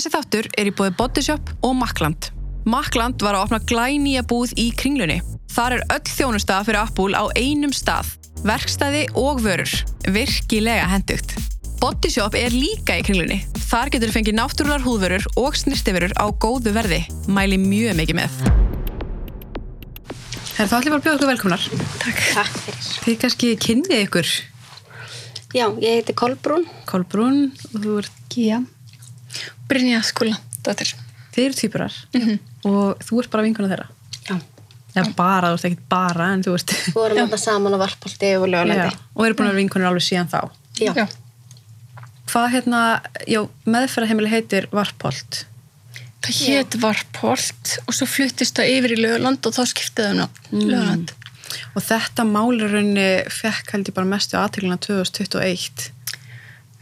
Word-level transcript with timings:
Þessi 0.00 0.14
þáttur 0.14 0.46
er 0.56 0.68
í 0.70 0.70
bóði 0.72 0.92
Bodyshop 0.96 1.50
og 1.60 1.74
Makland. 1.76 2.30
Makland 2.72 3.20
var 3.20 3.36
að 3.36 3.42
opna 3.44 3.58
glænýja 3.68 4.22
búð 4.24 4.54
í 4.56 4.70
kringlunni. 4.72 5.18
Þar 5.52 5.74
er 5.76 5.82
öll 5.92 6.08
þjónusta 6.08 6.56
fyrir 6.64 6.78
Apple 6.80 7.20
á 7.20 7.28
einum 7.36 7.74
stað. 7.76 8.14
Verkstæði 8.48 9.02
og 9.20 9.42
vörur. 9.44 9.74
Virkilega 10.08 10.86
hendugt. 10.88 11.36
Bodyshop 11.84 12.38
er 12.40 12.56
líka 12.56 12.96
í 12.96 13.04
kringlunni. 13.04 13.42
Þar 13.66 13.92
getur 13.92 14.14
fengið 14.16 14.38
náttúrular 14.40 14.86
húðvörur 14.88 15.28
og 15.44 15.60
snirtiförur 15.60 16.16
á 16.16 16.32
góðu 16.32 16.72
verði. 16.80 17.02
Mæli 17.28 17.60
mjög 17.60 18.00
mikið 18.00 18.20
með. 18.22 18.40
Þá 20.56 20.64
ætlum 20.64 20.80
ég 20.80 20.96
bara 20.96 21.02
að 21.02 21.06
bjóða 21.10 21.16
okkur 21.18 21.32
velkomnar. 21.34 21.70
Takk. 22.00 22.26
Takk 22.40 22.60
fyrir. 22.64 22.92
Þið 23.04 23.22
kannski 23.26 23.54
kynnið 23.68 24.08
ykkur. 24.08 24.34
Já, 25.52 25.68
ég 25.76 26.00
heiti 26.00 26.16
Kolbrún. 26.16 26.70
Kolbrún 26.88 27.50
og 27.74 27.82
þú 27.82 28.02
ert 28.06 28.28
Gía. 28.32 28.64
Brynja 29.70 30.02
skóla, 30.06 30.36
dóttir. 30.66 30.94
Þið 31.34 31.44
eru 31.46 31.58
týpurar 31.60 31.98
og 32.66 33.04
þú 33.06 33.20
ert 33.22 33.32
bara 33.32 33.46
vinkona 33.46 33.70
þeirra. 33.70 33.86
Já. 34.26 34.36
Eða 34.90 35.12
bara, 35.14 35.52
þú 35.52 35.58
ert 35.58 35.66
ekkert 35.68 35.84
bara, 35.92 36.30
en 36.34 36.42
þú 36.42 36.54
ert... 36.58 36.72
Við 36.88 36.96
vorum 36.98 37.20
alltaf 37.22 37.42
saman 37.44 37.76
á 37.76 37.78
varpolti 37.78 38.32
og 38.36 38.46
Já, 38.48 38.52
lögulandi. 38.56 38.96
og 39.14 39.26
eru 39.26 39.36
búin 39.38 39.46
að 39.46 39.52
vera 39.52 39.60
vinkonur 39.60 39.90
alveg 39.92 40.06
síðan 40.08 40.32
þá. 40.32 40.40
Já. 40.80 40.90
Já. 40.98 41.04
Hvað 42.30 42.48
hérna, 42.54 42.80
já, 43.26 43.40
meðferðarheimili 43.66 44.30
heitir 44.30 44.66
Varpolt. 44.74 45.44
Það 46.20 46.42
hétt 46.44 46.76
Varpolt 46.82 47.72
og 47.86 47.96
svo 47.96 48.06
fluttist 48.10 48.58
það 48.58 48.74
yfir 48.74 48.94
í 48.94 49.00
Lögland 49.00 49.46
og 49.48 49.56
þá 49.56 49.62
skiptiði 49.70 50.10
það 50.10 50.20
nafn. 50.20 50.66
Lögland. 50.68 51.14
Og 51.74 51.82
þetta 51.82 52.26
málurunni 52.28 53.08
fekk 53.34 53.74
held 53.74 53.90
ég 53.90 53.96
bara 53.96 54.10
mestu 54.10 54.38
aðteglina 54.38 54.78
2021. 54.84 55.88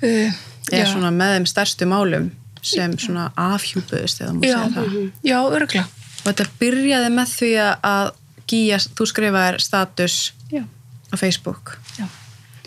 Uh, 0.02 0.36
Eða 0.72 0.84
já. 0.84 0.92
svona 0.92 1.10
með 1.14 1.34
þeim 1.36 1.48
stærstu 1.52 1.88
málum 1.88 2.30
sem 2.62 2.96
svona 2.98 3.28
afhjúpuðust 3.38 4.22
eða 4.24 4.32
múið 4.36 4.52
segja 4.52 4.70
það. 4.74 4.96
já, 5.24 5.38
örgla. 5.58 5.84
Og 6.18 6.26
þetta 6.32 6.48
byrjaði 6.60 7.12
með 7.14 7.36
því 7.38 7.52
að 7.66 8.10
Gíja, 8.48 8.78
þú 8.96 9.04
skrifaðir 9.10 9.58
status 9.60 10.32
Já. 10.48 10.62
á 11.12 11.14
Facebook. 11.20 11.76
Já. 11.98 12.06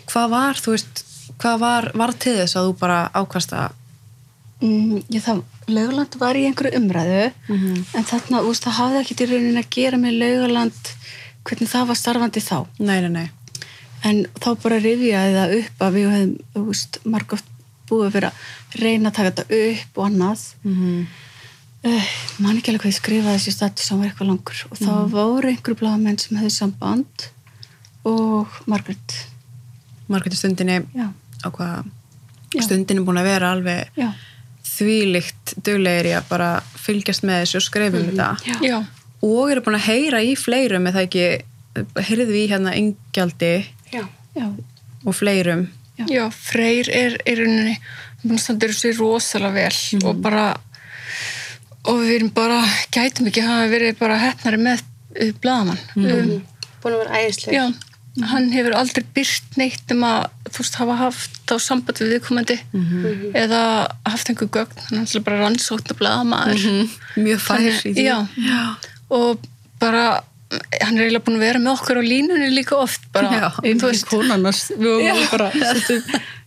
Hvað 0.06 0.28
var, 0.30 0.60
þú 0.62 0.74
veist, 0.76 1.04
hvað 1.42 1.56
var, 1.58 1.88
var 1.98 2.12
til 2.14 2.36
þess 2.38 2.56
að 2.56 2.68
þú 2.68 2.74
bara 2.78 2.98
ákvast 3.18 3.54
að 3.58 3.78
Mm, 4.62 5.00
ég 5.10 5.22
það, 5.24 5.40
Lögland 5.74 6.14
var 6.20 6.38
í 6.38 6.44
einhverju 6.46 6.78
umræðu 6.78 7.22
en 7.50 8.04
þarna, 8.06 8.42
veist, 8.46 8.62
það 8.62 8.76
hafði 8.76 9.00
ekkert 9.00 9.22
í 9.24 9.26
rauninni 9.32 9.58
að 9.58 9.70
gera 9.74 9.98
með 9.98 10.18
Lögland 10.20 10.90
hvernig 11.42 11.70
það 11.72 11.88
var 11.88 11.98
starfandi 11.98 12.42
þá. 12.44 12.58
Nei, 12.78 13.00
nei, 13.02 13.08
nei. 13.10 13.30
En 14.06 14.20
þá 14.38 14.48
bara 14.62 14.78
rifjaði 14.78 15.34
það 15.34 15.54
upp 15.58 15.82
að 15.86 15.96
við 15.98 16.06
hefum, 16.14 16.36
þú 16.54 16.62
veist, 16.68 17.00
margótt 17.02 17.50
búið 17.92 18.08
að 18.08 18.16
vera 18.18 18.32
að 18.32 18.80
reyna 18.82 19.12
að 19.12 19.18
taka 19.20 19.34
þetta 19.34 19.60
upp 19.60 20.00
og 20.02 20.08
annað. 20.10 20.48
Mm 20.64 21.04
Uh, 21.82 22.10
man 22.38 22.60
ekki 22.60 22.70
alveg 22.70 22.84
hvað 22.84 22.92
ég 22.92 22.94
skrifaði 22.94 23.38
þessi 23.40 23.52
status 23.56 23.88
sem 23.88 23.98
var 23.98 24.06
eitthvað 24.06 24.28
langur. 24.28 24.58
Og 24.70 24.78
þá 24.78 24.90
voru 25.10 25.48
einhverju 25.50 25.78
bláðamenn 25.80 26.18
sem 26.22 26.36
hefði 26.38 26.52
samband 26.54 27.24
og 28.06 28.60
Margaret 28.70 29.16
Margréti 30.06 30.38
stundinni 30.38 30.76
já, 30.94 31.08
á 31.10 31.48
hvað 31.50 31.88
stundinni 32.62 33.02
búin 33.02 33.18
að 33.18 33.26
vera 33.32 33.50
alveg 33.56 33.98
já, 33.98 34.12
þvílikt 34.68 35.56
duglegir 35.66 36.12
í 36.12 36.14
að 36.20 36.30
bara 36.30 36.48
fylgjast 36.84 37.26
með 37.26 37.42
þessu 37.42 37.58
og 37.58 37.66
skrifum 37.66 38.06
þetta. 38.12 38.30
Já, 38.62 38.78
og 39.26 39.50
eru 39.50 39.66
búin 39.66 39.80
að 39.80 39.86
heyra 39.88 40.22
í 40.22 40.36
fleirum 40.38 40.86
eða 40.92 41.02
ekki, 41.08 41.26
heyrðu 41.98 42.28
við 42.30 42.40
í 42.44 42.48
hérna 42.52 42.76
engjaldi 42.78 43.54
Já. 43.90 44.04
já, 44.38 44.46
og 45.02 45.18
fleirum 45.18 45.66
já. 46.10 46.24
Freyr 46.34 46.88
er 46.90 47.18
í 47.28 47.36
rauninni 47.38 47.76
hún 48.22 48.38
standur 48.38 48.74
sér 48.76 48.98
rosalega 49.00 49.54
vel 49.56 50.06
og 50.08 50.20
bara 50.22 50.44
og 51.90 51.98
við 52.04 52.12
erum 52.20 52.28
bara, 52.34 52.60
gætum 52.94 53.26
ekki 53.30 53.42
hafa 53.42 53.70
verið 53.72 53.96
bara 53.98 54.18
hefnari 54.22 54.60
með 54.62 54.84
uh, 55.18 55.32
blaðamann. 55.42 55.80
Um, 55.98 56.36
Búin 56.82 56.94
að 56.94 57.00
vera 57.02 57.22
æðislega. 57.22 57.56
já, 57.58 58.26
hann 58.30 58.46
hefur 58.54 58.76
aldrei 58.78 59.02
byrt 59.16 59.58
neitt 59.58 59.94
um 59.94 60.04
að 60.06 60.28
þú 60.52 60.62
veist 60.62 60.78
hafa 60.78 60.96
haft 61.00 61.52
á 61.54 61.56
samband 61.62 61.98
við 62.02 62.12
viðkomandi 62.14 62.58
eða 63.38 63.62
haft 64.06 64.30
einhver 64.30 64.50
gögn. 64.54 64.78
Hann 64.86 64.98
er 65.00 65.04
alltaf 65.06 65.24
bara 65.26 65.40
rannsókn 65.42 65.94
og 65.94 65.98
blaðamaður. 66.02 66.66
Mjög 67.18 67.42
fær 67.42 67.66
í 67.66 67.74
því. 67.80 68.06
Já, 68.06 68.18
og 69.10 69.42
bara 69.82 70.22
hann 70.52 70.98
er 70.98 71.06
eiginlega 71.06 71.24
búin 71.26 71.38
að 71.38 71.44
vera 71.46 71.62
með 71.62 71.72
okkur 71.76 72.00
á 72.00 72.04
línunni 72.04 72.50
líka 72.52 72.76
oft 72.78 73.04
bara, 73.14 73.50
veist, 73.62 74.06
konarnas 74.10 74.64
við 74.74 74.90
vorum 75.00 75.26
bara 75.32 75.50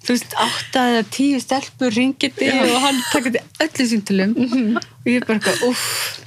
þú 0.05 0.13
veist, 0.13 0.35
átta 0.37 0.83
eða 0.91 1.05
tíu 1.15 1.39
stelpur 1.41 1.95
ringiti 1.95 2.51
og 2.53 2.75
hann 2.83 3.01
takkandi 3.09 3.41
öllu 3.65 3.87
síntilum 3.89 4.35
og 4.37 5.09
ég 5.09 5.19
er 5.21 5.27
bara 5.27 5.39
eitthvað, 5.39 5.65
uff 5.71 6.21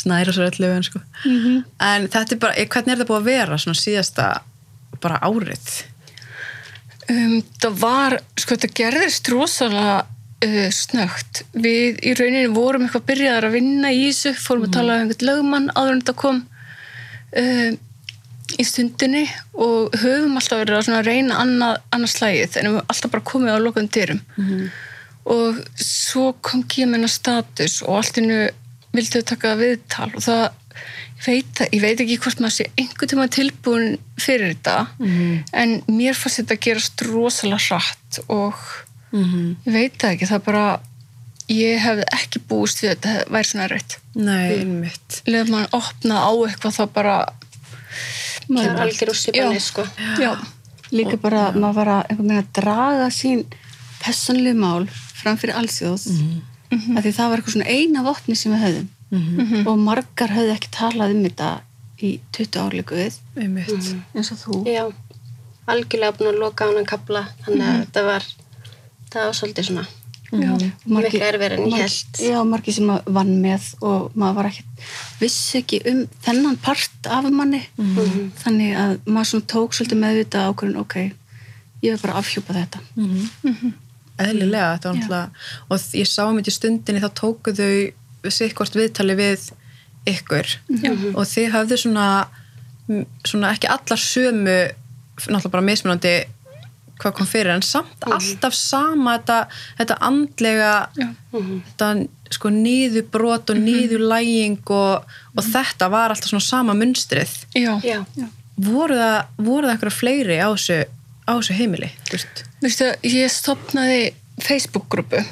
snæra 0.00 0.34
svo 0.34 0.48
öllu 0.50 0.70
en, 0.74 0.86
sko. 0.86 1.02
en 1.24 2.08
þetta 2.10 2.36
er 2.36 2.42
bara, 2.42 2.66
hvernig 2.66 2.94
er 2.94 3.00
þetta 3.00 3.10
búið 3.10 3.20
að 3.20 3.30
vera 3.30 3.60
svona 3.62 3.80
síðasta 3.80 4.28
bara 5.00 5.20
árið? 5.24 5.68
Um, 7.10 7.40
það 7.62 7.76
var, 7.80 8.18
sko 8.38 8.56
þetta 8.56 8.74
gerðist 8.82 9.30
rosalega 9.32 10.00
uh, 10.04 10.68
snögt 10.74 11.42
við 11.54 12.00
í 12.06 12.14
rauninni 12.18 12.52
vorum 12.54 12.86
eitthvað 12.86 13.08
byrjaðar 13.10 13.48
að 13.48 13.56
vinna 13.58 13.92
í 13.94 14.04
þessu, 14.08 14.34
fórum 14.38 14.68
að 14.68 14.76
tala 14.76 14.96
um 14.98 15.04
einhvern 15.06 15.28
lögmann 15.30 15.70
áður 15.74 15.94
en 15.94 16.02
þetta 16.02 16.18
kom 16.20 16.42
uh, 17.38 17.70
í 18.58 18.66
stundinni 18.66 19.24
og 19.54 19.94
höfum 20.02 20.38
alltaf 20.38 20.62
verið 20.64 20.90
að 20.90 21.06
reyna 21.06 21.40
annað, 21.42 21.76
annað 21.94 22.14
slægið 22.16 22.56
en 22.60 22.70
við 22.70 22.72
höfum 22.72 22.94
alltaf 22.94 23.12
bara 23.12 23.28
komið 23.32 23.56
á 23.56 23.64
lokum 23.66 23.90
dyrum. 23.94 24.22
Og 25.30 25.60
svo 25.76 26.32
kom 26.42 26.64
kemina 26.64 27.08
status 27.08 27.82
og 27.86 28.00
allt 28.00 28.18
innu 28.18 28.48
vildu 28.96 29.22
taka 29.22 29.54
viðtal 29.60 30.10
og 30.16 30.24
það 30.24 30.48
veit, 31.26 31.60
ég 31.70 31.82
veit 31.82 32.00
ekki 32.00 32.18
hvort 32.22 32.40
maður 32.40 32.56
sé 32.56 32.68
einhvern 32.80 33.10
tíma 33.12 33.26
tilbúin 33.30 33.98
fyrir 34.20 34.54
þetta 34.54 34.76
en 35.52 35.76
mér 35.86 36.16
fannst 36.16 36.40
þetta 36.40 36.56
að 36.56 36.64
gerast 36.66 37.04
rosalega 37.06 37.60
hratt 37.68 38.20
og 38.28 38.56
ég 39.12 39.74
veit 39.74 39.98
það 40.00 40.14
ekki, 40.14 40.30
það 40.30 40.46
bara 40.48 40.64
ég 41.50 41.80
hefði 41.82 42.06
ekki 42.16 42.42
búist 42.50 42.82
við 42.82 42.92
að 42.92 42.96
þetta 42.96 43.34
væri 43.34 43.50
svona 43.50 43.68
rætt 43.72 43.98
nei, 44.14 44.60
einmitt. 44.60 45.20
Leður 45.26 45.52
maður 45.54 45.76
opna 45.80 46.22
á 46.22 46.30
eitthvað 46.32 46.76
þá 46.78 46.84
bara 46.94 47.16
Það 48.50 48.64
er 48.66 48.80
algjör 48.82 49.10
úr 49.12 49.18
svipanir, 49.18 49.62
sko. 49.62 49.82
já, 50.18 50.30
líka 50.90 51.18
bara 51.22 51.50
maður 51.54 51.76
var 51.80 51.90
að 51.94 52.22
að 52.34 52.48
draga 52.58 53.10
sín 53.14 53.44
personlega 54.00 54.58
mál 54.58 54.88
fram 54.90 55.38
fyrir 55.38 55.58
allsjóð 55.60 56.06
mm 56.10 56.38
því 56.70 57.12
það 57.14 57.30
var 57.30 57.40
eitthvað 57.40 57.54
svona 57.56 57.74
eina 57.74 58.02
vopni 58.06 58.36
sem 58.38 58.52
við 58.54 58.64
höfðum. 58.64 59.64
Og 59.66 59.78
margar 59.82 60.34
höfðu 60.34 60.54
ekki 60.54 60.72
talað 60.74 61.14
um 61.16 61.22
þetta 61.26 61.48
í 62.00 62.10
20 62.36 62.60
árleikuð 62.62 63.16
einmitt, 63.36 63.88
eins 64.14 64.30
og 64.32 64.38
þú. 64.38 64.58
Já. 64.70 64.84
Algjörlega 65.70 66.16
búin 66.18 66.30
að 66.32 66.38
loka 66.40 66.66
á 66.66 66.70
hann 66.70 66.86
kapla. 66.88 67.24
Þannig 67.44 67.66
að 67.66 67.80
þetta 67.82 68.04
var, 68.06 68.28
það 69.10 69.26
var 69.26 69.36
svolítið 69.40 69.68
svona 69.70 69.84
miklu 70.30 71.20
erfið 71.26 71.54
en 71.56 71.64
ég 71.66 71.82
held. 71.82 72.20
já, 72.22 72.38
margir 72.46 72.76
sem 72.76 72.90
að 72.94 73.08
vann 73.16 73.32
með 73.42 73.68
og 73.82 74.14
maður 74.14 74.36
var 74.38 74.48
ekki 74.50 74.64
vissi 75.20 75.58
ekki 75.60 75.80
um 75.90 76.02
þennan 76.24 76.58
part 76.62 77.10
af 77.10 77.28
manni. 77.34 77.62
Þannig 78.42 78.76
að 78.78 78.96
maður 79.06 79.30
svona 79.32 79.48
tók 79.54 79.74
svolítið 79.76 80.02
meðvita 80.04 80.44
ákvörðin 80.50 80.82
ok, 80.84 80.96
ég 81.82 81.94
vil 81.94 82.02
bara 82.04 82.18
afhjúpa 82.22 82.56
þetta. 82.56 82.82
Eðlilega 84.20 84.74
þetta 84.76 84.88
var 84.90 84.98
náttúrulega 84.98 85.30
og 85.70 85.88
ég 85.96 86.10
sá 86.10 86.22
um 86.28 86.36
þetta 86.38 86.52
í 86.52 86.58
stundinni 86.58 87.00
þá 87.02 87.10
tóku 87.22 87.54
þau 87.56 88.30
sikkvort 88.30 88.76
viðtali 88.76 89.16
við 89.16 89.48
ykkur. 90.10 90.46
Og 91.16 91.24
þið 91.28 91.50
höfðu 91.56 91.80
svona 91.84 92.06
svona 93.26 93.52
ekki 93.54 93.68
allar 93.70 94.00
sömu 94.02 94.58
náttúrulega 95.20 95.52
bara 95.52 95.66
mismunandi 95.66 96.12
hvað 97.00 97.14
kom 97.18 97.28
fyrir 97.30 97.52
en 97.54 97.64
samt 97.64 98.06
alltaf 98.06 98.54
sama 98.56 99.16
þetta, 99.18 99.38
þetta 99.80 99.98
andlega 100.10 100.72
Já. 100.98 101.08
þetta 101.32 101.90
sko 102.30 102.52
nýðubrot 102.54 103.50
og 103.50 103.58
nýðulæging 103.64 104.60
og, 104.76 105.08
og 105.34 105.48
þetta 105.50 105.88
var 105.90 106.12
alltaf 106.14 106.30
svona 106.30 106.46
sama 106.46 106.76
munstrið. 106.78 107.32
Já, 107.58 107.72
Já. 107.82 108.04
voru 108.60 108.98
það, 109.00 109.18
voru 109.40 109.66
það 109.66 109.74
einhverja 109.74 109.96
fleiri 109.98 110.38
á 110.38 110.48
þessu, 110.52 110.78
á 111.26 111.32
þessu 111.32 111.58
heimili 111.58 111.90
þú 112.06 112.16
veist? 112.18 112.44
Veistu, 112.60 112.90
ég 113.08 113.32
stopnaði 113.32 114.02
Facebook-grúpu 114.44 115.24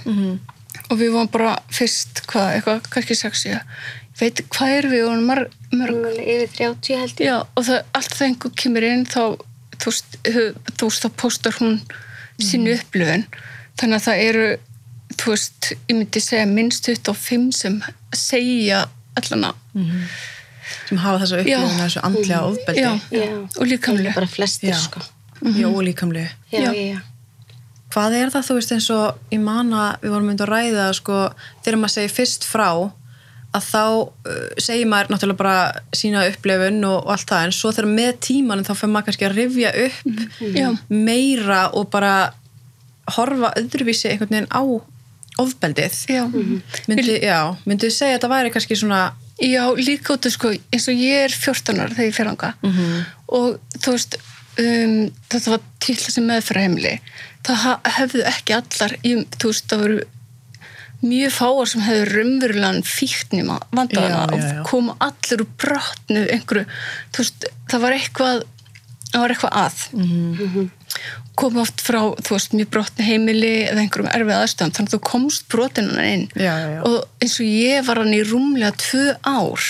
og 0.89 0.97
við 0.97 1.13
vorum 1.13 1.31
bara 1.33 1.55
fyrst, 1.73 2.23
hvað, 2.31 2.55
eitthvað, 2.57 2.91
kannski 2.95 3.17
sex 3.19 3.45
ég 3.49 3.61
veit, 4.19 4.43
hvað 4.55 4.75
er 4.75 4.89
við, 4.89 4.97
við 4.97 5.07
vorum 5.07 5.29
mar, 5.29 5.43
mörg. 5.71 5.99
Alveg 6.09 6.31
Yfir 6.35 6.55
30 6.57 7.03
held 7.03 7.21
ég. 7.21 7.29
já, 7.29 7.37
og 7.45 7.67
það, 7.69 7.83
allt 7.99 8.17
það 8.17 8.27
einhver 8.29 8.55
kemur 8.63 8.87
inn 8.89 9.05
þá, 9.07 9.23
þú 9.79 9.93
veist, 9.93 10.19
þá 11.05 11.09
postar 11.21 11.59
hún 11.61 11.81
sínu 12.39 12.75
upplöfun 12.79 13.25
þannig 13.79 13.99
að 13.99 14.07
það 14.07 14.23
eru 14.29 14.47
þú 15.19 15.33
veist, 15.33 15.71
ég 15.89 15.97
myndi 15.97 16.21
segja 16.23 16.47
minnst 16.51 16.89
25 16.89 17.53
sem 17.57 17.79
segja 18.15 18.85
allana, 19.19 19.53
sem 20.89 20.99
hafa 21.01 21.23
þessa 21.25 21.39
upplifun 21.43 21.79
þessu 21.81 22.03
andlega 22.07 22.41
ofbeldi. 22.47 22.83
Já, 22.83 22.91
Já. 23.11 23.29
og 23.59 23.67
Bara 24.15 24.27
flestir, 24.31 24.71
Já. 24.75 24.79
sko. 24.83 25.01
já, 25.43 25.67
og 25.69 25.83
líkamlegu. 25.87 26.29
Já, 26.53 26.61
Já. 26.61 26.73
já, 26.73 26.95
já. 26.95 27.01
hvað 27.89 28.15
er 28.19 28.31
það 28.35 28.47
þú 28.49 28.55
veist 28.59 28.73
eins 28.77 28.91
og 28.91 29.19
ég 29.33 29.41
man 29.41 29.73
að 29.73 30.01
við 30.03 30.11
vorum 30.13 30.29
myndið 30.29 30.45
að 30.45 30.53
ræða 30.53 30.87
sko, 30.95 31.19
þegar 31.65 31.79
maður 31.81 31.95
segir 31.97 32.15
fyrst 32.19 32.45
frá 32.45 32.69
að 33.57 33.65
þá 33.65 33.83
uh, 34.29 34.51
segir 34.61 34.89
maður 34.91 35.15
náttúrulega 35.15 35.39
bara 35.41 35.57
sína 35.97 36.27
upplifun 36.29 36.83
og, 36.85 36.99
og 37.07 37.13
allt 37.15 37.31
það 37.31 37.47
en 37.49 37.55
svo 37.57 37.71
þegar 37.73 37.89
með 37.95 38.11
tímanum 38.27 38.67
þá 38.69 38.75
fyrir 38.77 38.93
maður 38.93 39.07
kannski 39.09 39.29
að 39.29 39.39
rifja 39.39 39.71
upp 39.87 40.53
Já. 40.59 40.69
meira 40.93 41.63
og 41.73 41.89
bara 41.95 42.13
horfa 43.17 43.55
öðruvísi 43.57 44.11
einhvern 44.13 44.35
veginn 44.35 44.51
á 44.53 44.63
ofbeldið. 45.39 45.95
Já. 46.11 46.25
myndi, 46.91 47.15
já, 47.23 47.39
myndið 47.65 47.93
segja 47.95 48.17
að 48.17 48.19
þetta 48.19 48.31
væri 48.35 48.51
kannski 48.57 48.77
svona 48.81 49.01
Já, 49.39 49.63
líka 49.79 50.17
út 50.17 50.27
af 50.27 50.33
sko, 50.35 50.51
eins 50.75 50.89
og 50.91 50.99
ég 50.99 51.29
er 51.29 51.31
14 51.31 51.79
ára 51.79 51.95
þegar 51.95 52.09
ég 52.09 52.17
fer 52.17 52.27
anga 52.33 52.49
og 53.31 53.61
þú 53.79 53.93
veist, 53.95 54.17
um, 54.59 54.97
þetta 55.31 55.53
var 55.55 55.61
til 55.85 55.95
þessi 55.95 56.25
meðfraheimli, 56.27 56.95
það 57.47 57.61
ha- 57.63 57.81
hefðu 58.01 58.25
ekki 58.33 58.57
allar, 58.59 58.97
ég, 59.07 59.23
þú 59.39 59.53
veist, 59.53 59.69
það 59.71 59.85
voru 59.85 60.01
mjög 61.05 61.33
fáar 61.37 61.69
sem 61.71 61.83
hefðu 61.87 62.07
raunverulegan 62.11 62.81
fíknima 62.87 63.59
vandaðana 63.71 64.25
Já, 64.25 64.39
já, 64.39 64.47
já. 64.49 64.61
og 64.63 64.71
koma 64.71 64.97
allir 65.05 65.43
úr 65.45 65.51
brotnu 65.63 66.23
einhverju, 66.35 66.65
þú 67.15 67.23
veist, 67.25 67.49
það 67.71 67.85
var 67.85 67.97
eitthvað 67.99 68.47
það 69.09 69.23
var 69.23 69.33
eitthvað 69.35 69.59
að. 69.63 69.77
Koma 71.39 71.63
oft 71.63 71.81
frá, 71.87 72.01
þú 72.19 72.35
veist, 72.35 72.55
mjög 72.59 72.71
brotni 72.75 73.07
heimili 73.07 73.53
eða 73.69 73.85
einhverjum 73.85 74.11
erfið 74.11 74.35
aðstöðum 74.41 74.75
þannig 74.77 74.91
að 74.91 74.97
þú 74.97 75.01
komst 75.07 75.47
brotinuna 75.53 76.07
inn. 76.15 76.25
Já, 76.35 76.55
já, 76.65 76.81
og 76.89 76.97
eins 77.23 77.37
og 77.39 77.47
ég 77.47 77.87
var 77.87 78.01
hann 78.03 78.17
í 78.17 78.25
rúmlega 78.27 78.73
tvö 78.83 79.05
ár 79.23 79.69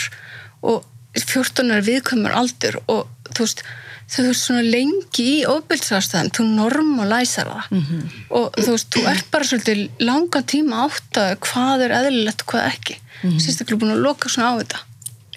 og 0.65 0.87
14 1.19 1.75
er 1.77 1.85
viðkvæmur 1.87 2.35
aldur 2.41 2.81
og 2.87 3.05
þú 3.35 3.45
veist, 3.45 3.63
þau 4.09 4.23
veist 4.25 4.47
svona 4.47 4.65
lengi 4.65 5.25
í 5.39 5.47
ofbildsaðstæðan, 5.49 6.31
þú 6.37 6.47
normalæsar 6.57 7.51
það. 7.53 7.71
Mhm. 7.77 8.03
og 8.31 8.57
þú 8.57 8.71
veist, 8.73 8.91
þú 8.95 9.05
ert 9.13 9.31
bara 9.31 9.45
svolítið 9.45 9.83
langan 10.01 10.49
tíma 10.49 10.85
átt 10.87 11.21
að 11.21 11.35
hvað 11.45 11.85
er 11.87 11.97
eðlilegt 12.01 12.45
og 12.45 12.53
hvað 12.55 12.69
ekki. 12.73 12.97
Mhm. 13.23 13.39
sérstaklega 13.39 13.81
búin 13.83 13.97
að 13.97 14.05
loka 14.07 14.29
svona 14.29 14.53
á 14.55 14.59
þetta. 14.63 14.79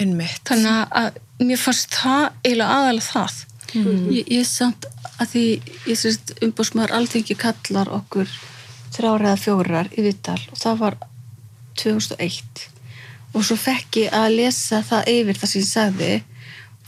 Innmitt 0.01 0.44
þannig 0.45 0.88
að 0.91 1.12
mér 1.41 1.57
fannst 1.57 1.89
það 1.89 2.31
eiginlega 2.44 2.75
aðalega 2.77 3.12
það. 3.12 3.45
Ég, 4.12 4.25
ég 4.27 4.45
samt 4.45 4.85
að 5.21 5.27
því 5.31 5.44
ég 5.88 5.97
sérst 6.00 6.33
umbúsmaður 6.44 6.95
alþengi 6.97 7.38
kallar 7.39 7.88
okkur 7.88 8.27
þrjára 8.91 9.31
eða 9.31 9.39
fjórar 9.39 9.89
í 9.95 10.03
Vittal 10.03 10.39
og 10.51 10.57
það 10.59 10.81
var 10.81 10.97
2001 11.79 12.65
og 13.31 13.45
svo 13.47 13.56
fekk 13.56 14.01
ég 14.03 14.15
að 14.17 14.35
lesa 14.35 14.81
það 14.83 15.12
yfir 15.13 15.39
það 15.39 15.51
sem 15.53 15.62
ég 15.62 15.69
sagði 15.69 16.12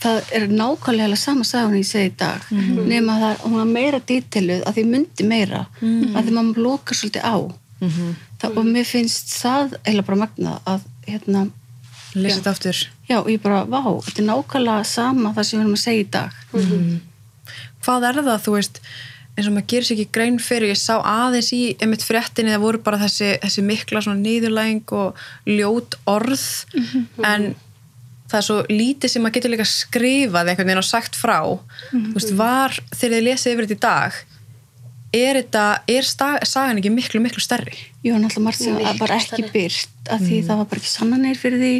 það 0.04 0.32
er 0.36 0.46
nákvæmlega 0.52 1.18
sama 1.18 1.44
sagan 1.48 1.76
ég 1.78 1.88
segi 1.88 2.12
í 2.12 2.14
dag. 2.20 2.44
Nema 2.88 3.18
það, 3.22 3.42
hún 3.46 3.58
var 3.60 3.70
meira 3.72 4.00
dítiluð 4.04 4.64
að 4.68 4.78
því 4.78 4.84
myndi 4.92 5.28
meira 5.28 5.64
að 5.80 6.20
því 6.26 6.34
maður 6.36 6.64
lokar 6.68 7.00
svolítið 7.00 7.24
á. 7.24 7.36
Það, 8.40 8.58
og 8.60 8.68
mér 8.68 8.86
finnst 8.88 9.32
það 9.40 9.78
eiginlega 9.84 10.06
bara 10.10 10.20
magna 10.24 10.58
að 10.68 10.84
hérna, 11.08 11.46
lesa 12.14 12.38
þetta 12.38 12.52
aftur. 12.54 12.84
Já, 13.08 13.18
ég 13.28 13.40
bara, 13.42 13.64
vá, 13.68 13.82
þetta 14.06 14.22
er 14.22 14.28
nákvæmlega 14.30 14.84
sama 14.88 15.34
það 15.36 15.48
sem 15.48 15.58
við 15.58 15.64
erum 15.64 15.76
að 15.78 15.82
segja 15.82 16.04
í 16.04 16.06
dag. 16.14 16.38
Hvað 17.84 18.08
er 18.08 18.22
það, 18.22 18.38
þú 18.46 18.54
veist 18.58 18.80
eins 19.34 19.48
og 19.50 19.54
maður 19.56 19.66
gerir 19.72 19.86
sér 19.88 19.96
ekki 19.98 20.14
grein 20.14 20.36
fyrir, 20.38 20.70
ég 20.70 20.78
sá 20.78 20.94
aðeins 21.00 21.48
í 21.56 21.62
einmitt 21.82 22.04
fréttinni, 22.06 22.52
það 22.54 22.62
voru 22.62 22.80
bara 22.86 23.00
þessi, 23.02 23.32
þessi 23.42 23.64
mikla 23.66 24.02
svona 24.04 24.22
nýðurlæng 24.22 24.92
og 24.94 25.18
ljót 25.50 25.96
orð. 26.06 26.44
En 27.26 27.54
það 28.34 28.40
er 28.40 28.46
svo 28.50 28.60
lítið 28.68 29.12
sem 29.14 29.22
maður 29.22 29.38
getur 29.38 29.54
líka 29.54 29.70
skrifað 29.70 30.50
einhvern 30.50 30.72
veginn 30.72 30.82
og 30.82 30.88
sagt 30.90 31.18
frá. 31.18 31.38
Þú 31.94 32.14
veist, 32.16 32.32
var, 32.38 32.74
þegar 32.90 33.14
þið 33.14 33.26
lesið 33.28 33.54
yfir 33.54 33.68
þetta 33.68 33.78
í 33.78 33.84
dag 33.86 34.22
er 35.14 35.38
þetta, 35.38 35.64
er 35.94 36.08
sagan 36.48 36.80
ekki 36.80 36.92
miklu, 36.92 37.20
miklu 37.22 37.42
stærri? 37.42 37.76
Jú, 38.04 38.16
náttúrulega 38.18 38.44
margt 38.48 38.62
sem 38.62 38.78
var 38.98 39.14
ekki 39.14 39.46
byrt 39.52 40.10
af 40.12 40.22
því 40.22 40.40
það 40.48 40.60
var 40.60 40.70
bara 40.70 40.82
ekki 40.82 40.90
sannanir 40.90 41.38
fyrir 41.38 41.62
því 41.62 41.74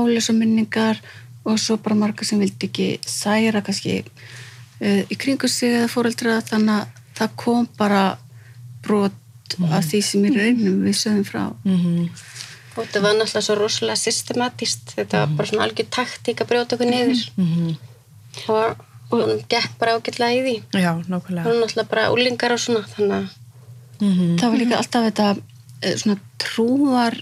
ólesa 0.00 0.34
minningar 0.36 1.00
og 1.44 1.58
svo 1.60 1.76
bara 1.82 1.98
marga 1.98 2.26
sem 2.26 2.40
vildi 2.40 2.68
ekki 2.70 2.88
særa 3.06 3.62
kannski 3.66 4.00
uh, 4.00 5.02
í 5.04 5.18
kringu 5.20 5.48
sig 5.50 5.76
eða 5.80 5.90
fóreldra 5.92 6.40
þannig 6.46 6.80
að 6.80 6.98
það 7.20 7.36
kom 7.44 7.68
bara 7.78 8.04
brot 8.84 9.56
af 9.70 9.84
því 9.90 10.02
sem 10.06 10.26
í 10.28 10.34
raunum 10.34 10.82
við 10.86 10.98
sögum 11.00 11.24
frá 11.26 11.44
og 12.76 12.84
þetta 12.84 13.02
var 13.04 13.16
náttúrulega 13.18 13.46
svo 13.46 13.56
rosalega 13.58 13.98
systematist 13.98 14.94
þetta 14.96 15.24
var 15.24 15.34
bara 15.38 15.50
svona 15.50 15.66
algjör 15.66 15.88
taktík 15.96 16.42
að 16.42 16.50
brjóta 16.52 16.76
okkur 16.76 16.90
niður. 16.90 17.24
Það 18.40 18.54
var, 18.54 18.76
og 19.10 19.24
hún 19.24 19.42
gekk 19.50 19.76
bara 19.80 19.96
ágætlega 19.98 20.36
í 20.38 20.42
því. 20.44 20.56
Já, 20.78 20.92
nákvæmlega. 21.02 21.46
Var 21.48 21.58
náttúrulega 21.58 21.90
bara 21.90 22.08
úlingar 22.14 22.54
og 22.54 22.62
svona 22.62 22.84
þannig 22.94 23.16
að 23.18 24.38
það 24.40 24.46
var 24.46 24.60
líka 24.62 24.78
alltaf 24.78 25.06
þetta 25.08 25.28
eh, 25.82 25.96
svona 26.00 26.20
trúar 26.40 27.18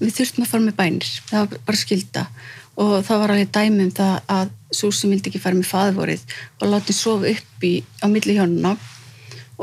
við 0.00 0.12
þurftum 0.18 0.44
að 0.44 0.50
fara 0.50 0.66
með 0.66 0.78
bænir. 0.80 1.12
Það 1.30 1.44
var 1.44 1.66
bara 1.70 1.80
skilda 1.80 2.26
og 2.76 2.96
það 3.06 3.22
var 3.22 3.32
alveg 3.32 3.52
dæmi 3.54 3.86
um 3.86 3.92
það 3.96 4.16
að 4.34 4.50
svo 4.76 4.90
sem 4.92 5.12
vildi 5.12 5.30
ekki 5.30 5.40
fara 5.40 5.56
með 5.56 5.70
faðvorið 5.70 6.24
og 6.60 6.72
látið 6.74 6.98
sofa 6.98 7.30
upp 7.32 7.64
í 7.64 7.72
á 8.04 8.06
milli 8.12 8.36
hjónuna 8.36 8.74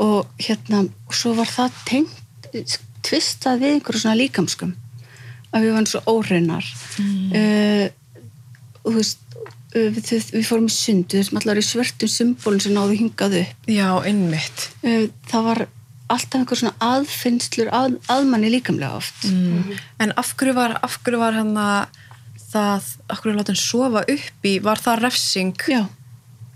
og 0.02 0.32
hérna 0.42 0.82
og 0.88 1.14
svo 1.14 1.34
var 1.38 1.50
það 1.50 1.76
tengt 1.86 2.78
tvistað 3.04 3.62
við 3.62 3.76
einhverju 3.76 4.02
svona 4.02 4.18
líkamskum 4.18 4.74
að 5.54 5.66
við 5.66 5.76
varum 5.76 5.86
svo 5.86 6.00
óreinar 6.10 6.66
mm. 6.98 7.92
þú 8.82 8.94
veist 8.96 9.24
uh, 9.38 9.88
við, 9.94 10.02
við, 10.10 10.28
við 10.34 10.48
fórum 10.48 10.68
í 10.68 10.74
sundu 10.74 11.20
þessum 11.20 11.40
allar 11.40 11.60
í 11.60 11.64
svörtum 11.64 12.10
symbolin 12.10 12.62
sem 12.62 12.74
náðu 12.76 12.98
hingað 13.00 13.38
upp. 13.42 13.70
Já, 13.70 13.88
einmitt. 14.06 14.68
Uh, 14.84 15.08
það 15.30 15.48
var 15.48 15.64
alltaf 16.12 16.38
einhver 16.38 16.60
svona 16.60 16.76
aðfinnslur 16.84 17.70
að, 17.74 17.98
aðmanni 18.12 18.52
líkamlega 18.52 19.00
oft. 19.00 19.26
Mm. 19.30 19.74
En 20.04 20.14
af 20.20 20.34
hverju 20.38 20.56
var, 20.56 20.76
af 20.84 20.98
hverju 21.02 21.20
var 21.22 21.36
hann 21.38 21.54
að 21.58 22.00
það, 22.52 22.90
af 23.08 23.20
hverju 23.22 23.36
láta 23.38 23.54
hann 23.54 23.60
sofa 23.60 24.04
upp 24.14 24.48
í, 24.48 24.56
var 24.64 24.82
það 24.82 25.04
refsing? 25.06 25.54
Já, 25.70 25.82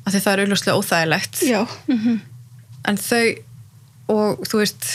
af 0.05 0.15
því 0.15 0.23
það 0.25 0.33
er 0.33 0.43
auðvitað 0.45 0.81
óþægilegt. 0.83 1.43
Já, 1.49 1.61
en 2.89 3.01
þau 3.03 3.27
og 4.09 4.45
þú 4.49 4.63
veist 4.63 4.87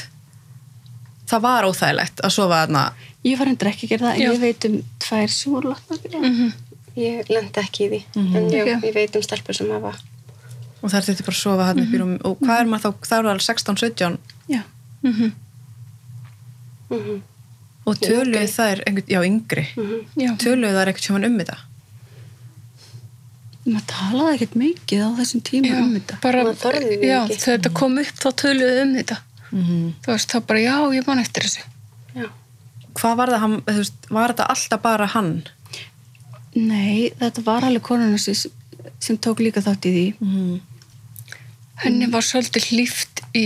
það 1.30 1.44
var 1.44 1.68
óþægilegt 1.70 2.24
að 2.26 2.34
sofa 2.34 2.64
þarna 2.64 2.86
ég 3.24 3.38
var 3.40 3.48
hendur 3.52 3.70
ekki 3.72 3.88
að 3.88 3.94
gera 3.94 4.06
það 4.08 4.16
en 4.16 4.22
Já. 4.24 4.32
ég 4.34 4.40
veit 4.44 4.66
um 4.70 4.76
tvær 5.00 5.30
sem 5.34 5.54
að 5.56 5.62
gera 5.64 6.22
það 6.24 6.54
ég 7.04 7.30
lendi 7.34 7.62
ekki 7.64 7.86
í 7.86 7.90
því 7.94 8.02
en 8.22 8.50
já, 8.54 8.64
Ok. 8.64 8.84
ég 8.90 8.94
veit 8.94 9.16
um 9.16 9.24
stelpur 9.26 9.56
sem 9.58 9.70
hafa 9.74 9.94
og 10.84 10.92
þær 10.92 11.06
þurfti 11.08 11.24
bara 11.26 11.38
að 11.38 11.42
sofa 11.42 11.68
þarna 11.70 11.84
upp 11.88 11.94
í 11.96 12.02
rúm 12.02 12.14
og 12.28 12.40
hvað 12.44 12.60
er 12.60 12.68
maður 12.70 12.84
þá, 12.84 13.08
það 13.08 13.20
eru 13.20 13.32
alveg 13.34 13.46
16-17 13.48 14.18
já, 14.52 14.62
mm 15.04 15.32
og 17.84 17.98
töluðu 18.00 18.48
þær 18.48 18.80
einhvern, 18.88 19.10
já 19.12 19.20
yngri. 19.28 19.64
Já. 20.16 20.30
töluðu 20.40 20.72
þær 20.78 20.88
einhvern 20.92 21.04
sjóman 21.04 21.26
um 21.28 21.34
þetta? 21.42 21.58
Maður 23.64 23.86
talaði 23.92 24.36
ekkert 24.38 24.56
mikið 24.62 25.02
á 25.04 25.10
þessum 25.20 25.42
tíma 25.48 25.72
Já, 25.72 25.80
um 25.82 25.92
þetta. 25.98 26.18
bara, 26.24 26.44
já, 26.94 27.20
þegar 27.28 27.44
þetta 27.58 27.72
kom 27.80 27.98
upp 28.04 28.22
þá 28.24 28.30
töluðu 28.44 28.78
um 28.86 28.94
þetta. 29.00 29.18
Mm 29.52 29.90
þú 30.06 30.12
veist, 30.14 30.32
þá 30.32 30.38
bara, 30.48 30.62
já, 30.64 30.76
ég 30.96 31.08
man 31.10 31.20
eftir 31.24 31.44
þessu 31.48 31.66
hvað 32.98 33.20
var 33.20 33.34
það, 33.34 33.58
veist, 33.68 34.08
var 34.10 34.34
þetta 34.34 34.48
alltaf 34.54 34.84
bara 34.84 35.10
hann? 35.14 35.34
Nei, 36.54 37.10
þetta 37.20 37.44
var 37.46 37.66
alveg 37.66 37.84
konuna 37.86 38.20
sem, 38.22 38.38
sem 39.02 39.18
tók 39.18 39.42
líka 39.44 39.64
þátt 39.66 39.90
í 39.90 39.94
því. 39.98 40.08
Mm. 40.22 40.62
henni 41.84 42.08
var 42.08 42.24
svolítið 42.24 42.68
hlýft 42.70 43.24
í, 43.36 43.46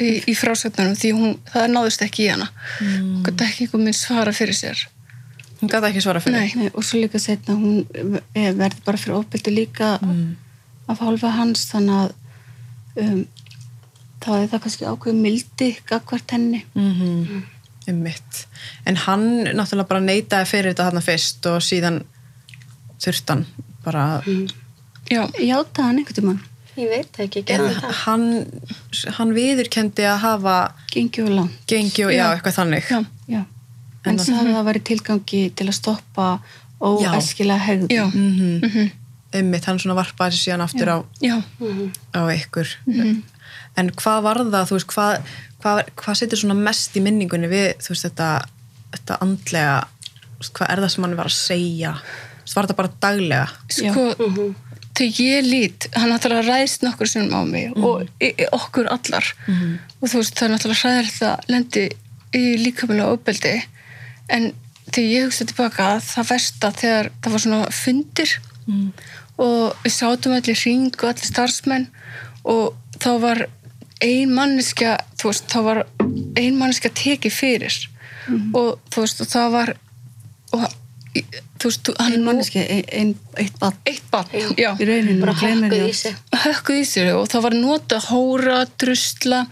í, 0.00 0.10
í 0.30 0.34
frásögnunum 0.38 0.94
því 0.96 1.10
hún, 1.16 1.38
það 1.50 1.70
náðist 1.74 2.04
ekki 2.06 2.24
í 2.24 2.30
hana. 2.30 2.50
Mm. 2.80 3.22
gott 3.26 3.44
ekki 3.44 3.66
einhver 3.66 3.82
minn 3.82 3.96
svara 3.98 4.32
fyrir 4.36 4.56
sér. 4.56 4.84
Hún 5.60 5.70
gæti 5.72 5.90
ekki 5.90 6.04
svara 6.04 6.22
fyrir. 6.22 6.38
Nei. 6.38 6.52
Nei, 6.64 6.70
og 6.72 6.86
svo 6.86 7.02
líka 7.02 7.20
setna 7.22 7.56
hún 7.58 7.82
eh, 8.34 8.52
verði 8.54 8.84
bara 8.86 9.00
fyrir 9.00 9.18
ofbeldi 9.18 9.54
líka 9.54 9.96
af 10.86 11.00
hálfa 11.00 11.32
hans 11.34 11.66
þannig 11.70 12.00
að 12.04 13.02
um, 13.02 13.20
þá 14.24 14.30
er 14.38 14.48
það 14.52 14.62
kannski 14.66 14.88
ákveð 14.88 15.20
mildi 15.26 15.70
gagvart 15.88 16.36
henni. 16.36 16.64
Mm 16.76 17.42
um 17.88 17.98
mitt 18.02 18.46
en 18.86 18.96
hann 18.96 19.24
náttúrulega 19.44 19.88
bara 19.88 20.00
neitaði 20.00 20.46
fyrir 20.48 20.72
þetta 20.72 20.86
þarna 20.90 21.02
fyrst 21.04 21.46
og 21.50 21.60
síðan 21.64 22.02
þurftan 23.04 23.44
bara 23.84 24.04
já, 25.10 25.22
játa 25.44 25.82
hann 25.84 25.98
einhvern 26.00 26.16
tímann, 26.16 26.40
ég 26.80 26.88
veit 26.90 27.18
ekki, 27.20 27.42
gerði 27.46 27.74
það? 27.76 27.92
hann, 28.04 28.26
hann 29.18 29.34
viðurkendi 29.36 30.06
að 30.08 30.18
hafa 30.24 30.54
gengi 30.94 31.22
og 31.26 31.28
langt. 31.36 31.58
gengi 31.70 32.06
og 32.06 32.12
já, 32.14 32.22
Já. 32.22 32.26
eitthvað 32.38 32.58
þannig. 32.60 32.88
Já, 32.90 33.00
Já, 33.34 33.42
En 34.04 34.18
það 34.20 34.34
hafi 34.36 34.50
það 34.52 34.66
verið 34.68 34.82
tilgangi 34.84 35.38
til 35.56 35.66
að 35.70 35.76
stoppa 35.78 36.24
óæskilega 36.84 37.60
hegðun. 37.64 37.88
já, 37.88 38.04
mm 38.04 38.60
mhm, 38.60 38.90
einmitt, 39.34 39.64
hann 39.64 39.78
svona 39.80 39.96
varpaði 39.96 40.36
sér 40.36 40.42
síðan 40.44 40.64
aftur 40.64 40.88
á, 40.92 40.96
já, 41.24 41.36
Mhm. 41.60 41.92
á 42.12 42.20
ykkur 42.36 42.68
en 43.76 43.90
hvað 43.90 44.22
var 44.26 44.42
það, 44.44 44.68
þú 44.70 44.76
veist 44.78 44.90
hvað, 44.92 45.32
hvað, 45.62 45.80
hvað 46.02 46.18
setur 46.20 46.40
svona 46.42 46.54
mest 46.58 46.96
í 46.96 47.02
minningunni 47.04 47.48
við, 47.50 47.70
þú 47.84 47.94
veist, 47.94 48.06
þetta, 48.08 48.28
þetta 48.94 49.18
andlega, 49.24 49.78
hvað 50.52 50.70
er 50.74 50.84
það 50.84 50.92
sem 50.94 51.06
hann 51.08 51.16
var 51.18 51.30
að 51.32 51.38
segja? 51.38 51.94
Var 52.54 52.66
þetta 52.68 52.76
bara 52.76 52.94
daglega? 53.00 53.46
Sko 53.72 54.04
Mhm. 54.20 54.54
þegar 54.94 55.20
ég 55.24 55.46
lít, 55.50 55.86
hann 55.96 56.10
náttúrulega 56.12 56.46
ræðist 56.46 56.82
nokkur 56.86 57.08
sinnum 57.10 57.34
á 57.34 57.42
mig 57.50 57.72
og 57.76 58.04
í, 58.22 58.28
í 58.30 58.46
okkur 58.52 58.86
allar. 58.92 59.24
Og 60.00 60.06
þú 60.08 60.20
veist 60.20 60.34
það 60.38 60.44
er 60.46 60.52
náttúrulega 60.54 60.82
hræðilegt 60.84 61.22
að 61.22 61.48
lendi 61.50 61.84
í 62.34 62.42
líkamlega 62.62 63.08
ofbeldi. 63.10 63.54
En 64.28 64.52
þegar 64.92 65.10
ég 65.10 65.24
hugsa 65.26 65.44
tilbaka 65.50 65.88
það 66.04 66.28
versta 66.30 66.70
þegar 66.78 67.10
það 67.24 67.32
var 67.34 67.42
svona 67.42 67.72
fundir 67.74 68.36
og 69.38 69.74
við 69.82 69.92
sátum 69.96 70.32
allir 70.36 70.54
hring 70.62 70.94
og 70.94 71.08
allir 71.10 71.26
starfsmenn 71.26 71.88
og 72.44 72.74
þá 73.02 73.10
var 73.22 73.44
ein 74.04 74.32
manneskja 74.34 74.96
þú 75.20 75.30
veist, 75.30 75.46
þá 75.50 75.58
var 75.68 75.82
ein 76.40 76.58
manneskja 76.58 76.92
tekið 76.94 77.34
fyrir. 77.34 77.78
Og 78.56 78.78
þú 78.92 79.04
veist, 79.04 79.20
og 79.20 79.30
það 79.30 79.50
var 79.54 79.74
og 80.54 80.66
þú 81.14 81.70
veist, 81.70 81.90
Ein 82.02 82.24
manneski, 82.26 82.60
ein, 82.92 83.14
eitt 83.40 83.58
bad 83.60 83.76
eitt 83.88 84.04
bann, 84.10 84.26
já, 84.58 84.72
í 84.76 84.88
rauninu 84.88 85.20
bara 85.22 85.34
hökkuð 85.38 85.84
í 85.86 85.92
sig. 85.96 86.16
Hökkuð 86.44 86.80
í 86.80 86.86
sér 86.88 87.12
og 87.14 87.28
það 87.32 87.44
var 87.46 87.56
nota 87.56 88.00
hóra, 88.08 88.64
drusla 88.80 89.44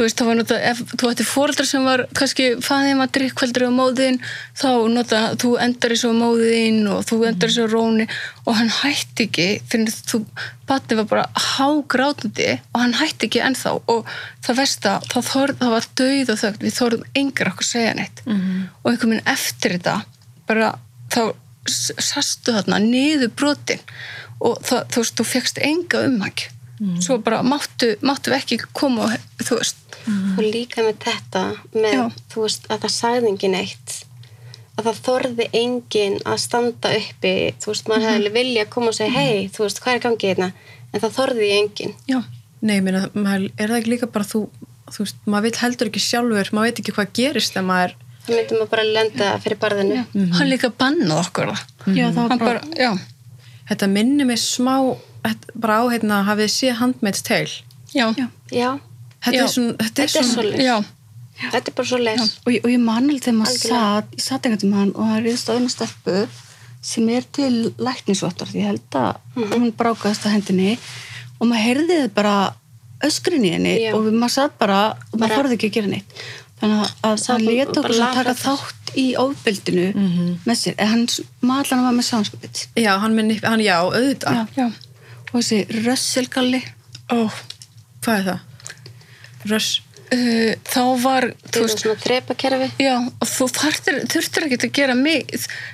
þú 0.00 0.06
veist, 0.06 0.16
það 0.16 0.28
var 0.30 0.36
nota 0.38 0.56
ef 0.64 0.78
þú 0.96 1.08
ætti 1.10 1.24
fóreldrar 1.28 1.66
sem 1.68 1.82
var 1.84 2.02
kannski 2.16 2.44
fæðið 2.64 2.94
maður 2.96 3.10
drikkveldur 3.18 3.64
á 3.68 3.72
móðin 3.76 4.14
þá 4.56 4.68
nota, 4.88 5.18
þú 5.36 5.50
endar 5.60 5.92
í 5.92 5.98
svo 6.00 6.12
móðin 6.16 6.78
og 6.88 7.02
þú 7.04 7.18
endar 7.28 7.50
í 7.52 7.56
svo 7.58 7.66
róni 7.68 8.06
og 8.46 8.56
hann 8.56 8.70
hætti 8.72 9.26
ekki 9.28 9.48
fyrir 9.68 9.98
þú, 10.08 10.22
batni 10.70 10.96
var 11.02 11.08
bara 11.10 11.26
hágrátandi 11.36 12.46
og 12.72 12.78
hann 12.80 12.96
hætti 12.96 13.28
ekki 13.28 13.42
ennþá 13.44 13.74
og 13.92 14.08
það 14.46 14.62
versta, 14.62 14.94
það, 15.12 15.26
þor, 15.28 15.52
það 15.60 15.74
var 15.74 15.88
döið 16.00 16.32
og 16.32 16.40
þögn, 16.44 16.64
við 16.64 16.76
þorðum 16.78 17.04
engar 17.20 17.50
okkur 17.52 17.66
að 17.66 17.72
segja 17.74 17.98
neitt. 17.98 18.22
Og 18.80 18.88
einhvern 18.94 19.12
veginn 19.12 19.34
eftir 19.34 19.76
þetta 19.76 19.98
bara 20.48 20.70
þá 21.12 21.20
sastu 22.00 22.56
þarna 22.56 22.80
niður 22.80 23.34
brotin 23.36 23.84
og 24.40 24.56
það, 24.64 24.88
þú 24.94 25.04
veist, 25.04 25.20
þú 25.20 25.28
fegst 25.34 25.60
enga 25.60 26.06
umhækju 26.08 26.56
svo 27.04 27.18
bara 27.20 27.42
máttu, 27.44 27.96
máttu 28.00 28.32
ekki 28.32 28.56
koma 28.72 29.04
og, 29.04 29.24
þú 29.44 29.58
veist, 29.58 29.76
og 30.08 30.40
líka 30.44 30.82
með 30.86 30.96
þetta 31.04 31.42
með, 31.74 31.92
Já. 31.96 32.04
þú 32.32 32.44
veist, 32.46 32.66
að 32.70 32.80
það 32.86 32.94
sagði 32.96 33.30
engin 33.34 33.54
eitt. 33.60 33.96
Að 34.80 34.86
það 34.88 35.00
þorði 35.06 35.46
engin 35.60 36.18
að 36.24 36.38
standa 36.40 36.92
uppi 36.96 37.32
þú 37.60 37.72
veist, 37.74 37.88
maður 37.90 38.06
hefði 38.08 38.30
vilja 38.38 38.62
að 38.64 38.70
koma 38.72 38.92
og 38.92 38.96
segja 38.96 39.12
hei, 39.12 39.48
þú 39.52 39.64
veist, 39.66 39.80
hvað 39.84 39.94
er 39.98 40.04
gangið 40.06 40.30
hérna? 40.30 40.50
En 40.90 41.00
það 41.04 41.16
þorði 41.18 41.50
engin 41.58 41.92
já, 42.08 42.20
Nei, 42.60 42.74
ég 42.76 42.84
meina, 42.84 43.02
maður, 43.16 43.46
er 43.56 43.70
það 43.72 43.78
ekki 43.80 43.90
líka 43.94 44.08
bara 44.12 44.26
þú, 44.28 44.40
þú 44.92 45.04
veist, 45.04 45.20
maður 45.26 45.46
vil 45.48 45.60
heldur 45.62 45.88
ekki 45.90 46.02
sjálfur, 46.04 46.50
maður 46.56 46.66
veit 46.70 46.80
ekki 46.82 46.94
hvað 46.96 47.12
gerist 47.16 47.54
þegar 47.54 47.66
maður, 47.70 47.94
það 48.26 48.34
myndi 48.36 48.56
maður 48.58 48.70
bara 48.74 48.84
lenda 48.96 49.28
fyrir 49.44 49.60
barðinu. 49.62 50.02
Hann 50.36 50.50
líka 50.50 50.68
bannað 50.82 51.22
okkur 51.22 51.52
það. 51.54 51.62
Já, 51.96 52.06
bara, 52.16 52.36
bara, 52.42 52.90
þetta 53.70 53.88
minnir 53.94 54.28
mig 54.28 54.40
smá, 54.42 54.74
bara 55.54 55.78
á 55.80 55.84
hérna, 55.92 56.20
hafið 56.28 56.52
séð 56.56 56.76
Handmaid's 56.82 57.24
Tale. 57.24 57.64
já, 57.96 58.10
Já. 58.52 58.70
Þetta 59.20 59.42
er 59.44 59.50
svona, 59.52 59.74
þetta 59.84 60.02
er 60.02 60.12
Þetta 60.14 60.44
er 60.44 60.62
já, 60.64 60.76
þetta 61.52 61.66
er 61.72 61.74
bara 61.76 61.88
svo 61.90 61.98
leis 62.00 62.20
og, 62.46 62.52
ég- 62.52 62.64
og 62.64 62.70
ég 62.70 62.80
man 62.84 63.04
alveg 63.10 63.22
þegar 63.26 63.38
maður 63.40 63.58
satt 63.64 64.14
ég 64.16 64.24
satt 64.26 64.46
einhvern 64.48 64.62
tímann 64.64 64.92
og 64.94 65.10
það 65.10 65.22
riðst 65.26 65.50
á 65.50 65.52
einu 65.56 65.68
stelpu 65.72 66.16
sem 66.90 67.08
er 67.12 67.24
til 67.36 67.54
læknisvottar 67.76 68.48
því 68.48 68.62
ég 68.62 68.70
held 68.70 68.96
að 68.96 69.50
hún 69.54 69.72
brákaðist 69.76 70.24
að 70.24 70.34
hendinni 70.38 70.78
og 71.40 71.46
maður 71.50 71.64
heyrði 71.66 71.98
þið 72.02 72.14
bara 72.16 72.34
öskrin 73.04 73.44
í 73.48 73.52
henni 73.54 73.74
Já. 73.80 73.94
og 73.96 74.08
maður 74.12 74.34
satt 74.36 74.58
bara 74.60 74.80
og 75.12 75.16
maður 75.18 75.28
Bara- 75.28 75.36
þorði 75.42 75.56
ekki 75.58 75.68
að 75.70 75.76
gera 75.78 75.90
neitt. 75.94 76.14
Þannig 76.60 76.80
að- 76.84 76.96
að 77.08 77.18
Sat 77.20 77.28
hann 77.32 77.46
og 77.48 77.52
leta 77.54 77.82
bara 77.82 77.94
okkur 77.94 78.04
að 78.04 78.14
taka 78.14 78.34
þátt 78.36 78.90
í 79.00 79.06
ofbeldinu 79.16 79.86
með 80.44 80.56
sér, 80.60 80.74
en 80.78 80.88
hann 80.88 81.06
maðurlega 81.40 81.82
var 81.86 81.94
með 81.96 82.06
sáhanskapit 82.10 82.66
já, 82.76 82.98
hann 83.00 83.14
minn, 83.16 83.30
hann, 83.44 83.60
já, 83.64 83.76
auðvitað. 83.80 84.34
Já. 84.34 84.46
já, 84.56 84.66
og 85.32 85.40
þessi 85.40 85.60
rösselgalli 85.86 86.60
ó 87.08 87.30
Hvað 88.02 88.18
er 88.18 88.24
það? 88.28 88.40
Röss. 89.48 89.80
uh, 90.12 90.52
þá 90.68 90.82
var, 91.00 91.28
þú 91.48 91.64
veist 91.64 91.82
svona 91.84 92.00
trepakerfi 92.02 92.70
Já, 92.82 92.96
og 93.00 93.28
þú 93.30 93.46
þarftir, 93.56 94.00
þurftir 94.12 94.46
ekki 94.48 94.58
að 94.68 94.74
gera 94.80 94.96
mig, 94.98 95.30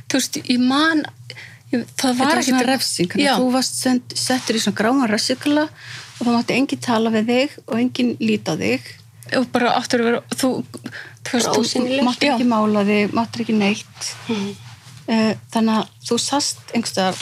þú 0.06 0.20
veist, 0.20 0.38
ég 0.44 0.61
man, 0.62 1.02
ég, 1.73 1.87
það 1.96 1.96
Þetta 1.96 2.18
var 2.20 2.42
ekki 2.42 2.52
svona 2.52 2.68
refsing, 2.70 3.16
þú 3.16 3.49
varst 3.54 3.80
send, 3.80 4.14
settur 4.26 4.58
í 4.58 4.62
svona 4.62 4.78
gráma 4.82 5.08
rössikala 5.11 5.66
og 5.66 6.20
þá 6.23 6.30
mátti 6.30 6.56
enginn 6.56 6.85
tala 6.85 7.12
við 7.14 7.32
þig 7.32 7.56
og 7.66 7.75
enginn 7.80 8.14
líta 8.23 8.54
þig. 8.61 8.87
Og 9.37 9.49
bara 9.52 9.73
áttur 9.75 10.04
að 10.04 10.06
vera, 10.11 10.20
þú, 10.38 10.50
þú 11.26 11.40
veist, 11.58 11.80
máttir 12.06 12.30
ekki 12.30 12.46
mála 12.46 12.85
þig, 12.87 13.16
máttir 13.16 13.42
ekki 13.42 13.56
neitt. 13.58 14.12
Uh, 15.06 15.32
þannig 15.54 15.80
að 15.80 15.90
þú 16.08 16.16
sast 16.23 16.62
einhverstaðar 16.75 17.18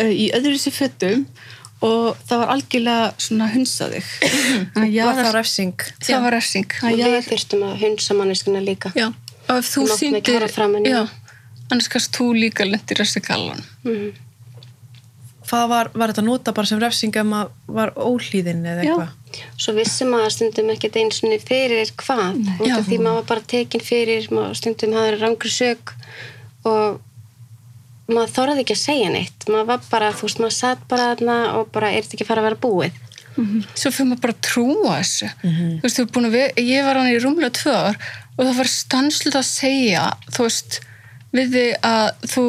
uh, 0.00 0.10
í 0.10 0.26
öðru 0.36 0.58
sér 0.60 0.74
fötum 0.76 1.22
og 1.84 2.16
það 2.28 2.40
var 2.42 2.52
algjörlega 2.54 3.08
svona 3.20 3.48
hunsa 3.52 3.88
þig 3.92 4.06
þannig 4.74 4.96
að 4.96 5.08
Var 5.10 5.20
það 5.20 5.32
refsing? 5.36 5.74
það 6.06 6.22
var 6.24 6.36
refsing. 6.36 6.76
Og 6.82 6.96
já. 6.96 7.06
við 7.12 7.26
þyrstum 7.30 7.64
að 7.66 7.74
hunsa 7.84 8.16
manneskuna 8.16 8.62
líka 8.64 8.92
Já, 8.96 9.08
og 9.48 9.58
ef 9.58 9.72
þú 9.74 9.82
hana. 10.56 11.08
annars 11.70 11.88
kannst 11.92 12.16
þú 12.16 12.30
líka 12.36 12.64
lendir 12.64 13.02
þessi 13.02 13.20
gallan. 13.26 13.62
Mhm. 13.84 14.14
Hvað 15.46 15.68
var, 15.70 15.90
var 15.94 16.10
þetta 16.10 16.24
nota 16.26 16.52
bara 16.52 16.66
sem 16.66 16.80
refsing 16.82 17.14
ef 17.14 17.26
maður 17.26 17.50
var 17.68 17.92
óhlýðin 17.94 18.64
eða 18.66 18.82
eitthvað? 18.82 19.12
svo 19.60 19.74
vissi 19.76 20.06
maður 20.08 20.32
stundum 20.32 20.70
ekkert 20.72 20.96
eins 20.96 21.20
og 21.22 21.34
fyrir 21.44 21.90
hvað 22.00 22.38
út 22.56 22.66
Já. 22.66 22.78
af 22.78 22.86
því 22.88 22.98
maður 23.04 23.18
var 23.20 23.26
bara 23.30 23.44
tekin 23.52 23.84
fyrir 23.84 24.28
stundum 24.56 24.94
hafði 24.96 25.18
rangri 25.20 25.52
sök 25.52 25.92
og 26.64 27.00
maður 28.10 28.32
þorði 28.36 28.62
ekki 28.62 28.76
að 28.76 28.82
segja 28.82 29.10
neitt. 29.10 29.46
Maður 29.50 29.66
var 29.72 29.82
bara, 29.90 30.12
þú 30.14 30.28
veist, 30.28 30.38
maður 30.42 30.56
satt 30.56 30.86
bara 30.90 31.08
þarna 31.14 31.36
og 31.58 31.72
bara, 31.74 31.90
er 31.90 32.04
þetta 32.06 32.16
ekki 32.18 32.26
að 32.26 32.30
fara 32.30 32.44
að 32.44 32.48
vera 32.50 32.62
búið? 32.66 33.02
Svo 33.76 33.90
fyrir 33.92 34.08
maður 34.12 34.22
bara 34.22 34.36
að 34.36 34.44
trúa 34.46 34.92
þessu. 35.00 35.28
Þú 35.42 35.82
veist, 35.82 35.96
þú 35.98 36.04
er 36.06 36.12
búin 36.14 36.28
að 36.30 36.36
við, 36.38 36.60
ég 36.70 36.86
var 36.86 36.96
hann 37.00 37.10
í 37.10 37.18
rúmlega 37.20 37.56
tvö 37.58 37.74
ár 37.76 37.98
og 38.36 38.44
það 38.44 38.56
var 38.60 38.68
stanslut 38.68 39.36
að 39.36 39.46
segja, 39.48 40.04
þú 40.36 40.46
veist, 40.46 40.80
við 41.36 41.52
þig 41.56 41.70
að 41.88 42.08
þú 42.32 42.46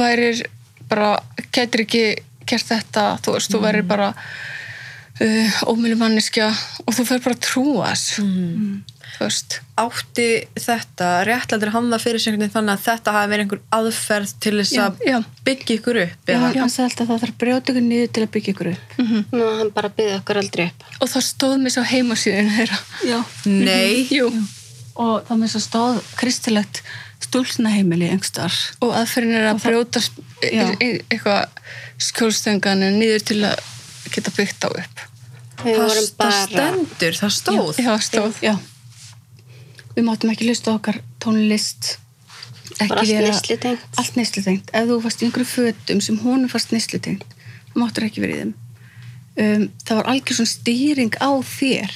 værir 0.00 0.42
bara, 0.88 1.10
getur 1.52 1.84
ekki 1.84 2.04
gert 2.48 2.66
þetta, 2.68 3.04
þú 3.24 3.36
veist, 3.36 3.52
þú 3.52 3.60
værir 3.62 3.86
bara 3.88 4.08
uh, 4.12 5.62
ómjölu 5.68 5.96
manneskja 6.00 6.48
og 6.86 6.94
þú 6.96 7.06
fyrir 7.08 7.24
bara 7.24 7.36
að 7.36 7.44
trúa 7.48 7.92
þessu. 7.92 8.24
Veist, 9.20 9.58
Átti 9.78 10.26
þetta 10.56 11.08
réttlættir 11.28 11.70
hann 11.74 11.90
það 11.92 12.02
fyrir 12.04 12.22
sig 12.22 12.36
þannig 12.38 12.72
að 12.72 12.82
þetta 12.86 13.12
hafi 13.16 13.30
verið 13.32 13.44
einhver 13.44 13.60
aðferð 13.76 14.32
til 14.42 14.52
þess 14.58 14.72
Já, 14.76 14.82
að 14.86 15.04
já. 15.08 15.18
byggja 15.46 15.76
ykkur 15.76 16.00
upp? 16.02 16.32
Já, 16.32 16.38
hann 16.40 16.72
sagði 16.72 16.86
alltaf 16.88 17.02
að 17.04 17.10
það 17.12 17.22
þarf 17.22 17.34
að 17.34 17.38
brjóta 17.42 17.72
ykkur 17.74 17.86
niður 17.86 18.10
til 18.16 18.24
að 18.26 18.32
byggja 18.36 18.54
ykkur 18.54 18.70
upp 18.72 18.96
Nú, 19.36 19.44
hann 19.60 19.70
bara 19.76 19.92
byggði 19.98 20.16
okkur 20.20 20.40
aldrei 20.42 20.64
upp 20.70 20.88
og 21.02 21.12
það 21.12 21.26
stóð 21.28 21.54
mér 21.62 21.74
svo 21.76 21.84
heimasíðin 21.92 22.50
þeirra. 22.56 22.80
Já. 23.12 23.18
Nei. 23.46 24.06
Jú. 24.12 24.28
og 24.96 25.14
það 25.28 25.40
með 25.44 25.54
svo 25.54 25.62
stóð 25.66 26.02
kristilegt 26.20 26.82
stúlsnaheimili 27.22 28.08
einhverstar 28.12 28.56
Og 28.82 28.92
aðferðin 28.98 29.36
er 29.38 29.46
að 29.50 29.54
Og 29.54 29.60
það- 29.62 29.70
brjóta 29.70 30.02
e- 30.42 30.76
e- 30.88 31.04
eitthvað 31.08 31.46
skjólstöngan 32.02 32.82
niður 32.98 33.24
til 33.30 33.40
að 33.46 33.60
geta 34.12 34.32
byggt 34.36 34.66
á 34.66 34.70
upp. 34.72 35.06
Það, 35.62 35.78
það 35.78 36.08
bara 36.18 36.38
stendur, 36.42 37.16
það 37.20 37.32
stóð. 37.36 37.76
Já, 37.78 37.92
stóð. 38.02 38.40
Já. 38.42 38.54
Við 39.96 40.06
máttum 40.06 40.32
ekki 40.32 40.48
hlusta 40.48 40.74
okkar 40.76 41.00
tónlist. 41.22 41.98
Ekki 42.78 42.94
vera-. 43.10 43.32
Allt 44.00 44.16
neyslutengt. 44.16 44.70
Ef 44.72 44.88
þú 44.88 44.98
varst 45.04 45.22
í 45.22 45.28
einhverju 45.28 45.48
fötum 45.50 46.00
sem 46.04 46.18
honum 46.24 46.48
fannst 46.48 46.72
neyslutengt, 46.72 47.26
þá 47.72 47.74
máttur 47.82 48.06
ekki 48.08 48.22
verið 48.24 48.42
þeim. 48.42 48.54
Um, 49.32 49.62
það 49.84 49.96
var 49.96 50.08
algjör 50.12 50.36
svona 50.36 50.52
stýring 50.52 51.14
á 51.16 51.30
þér 51.40 51.92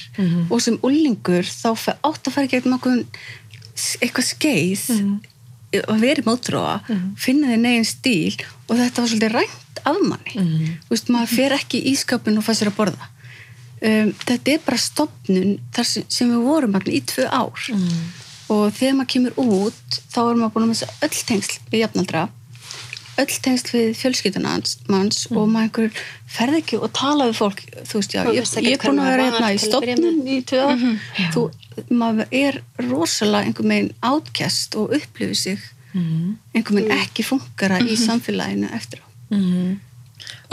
og 0.49 0.61
sem 0.65 0.79
ullingur 0.81 1.45
þá 1.45 1.67
átt 2.01 2.25
að 2.25 2.33
fara 2.33 2.47
í 2.47 2.49
gegnum 2.49 2.79
okkur 2.79 3.03
eitthvað 4.01 4.25
skeið 4.25 4.85
að 5.85 5.99
vera 6.01 6.23
í 6.23 6.25
mótróa 6.25 6.79
finna 7.21 7.51
þér 7.51 7.61
negin 7.61 7.85
stíl 7.85 8.33
og 8.65 8.79
þetta 8.79 9.03
var 9.03 9.11
svolítið 9.11 9.35
rænt 9.35 9.81
af 9.85 9.99
manni 10.01 10.33
Þú 10.87 10.89
veist, 10.95 11.11
maður 11.13 11.35
fer 11.35 11.53
ekki 11.59 11.83
í 11.91 11.93
skápin 11.95 12.39
og 12.41 12.47
fær 12.47 12.57
sér 12.57 12.71
að 12.71 12.79
borða 12.79 13.09
um, 13.81 14.13
þetta 14.25 14.53
er 14.55 14.63
bara 14.65 14.77
stopnun 14.81 15.57
þar 15.75 15.85
sem, 15.85 16.03
sem 16.09 16.31
við 16.33 16.45
vorum 16.47 16.73
hérna 16.77 16.93
í 16.97 17.01
tvö 17.05 17.27
ár. 17.29 17.67
Og 18.47 18.71
þegar 18.71 18.95
maður 18.95 19.11
kemur 19.11 19.33
út 19.43 20.01
þá 20.13 20.19
er 20.23 20.35
maður 20.39 20.53
búin 20.55 20.65
að 20.65 20.73
missa 20.73 20.87
öll 21.03 21.17
tengsl 21.27 21.57
við 21.71 21.81
jafnaldra 21.83 22.27
öll 23.17 23.33
tengsl 23.41 23.71
við 23.73 23.87
fjölskylduna 23.97 24.51
hans 24.53 24.75
manns 24.87 25.23
og 25.33 25.47
maður 25.49 25.63
einhver 25.65 26.01
ferð 26.29 26.57
ekki 26.59 26.77
og 26.77 26.91
tala 26.93 27.25
við 27.31 27.39
fólk. 27.39 27.63
Þú 27.89 27.97
veist, 27.97 28.13
já, 28.13 28.21
Maður 28.23 28.37
ég, 28.37 28.51
ég 28.67 28.75
er 28.77 28.83
búin 28.85 29.01
að 29.01 29.09
vera 29.09 29.25
hérna 29.25 29.49
í 29.49 29.61
stopnun 29.63 30.19
í 30.29 30.37
tvö 30.47 30.59
ár. 30.67 30.83
Þú, 31.33 31.43
maður 31.89 32.27
er 32.43 32.59
rosalega 32.85 33.49
einhver 33.49 33.67
megin 33.73 33.89
átkjast 34.05 34.77
og 34.77 34.93
upplifir 34.99 35.35
sig 35.35 35.65
einhver 35.97 36.77
megin 36.77 36.93
ekki 36.99 37.25
funkara 37.25 37.79
í 37.81 37.97
samfélaginu 37.97 38.69
eftir 38.77 39.01
á. 39.01 39.07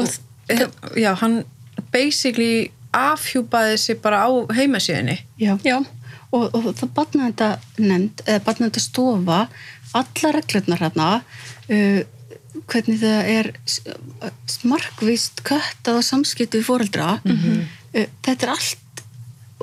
Og 0.00 0.08
Eh, 0.48 0.66
Já, 1.00 1.14
hann 1.16 1.44
basically 1.92 2.70
afhjúpaði 2.94 3.78
sig 3.80 4.00
bara 4.02 4.24
á 4.26 4.30
heimasíðinni. 4.54 5.18
já, 5.40 5.54
já, 5.64 5.78
og, 6.30 6.48
og 6.54 6.70
það 6.78 6.94
batnaði 6.96 7.32
þetta 7.32 7.50
nefnd 7.78 8.24
eða 8.26 8.44
batnaði 8.48 8.70
þetta 8.70 8.84
stofa 8.88 9.40
alla 9.94 10.32
reglurnar 10.34 10.82
hérna 10.82 11.08
uh, 11.20 12.00
hvernig 12.70 13.00
það 13.02 13.30
er 13.34 13.50
markvist 14.64 15.42
köttað 15.46 16.00
á 16.00 16.02
samskipti 16.06 16.60
við 16.60 16.68
fóreldra 16.70 17.12
uh, 17.20 17.60
þetta 17.94 18.38
er 18.38 18.54
allt 18.54 19.04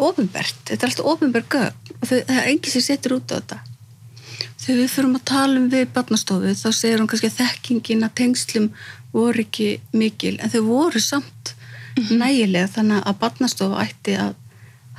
ofinbert, 0.01 0.61
þetta 0.69 0.85
er 0.85 0.93
allt 0.93 1.03
ofinbert 1.13 1.51
gögn 1.51 1.99
og 1.99 2.07
það 2.09 2.33
er 2.37 2.47
enginn 2.49 2.73
sem 2.73 2.85
setur 2.85 3.19
út 3.19 3.33
á 3.33 3.37
þetta. 3.37 3.59
Þegar 4.61 4.77
við 4.77 4.91
fyrir 4.93 5.15
að 5.17 5.23
tala 5.29 5.59
um 5.59 5.69
við 5.71 5.87
barnastofu 5.95 6.53
þá 6.57 6.67
segir 6.69 7.01
hún 7.01 7.09
kannski 7.09 7.29
að 7.31 7.39
þekkingin 7.39 8.05
að 8.05 8.15
tengslum 8.19 8.67
voru 9.11 9.43
ekki 9.43 9.69
mikil 9.97 10.35
en 10.39 10.51
þau 10.53 10.61
voru 10.67 11.01
samt 11.03 11.40
nægilega 11.97 12.71
þannig 12.75 13.05
að 13.05 13.19
barnastofa 13.23 13.85
ætti 13.85 14.17
að 14.19 14.35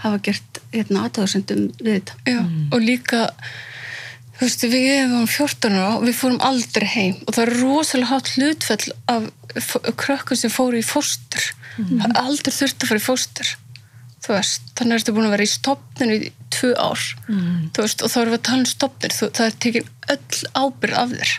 hafa 0.03 0.19
gert 0.27 0.63
hérna, 0.73 1.05
aðtöðarsendum 1.07 1.69
við 1.79 2.01
þetta 2.01 2.33
Já, 2.35 2.41
og 2.73 2.83
líka 2.83 3.21
þú 4.39 4.47
veist, 4.47 4.65
við 4.67 4.89
erum 4.97 5.27
14 5.31 5.77
ára 5.79 5.97
og 5.97 6.07
við 6.09 6.19
fórum 6.19 6.41
aldrei 6.43 6.89
heim 6.91 7.19
og 7.27 7.35
það 7.37 7.43
er 7.45 7.55
rosalega 7.61 8.11
hátt 8.11 8.33
hlutfell 8.37 8.95
af 9.13 9.29
krökkum 10.01 10.39
sem 10.41 10.51
fóru 10.51 10.81
í 10.81 10.87
fóstur. 10.87 11.53
Það 11.77 12.07
er 12.09 12.19
aldrei 12.23 12.55
þurft 12.57 12.83
að 12.83 12.91
fara 12.91 13.03
í 13.03 13.05
fóstur 13.05 13.53
þú 14.23 14.37
veist, 14.37 14.69
þannig 14.79 15.01
ertu 15.01 15.15
búin 15.17 15.27
að 15.27 15.35
vera 15.37 15.47
í 15.47 15.51
stopninu 15.51 16.19
í 16.19 16.33
tvö 16.55 16.73
ár 16.79 17.01
þú 17.75 17.85
veist, 17.85 18.05
og 18.05 18.13
þá 18.13 18.19
erum 18.21 18.35
við 18.35 18.39
að 18.39 18.45
tala 18.49 18.63
um 18.63 18.71
stopnir 18.71 19.17
þú, 19.17 19.31
það 19.39 19.47
er 19.47 19.57
tekin 19.65 19.89
öll 20.15 20.43
ábyrð 20.63 20.99
af 21.01 21.15
þér 21.17 21.33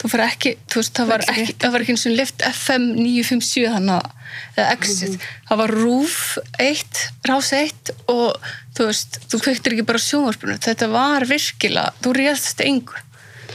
þú 0.00 0.10
fyrir 0.12 0.24
ekki, 0.26 0.54
þú 0.70 0.80
veist, 0.80 0.94
það 0.96 1.12
var 1.12 1.24
ekki 1.28 1.56
það 1.60 1.74
var 1.74 1.84
ekki 1.84 1.94
eins 1.94 2.06
og 2.08 2.16
lift 2.16 2.44
FM 2.48 2.86
957 2.96 3.74
þannig 3.74 3.96
að, 3.98 4.30
eða 4.54 4.68
exit. 4.76 5.28
Það 5.50 5.60
var 5.62 5.74
rúf 5.76 6.16
1, 6.64 7.02
rás 7.28 7.52
1 7.58 7.92
og 8.14 8.50
þú 8.78 8.88
veist, 8.88 9.20
þú 9.28 9.42
kveiktir 9.44 9.76
ekki 9.76 9.86
bara 9.90 10.00
á 10.00 10.06
sjónvarpinu, 10.06 10.58
þetta 10.64 10.90
var 10.94 11.28
virkilega 11.28 11.94
þú 12.00 12.16
réðst 12.16 12.64
engu. 12.64 13.04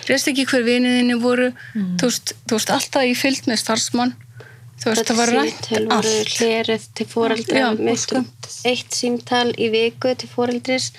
Réðst 0.05 0.29
ekki 0.29 0.45
hver 0.51 0.65
viniðinni 0.67 1.15
voru. 1.17 1.49
Þú, 1.73 2.09
veist, 2.11 2.35
þú 2.45 2.59
veist, 2.59 2.73
alltaf 2.75 3.07
í 3.09 3.15
fylgd 3.17 3.49
með 3.49 3.61
starfsmann. 3.63 4.13
Þú 4.83 4.91
veist, 4.91 5.07
það 5.07 5.17
var 5.21 5.31
rætt 5.33 5.69
allt. 5.95 6.33
hlerið 6.35 6.89
til 6.99 7.07
fóreldra 7.09 7.69
mitt 7.79 8.11
eitt 8.67 8.93
símtal 8.93 9.47
í 9.57 9.71
viku 9.73 10.11
til 10.19 10.29
fóreldris 10.29 10.91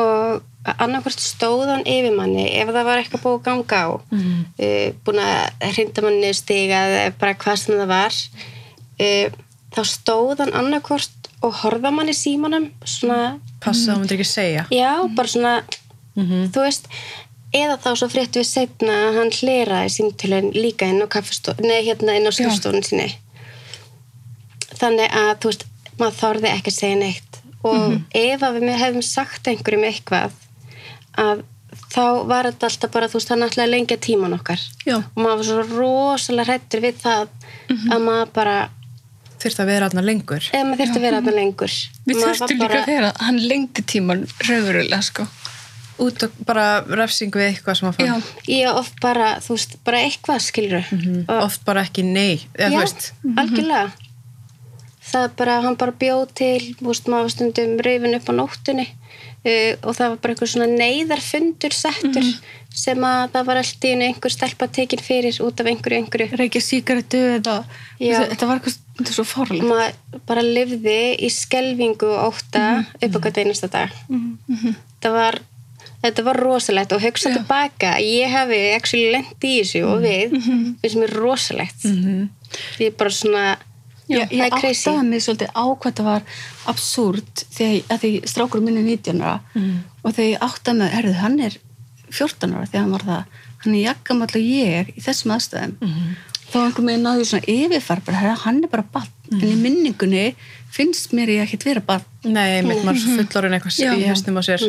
og 0.00 0.46
annarkvært 0.64 1.22
stóðan 1.24 1.86
yfirmanni 1.88 2.46
ef 2.60 2.68
það 2.68 2.88
var 2.88 3.00
eitthvað 3.00 3.22
búið 3.24 3.38
að 3.38 3.44
ganga 3.46 3.78
á. 3.80 3.88
Mm. 4.12 4.40
búin 5.06 5.20
að 5.24 5.70
hrinda 5.72 6.04
manni 6.04 6.32
stiga 6.36 6.82
eða 6.88 7.14
bara 7.20 7.38
hvað 7.40 7.62
sem 7.62 7.78
það 7.80 7.88
var. 7.94 8.18
Uh, 9.00 9.38
þá 9.72 9.80
stóðan 9.88 10.52
annarkvært 10.60 11.30
og 11.40 11.54
horfa 11.62 11.90
manni 11.94 12.12
símanum 12.12 12.68
svona, 12.84 13.38
Passa, 13.64 13.94
hún 13.94 14.02
myndir 14.04 14.18
ekki 14.18 14.28
segja. 14.28 14.66
já, 14.68 14.92
bara 15.16 15.28
svona 15.28 15.54
þú 16.52 16.64
veist 16.66 16.90
eða 17.56 17.78
þá 17.80 17.88
svo 17.96 18.08
fréttu 18.12 18.42
við 18.42 18.48
setna 18.50 18.96
að 19.08 19.16
hann 19.18 19.32
hleraði 19.34 19.92
símtölun 19.94 20.50
líka 20.54 20.86
inn 20.90 21.00
á 21.02 21.08
kaffestofun 21.10 21.66
nei, 21.66 21.80
hérna 21.86 22.18
inn 22.18 22.28
á 22.28 22.32
skrifstofun 22.34 22.84
sinni. 22.84 23.08
Þannig 24.76 25.08
að 25.10 25.32
þú 25.40 25.50
veist, 25.50 25.64
maður 25.98 26.18
þorði 26.20 26.52
ekki 26.52 26.70
að 26.70 26.76
segja 26.76 27.00
neitt. 27.00 27.40
Og 27.66 27.96
ef 28.16 28.44
að 28.46 28.60
við 28.60 28.78
hefum 28.80 29.02
sagt 29.04 29.48
einhverjum 29.50 29.88
eitthvað 29.88 30.36
að 31.18 31.42
þá 31.90 32.02
var 32.26 32.44
þetta 32.50 32.66
alltaf 32.70 32.90
bara, 32.90 33.06
þú 33.08 33.18
veist, 33.18 33.28
það 33.30 33.38
náttúrulega 33.44 33.70
lengja 33.70 33.96
tíman 34.02 34.34
okkar 34.36 34.60
Já. 34.86 34.96
og 35.00 35.16
maður 35.22 35.36
var 35.38 35.44
svo 35.48 35.78
rosalega 35.80 36.46
hrættur 36.52 36.80
við 36.84 37.00
það 37.02 37.28
að 37.94 38.04
maður 38.06 38.32
bara, 38.34 38.56
Þurft 39.40 39.60
að 39.62 39.70
vera 39.72 39.86
aðna 39.88 40.02
lengur. 40.04 40.42
ef 40.52 40.64
maður 40.66 40.80
þurfti 40.82 40.98
að 41.00 41.04
vera 41.06 41.20
þarna 41.20 41.36
lengur 41.40 41.74
við 42.06 42.18
þurftum 42.20 42.50
líka 42.50 42.66
bara- 42.66 42.80
að 42.82 42.86
vera 42.92 43.12
hann 43.24 43.38
lengdi 43.48 43.82
tíman 43.82 44.26
raunverulega 44.48 45.02
sko 45.02 45.26
Út 46.00 46.22
og 46.24 46.30
bara 46.48 46.80
refsing 46.88 47.30
við 47.36 47.50
eitthvað 47.50 47.76
sem 47.76 47.88
að 47.90 47.96
fann. 47.98 48.06
Já. 48.06 48.20
ég 48.48 48.74
oft 48.74 48.94
bara, 49.02 49.34
þú 49.44 49.52
veist, 49.52 49.74
bara 49.84 49.98
eitthvað 50.00 50.38
skilur 50.40 50.84
og 51.28 51.42
Oft 51.44 51.64
bara 51.66 51.82
ekki 51.84 52.02
nei. 52.04 52.40
Eða, 52.56 52.70
Já, 52.72 52.78
veist, 52.80 53.10
algjörlega 53.36 53.90
það 55.10 55.24
er 55.26 55.34
bara, 55.36 55.60
hann 55.60 55.76
bara 55.76 55.92
bjóð 55.92 56.32
til 56.34 56.60
þú 56.78 56.86
veist, 56.88 57.04
maður 57.10 57.26
var 57.28 57.34
stundum 57.34 57.76
reyfin 57.84 58.14
upp 58.16 58.28
á 58.30 58.32
nóttunni 58.32 58.86
uh, 59.44 59.72
og 59.82 59.96
það 59.96 60.06
var 60.06 60.18
bara 60.22 60.34
einhver 60.34 60.50
svona 60.52 60.70
neyðarfundur 60.70 61.76
settur 61.76 62.26
sem 62.70 63.02
að 63.02 63.32
það 63.34 63.46
var 63.48 63.60
alltaf 63.60 63.86
í 63.88 63.92
einu 63.94 64.06
einhver 64.06 64.32
stelpa 64.34 64.68
tekin 64.70 65.02
fyrir 65.02 65.38
út 65.42 65.60
af 65.60 65.70
einhverju 65.70 66.00
einhverju. 66.00 66.36
Reykja 66.38 66.62
síkaretu 66.62 67.22
eða 67.38 67.56
þetta 67.98 68.46
var 68.46 68.60
eitthvað 68.60 69.14
svo 69.14 69.24
fárlega 69.26 69.66
maður 69.66 70.20
bara 70.28 70.44
lifði 70.44 70.98
í 71.18 71.30
skelvingu 71.34 72.10
og 72.14 72.34
ótta 72.34 72.66
upp 73.00 73.16
á 73.16 73.20
hvert 73.24 73.40
einasta 73.42 73.70
dag. 73.72 73.96
Það 75.00 75.16
var 75.16 75.40
þetta 76.00 76.24
var 76.24 76.40
rosalegt 76.40 76.92
og 76.96 77.02
hugsa 77.02 77.32
tilbaka 77.34 77.96
ég 78.04 78.30
hefði 78.32 78.60
actually 78.76 79.10
lent 79.16 79.44
í 79.44 79.56
þessu 79.60 79.82
og 79.88 80.04
við 80.04 80.36
við 80.80 80.94
sem 80.94 81.02
er 81.08 81.16
rosalegt. 81.16 81.84
Ég 82.80 82.92
er 82.92 82.96
bara 82.98 83.12
svona 83.14 83.44
Ég 84.10 84.54
crazy 84.56 84.88
áttaði 84.90 85.08
mig 85.08 85.22
svolítið 85.24 85.50
á 85.54 85.64
hvað 85.70 85.94
það 86.00 86.08
var 86.10 86.22
absúrt 86.72 87.44
þegar 87.54 88.00
því 88.02 88.10
strákur 88.32 88.64
minni 88.64 88.82
19 88.86 89.22
ára 89.22 89.36
og 90.02 90.14
þegar 90.16 90.30
ég 90.30 90.42
áttaði 90.48 90.78
mig, 90.80 90.90
herðu, 90.96 91.14
hann 91.20 91.38
er 91.40 91.58
14 92.10 92.56
ára 92.56 92.66
þegar 92.66 92.82
hann 92.82 92.96
var 92.96 93.06
það. 93.10 93.38
Hann 93.60 93.74
er 93.76 93.84
jakkamall 93.84 94.30
og 94.34 94.42
ég 94.42 94.76
er 94.80 94.90
í 94.96 95.00
þessum 95.04 95.34
aðstæðum. 95.36 95.76
Þá 96.50 96.56
einhvern 96.64 96.88
veginn 96.90 97.04
náðu 97.06 97.20
ég 97.22 97.28
svona 97.30 97.52
yfirfar 97.54 98.00
bara, 98.06 98.20
herðu, 98.24 98.38
hann 98.44 98.62
er 98.64 98.70
bara 98.72 98.86
bann 98.94 99.10
en 99.30 99.44
í 99.46 99.54
minningunni 99.60 100.24
finnst 100.74 101.12
mér 101.14 101.30
ég 101.36 101.44
ekkert 101.44 101.64
vera 101.68 101.82
bann 101.86 102.02
nei, 102.26 102.62
mitt 102.66 102.82
maður 102.82 103.04
svo 103.04 103.18
fullorinn 103.20 103.54
eitthvað 103.54 104.00
í 104.00 104.08
hestum 104.08 104.38
á 104.38 104.42
sér. 104.42 104.64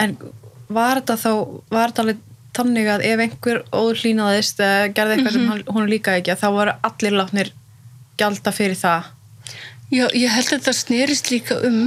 En 0.00 0.16
var 0.72 1.02
þetta 1.02 1.16
þá, 1.20 1.30
var 1.72 1.90
þetta 1.92 2.04
alveg 2.06 2.24
þannig 2.58 2.88
að 2.90 3.04
ef 3.06 3.20
einhver 3.22 3.60
óhlýnaðist 3.76 4.60
eða 4.64 4.88
gerði 4.96 5.18
eitthvað 5.18 5.34
sem 5.36 5.48
hann, 5.52 5.62
hún 5.68 5.90
líkaði 5.92 6.22
ekki 6.22 6.32
að 6.32 6.40
þá 6.40 6.48
voru 6.56 6.72
allir 6.88 7.16
látnir 7.20 7.50
gjalda 8.18 8.52
fyrir 8.54 8.78
það. 8.78 9.14
Já, 9.88 10.04
ég 10.12 10.28
held 10.34 10.50
að 10.50 10.52
þetta 10.58 10.74
snerist 10.76 11.30
líka 11.32 11.56
um 11.64 11.78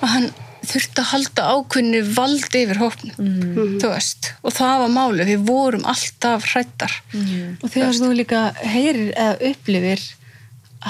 að 0.00 0.10
hann 0.14 0.32
þurfti 0.64 1.02
að 1.02 1.10
halda 1.10 1.46
ákveðinu 1.54 2.00
vald 2.16 2.56
yfir 2.56 2.80
hópnum, 2.80 3.32
þú 3.82 3.90
veist. 3.92 4.30
Og 4.42 4.54
það 4.56 4.76
var 4.82 4.92
máli, 4.94 5.26
við 5.28 5.42
vorum 5.46 5.84
alltaf 5.90 6.46
hrættar 6.50 6.94
og 7.60 7.66
þegar 7.68 7.98
þú 7.98 8.12
líka 8.16 8.44
heyrir 8.64 9.12
eða 9.12 9.50
upplifir 9.50 10.06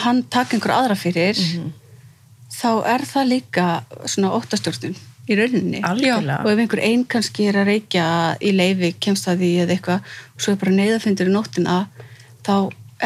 hann 0.05 0.23
taka 0.31 0.57
einhver 0.57 0.75
aðra 0.75 0.97
fyrir 0.99 1.39
þá 2.55 2.71
er 2.95 3.05
það 3.09 3.29
líka 3.33 3.67
svona 4.07 4.33
óttastjórnun 4.39 4.97
í 5.25 5.37
rauninni. 5.39 5.81
Algjörlega. 5.87 6.43
og 6.45 6.51
ef 6.53 6.63
einhver 6.63 6.83
einn 6.85 7.05
kannski 7.09 7.49
er 7.49 7.61
að 7.63 7.71
reykja 7.73 8.07
í 8.45 8.53
leifi, 8.55 8.93
kemst 9.01 9.29
að 9.31 9.45
því 9.45 9.53
eða 9.65 9.77
eitthvað 9.77 10.17
og 10.35 10.45
svo 10.45 10.53
er 10.55 10.61
bara 10.61 10.75
neyðafundur 10.79 11.31
í 11.31 11.35
nóttina 11.35 11.77
þá 12.45 12.55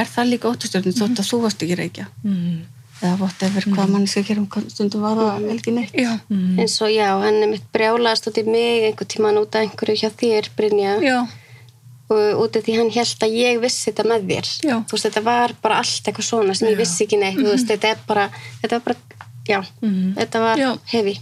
er 0.03 0.11
það 0.11 0.31
líka 0.33 0.51
óttastjórnun 0.51 0.97
þótt 0.99 1.23
að 1.23 1.31
þú 1.31 1.41
varst 1.45 1.65
ekki 1.65 1.79
reykja? 1.79 2.07
Mm. 2.25 2.59
eða 2.99 3.17
whatever 3.21 3.67
hvað 3.71 3.91
manni 3.95 4.11
skal 4.11 4.25
gera 4.27 4.43
um 4.43 4.71
stundum 4.73 5.05
var 5.07 5.19
það 5.19 5.51
ekki 5.55 5.75
neitt? 5.77 5.93
Já, 5.95 6.15
eins 6.59 6.79
og 6.83 6.91
já, 6.91 7.09
hann 7.23 7.43
er 7.45 7.53
mitt 7.53 7.69
brjálaðast 7.75 8.27
út 8.31 8.41
í 8.41 8.47
mig 8.49 8.89
einhver 8.89 9.07
tíman 9.07 9.39
út 9.39 9.55
af 9.55 9.67
einhverju 9.67 10.01
hjá 10.03 10.11
þér 10.23 10.51
Brynja. 10.59 10.97
Já, 11.05 11.19
og 12.09 12.43
út 12.43 12.57
af 12.59 12.65
því 12.67 12.79
hann 12.81 12.91
held 12.95 13.23
að 13.27 13.37
ég 13.39 13.61
vissi 13.63 13.91
þetta 13.91 14.09
með 14.09 14.27
þér. 14.33 14.51
Já. 14.65 14.75
þú 14.89 14.97
veist, 14.97 15.07
þetta 15.07 15.23
var 15.29 15.55
bara 15.63 15.79
allt 15.85 16.09
eitthvað 16.11 16.29
svona 16.31 16.57
sem 16.59 16.71
ég 16.73 16.81
vissi 16.81 17.05
ekki 17.05 17.21
neitt, 17.21 17.39
þú 17.39 17.53
veist, 17.53 17.71
þetta 17.71 17.93
er 17.93 18.03
bara 18.09 18.27
þetta 18.63 18.81
var 18.81 18.85
bara, 18.89 19.29
já, 19.49 19.61
þetta 20.19 20.43
var 20.43 20.65
Já. 20.65 20.71
hefi 20.95 21.19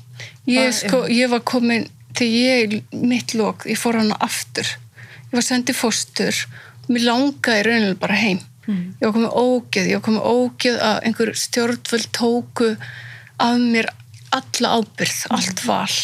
ég 0.47 0.73
sko, 0.81 1.05
ég 1.13 1.31
var 1.31 1.45
komin 1.45 1.89
þegar 2.17 2.73
ég, 2.73 2.83
mitt 2.97 3.35
lók, 3.37 3.67
ég 3.69 3.79
fór 3.79 3.99
hana 4.01 4.17
aftur. 4.25 4.69
Ég 5.29 5.35
var 5.37 5.45
sendið 5.45 5.77
fóstur. 5.77 6.39
Og 6.87 6.93
mér 6.95 7.09
langaði 7.11 7.65
raunilega 7.67 7.99
bara 8.01 8.17
heim 8.17 8.39
ég 8.67 9.07
var 9.07 9.15
komið 9.15 9.39
ógeð, 9.41 9.89
ég 9.91 9.99
var 9.99 10.05
komið 10.07 10.29
ógeð 10.33 10.79
að 10.83 11.01
einhver 11.07 11.33
stjórnvöld 11.39 12.09
tóku 12.17 12.71
af 13.39 13.59
mér 13.61 13.91
alla 14.35 14.73
ábyrð 14.81 15.27
allt 15.31 15.65
val. 15.67 15.97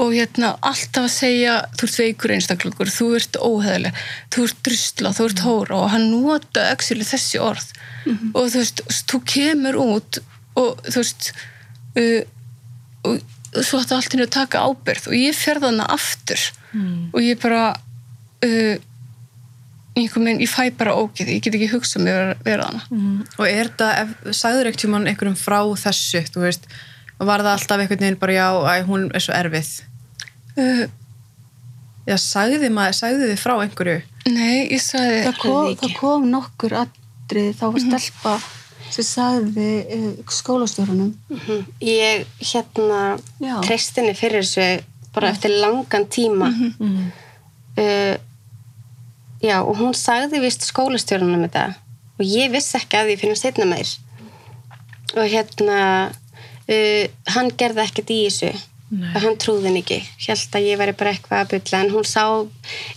Og 0.00 0.14
hérna 0.16 0.54
alltaf 0.64 1.04
að 1.04 1.12
segja 1.12 1.56
þú 1.76 1.86
ert 1.86 1.98
veikur 2.00 2.32
einstaklingur, 2.32 2.88
þú 2.90 3.08
ert 3.18 3.36
óheðileg 3.36 3.98
þú 4.32 4.46
ert 4.46 4.62
drusla, 4.64 5.12
þú 5.12 5.26
ert 5.28 5.42
hóra. 5.44 5.80
Og 5.82 5.90
hann 5.92 6.08
nota 6.10 6.64
actually 6.72 7.04
þessi 7.04 7.40
orð. 7.42 7.68
Og 8.32 8.48
þú 8.48 8.62
veist, 8.62 8.82
þú 9.10 9.20
kemur 9.34 9.76
út 9.82 10.22
og 10.56 10.80
þú 10.88 10.96
veist 10.96 11.32
uh, 12.00 12.22
og 13.02 13.20
svo 13.60 13.82
ætti 13.82 13.94
allt 13.94 14.14
henni 14.14 14.24
að 14.24 14.36
taka 14.38 14.64
ábyrð 14.64 15.10
og 15.10 15.16
ég 15.18 15.36
ferði 15.36 15.68
hana 15.68 15.86
aftur. 15.92 16.40
Og 17.12 17.20
ég 17.20 17.40
bara 17.42 17.74
uh, 17.76 18.76
einhvern 19.96 20.24
veginn, 20.24 20.40
ég 20.40 20.48
fæ 20.50 20.70
bara 20.78 20.94
ógeð 20.96 21.28
ég 21.34 21.42
get 21.44 21.54
ekki 21.58 21.68
hugsað 21.74 22.04
mér 22.06 22.20
að 22.32 22.44
vera 22.46 22.68
hana 22.70 22.82
Mm. 22.90 23.20
Og 23.38 23.46
er 23.48 23.68
þetta, 23.68 23.88
ef, 24.02 24.14
sagður 24.38 24.70
ekkert 24.70 24.82
tímann 24.86 25.06
einhverjum 25.10 25.36
frá 25.36 25.60
þessu, 25.84 26.22
þú 26.32 26.40
veist, 26.46 26.66
var 27.20 27.40
það 27.44 27.52
alltaf 27.56 27.82
einhvern 27.84 28.00
veginn 28.06 28.18
bara 28.22 28.32
já, 28.32 28.46
æ, 28.72 28.74
hún 28.88 29.10
er 29.14 29.20
svo 29.20 29.34
erfið. 29.36 29.70
uh, 30.56 30.86
Já, 32.02 32.16
sagði 32.18 32.68
maður, 32.74 32.96
sagði 32.98 33.28
þið 33.30 33.38
frá 33.44 33.52
einhverju? 33.62 34.00
nei, 34.32 34.68
ég 34.72 34.80
sagði 34.82 35.20
það 35.28 35.36
kom, 35.42 35.68
það 35.82 35.92
kom 36.00 36.24
nokkur 36.30 36.74
atrið 36.80 37.52
þá 37.60 37.64
var 37.72 37.80
stelpa 37.84 38.32
sem 38.92 39.04
sagði 39.06 39.68
uh, 39.96 40.08
skólastjórunum 40.28 41.12
ég 41.80 42.26
hérna 42.40 43.18
Já. 43.40 43.54
treystinni 43.64 44.14
fyrir 44.18 44.42
þessu 44.42 44.82
bara 45.14 45.30
eftir 45.30 45.50
langan 45.60 46.06
tíma. 46.08 46.48
Uh, 47.76 48.16
já, 49.42 49.56
og 49.62 49.76
hún 49.80 49.94
sagði 49.98 50.40
vist 50.44 50.62
skólastjórunum 50.68 51.42
þetta 51.48 51.64
og 52.18 52.24
ég 52.26 52.52
vissi 52.54 52.76
ekki 52.78 52.98
að 53.00 53.08
því 53.12 53.16
fyrir 53.22 53.40
setna 53.40 53.66
meir 53.66 53.88
og 55.16 55.24
hérna 55.28 55.78
uh, 56.10 57.06
hann 57.34 57.50
gerði 57.60 57.84
ekkert 57.86 58.12
í 58.14 58.20
þessu 58.28 58.52
Nei. 58.92 59.08
og 59.16 59.22
hann 59.24 59.38
trúði 59.40 59.70
henni 59.70 59.80
ekki 59.82 60.00
held 60.26 60.56
að 60.58 60.66
ég 60.68 60.78
væri 60.82 60.94
bara 61.00 61.14
eitthvað 61.14 61.40
að 61.46 61.52
bylla 61.54 61.80
en 61.84 61.92
hún 61.94 62.04
sá, 62.08 62.24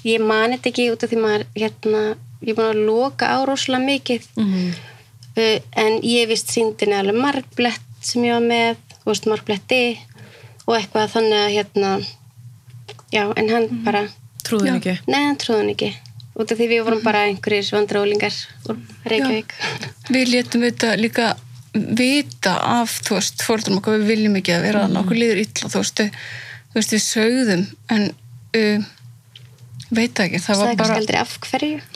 ég 0.03 0.21
mani 0.27 0.57
þetta 0.57 0.71
ekki 0.73 0.89
út 0.91 1.05
af 1.07 1.11
því 1.13 1.21
maður 1.23 1.45
hérna, 1.55 2.01
ég 2.43 2.57
búin 2.57 2.67
að 2.73 2.81
loka 2.89 3.29
á 3.31 3.37
rosalega 3.47 3.85
mikið 3.87 4.27
Mhm. 4.35 4.73
uh, 5.37 5.59
en 5.85 6.01
ég 6.03 6.27
vist 6.31 6.51
síndinni 6.51 6.97
alveg 6.99 7.15
margblett 7.15 7.81
sem 8.05 8.23
ég 8.27 8.35
var 8.35 8.43
með, 8.45 8.75
veist 9.07 9.25
margbletti 9.31 9.81
og 10.67 10.75
eitthvað 10.77 11.11
þannig 11.15 11.39
að 11.45 11.55
hérna 11.55 11.91
já, 13.15 13.23
en 13.37 13.49
hann 13.49 13.67
bara 13.85 14.05
Trúðu 14.45 14.67
henni 14.67 14.77
ekki. 14.83 14.99
Nei, 15.09 15.23
hann 15.25 15.37
trúði 15.41 15.57
hann 15.63 15.69
ekki. 15.73 15.87
Út 16.35 16.51
af 16.51 16.59
því 16.59 16.67
við 16.67 16.81
vorum 16.83 17.03
bara 17.03 17.25
einhverjir 17.29 17.69
vandrólingar 17.71 18.37
úr 18.67 18.79
Reykjavík. 19.07 19.53
við 20.11 20.31
létum 20.33 20.65
þetta 20.67 20.95
líka 20.99 21.29
vita 21.75 22.57
af, 22.81 22.97
þú 23.07 23.19
veist, 23.19 23.43
fórðum 23.43 23.79
okkar. 23.79 24.01
Við 24.01 24.11
viljum 24.11 24.35
ekki 24.39 24.55
að 24.55 24.67
vera 24.67 24.83
þannig, 24.85 24.99
okkur 25.03 25.21
líður 25.21 25.41
illa 25.45 25.71
þú 25.71 25.81
veist, 25.81 26.03
þú 26.73 26.79
veist, 26.79 26.93
við 26.95 27.03
sögðum 27.05 27.65
en 27.95 28.05
uh, 28.59 28.85
veit 29.95 30.21
ekki, 30.25 30.43
það 30.43 30.61
var 30.61 30.75
bara 30.83 30.99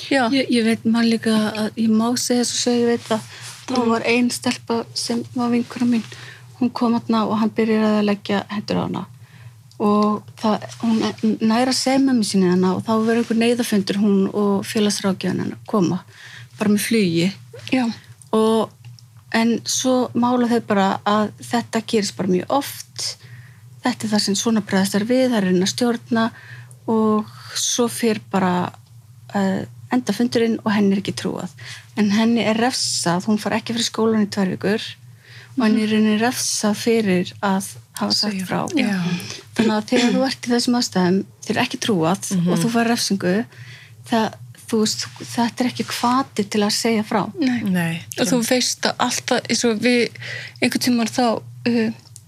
já, 0.08 0.24
Ég, 0.32 0.50
ég 0.56 0.68
veit 0.68 0.88
maður 0.88 1.12
líka 1.14 1.38
að 1.50 1.84
ég 1.84 1.92
má 1.92 2.08
segja 2.16 2.48
þess 2.48 2.56
að 2.56 2.64
segja, 2.64 2.80
ég 2.80 2.92
veit 2.94 3.14
að 3.16 3.30
þá 3.70 3.78
var 3.92 4.10
ein 4.16 4.34
stelpa 4.34 4.82
sem 4.98 5.24
var 5.36 5.52
vinkuna 5.54 5.92
mín. 5.98 6.10
Hún 6.60 6.72
kom 6.76 6.96
aðna 6.96 7.26
og 7.28 7.40
hann 7.44 7.56
byrjaði 7.56 8.02
að 8.02 8.08
leggja 8.08 8.44
hendur 8.52 8.84
á 8.84 8.84
hana 8.88 9.08
og 9.80 10.34
það, 10.42 10.66
hún 10.82 11.38
næra 11.40 11.74
segja 11.76 12.02
með 12.04 12.20
mér 12.20 12.28
sinni 12.28 12.50
hana 12.52 12.74
og 12.76 12.84
þá 12.84 12.92
verður 12.98 13.22
einhver 13.22 13.40
neyðafundur 13.40 14.02
hún 14.02 14.18
og 14.28 14.68
félagsrákjöðan 14.68 15.46
hennar 15.46 15.62
koma 15.70 16.02
bara 16.60 16.74
með 16.74 16.84
flugi. 16.90 17.30
Já, 17.72 17.86
og 18.36 18.74
en 19.36 19.56
svo 19.70 20.10
mála 20.18 20.50
þau 20.52 20.62
bara 20.68 20.88
að 21.08 21.32
þetta 21.48 21.84
gerist 21.88 22.18
bara 22.18 22.34
mjög 22.34 22.56
oft. 22.60 23.06
Þetta 23.86 24.06
er 24.06 24.14
það 24.14 24.24
sem 24.26 24.38
svona 24.38 24.64
bregðast 24.68 24.98
er 25.00 25.08
við 25.08 25.28
það 25.30 25.40
er 25.40 25.50
að 25.54 25.72
stjórna 25.72 26.30
og 26.90 27.36
svo 27.56 27.88
fyrir 27.92 28.22
bara 28.32 28.54
uh, 28.68 29.62
enda 29.94 30.16
fundurinn 30.16 30.58
og 30.64 30.74
henni 30.74 30.96
er 30.96 31.04
ekki 31.04 31.16
trúað. 31.18 31.54
En 32.00 32.12
henni 32.14 32.44
er 32.46 32.60
refsað 32.60 33.30
hún 33.30 33.40
far 33.42 33.56
ekki 33.58 33.76
fyrir 33.76 33.88
skólan 33.88 34.26
í 34.26 34.32
tvær 34.32 34.52
vikur 34.56 34.84
og 35.56 35.64
henni 35.64 35.86
er 35.86 35.94
reyni 35.94 36.18
refsað 36.20 36.82
fyrir 36.84 37.32
að 37.40 37.76
hafa 38.00 38.18
sagt 38.18 38.44
frá. 38.50 38.66
Já. 38.76 38.98
Þannig 39.60 39.76
að 39.76 39.90
þegar 39.92 40.14
þú 40.16 40.22
ert 40.28 40.46
í 40.48 40.54
þessum 40.54 40.78
aðstæðum 40.80 41.18
þér 41.46 41.56
er 41.56 41.64
ekki 41.64 41.80
trúað 41.84 42.30
og 42.40 42.62
þú 42.62 42.72
far 42.74 42.90
refsingu 42.90 43.34
það, 44.10 44.38
þú 44.70 44.82
veist, 44.84 45.06
þetta 45.34 45.64
er 45.64 45.70
ekki 45.72 45.86
hvati 45.90 46.46
til 46.54 46.62
að 46.66 46.76
segja 46.78 47.06
frá. 47.08 47.22
Nei. 47.42 47.60
Nei. 47.66 47.94
og 48.20 48.30
þú 48.30 48.42
veist 48.46 48.90
að 48.90 49.06
alltaf 49.08 49.50
eins 49.50 49.66
og 49.68 49.84
við 49.84 50.20
einhvern 50.60 50.86
tímann 50.86 51.12
þá 51.12 51.26
uh, 51.40 51.82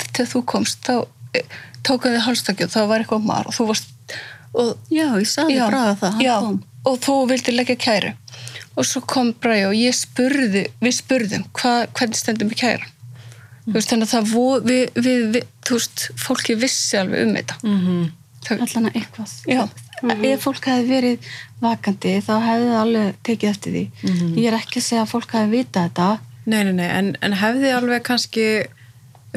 þegar 0.07 0.31
þú 0.33 0.43
komst 0.53 0.87
þá 0.87 0.95
uh, 1.01 1.59
tókaði 1.85 2.23
hálstakju 2.25 2.67
og 2.67 2.75
það 2.75 2.89
var 2.91 3.03
eitthvað 3.03 3.27
mar 3.29 3.49
og 3.49 3.57
þú 3.57 3.69
varst 3.71 4.17
og, 4.51 4.73
Já, 4.91 5.07
ég 5.15 5.29
sagði 5.31 5.61
Braga 5.63 5.95
það, 5.99 6.17
hann 6.17 6.25
já, 6.25 6.35
og 6.91 6.97
þú 7.05 7.19
vildi 7.29 7.53
leggja 7.55 7.77
kæru. 7.79 8.15
Og 8.79 8.87
svo 8.87 9.01
kom 9.07 9.31
Braga 9.43 9.69
og 9.69 9.77
ég 9.77 9.95
spurði 9.95 10.65
við 10.81 10.97
spurðum 10.97 11.45
hva, 11.59 11.85
hvernig 11.95 12.19
stendum 12.19 12.51
við 12.51 12.63
kæra 12.65 12.89
þú 13.65 13.77
veist 13.77 13.91
þannig 13.91 14.07
að 14.07 14.13
það 14.15 14.31
vo, 14.31 14.45
við, 14.65 14.81
við, 14.97 15.25
við, 15.35 15.49
þú 15.67 15.77
veist, 15.77 16.07
fólki 16.19 16.57
vissi 16.59 16.97
alveg 16.99 17.27
um 17.27 17.33
þetta. 17.37 17.57
Mhm. 17.63 18.11
það, 18.41 18.61
allan 18.65 18.89
að 18.89 18.99
eitthvað. 19.01 19.33
Já. 19.45 19.63
ef 20.01 20.41
fólk 20.47 20.65
hefði 20.65 20.87
verið 20.89 21.25
vakandi 21.61 22.13
þá 22.25 22.31
hefði 22.41 22.69
það 22.71 22.79
alveg 22.81 23.17
tekið 23.27 23.49
eftir 23.51 23.75
því. 23.75 23.83
Ég 24.41 24.47
er 24.49 24.57
ekki 24.57 24.79
að 24.81 24.87
segja 24.87 25.01
að 25.03 25.11
fólk 25.11 25.35
hefði 25.37 25.51
vita 25.59 25.83
þetta. 25.85 26.07
Nei, 26.45 26.63
nei, 26.65 26.73
nei, 26.73 26.87
en, 26.89 27.11
en 27.21 27.33
hefði 27.37 27.69
alveg 27.77 28.01
kannski 28.07 28.45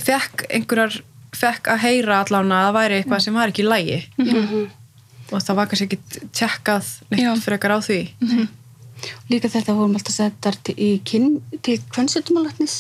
fekk 0.01 0.47
einhverjar 0.49 1.03
fekk 1.35 1.69
að 1.75 1.83
heyra 1.85 2.23
allan 2.23 2.53
að 2.55 2.65
það 2.65 2.77
væri 2.79 2.97
eitthvað 3.01 3.23
sem 3.27 3.37
var 3.37 3.53
ekki 3.53 3.65
í 3.65 3.69
lægi 3.69 3.99
og 5.35 5.43
það 5.43 5.57
var 5.59 5.69
kannski 5.71 5.87
ekki 5.89 6.29
tjekkað 6.39 6.91
neitt 7.11 7.25
Já. 7.25 7.33
frekar 7.45 7.75
á 7.75 7.79
því? 7.85 7.99
Líka 9.29 9.51
þetta 9.53 9.75
vorum 9.77 9.99
alltaf 9.99 10.15
settar 10.17 10.57
til, 10.65 10.75
í 10.79 10.91
kyn, 11.05 11.43
til 11.61 11.77
kvönsutumalatnis 11.93 12.79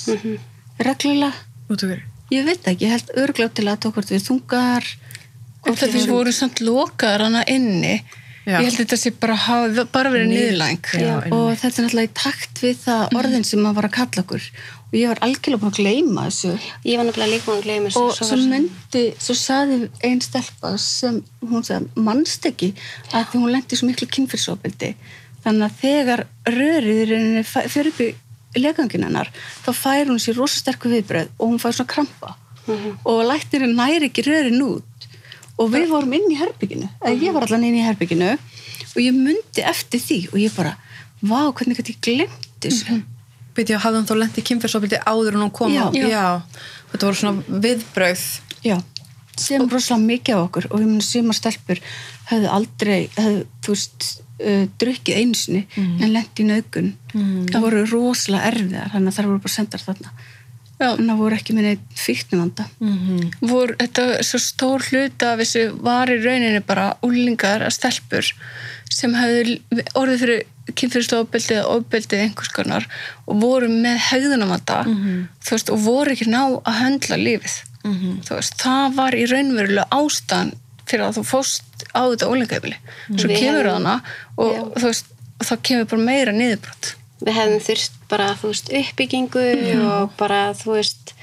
reglulega. 0.78 1.34
Út 1.68 1.82
af 1.84 1.90
hverju 1.90 2.13
ég 2.32 2.44
veit 2.46 2.68
ekki, 2.68 2.86
ég 2.86 2.94
held 2.94 3.14
örgljóð 3.24 3.56
til 3.58 3.68
að 3.68 3.80
tók 3.84 4.02
við 4.02 4.26
þungar 4.28 4.90
og 5.64 5.78
það 5.80 5.96
við 5.96 6.12
vorum 6.12 6.36
samt 6.36 6.62
lokaðar 6.64 7.26
hana 7.28 7.42
inni 7.50 7.96
Já. 8.44 8.58
ég 8.60 8.66
held 8.68 8.74
að 8.74 8.80
þetta 8.82 8.96
sé 9.00 9.12
bara, 9.16 9.34
hafa, 9.40 9.84
bara 9.92 10.10
verið 10.12 10.32
Já, 11.00 11.14
og 11.32 11.46
þetta 11.56 11.70
er 11.80 11.86
náttúrulega 11.86 12.10
í 12.10 12.14
takt 12.20 12.60
við 12.60 12.80
það 12.82 13.14
orðin 13.20 13.46
sem 13.48 13.62
maður 13.64 13.78
var 13.78 13.88
að 13.88 13.94
kalla 13.94 14.24
okkur. 14.24 14.48
Og 14.84 14.98
ég 14.98 15.10
var 15.10 15.20
algjörlega 15.24 15.62
búin 15.62 15.72
að 15.72 15.78
gleyma 15.80 16.26
þessu. 16.28 16.50
Ég 16.84 17.00
var 17.00 17.08
nefnilega 17.08 17.32
líka 17.32 17.48
búin 17.48 17.62
að 17.62 17.68
gleyma 17.70 17.88
þessu. 17.88 18.02
og 18.02 18.18
svo 18.18 18.28
svo 18.28 18.50
myndi, 18.52 19.04
svo 19.24 19.36
saði 19.40 19.78
einn 20.04 20.20
stelpa 20.24 20.74
sem 20.84 21.22
hún 21.40 21.64
sagði, 21.64 22.04
mannst 22.04 22.50
ekki 22.50 22.74
að 23.14 23.30
því 23.32 23.44
hún 23.46 23.54
lendi 23.56 23.80
svo 23.80 23.88
miklu 23.88 24.10
kynfyrsopildi 24.18 24.92
þannig 25.44 25.64
að 25.66 25.80
þegar 25.80 26.24
rörið 26.48 27.40
fer 27.48 27.90
upp 27.90 28.04
í 28.04 28.12
legangin 28.60 29.06
hennar 29.06 29.30
þá 29.64 29.70
fær 29.76 30.10
hún 30.10 30.20
sér 30.22 30.38
rosa 30.38 30.60
sterku 30.60 30.90
viðbröð 30.92 31.30
og 31.38 31.52
hún 31.52 31.62
fær 31.62 31.76
svona 31.76 31.92
krampa 31.94 32.34
og 33.04 33.24
læknirinn 33.28 33.76
næri 33.76 34.10
ekki 34.10 34.24
rörin 34.26 34.62
út 34.64 35.08
og 35.60 35.72
við 35.74 35.90
vorum 35.92 36.14
inn 36.16 36.30
í 36.32 36.38
herbygginu 36.40 36.88
eða 37.00 37.16
ég 37.20 37.34
var 37.36 37.46
allan 37.46 37.66
inn 37.68 37.78
í 37.78 37.84
herbygginu 37.84 38.30
og 38.34 39.00
ég 39.02 39.16
myndi 39.16 39.66
eftir 39.66 40.02
því 40.02 40.20
og 40.32 40.38
ég 40.40 40.56
bara 40.56 40.76
vá, 41.20 41.50
hvernig 41.50 41.78
gæti 41.80 41.96
ég 41.96 42.06
glemt 42.08 42.48
þessu 42.64 43.02
Byrja, 43.54 43.78
hafði 43.84 44.00
hann 44.00 44.08
þá 44.08 44.16
lent 44.18 44.38
í 44.40 44.42
kynferðsofbildi 44.48 44.98
áður 45.06 45.36
en 45.36 45.44
hún 45.44 45.52
kom 45.54 45.70
Já. 45.70 45.84
á? 45.86 45.94
Já. 45.94 46.24
Þetta 46.90 47.06
voru 47.06 47.18
svona 47.20 47.60
viðbrauð. 47.62 48.24
Já, 48.66 48.76
sem 49.38 49.66
rosalega 49.70 50.06
mikið 50.08 50.38
á 50.38 50.40
okkur 50.40 50.66
og 50.70 50.82
ég 50.82 50.90
muni 50.90 51.04
sumar 51.06 51.38
stelpur 51.38 51.80
höfðu 52.30 52.50
aldrei, 52.56 52.98
höfðu, 53.14 53.44
þú 53.62 53.76
veist, 53.76 54.08
uh, 54.40 54.64
drukkið 54.80 55.20
einu 55.20 55.38
sinni 55.38 55.66
en 55.78 56.12
lent 56.12 56.40
í 56.40 56.48
nauðgun. 56.48 56.94
Það 57.50 57.66
voru 57.66 57.84
rosalega 57.90 58.52
erfiðar, 58.52 58.94
þannig 58.94 59.12
að 59.12 59.18
það 59.18 59.30
voru 59.30 59.44
bara 59.44 59.56
sendar 59.58 59.84
þarna. 59.84 60.14
Já. 60.74 60.88
En 60.98 61.06
það 61.06 61.20
voru 61.22 61.36
ekki 61.38 61.54
með 61.54 61.68
neitt 61.68 62.00
fíknumanda. 62.02 62.64
Mm 62.82 63.28
Vor, 63.46 63.76
þetta 63.78 64.06
er 64.16 64.26
svo 64.26 64.40
stór 64.42 64.82
hluta 64.88 65.32
af 65.32 65.42
þessu 65.42 65.68
var 65.84 66.10
í 66.10 66.18
rauninni 66.18 66.64
bara 66.66 66.96
úlingar 67.06 67.62
að 67.62 67.76
stelpur 67.76 68.32
sem 68.90 69.14
hefðu 69.14 69.60
orðið 69.94 70.24
fyrir 70.24 70.42
kynfyrirstofabildið 70.72 71.58
eða 71.58 71.76
ofbildið 71.76 72.24
einhvers 72.24 72.50
konar 72.54 72.86
og 73.28 73.40
voru 73.42 73.68
með 73.68 73.98
hegðunamanda 74.08 74.80
þú 75.44 75.50
veist, 75.56 75.70
og 75.70 75.78
voru 75.84 76.14
ekki 76.14 76.30
ná 76.32 76.42
að 76.64 76.78
höndla 76.80 77.18
lífið 77.20 77.56
þú 78.24 78.38
veist, 78.38 78.54
það 78.62 78.94
var 78.96 79.14
í 79.14 79.26
raunverulega 79.28 79.86
ástæðan 79.92 80.54
fyrir 80.86 81.04
að 81.08 81.16
þú 81.18 81.24
fóst 81.28 81.86
á 81.94 82.00
þetta 82.10 82.28
ólingaefili 82.30 82.76
svo 83.16 83.28
Við 83.30 83.38
kemur 83.40 83.64
hefðum- 83.64 83.72
hana 83.72 83.94
og 84.36 84.52
Já. 84.54 84.62
þú 84.80 84.84
veist, 84.90 85.06
og 85.40 85.46
það 85.48 85.62
kemur 85.68 85.84
bara 85.94 86.02
meira 86.10 86.32
niðurbrot 86.32 86.94
Við 87.24 87.34
hefðum 87.38 87.62
þurft 87.68 87.92
bara, 88.10 88.26
veist, 88.42 88.68
uppbyggingu 88.68 89.44
og 89.88 90.10
bara, 90.18 90.40
þú 90.52 90.74
veist, 90.76 91.14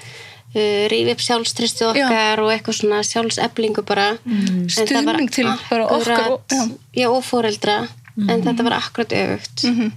uh, 0.56 0.88
rífi 0.90 1.12
upp 1.14 1.22
sjálfstristið 1.22 1.90
okkar 1.92 2.40
og 2.42 2.50
eitthvað 2.56 2.78
svona 2.80 3.02
sjálfseflingu 3.06 3.84
bara. 3.86 4.08
En 4.26 4.66
það 4.72 5.06
var 5.06 5.20
Stuðning 5.20 5.30
til 5.36 5.46
bara 5.70 5.86
okkar 5.86 6.24
og- 6.26 6.42
akkurat- 6.50 6.72
Já, 6.96 7.08
og 7.12 7.22
fóreldra. 7.24 7.76
En 8.18 8.42
þetta 8.42 8.64
var 8.64 8.74
akkurat 8.80 9.14
öfugt. 9.14 9.92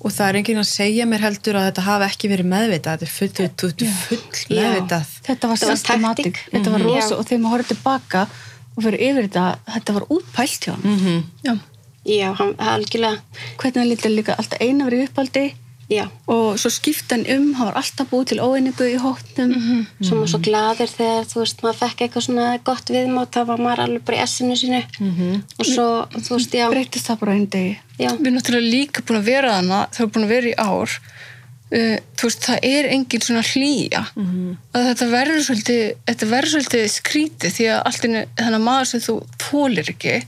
Og 0.00 0.10
það 0.14 0.28
er 0.30 0.34
enginn 0.40 0.62
að 0.62 0.68
segja 0.70 1.04
mér 1.10 1.20
heldur 1.26 1.54
að 1.58 1.66
þetta 1.72 1.82
hafi 1.90 2.04
ekki 2.08 2.28
verið 2.32 2.46
meðvitað. 2.54 2.98
Þetta 2.98 3.02
er 3.02 3.14
full, 3.18 3.28
full, 3.58 3.78
full 4.08 4.56
Já. 4.56 4.62
meðvitað. 4.62 5.06
Þetta 5.28 5.48
var 5.48 5.56
Þetta 5.58 5.66
var 5.68 5.76
systematik, 5.76 6.36
þetta 6.54 6.70
var 6.70 6.78
Mhm. 6.78 6.86
rosa 6.88 7.14
Já. 7.14 7.18
og 7.18 7.26
þegar 7.26 7.40
maður 7.42 7.52
horfði 7.58 7.68
tilbaka 7.74 8.28
og 8.78 8.84
fyrir 8.86 9.02
yfir 9.10 9.26
þetta, 9.28 9.46
þetta 9.74 9.96
var 9.98 10.06
útpælt 10.14 10.68
hjá 10.68 10.74
hann. 10.76 10.86
Mm 10.94 11.22
Já. 11.44 11.56
Já, 12.08 12.28
hann, 12.38 12.54
algjörlega, 12.62 13.18
Hvernig 13.60 13.80
hann 13.82 13.88
lítið 13.90 14.12
líka 14.14 14.36
alltaf 14.38 14.62
eina 14.64 14.86
verið 14.86 15.08
uppaldi 15.10 15.42
já. 15.92 16.04
og 16.30 16.54
svo 16.60 16.70
skipta 16.72 17.16
hann 17.18 17.26
um, 17.34 17.50
hann 17.58 17.68
var 17.68 17.76
alltaf 17.82 18.08
búið 18.08 18.30
til 18.30 18.38
óeiningu 18.40 18.86
í 18.88 18.94
hóttum. 19.02 19.52
Svo 20.00 20.16
maður 20.16 20.30
svo 20.32 20.40
gladur 20.46 20.88
þegar, 20.94 21.26
þú 21.28 21.42
veist, 21.42 21.60
maður 21.66 21.78
fekk 21.82 22.00
eitthvað 22.06 22.24
svona 22.28 22.46
gott 22.64 22.88
viðmátt, 22.94 23.34
þá 23.34 23.40
var 23.50 23.60
maður 23.66 23.82
alveg 23.84 24.06
bara 24.08 24.20
í 24.20 24.22
essinu 24.24 24.56
sínu. 24.56 24.80
Og 25.58 25.68
svo, 25.68 25.86
þú 26.16 26.38
veist, 26.38 26.56
já, 26.56 26.66
Breytist 26.72 27.10
það 27.10 27.20
bara 27.24 27.36
einn 27.36 27.46
degi. 27.52 27.76
já. 27.98 28.08
við 28.14 28.26
erum 28.26 28.38
náttúrulega 28.38 28.72
líka 28.78 29.02
búin 29.04 29.20
að 29.20 29.28
vera 29.34 29.52
þarna 29.58 29.82
það 29.92 30.04
er 30.06 30.12
búin 30.14 30.24
að 30.28 30.34
vera 30.36 30.48
í 30.48 30.56
ár 30.56 30.98
uh, 31.74 31.96
þú 32.18 32.28
veist, 32.28 32.44
það 32.48 32.68
er 32.70 32.90
engin 32.94 33.24
svona 33.24 33.44
hlýja. 33.46 34.04
Að 34.74 34.90
þetta 34.90 35.10
verður 35.14 35.42
svolítið 35.48 35.82
þetta 36.10 36.30
verður 36.34 36.54
svolítið 36.56 36.86
skrítið 36.94 37.56
því 37.56 37.66
að 37.74 37.82
allt 37.90 38.04
inni 38.08 38.24
þennan 38.38 38.68
maður 38.68 38.92
sem 38.92 39.00
þú 39.08 39.18
þólir 39.48 39.92
ekki 39.94 40.20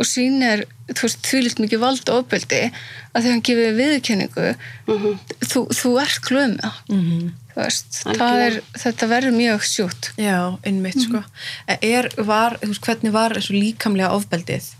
og 0.00 0.08
sýnir 0.08 0.64
þú 0.92 1.06
veist, 1.06 1.22
þvílitt 1.28 1.60
mikið 1.62 1.80
vald 1.82 2.08
og 2.10 2.22
ofbeldi 2.22 2.62
að 3.12 3.22
því 3.22 3.30
hann 3.30 3.44
gefið 3.46 3.76
viðurkenningu 3.78 4.46
þú, 5.52 5.62
þú 5.68 5.92
ert 6.02 6.20
glöð 6.26 6.46
með 6.56 6.62
það 6.64 6.78
þú 7.52 7.60
veist, 7.60 8.00
er, 8.46 8.60
þetta 8.82 9.08
verður 9.12 9.36
mjög 9.36 9.66
sjútt 9.68 10.10
Já, 10.16 10.58
einmitt 10.64 11.00
sko. 11.04 11.22
Er, 11.68 12.08
var, 12.16 12.58
þú 12.62 12.72
veist, 12.72 12.86
hvernig 12.88 13.12
var 13.12 13.36
þessu 13.36 13.52
líkamlega 13.52 14.12
ofbeldið? 14.16 14.70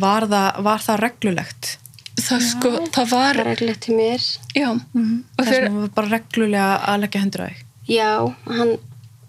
Var 0.00 0.26
það, 0.30 0.60
var 0.66 0.82
það 0.84 1.00
reglulegt? 1.04 1.70
Það 2.30 2.44
sko, 2.46 2.70
það 2.96 3.10
var 3.14 3.40
reglulegt 3.40 3.82
til 3.86 3.96
mér. 3.98 4.26
Já, 4.56 4.68
og 4.70 5.40
Það 5.40 5.50
fyrir, 5.50 5.66
sem 5.66 5.80
var 5.80 5.92
bara 5.98 6.12
reglulega 6.14 6.70
að 6.92 7.00
leggja 7.04 7.24
hendur 7.24 7.44
á 7.44 7.46
þig. 7.50 7.64
já, 7.90 8.10
hann 8.46 8.72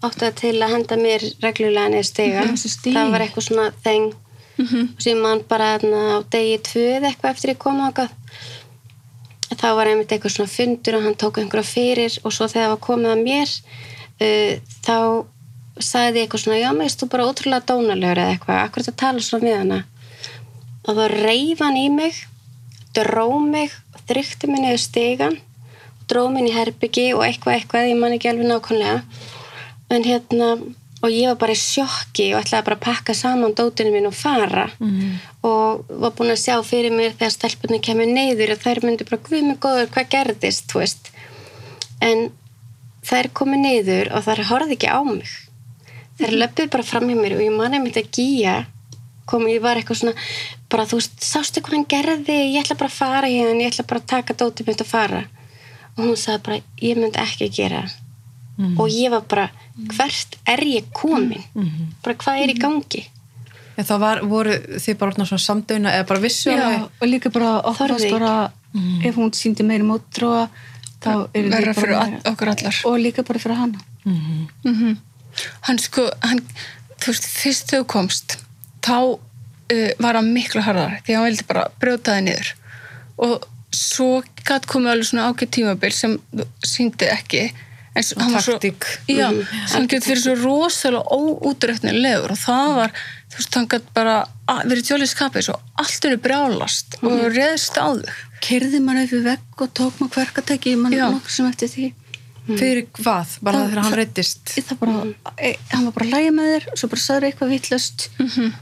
átti 0.01 0.23
það 0.25 0.35
til 0.41 0.55
að 0.61 0.73
henda 0.75 0.97
mér 0.97 1.27
reglulega 1.43 1.89
niður 1.93 2.09
stiga. 2.09 2.43
Mhm, 2.45 2.95
það 2.95 3.11
var 3.11 3.25
eitthvað 3.25 3.47
svona 3.49 3.71
þeng. 3.85 4.11
Mhm. 4.61 4.89
sem 4.99 5.17
mann 5.17 5.39
bara 5.49 5.77
þarna 5.79 5.99
á 6.13 6.17
degi 6.29 6.57
eða 6.75 7.09
eitthvað 7.09 7.31
eftir 7.31 7.49
ég 7.53 7.57
kom 7.57 7.79
ákað 7.81 8.09
þá 9.51 9.67
var 9.75 9.89
einmitt 9.91 10.11
eitthvað 10.13 10.35
svona 10.35 10.51
fundur 10.51 10.97
og 10.97 11.05
hann 11.05 11.15
tók 11.19 11.39
einhverja 11.41 11.67
fyrir 11.67 12.17
og 12.23 12.33
svo 12.35 12.47
þegar 12.47 12.67
það 12.67 12.73
var 12.73 12.81
komið 12.87 13.11
að 13.11 13.23
mér 13.25 13.53
uh, 14.21 14.53
þá 14.85 14.97
sagði 15.81 16.19
ég 16.19 16.27
eitthvað 16.27 16.43
svona 16.43 16.59
já, 16.61 16.69
mér 16.75 16.85
veist 16.85 17.01
þú 17.01 17.09
bara 17.11 17.27
ótrúlega 17.29 17.67
dónalegur 17.71 18.21
eða 18.21 18.35
eitthvað, 18.35 18.59
akkur 18.65 18.85
þetta 18.85 19.01
tala 19.01 19.25
svona 19.25 19.47
við 19.47 19.57
hana? 19.57 19.79
Og 20.81 20.97
þá 20.97 21.03
reyf 21.15 21.63
hann 21.63 21.79
í 21.79 21.87
mig 21.93 22.21
dró 22.97 23.27
mig 23.39 23.73
þrykti 24.09 24.49
mig 24.51 24.65
niður 24.65 24.83
stigan 24.83 25.39
dró 26.11 26.27
mig 26.29 26.43
inn 26.43 26.51
í 26.51 26.55
herbyggi 26.55 27.07
og 27.15 27.23
eitthvað 27.25 27.57
eitthvað, 27.57 27.89
ég 27.91 27.99
man 27.99 28.15
ekki 28.15 28.31
alveg 28.31 28.49
nákvæmlega. 28.49 29.01
En 29.91 30.07
hérna 30.07 30.49
og 31.01 31.09
ég 31.09 31.31
var 31.31 31.37
bara 31.41 31.55
í 31.55 31.59
sjokki 31.59 32.27
og 32.35 32.43
ætlaði 32.43 32.67
bara 32.67 32.77
að 32.77 32.83
pakka 32.85 33.15
saman 33.17 33.55
dótinu 33.57 33.93
mín 33.93 34.09
og 34.09 34.15
fara. 34.15 34.67
Og 35.47 35.85
var 36.03 36.13
búin 36.17 36.33
að 36.33 36.43
sjá 36.43 36.57
fyrir 36.67 36.93
mér 36.93 37.15
þegar 37.15 37.33
stelpunni 37.37 37.79
kemur 37.81 38.11
neyður 38.11 38.53
og 38.55 38.61
þær 38.61 38.83
myndi 38.85 39.07
bara, 39.07 39.21
guð 39.25 39.47
mig 39.47 39.57
góður, 39.63 39.89
hvað 39.95 40.11
gerðist, 40.15 40.67
þú 40.69 40.83
veist. 40.83 41.11
En 42.01 42.29
þær 43.07 43.31
komu 43.33 43.57
neyður 43.57 44.11
og 44.13 44.27
þær 44.27 44.45
horfði 44.51 44.77
ekki 44.77 44.91
á 44.93 44.99
mig. 45.07 45.31
Þær 46.21 46.37
löpuð 46.43 46.71
bara 46.75 46.85
fram 46.85 47.09
í 47.09 47.17
mér 47.17 47.39
og 47.39 47.45
ég 47.47 47.55
man 47.55 47.73
einmitt 47.73 47.97
að 47.97 48.11
gíja 48.13 48.65
kom, 49.25 49.47
ég 49.47 49.61
var 49.63 49.79
eitthvað 49.79 50.01
svona 50.01 50.17
bara 50.71 50.85
þú 50.87 50.99
veist, 51.01 51.19
sástu 51.25 51.61
hvað 51.61 51.75
hann 51.77 51.85
gerði? 51.91 52.37
Ég 52.55 52.63
ætla 52.63 52.77
bara 52.79 52.89
að 52.91 52.97
fara 52.97 53.27
hérna, 53.31 53.61
ég 53.65 53.71
ætla 53.73 53.85
bara 53.89 53.99
að 54.01 54.09
taka 54.13 54.33
dótið 54.39 54.67
mitt 54.71 54.81
og 54.85 54.87
fara. 54.87 55.23
Og 55.97 56.05
hún 56.05 56.17
sagði 56.19 56.43
bara, 56.47 56.59
ég 56.81 56.97
myndi 57.01 57.19
ekki 57.21 57.47
að 57.49 57.55
gera 57.59 57.81
það. 57.85 57.97
Og 58.79 58.91
ég 58.93 59.09
var 59.11 59.23
bara, 59.31 59.47
hvert 59.95 60.35
er 60.53 60.61
ég 60.69 60.89
komin? 60.93 61.43
Bara 62.03 62.15
hvað 62.21 62.41
er 62.43 62.51
í 62.53 62.57
gangi? 62.61 63.03
En 63.79 63.85
þá 63.87 63.93
var, 64.03 64.19
voru 64.27 64.51
þið 64.77 64.97
bara 64.99 65.11
orðna 65.13 65.25
svona 65.25 65.41
samdöina 65.45 65.93
eða 65.95 66.07
bara 66.09 66.19
vissu 66.21 66.51
Já, 66.51 66.65
og 67.01 67.07
líka 67.07 67.31
bara 67.33 67.53
oftast 67.71 68.09
bara 68.11 68.33
ef 69.07 69.15
hún 69.17 69.31
síndi 69.33 69.63
meiri 69.65 69.83
mótróa 69.87 70.43
þá 71.01 71.31
þið 71.33 71.47
verða 71.49 71.61
bara 71.61 71.73
fyrir 71.79 71.95
meira- 71.95 72.03
all, 72.03 72.33
okkur 72.33 72.51
allar. 72.51 72.81
Og 72.85 72.99
líka 73.01 73.23
bara 73.25 73.39
fyrir 73.39 73.57
hana. 73.63 73.79
Mhm. 74.05 74.97
hann 75.61 75.77
sko 75.79 76.09
hann, 76.21 76.41
þú 76.99 77.07
veist, 77.13 77.25
fyrst 77.41 77.71
þú 77.71 77.85
komst 77.87 78.37
þá 78.83 79.17
uh, 79.71 79.89
var 80.03 80.19
hann 80.19 80.31
miklu 80.35 80.61
harðar 80.65 80.99
því 81.05 81.15
hann 81.17 81.27
vildi 81.29 81.47
bara 81.47 81.67
brjóta 81.81 82.17
þig 82.17 82.23
niður. 82.29 82.53
Og 83.21 83.47
svo 83.71 84.21
gætt 84.43 84.65
komið 84.67 84.91
alveg 84.95 85.07
svona 85.11 85.27
ágætt 85.31 85.51
tímabil 85.55 85.93
sem 85.95 86.17
síndi 86.65 87.07
ekki 87.07 87.45
en 87.95 88.03
hann 88.23 88.33
var 88.33 88.43
svo, 88.43 88.55
já, 89.11 89.25
hann 89.73 89.87
gett 89.91 90.05
verið 90.07 90.21
svo 90.23 90.35
rosalega 90.39 91.01
óútreiknilegur 91.11 92.31
og 92.31 92.39
það 92.39 92.69
var 92.77 92.93
þú 93.31 93.37
veist, 93.39 93.55
hann 93.57 93.67
gætt 93.71 93.89
bara 93.95 94.13
að- 94.51 94.65
verið 94.71 94.85
tjólið 94.89 95.09
skapið 95.11 95.45
svo 95.49 95.55
allt 95.79 96.03
henni 96.07 96.19
brjálast 96.23 96.97
og 97.03 97.25
reðst 97.35 97.75
á 97.79 97.87
þig. 97.95 98.13
Kerði 98.41 98.79
mann 98.81 98.97
í 99.03 99.07
vegg 99.11 99.61
og 99.61 99.73
tók 99.77 99.99
maður 99.99 100.15
hverkatæki 100.17 100.75
mann 100.79 100.95
nokkur 100.95 101.29
sem 101.35 101.45
eftir 101.51 101.67
því. 101.69 101.91
Fyrir 102.57 102.87
hvað? 102.97 103.37
Bara 103.45 103.57
Það- 103.59 103.69
þegar 103.69 103.83
hann 103.83 103.93
reyttist? 103.99 104.45
það 104.55 104.79
bara, 104.79 104.95
e, 105.37 105.51
hann 105.71 105.85
var 105.85 105.91
bara 105.93 106.05
að 106.07 106.11
læja 106.15 106.31
með 106.31 106.47
þér 106.55 106.71
og 106.71 106.77
svo 106.81 106.87
bara 106.89 107.01
sagður 107.01 107.27
eitthvað 107.29 107.51
vittlust 107.53 108.09
Mhm. 108.19 108.53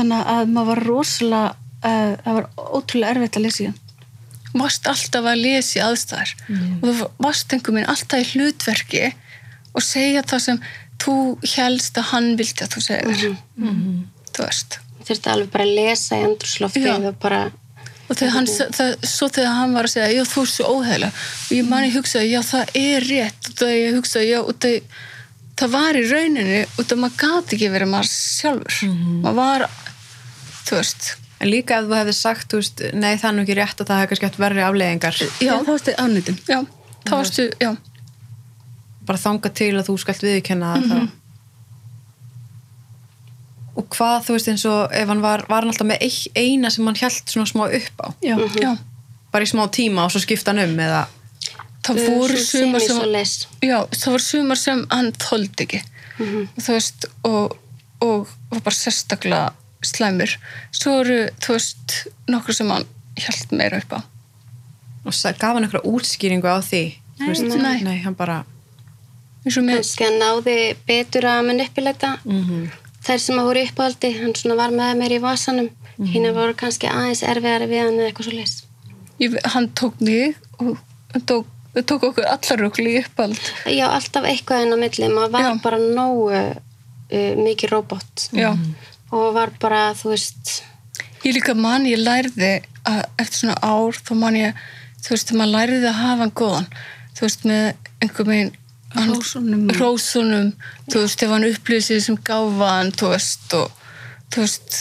Þannig 0.00 0.32
að 0.34 0.52
maður 0.56 0.70
var 0.72 0.82
rosalega 0.88 1.54
uh, 1.84 2.12
það 2.24 2.36
var 2.40 2.50
ótrúlega 2.80 3.14
erfitt 3.14 3.38
að 3.38 3.46
lesa 3.46 3.62
í 3.62 3.70
hann. 3.70 3.78
Varst 4.50 4.88
alltaf 4.90 5.26
að 5.30 5.42
lesa 5.44 5.78
í 5.78 5.82
aðstæður. 5.86 6.30
Og 6.80 6.86
þú 6.90 7.08
varst 7.22 7.52
einhver 7.54 7.76
minn 7.76 7.90
alltaf 7.92 8.24
í 8.24 8.30
hlutverki 8.34 9.02
og 9.70 9.84
segja 9.86 10.24
það 10.26 10.40
sem 10.48 10.62
þú 11.00 11.16
helst 11.54 11.98
að 12.00 12.08
hann 12.10 12.30
vildi 12.40 12.64
að 12.66 12.74
þú 12.74 12.82
segir 12.84 13.36
þú 14.34 14.44
veist. 14.44 14.80
Þurfti 15.06 15.30
alveg 15.32 15.52
bara 15.54 15.66
að 15.66 15.76
lesa 15.78 16.18
í 16.18 16.24
andrúsloftið 16.26 16.88
Já. 16.88 16.96
og 16.98 17.20
bara 17.22 17.40
og 18.10 18.18
þegar 18.18 18.32
hann, 18.34 18.48
það, 18.74 18.96
svo 19.06 19.28
þegar 19.30 19.54
hann 19.54 19.76
var 19.76 19.86
að 19.86 19.92
segja 19.94 20.16
já 20.16 20.24
þú 20.26 20.42
er 20.42 20.50
svo 20.50 20.72
óheila 20.74 21.08
og 21.14 21.52
ég 21.54 21.68
mani 21.70 21.92
hugsaði 21.94 22.32
já 22.32 22.40
það 22.42 22.74
er 22.80 23.06
rétt. 23.06 23.50
Og 23.52 23.54
það 23.60 23.74
ég 23.76 23.96
hugsaði 24.00 24.32
já 24.32 24.38
og 24.40 24.50
það, 24.64 24.96
það 25.62 25.74
var 25.76 25.98
í 26.00 26.02
rauninni 26.10 26.60
og 26.66 26.80
það 26.82 27.02
maður 27.04 27.20
gati 27.22 27.56
ekki 27.56 27.70
verið 27.76 27.92
maður 27.94 28.10
sjálfur. 28.10 28.80
Maður 29.22 29.38
var 29.38 29.66
þú 30.68 30.76
veist 30.80 31.16
En 31.40 31.48
líka 31.48 31.78
ef 31.80 31.86
þú 31.88 31.94
hefði 31.96 32.12
sagt, 32.12 32.50
þú 32.52 32.58
veist, 32.60 32.80
nei 32.92 33.14
það 33.16 33.28
er 33.30 33.32
nú 33.36 33.42
ekki 33.46 33.54
rétt 33.56 33.78
og 33.80 33.86
það 33.88 33.96
hefði 34.02 34.08
kannski 34.10 34.26
haft 34.28 34.40
verri 34.42 34.60
afleðingar. 34.66 35.16
já, 35.40 35.54
þá 35.64 35.70
varstu 35.70 35.94
ánýttum 35.96 36.36
já, 36.50 36.58
þá 37.06 37.12
varstu 37.16 37.46
já, 37.60 37.70
Bara 39.08 39.18
þanga 39.18 39.50
til 39.56 39.70
að 39.80 39.86
þú 39.88 39.94
skalt 40.02 40.20
viðkenna 40.26 40.74
mm 40.76 40.82
Mhm. 40.84 40.90
það. 40.90 41.08
Og 43.80 43.86
hvað, 43.94 44.24
þú 44.26 44.34
veist, 44.36 44.48
eins 44.50 44.64
og 44.68 44.92
ef 44.92 45.08
hann 45.08 45.22
var, 45.22 45.44
var 45.48 45.62
hann 45.64 45.70
alltaf 45.72 45.86
með 45.88 46.02
ein- 46.04 46.32
eina 46.36 46.70
sem 46.70 46.84
hann 46.86 46.98
held 47.00 47.22
svona 47.30 47.46
smá 47.48 47.64
upp 47.70 48.02
á. 48.04 48.08
já, 48.22 48.36
já 48.60 48.76
Bara 49.32 49.44
í 49.44 49.48
smá 49.48 49.64
tíma 49.70 50.04
og 50.04 50.10
svo 50.12 50.20
skipta 50.20 50.50
hann 50.52 50.58
um 50.68 50.76
eða... 50.82 51.06
það 51.86 52.00
voru 52.18 52.36
sumar 52.36 52.80
sem 52.80 52.98
Já, 53.62 53.86
það 53.94 54.10
var 54.12 54.18
sumar 54.26 54.56
sem 54.58 54.86
hann 54.90 55.12
þóldi 55.12 55.64
ekki 55.64 55.80
og 56.20 56.60
þú 56.60 56.72
veist 56.74 57.06
og, 57.24 57.56
og 58.02 58.28
var 58.50 58.60
bara 58.60 58.74
sérstaklega 58.76 59.52
slæmur. 59.86 60.36
Svo 60.76 61.00
eru, 61.02 61.18
þú 61.42 61.56
veist, 61.56 61.96
nokkur 62.30 62.56
sem 62.56 62.70
hann 62.72 62.86
hjælt 63.18 63.54
meira 63.56 63.80
upp 63.82 63.96
á. 63.96 64.00
Og 65.04 65.12
gaf 65.12 65.42
hann 65.54 65.64
einhverja 65.64 65.88
útskýringu 65.88 66.48
á 66.48 66.60
því. 66.64 66.84
Þú 67.20 67.32
veist, 67.32 67.48
nei. 67.50 67.82
nei, 67.84 67.98
hann 68.04 68.16
bara... 68.16 68.42
eins 69.44 69.56
og 69.56 69.64
með, 69.64 69.80
kannski 69.80 70.08
að 70.08 70.18
náði 70.20 70.56
betur 70.88 71.28
að 71.32 71.44
manipulata. 71.50 72.16
Mm 72.28 72.70
þær 73.00 73.16
sem 73.16 73.38
að 73.40 73.46
voru 73.48 73.60
uppáldi 73.64 74.08
hann 74.12 74.34
svona 74.36 74.58
var 74.58 74.74
með 74.76 74.90
mér 75.00 75.14
í 75.16 75.18
vasanum. 75.22 75.70
Mm 75.96 76.10
hinn 76.12 76.32
voru 76.36 76.54
kannski 76.56 76.88
aðeins 76.88 77.22
erfiðari 77.24 77.68
við 77.68 77.82
hann 77.84 77.96
eða 77.98 78.10
eitthvað 78.10 78.28
svo 78.28 78.36
leys 78.36 78.54
ég, 79.20 79.36
hann 79.52 79.68
tók 79.76 80.00
mig 80.00 80.36
og 80.58 80.78
hann 81.12 81.24
tók, 81.28 81.46
hann 81.74 81.84
tók 81.84 82.06
okkur 82.10 82.24
allar 82.24 82.64
okkur 82.68 82.88
í 82.88 82.96
uppald 83.02 83.40
já, 83.68 83.86
alltaf 83.88 84.26
eitthvað 84.28 84.64
inn 84.64 84.74
á 84.74 84.78
milli. 84.80 85.10
Maður 85.12 85.34
var 85.34 85.46
Já. 85.46 85.50
bara 85.64 85.80
nógu 85.82 86.30
uh, 86.32 87.34
mikið 87.44 87.74
robot. 87.74 88.28
Já, 88.32 88.54
og 89.10 89.34
var 89.34 89.52
bara, 89.62 89.90
þú 89.98 90.14
veist 90.14 90.60
ég 91.24 91.36
líka 91.36 91.54
man, 91.58 91.86
ég 91.88 92.00
lærði 92.00 92.60
að 92.88 93.02
eftir 93.20 93.42
svona 93.42 93.58
ár, 93.62 93.98
þá 93.98 94.14
man 94.18 94.38
ég 94.38 94.64
þú 95.00 95.14
veist, 95.14 95.34
maður 95.36 95.54
lærði 95.56 95.90
að 95.90 96.00
hafa 96.00 96.24
hann 96.24 96.34
góðan 96.40 96.70
þú 97.16 97.26
veist, 97.26 97.46
með 97.48 97.68
einhver 98.00 98.30
megin 98.30 98.56
Hrósunum. 98.90 99.68
hrósunum 99.76 100.48
þú 100.90 101.04
veist, 101.04 101.22
ef 101.22 101.34
hann 101.34 101.46
upplýsið 101.50 102.00
sem 102.06 102.18
gáfa 102.26 102.70
hann 102.76 102.94
þú 102.96 103.12
veist, 103.12 103.54
og 103.54 103.70
þú 104.34 104.44
veist 104.46 104.80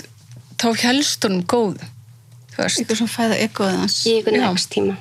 þá 0.60 0.70
helst 0.84 1.28
honum 1.28 1.44
góð 1.50 1.84
þú 2.56 2.64
veist, 2.64 2.80
eitthvað 2.82 3.02
sem 3.02 3.12
fæða 3.14 3.76
hans 3.76 4.00
í 4.06 4.16
einhvern 4.18 4.42
Já. 4.42 4.48
next 4.48 4.74
tíma 4.74 4.98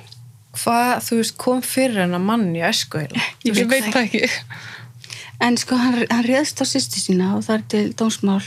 Hvað, 0.58 0.92
þú 1.06 1.16
veist, 1.20 1.34
kom 1.38 1.60
fyrir 1.62 2.00
hennar 2.02 2.22
mann 2.24 2.48
í 2.56 2.62
heila? 2.64 3.24
ég 3.46 3.58
veit 3.70 3.92
það 3.92 4.02
ekki 4.02 4.30
en 5.44 5.56
sko 5.60 5.76
hann, 5.78 6.00
hann 6.10 6.24
réðst 6.26 6.60
á 6.60 6.64
sýstu 6.66 6.98
sína 6.98 7.36
og 7.36 7.44
það 7.46 7.54
er 7.58 7.66
til 7.74 7.82
dómsmál 8.00 8.42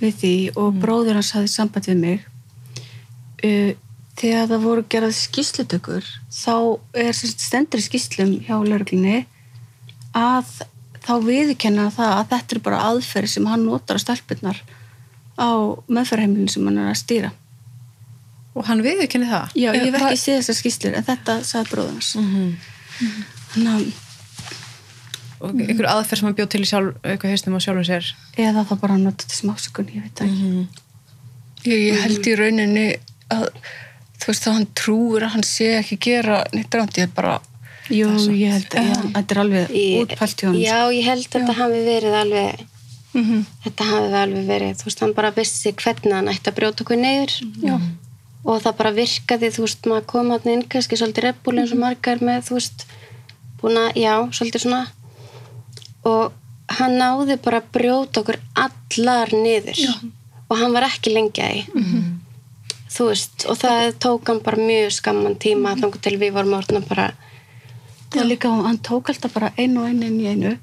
við 0.00 0.20
því 0.20 0.34
og 0.60 0.78
bróður 0.82 1.18
hans 1.18 1.32
hafði 1.36 1.52
samband 1.52 1.88
við 1.90 2.00
mig. 2.02 2.24
Uh, 3.44 3.72
þegar 4.16 4.48
það 4.52 4.64
voru 4.64 4.84
gerað 4.92 5.16
skýslutökur 5.18 6.06
þá 6.32 6.54
er 6.96 7.12
stendur 7.16 7.82
skýslum 7.84 8.38
hjá 8.46 8.54
lauruglunni 8.56 9.26
að 10.16 10.54
þá 11.04 11.12
viðurkenna 11.26 11.90
það 11.92 12.12
að 12.14 12.30
þetta 12.30 12.56
er 12.56 12.62
bara 12.64 12.84
aðferð 12.90 13.34
sem 13.34 13.50
hann 13.50 13.66
notar 13.68 14.00
á 14.00 14.04
stelpunnar 14.04 14.62
á 15.36 15.52
meðferðheimilinu 15.92 16.48
sem 16.48 16.64
hann 16.64 16.80
er 16.80 16.94
að 16.94 17.02
stýra. 17.02 17.34
Og 18.56 18.64
hann 18.64 18.80
viðurkenni 18.80 19.28
það? 19.28 19.52
Já, 19.52 19.68
ég 19.76 19.92
Eh, 19.92 20.00
ekki 20.00 20.16
séð 20.22 20.40
þessar 20.40 20.58
skýslur 20.62 20.96
en 20.96 21.04
þetta 21.04 21.36
sagði 21.44 21.70
bróður 21.74 21.92
hans. 21.92 22.14
Mm 22.16 22.56
þannig 23.52 23.72
að 23.72 24.05
einhver 25.42 25.88
aðferð 25.90 26.20
sem 26.20 26.28
hann 26.28 26.36
bjóð 26.38 26.50
til 26.54 26.62
í 26.62 26.68
sjálf, 26.70 27.00
eitthvað 27.04 27.34
haustum 27.34 27.56
á 27.56 27.60
sjálfum 27.64 27.88
sér. 27.88 28.12
eða 28.36 28.64
það 28.68 28.80
bara 28.84 29.00
nota 29.00 29.26
til 29.26 29.38
smásökun, 29.40 29.90
ég 29.94 30.06
veit 30.06 30.20
það 30.20 30.30
ekki. 30.30 30.84
Ég, 31.66 31.82
ég 31.90 32.00
held 32.04 32.30
í 32.30 32.36
rauninni 32.38 32.86
að 33.34 33.48
þú 34.22 34.30
veist, 34.30 34.46
að 34.46 34.56
hann 34.56 34.68
trúur 34.78 35.26
að 35.26 35.34
hann 35.36 35.44
sé 35.46 35.68
ekki 35.80 35.98
gera 36.08 36.40
neitt 36.54 36.74
ránt, 36.74 36.96
ég 36.98 37.08
er 37.08 37.12
bara 37.16 37.36
Jú, 37.86 38.08
ég 38.34 38.50
held 38.50 38.72
að 38.74 38.88
já, 38.88 38.96
þetta 39.14 39.34
er 39.34 39.40
alveg 39.42 39.74
útpælt 40.00 40.40
hjá 40.42 40.48
hann 40.48 40.56
já, 40.58 40.78
ég 40.90 41.04
held 41.06 41.26
að 41.28 41.36
þetta 41.36 41.54
hafi 41.60 41.82
verið 41.86 42.16
alveg 42.22 42.64
mm 43.16 43.44
þetta 43.66 43.84
hafi 43.90 44.16
alveg 44.22 44.48
verið, 44.50 44.72
þú 44.80 44.88
veist, 44.88 45.04
hann 45.04 45.14
bara 45.16 45.30
vissi 45.36 45.72
hvernig 45.72 46.16
hann 46.16 46.32
ætti 46.32 46.50
að 46.50 46.56
brjóta 46.58 46.84
okkur 46.84 46.98
neyður 47.00 47.36
já, 47.62 47.76
og 48.46 48.60
það 48.64 48.76
bara 48.80 48.92
virkaði, 48.98 49.52
þú 49.54 49.64
veist, 49.66 49.86
maður 49.90 50.08
kom 50.12 50.32
hann 50.34 50.50
inn 50.52 50.64
kannski 50.74 50.98
svolítið 50.98 51.28
reppúli 51.28 51.62
eins 51.62 51.72
og 51.76 51.80
margar 51.84 52.20
með, 52.26 52.42
þú 52.48 52.58
veist, 52.58 52.86
búin 53.62 53.80
að, 53.80 53.88
já, 54.02 54.12
svolítið 54.36 54.66
svona 54.66 54.82
og 56.06 56.76
hann 56.78 56.96
náði 57.00 57.36
bara 57.42 57.60
að 57.62 57.72
brjóta 57.74 58.22
okkur 58.22 58.38
allar 58.66 59.32
niður. 59.34 59.78
Já. 59.78 59.92
og 60.46 60.60
hann 60.60 60.74
var 60.76 60.86
ekki 60.86 61.14
lengi 61.14 61.42
að 61.42 61.56
því. 61.56 62.02
Þú 62.96 63.08
veist, 63.10 63.44
og 63.50 63.58
það 63.60 63.86
tók 64.00 64.30
hann 64.30 64.42
bara 64.44 64.62
mjög 64.62 64.92
skamman 64.94 65.34
tíma 65.42 65.74
mm. 65.74 65.80
þannig 65.82 66.02
til 66.04 66.14
við 66.20 66.36
vorum 66.36 66.54
orðna 66.56 66.80
bara 66.86 67.10
það 68.12 68.20
var 68.20 68.30
líka, 68.30 68.52
hann 68.68 68.78
tók 68.78 69.10
alltaf 69.10 69.34
bara 69.34 69.52
einu 69.58 69.82
og 69.82 69.90
einu 69.90 70.06
inn 70.06 70.20
í 70.22 70.30
einu. 70.30 70.54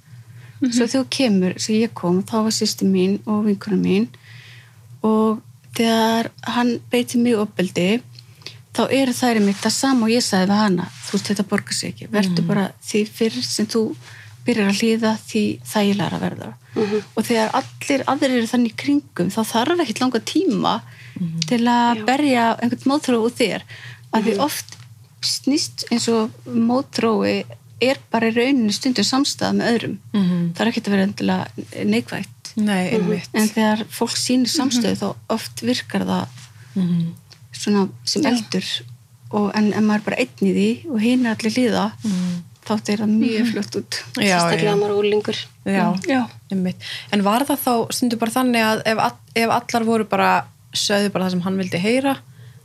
Svo 0.63 0.85
þegar 0.87 0.93
þú 0.93 1.03
kemur, 1.11 1.55
svo 1.59 1.75
ég 1.75 1.91
kom 1.97 2.21
þá 2.23 2.37
var 2.45 2.55
sýsti 2.55 2.87
mín 2.87 3.17
og 3.27 3.43
vinkunum 3.49 3.83
mín. 3.83 4.07
Og 5.03 5.43
þegar 5.75 6.31
hann 6.55 6.77
beiti 6.91 7.19
mig 7.19 7.35
uppbeldi 7.37 7.99
þá 8.73 8.83
eru 8.87 9.13
þær 9.13 9.41
í 9.41 9.43
mitt 9.43 9.59
það 9.61 9.75
sama 9.75 10.07
og 10.07 10.13
ég 10.13 10.23
sagði 10.23 10.49
við 10.53 10.61
hana. 10.63 10.89
Þú 11.03 11.17
veist 11.17 11.31
þetta 11.31 11.47
borgar 11.51 11.77
sig 11.77 11.93
ekki, 11.93 12.09
verður 12.13 12.47
bara 12.47 12.67
því 12.87 13.03
fyrir 13.19 13.45
sem 13.45 13.67
þú 13.69 13.83
byrjar 14.45 14.69
að 14.71 14.79
hlýða 14.81 15.11
því 15.29 15.43
þægilega 15.73 16.17
að 16.17 16.23
verða. 16.27 16.51
Og 17.15 17.25
þegar 17.27 17.51
allir 17.59 18.03
aðrir 18.09 18.37
eru 18.39 18.47
þannig 18.49 18.75
kringum 18.81 19.29
þá 19.33 19.41
þarf 19.53 19.83
ekkert 19.83 19.99
langa 20.01 20.19
tíma 20.25 20.75
til 21.47 21.59
að 21.69 21.97
Já. 21.99 22.05
berja 22.07 22.45
einhvern 22.61 22.89
mótþróu 22.89 23.25
úr 23.27 23.35
þér. 23.37 23.65
Að 24.13 24.23
því 24.27 24.37
oft 24.47 24.77
snýst 25.23 25.85
eins 25.91 26.07
og 26.11 26.31
mótþrói 26.49 27.43
er 27.83 27.99
bara 28.11 28.29
í 28.29 28.33
rauninu 28.35 28.71
stundum 28.73 29.05
samstæða 29.05 29.53
með 29.57 29.69
öðrum. 29.73 29.97
Það 30.13 30.61
er 30.65 30.71
ekkert 30.71 30.87
að 30.89 30.95
vera 30.95 31.07
endilega 31.09 31.85
neikvægt 31.93 32.53
Nei, 32.55 32.89
einmitt. 32.95 33.29
en 33.33 33.47
þegar 33.49 33.85
fólk 33.89 34.13
sýnir 34.19 34.51
samstöðu 34.53 34.97
þá 35.01 35.07
oft 35.35 35.61
virkar 35.65 36.05
það 36.05 36.27
Mhm. 36.75 37.13
svona 37.53 37.89
sem 38.03 38.25
eldur. 38.25 38.65
Og 39.31 39.51
en 39.55 39.71
ef 39.73 39.81
maður 39.81 39.95
er 40.01 40.05
bara 40.05 40.17
einn 40.17 40.47
í 40.49 40.53
því 40.53 40.91
og 40.91 40.99
hinn 41.01 41.25
er 41.25 41.35
allir 41.35 41.53
líða 41.57 41.85
þá 42.63 42.73
er 42.93 43.01
það 43.03 43.13
mjög 43.13 43.47
fljótt 43.51 43.77
út. 43.79 43.99
Sérstaklega 44.17 44.73
að 44.73 44.81
maður 44.81 44.93
er 44.93 44.99
úlingur 45.03 45.39
já, 45.67 45.85
Já. 46.07 46.21
einmitt. 46.51 46.85
En 47.11 47.23
var 47.25 47.45
það 47.49 47.63
þá 47.65 47.73
stundu 47.97 48.19
bara 48.21 48.35
þannig 48.35 48.65
að 48.67 48.83
ef, 48.93 49.01
ef 49.43 49.55
allar 49.57 49.87
voru 49.87 50.07
bara 50.09 50.29
sögðu 50.73 51.11
bara 51.13 51.27
það 51.27 51.35
sem 51.35 51.43
hann 51.47 51.59
vildi 51.61 51.81
heyra 51.83 52.15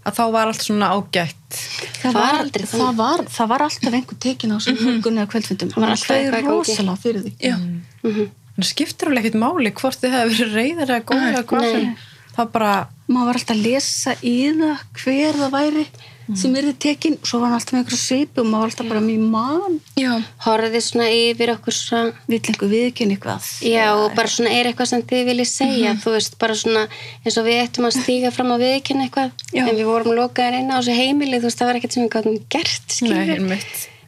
að 0.08 0.14
þá 0.16 0.22
var 0.32 0.50
allt 0.52 0.64
svona 0.64 0.90
ágætt? 0.94 1.58
Það 2.00 2.12
var 2.14 2.20
var, 2.22 2.38
aldrei 2.44 2.64
það 2.64 2.74
þannig. 2.78 3.00
var, 3.02 3.24
það 3.36 3.48
var 3.52 3.64
alltaf 3.66 3.96
einhver 3.98 4.20
tekin 4.24 4.54
á 4.54 4.58
svona 4.64 4.84
morgun 4.86 5.18
eða 5.18 5.30
kvöldfundum. 5.34 5.72
Var 5.74 5.94
alltaf 5.94 6.14
eitthvað 6.16 6.38
í 6.38 6.46
gangi. 6.46 6.58
rosalega 6.58 7.00
fyrir 7.02 7.24
því. 7.26 7.32
Já. 7.42 7.56
Mhm. 7.58 8.28
en 8.58 8.62
það 8.64 8.70
skiptir 8.72 9.08
alveg 9.10 9.24
ekkert 9.26 9.40
máli 9.42 9.70
hvort 9.70 10.00
þið 10.02 10.14
hefði 10.16 10.38
verið 10.38 10.54
reyðar 10.58 10.94
eða 10.94 11.04
góðar 11.10 11.90
það 12.38 12.48
bara, 12.54 12.72
maður 13.10 13.26
var 13.28 13.38
alltaf 13.38 13.56
að 13.56 13.62
lesa 13.66 14.14
í 14.22 14.36
það 14.58 14.80
hver 15.02 15.38
það 15.42 15.52
væri 15.54 15.84
sem 16.36 16.56
er 16.60 16.66
tekin 16.76 17.16
svo 17.22 17.40
var 17.40 17.48
hann 17.52 17.58
alltaf 17.58 17.72
með 17.72 17.80
einhverju 17.82 18.00
svipu 18.02 18.42
og 18.42 18.48
maður 18.48 18.60
var 18.60 18.70
alltaf 18.72 18.88
bara 18.90 19.00
mjög 19.04 19.22
mann 19.32 19.78
Já. 19.96 20.10
horfið 20.44 20.84
svona 20.84 21.08
yfir 21.14 21.52
okkur 21.54 21.76
svona 21.76 22.12
vill 22.28 22.40
einhver 22.42 22.72
viðkynni 22.74 23.16
eitthvað 23.16 23.48
Já, 23.64 23.86
og 23.94 24.16
bara 24.18 24.32
svona 24.34 24.52
er 24.52 24.70
eitthvað 24.70 24.90
sem 24.92 25.04
þið 25.08 25.24
viljið 25.30 25.50
segja, 25.52 25.94
þú 26.04 26.14
veist, 26.16 26.38
bara 26.42 26.58
svona 26.58 26.84
eins 27.24 27.38
og 27.40 27.48
við 27.48 27.62
ættum 27.64 27.88
að 27.88 27.98
stíga 28.02 28.32
fram 28.34 28.52
að 28.56 28.64
viðkynna 28.66 29.08
eitthvað, 29.08 29.32
Já. 29.54 29.64
en 29.64 29.74
við 29.80 29.88
vorum 29.88 30.16
lokaðir 30.18 30.60
inn 30.60 30.72
á 30.72 30.76
þessu 30.78 30.98
heimili, 30.98 31.40
þú 31.40 31.48
veist, 31.48 31.62
það 31.62 31.70
var 31.72 31.80
ekkert 31.80 31.96
sem 31.96 32.04
við 32.06 32.14
gátum 32.16 32.38
gert, 32.52 32.98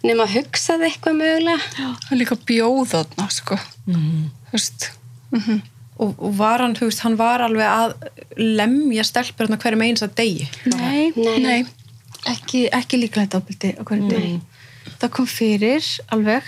nema 0.01 0.25
að 0.25 0.37
hugsaði 0.39 0.87
eitthvað 0.89 1.19
mögulega. 1.19 1.89
Er 2.09 2.17
líka 2.17 2.37
bjóð 2.49 2.87
þarna, 2.95 3.27
sko. 3.35 3.59
Þú 3.85 4.55
veist. 4.55 4.91
Mhm. 5.31 5.61
og, 6.01 6.15
og 6.17 6.33
var 6.39 6.63
hann, 6.65 6.75
þú 6.79 6.89
veist, 6.89 7.03
hann 7.05 7.17
var 7.21 7.45
alveg 7.45 7.67
að 7.69 7.93
lemja 8.41 9.05
stelpur 9.07 9.47
hérna 9.47 9.59
hverjum 9.61 9.85
eins 9.85 10.05
að 10.05 10.15
degi 10.21 10.47
nei, 10.73 11.11
Nei, 11.17 11.37
Nei. 11.45 11.59
Ekki, 12.29 12.67
ekki 12.73 13.01
líklegt 13.01 13.35
ábyldi 13.35 13.75
á 13.79 13.83
hverju 13.83 14.09
degi 14.11 14.41
það 15.01 15.13
kom 15.17 15.27
fyrir 15.31 15.87
alveg 16.13 16.45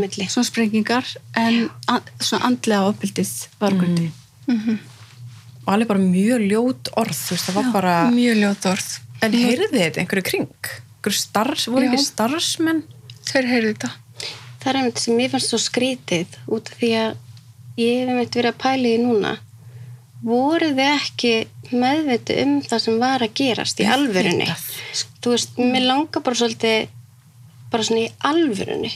milli. 0.00 0.26
svona 0.30 0.48
sprengingar 0.48 1.06
en 1.38 1.70
an, 1.90 2.02
svona 2.20 2.48
andlega 2.50 2.90
ábyldið 2.90 3.32
var 3.60 3.74
á 3.74 3.76
hverju 3.78 3.94
degi 4.00 4.78
og 5.64 5.70
alveg 5.72 5.88
bara 5.88 6.02
mjög 6.02 6.48
ljót 6.50 6.90
orð 7.00 7.16
þú 7.16 7.36
veist, 7.36 7.52
var 7.54 7.70
bara, 7.72 7.94
Mjög 8.10 8.36
ljót 8.42 8.66
orð. 8.72 8.88
en 9.22 9.32
heyrði 9.32 9.78
þetta 9.78 10.02
einhverju 10.02 10.26
kring 10.30 10.50
einhverju 11.04 11.20
starfs, 11.20 11.68
voru 11.68 11.86
Já. 11.86 11.92
ekki 11.92 12.04
starfsmenn 12.04 12.82
Þeir 13.24 13.46
heyrðu 13.48 13.70
þetta. 13.72 13.88
Það 14.60 14.68
er 14.70 14.78
einmitt 14.80 15.00
sem 15.00 15.16
mér 15.18 15.30
fannst 15.32 15.52
svo 15.52 15.60
skrítið 15.60 16.36
út 16.52 16.68
af 16.72 16.80
því 16.80 16.90
að 17.00 17.14
ég 17.80 18.00
hef 18.02 18.10
einmitt 18.12 18.36
verið 18.38 18.50
að 18.52 18.58
pæla 18.64 18.90
í 18.90 18.98
því 18.98 19.00
núna. 19.00 19.32
Voru 20.24 20.68
þið 20.76 20.82
ekki 20.84 21.32
meðviti 21.78 22.36
um 22.42 22.56
það 22.64 22.82
sem 22.84 22.98
var 23.02 23.24
að 23.24 23.34
gerast 23.40 23.80
í 23.80 23.86
alvörunni? 23.90 24.48
Þú 25.24 25.32
veist, 25.34 25.56
mér 25.58 25.86
langar 25.88 26.24
bara 26.24 26.38
svolítið 26.40 26.88
bara 27.72 27.86
svona 27.86 28.04
í 28.04 28.10
alvörunni. 28.30 28.92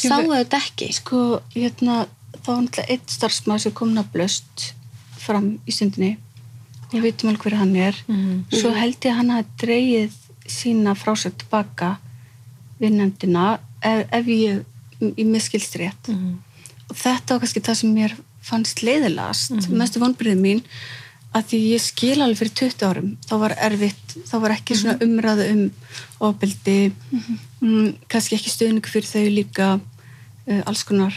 Sáu 0.00 0.28
þetta 0.30 0.60
ekki? 0.62 0.92
sko, 0.96 1.40
hérna 1.54 2.06
þá 2.42 2.46
var 2.52 2.62
náttúrulega 2.62 2.92
einn 2.94 3.10
starfsmaður 3.16 3.64
sem 3.66 3.74
kom 3.76 3.92
nafnlaust 3.96 4.68
fram 5.26 5.48
í 5.66 5.74
stundinni 5.74 6.16
við 6.92 7.02
vitum 7.08 7.32
alveg 7.32 7.42
hver 7.42 7.58
hann 7.58 7.74
er. 7.76 7.96
Svo 8.54 8.70
held 8.76 8.96
ég 9.02 9.10
að 9.10 9.16
hann 9.18 9.30
hafi 9.34 9.48
dreigið 9.64 10.12
sína 10.46 10.94
frásög 10.94 11.34
tilbaka 11.40 11.96
við 12.78 12.94
nefndina 13.00 13.58
ef, 13.82 14.04
ef 14.14 14.28
ég, 14.30 14.62
ég 15.02 15.26
miskilst 15.26 15.74
rétt 15.80 16.12
og 16.86 16.94
þetta 16.96 17.34
var 17.34 17.40
kannski 17.42 17.60
það 17.66 17.74
sem 17.80 17.90
mér 17.96 18.14
fannst 18.46 18.82
leiðilegast, 18.86 19.50
mestu 19.74 19.98
vonbyrðið 19.98 20.38
mín 20.38 20.60
að 21.36 21.50
því 21.50 21.60
ég 21.74 21.82
skil 21.84 22.16
alveg 22.16 22.40
fyrir 22.40 22.54
20 22.62 22.86
árum, 22.88 23.12
þá 23.26 23.34
var 23.42 23.54
erfitt 23.68 24.16
þá 24.28 24.36
var 24.44 24.54
ekki 24.56 24.78
svona 24.78 24.96
umræðu 25.04 25.46
um 25.52 25.62
ofbeldi, 26.26 26.78
mm, 27.60 27.88
kannski 28.10 28.38
ekki 28.38 28.52
stöðningu 28.52 28.92
fyrir 28.92 29.10
þau 29.10 29.24
líka 29.34 29.68
uh, 29.76 30.62
alls 30.64 30.84
konar 30.88 31.16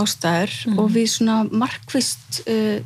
ástæður 0.00 0.54
og 0.80 0.90
við 0.94 1.08
svona 1.12 1.42
markvist 1.52 2.42
uh, 2.50 2.80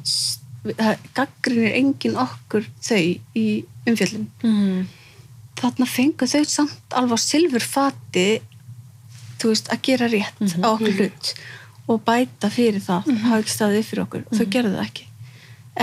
það 0.68 1.04
gaggrinir 1.16 1.76
engin 1.78 2.18
okkur 2.20 2.66
þau 2.84 3.02
í 3.38 3.46
umfjöllum 3.88 4.26
mm. 4.42 4.88
þarna 5.60 5.88
fengu 5.88 6.28
þau 6.28 6.42
samt 6.48 6.98
alveg 6.98 7.22
silfurfati 7.22 8.28
þú 9.38 9.52
veist, 9.52 9.70
að 9.70 9.84
gera 9.86 10.10
rétt 10.10 10.42
á 10.60 10.68
okkur 10.74 10.98
hlut 10.98 11.32
og 11.88 12.02
bæta 12.04 12.50
fyrir 12.52 12.82
það 12.84 13.12
hafa 13.22 13.38
ekki 13.40 13.54
staðið 13.54 13.86
fyrir 13.88 14.04
okkur, 14.04 14.26
þau 14.34 14.48
gerðu 14.50 14.74
það 14.74 14.88
ekki 14.88 15.07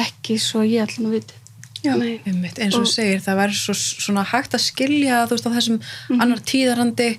ekki 0.02 0.38
svo 0.42 0.64
ég 0.66 0.86
ætlum 0.86 1.10
að 1.10 1.20
vita 1.20 1.42
Já. 1.86 1.94
Nei. 2.00 2.20
Einmitt, 2.26 2.60
eins 2.62 2.76
og 2.78 2.86
þú 2.86 2.92
segir, 2.92 3.20
það 3.22 3.40
verður 3.42 3.60
svo, 3.60 3.76
svona 3.78 4.24
hægt 4.26 4.56
að 4.58 4.64
skilja 4.66 5.22
þú 5.30 5.36
veist 5.36 5.46
á 5.50 5.52
þessum 5.56 5.76
annar 6.18 6.42
tíðarandi. 6.52 7.10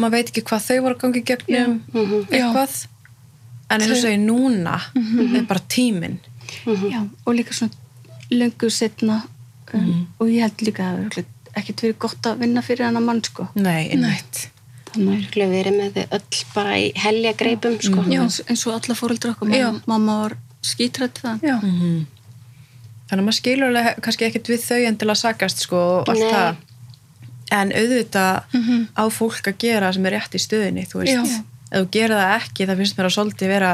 Maður 0.00 0.14
veit 0.16 0.32
ekki 0.32 0.44
hvað 0.48 0.64
þau 0.66 0.78
voru 0.86 0.96
að 0.96 1.02
gangi 1.04 1.22
gegnum 1.30 1.76
eitthvað. 2.26 2.78
En 3.70 3.84
eins 3.84 3.92
og 3.94 4.00
segir, 4.02 4.22
núna 4.24 4.78
er 4.98 5.46
bara 5.46 5.62
tíminn. 5.70 6.18
Já, 6.66 7.04
og 7.22 7.36
líka 7.38 7.54
svona 7.54 7.76
löngu 8.30 8.70
setna 8.74 9.20
um, 9.74 10.06
og 10.18 10.30
ég 10.30 10.42
held 10.42 10.64
líka 10.66 10.88
að 10.88 10.96
það 10.96 11.04
hefur 11.04 11.60
ekkert 11.60 11.84
verið 11.84 11.98
gott 12.02 12.26
að 12.30 12.42
vinna 12.42 12.62
fyrir 12.66 12.88
hana 12.88 13.02
mann 13.04 13.22
sko. 13.26 13.46
Nei, 13.58 13.90
einmitt. 13.92 14.48
Þannig 14.90 15.20
Örugglega 15.20 15.54
verið 15.54 15.76
með 15.78 15.96
þau 15.96 16.16
öll 16.18 16.44
bara 16.56 16.76
í 16.82 16.86
helja 16.98 17.32
greipum, 17.38 17.76
sko. 17.78 18.02
að 18.02 18.40
eins, 18.50 18.66
og 18.66 18.74
alla 18.74 18.96
Já. 19.54 19.68
mamma, 19.70 19.82
mamma 19.86 20.16
var 20.24 20.36
skítrætt 20.62 21.20
það 21.24 21.44
Já. 21.46 21.56
Þannig 21.60 23.22
að 23.22 23.26
maður 23.26 23.38
skilur 23.40 23.70
alveg 23.72 24.02
kannski 24.06 24.26
ekkert 24.28 24.50
við 24.52 24.60
þau 24.66 24.80
en 24.86 24.98
til 25.00 25.08
að 25.10 25.18
sakast 25.24 25.64
sko 25.64 25.78
og 26.00 26.10
allt 26.12 26.20
Nei. 26.22 26.30
það 26.30 26.66
en 27.50 27.72
auðvitað 27.74 28.58
á 28.94 29.04
fólk 29.10 29.48
að 29.50 29.56
gera 29.64 29.88
sem 29.96 30.04
er 30.06 30.14
rétt 30.14 30.36
í 30.38 30.42
stöðinni 30.44 30.84
þú 30.86 31.00
veist, 31.02 31.16
Já. 31.16 31.42
ef 31.72 31.80
þú 31.82 31.88
gerir 31.96 32.14
það 32.20 32.34
ekki 32.36 32.68
það 32.70 32.82
finnst 32.84 32.98
mér 33.00 33.08
að 33.08 33.16
svolítið 33.16 33.50
vera 33.50 33.72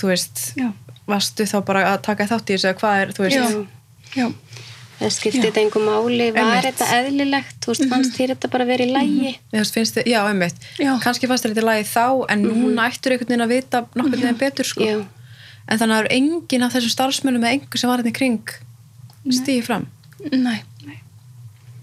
þú 0.00 0.08
veist, 0.08 0.40
Já. 0.56 0.70
varstu 1.10 1.44
þá 1.50 1.58
bara 1.68 1.82
að 1.92 2.00
taka 2.08 2.28
þátt 2.30 2.48
í 2.48 2.56
þessu 2.56 2.70
eða 2.70 2.80
hvað 2.80 3.02
er, 3.02 3.12
þú 3.18 3.26
veist 3.26 3.36
Já. 3.36 3.44
Já. 4.16 4.26
Það 5.00 5.12
skipti 5.16 5.40
þetta 5.40 5.60
einhver 5.62 5.84
máli, 5.84 6.24
var 6.36 6.42
Einmitt. 6.44 6.64
þetta 6.66 6.86
eðlilegt, 7.00 7.54
þú 7.64 7.70
veist, 7.72 7.84
fannst 7.88 8.16
þér 8.18 8.32
þetta 8.34 8.48
bara 8.52 8.64
verið 8.68 8.90
í 8.90 8.96
lægi? 8.96 9.30
Finnst 9.52 9.76
þið, 9.96 10.08
já, 10.12 10.18
einmitt 10.28 10.66
Já. 10.76 10.90
kannski 11.04 11.28
fannst 11.30 11.44
þér 11.46 11.54
þetta 11.54 11.68
lagi 11.68 11.86
þá 11.88 12.04
en 12.34 12.42
núna 12.44 12.88
ættur 12.92 13.14
einhvern 13.14 13.30
veginn 13.32 13.44
að 13.46 13.54
vita 13.54 13.80
nokkur 13.96 14.20
veginn 14.20 14.40
betur 14.42 14.68
sko. 14.68 14.88
En 15.70 15.78
þannig 15.78 15.94
að 15.94 16.00
það 16.00 16.04
er 16.08 16.12
engin 16.16 16.64
af 16.66 16.74
þessum 16.74 16.92
starfsmönnum 16.96 17.44
eða 17.46 17.54
einhver 17.56 17.78
sem 17.82 17.90
var 17.90 18.00
hérna 18.02 18.10
í 18.10 18.18
kring 18.18 18.54
stíði 19.30 19.62
fram 19.66 19.84
Nei. 20.32 20.60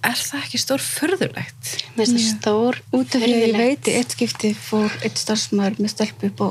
er 0.07 0.17
það 0.19 0.41
ekki 0.43 0.59
stór 0.61 0.83
förðulegt? 0.83 1.69
Mér 1.97 2.09
finnst 2.09 2.17
það 2.17 2.31
stór 2.33 2.79
út 2.97 3.15
af 3.17 3.21
því 3.23 3.29
að 3.33 3.45
ég 3.47 3.57
veit 3.61 3.87
í 3.91 3.95
eitt 3.99 4.15
skipti 4.15 4.51
fór 4.57 4.91
eitt 5.05 5.21
starfsmæður 5.21 5.79
með 5.83 5.93
stelpu 5.95 6.29
upp 6.31 6.43
á 6.43 6.49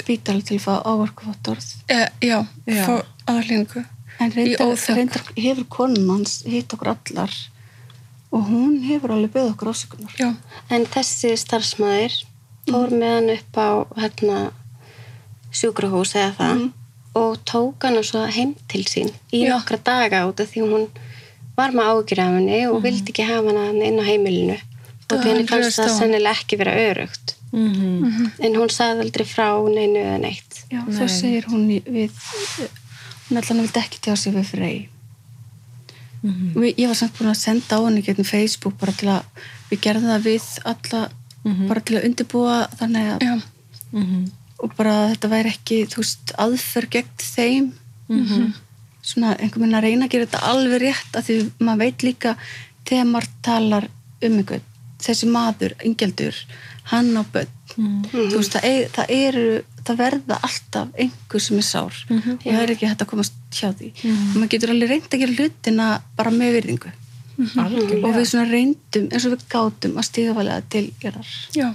spítal 0.00 0.40
til 0.42 0.56
að 0.58 0.64
fá 0.64 0.72
ávarkvottorð 0.82 1.68
E, 1.92 2.00
já. 2.26 2.38
Já. 2.66 2.82
Fá 2.86 2.94
aðlingu. 3.36 3.84
en 4.18 4.32
reyndar, 4.32 4.72
reyndar 4.96 5.22
hefur 5.36 5.66
konun 5.70 6.08
hans 6.10 6.40
hitt 6.48 6.72
okkur 6.74 6.94
allar 6.96 7.34
og 8.34 8.48
hún 8.48 8.80
hefur 8.88 9.12
alveg 9.14 9.34
beðið 9.36 9.52
okkur 9.54 9.70
ásökunar 9.74 10.16
Já. 10.18 10.30
En 10.72 10.86
þessi 10.90 11.34
starfsmæður 11.38 12.16
fór 12.66 12.90
með 12.96 13.12
hann 13.14 13.30
upp 13.36 13.60
á 13.62 13.68
hérna, 14.00 14.38
sjúkrahús 15.56 16.14
eða 16.16 16.32
það 16.40 16.64
og 17.16 17.38
tók 17.48 17.86
hann 17.86 18.02
svo 18.04 18.26
heim 18.28 18.54
til 18.68 18.84
sín 18.84 19.12
í 19.32 19.46
Já. 19.46 19.54
nokkra 19.54 19.78
daga 19.84 20.26
út 20.28 20.40
af 20.42 20.52
því 20.52 20.66
hún 20.68 20.88
var 21.56 21.72
með 21.72 21.92
ágjur 21.92 22.20
af 22.20 22.34
henni 22.36 22.60
og 22.68 22.82
vildi 22.84 23.12
ekki 23.14 23.24
hafa 23.24 23.54
hana 23.56 23.86
inn 23.88 24.02
á 24.02 24.04
heimilinu. 24.04 24.58
Og 25.06 25.14
Það 25.14 25.28
henni 25.30 25.46
fannst 25.48 25.80
það 25.80 25.92
sennilega 25.94 26.36
ekki 26.36 26.58
vera 26.60 26.76
örugt 26.90 27.36
Mm 27.52 27.72
-hmm. 27.72 28.30
en 28.38 28.56
hún 28.56 28.70
sagði 28.70 29.00
aldrei 29.00 29.26
frá 29.26 29.48
neinu 29.74 29.98
eða 29.98 30.18
neitt. 30.18 30.64
Já, 30.70 30.80
þá 30.86 31.08
segir 31.08 31.44
hún 31.46 31.68
við 31.68 32.10
hún 33.28 33.42
hann 33.48 33.60
vildi 33.60 33.80
ekki 33.80 33.98
tjá 34.02 34.16
sig 34.16 34.34
við 34.34 34.44
Frey. 34.44 34.88
Og 36.24 36.62
við, 36.62 36.74
ég 36.78 36.88
var 36.88 36.94
samt 36.94 37.18
búin 37.18 37.30
að 37.30 37.38
senda 37.38 37.78
á 37.78 37.84
henni 37.86 38.02
getnum 38.02 38.24
Facebook 38.24 38.74
bara 38.78 38.92
til 38.92 39.08
að 39.08 39.22
við 39.70 39.80
gerðum 39.80 40.10
það 40.10 40.22
við 40.22 40.42
alla 40.64 41.08
bara 41.68 41.80
til 41.80 41.96
að 41.96 42.04
undirbúa 42.04 42.68
þannig 42.78 43.12
að 43.12 43.18
Já, 43.22 43.40
og 44.62 44.72
bara 44.76 44.94
þetta 45.12 45.28
væri 45.32 45.52
ekki 45.54 45.82
veist, 45.96 46.32
aðferð 46.40 46.94
gegn 46.96 47.10
þeim. 47.22 47.66
Svona 49.06 49.34
einhvern 49.36 49.62
veginn 49.66 49.78
að 49.78 49.84
reyna 49.86 50.06
að 50.06 50.12
gera 50.14 50.26
þetta 50.26 50.46
alveg 50.50 50.80
rétt 50.82 51.16
af 51.20 51.26
því 51.28 51.36
maður 51.60 51.82
veit 51.84 52.02
líka 52.02 52.36
þegar 52.88 53.06
maður 53.12 53.28
talar 53.46 53.88
um 54.26 54.38
einhvern 54.40 54.66
þessi 55.06 55.28
maður, 55.28 55.74
yngjaldur 55.84 56.34
hann 56.90 57.12
á 57.14 57.22
börn. 57.32 57.52
Þú 58.10 58.38
veist, 58.38 58.54
það, 58.56 58.64
er, 58.64 58.86
það 58.96 59.10
eru 59.12 59.48
það 59.86 59.98
verða 60.00 60.38
alltaf 60.48 60.88
einhver 60.98 61.42
sem 61.44 61.58
er 61.60 61.66
sár. 61.66 61.98
Og 62.08 62.46
það 62.46 62.62
er 62.62 62.72
ekki 62.74 62.88
hægt 62.88 63.02
að 63.04 63.10
komast 63.12 63.34
hjá 63.54 63.68
því. 63.76 63.90
Og 64.08 64.38
maður 64.40 64.52
getur 64.54 64.72
alveg 64.72 64.90
reynd 64.90 65.10
að 65.12 65.20
gera 65.22 65.36
hlutina 65.36 65.88
bara 66.16 66.32
með 66.34 66.56
virðingu. 66.56 66.92
Og 68.00 68.14
við 68.16 68.24
svona 68.30 68.46
reyndum 68.48 69.10
eins 69.12 69.26
og 69.28 69.34
við 69.36 69.42
gátum 69.52 69.98
að 70.00 70.06
stíða 70.08 70.36
valega 70.38 70.62
til 70.72 70.86
gerðar 71.02 71.32
já, 71.52 71.66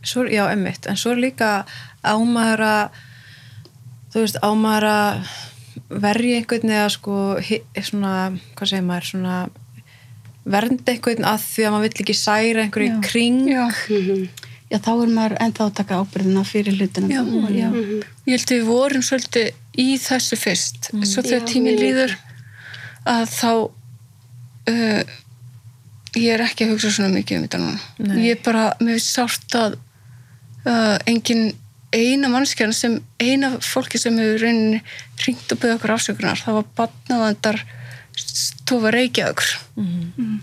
Svo, 0.00 0.24
já, 0.24 0.46
emmitt, 0.48 0.86
en 0.88 0.96
svo 0.96 1.12
er 1.12 1.24
líka 1.26 1.50
ámaður 2.00 2.62
að 2.64 3.00
þú 4.10 4.22
veist, 4.24 4.38
ámaður 4.42 4.86
að 4.90 5.32
verja 5.90 6.38
einhvern 6.40 6.72
eða 6.72 6.92
sko 6.94 7.16
svona, 7.84 8.14
hvað 8.56 8.70
segir 8.70 8.86
maður, 8.86 9.08
svona 9.10 9.34
vernda 10.50 10.94
einhvern 10.94 11.26
að 11.28 11.42
því 11.44 11.66
að 11.66 11.74
maður 11.74 11.86
vill 11.86 12.04
ekki 12.04 12.16
særa 12.16 12.64
einhverju 12.64 12.88
í 12.88 12.92
Já. 12.92 13.00
kring 13.06 13.40
já. 13.50 13.64
já, 14.70 14.78
þá 14.78 14.90
er 14.94 15.12
maður 15.18 15.36
ennþá 15.44 15.66
að 15.66 15.74
taka 15.80 16.00
ábyrðina 16.00 16.44
fyrir 16.48 16.78
hlutina 16.78 17.12
Já. 17.12 17.20
og, 17.22 17.50
já. 17.52 17.68
Ég 18.24 18.32
held 18.36 18.46
að 18.46 18.56
við 18.56 18.70
vorum 18.70 19.04
svolítið 19.04 19.50
í 19.80 19.88
þessu 20.00 20.38
fyrst. 20.40 20.90
Svo 21.04 21.24
þegar 21.26 21.44
Já, 21.44 21.48
tíminn 21.52 21.76
mér 21.76 21.84
líður 21.84 22.16
að 23.10 23.22
þá 23.34 23.52
uh, 24.70 25.02
ég 26.16 26.32
er 26.34 26.44
ekki 26.46 26.66
að 26.66 26.74
hugsa 26.74 26.92
svona 26.94 27.12
mikið 27.14 27.38
um 27.38 27.46
þetta 27.46 27.62
núna. 27.62 27.86
Nei. 28.00 28.18
Ég 28.26 28.38
er 28.38 28.42
bara, 28.44 28.66
mér 28.80 28.98
finnst 28.98 29.14
sárt 29.14 29.58
að 29.60 29.78
uh, 30.66 30.96
engin 31.06 31.52
eina 31.92 32.28
mannskjörn 32.30 32.72
sem, 32.76 32.98
eina 33.18 33.56
fólki 33.64 33.98
sem 33.98 34.16
hefur 34.20 34.44
reyninni 34.44 34.82
ringt 35.26 35.52
og 35.52 35.58
byggði 35.58 35.76
okkur 35.78 35.94
afsökunar, 35.96 36.38
það 36.38 36.60
var 36.60 36.68
batnavandar 36.78 37.62
stofa 38.20 38.92
Reykjavíkur. 38.94 39.50
Mm. 39.76 40.40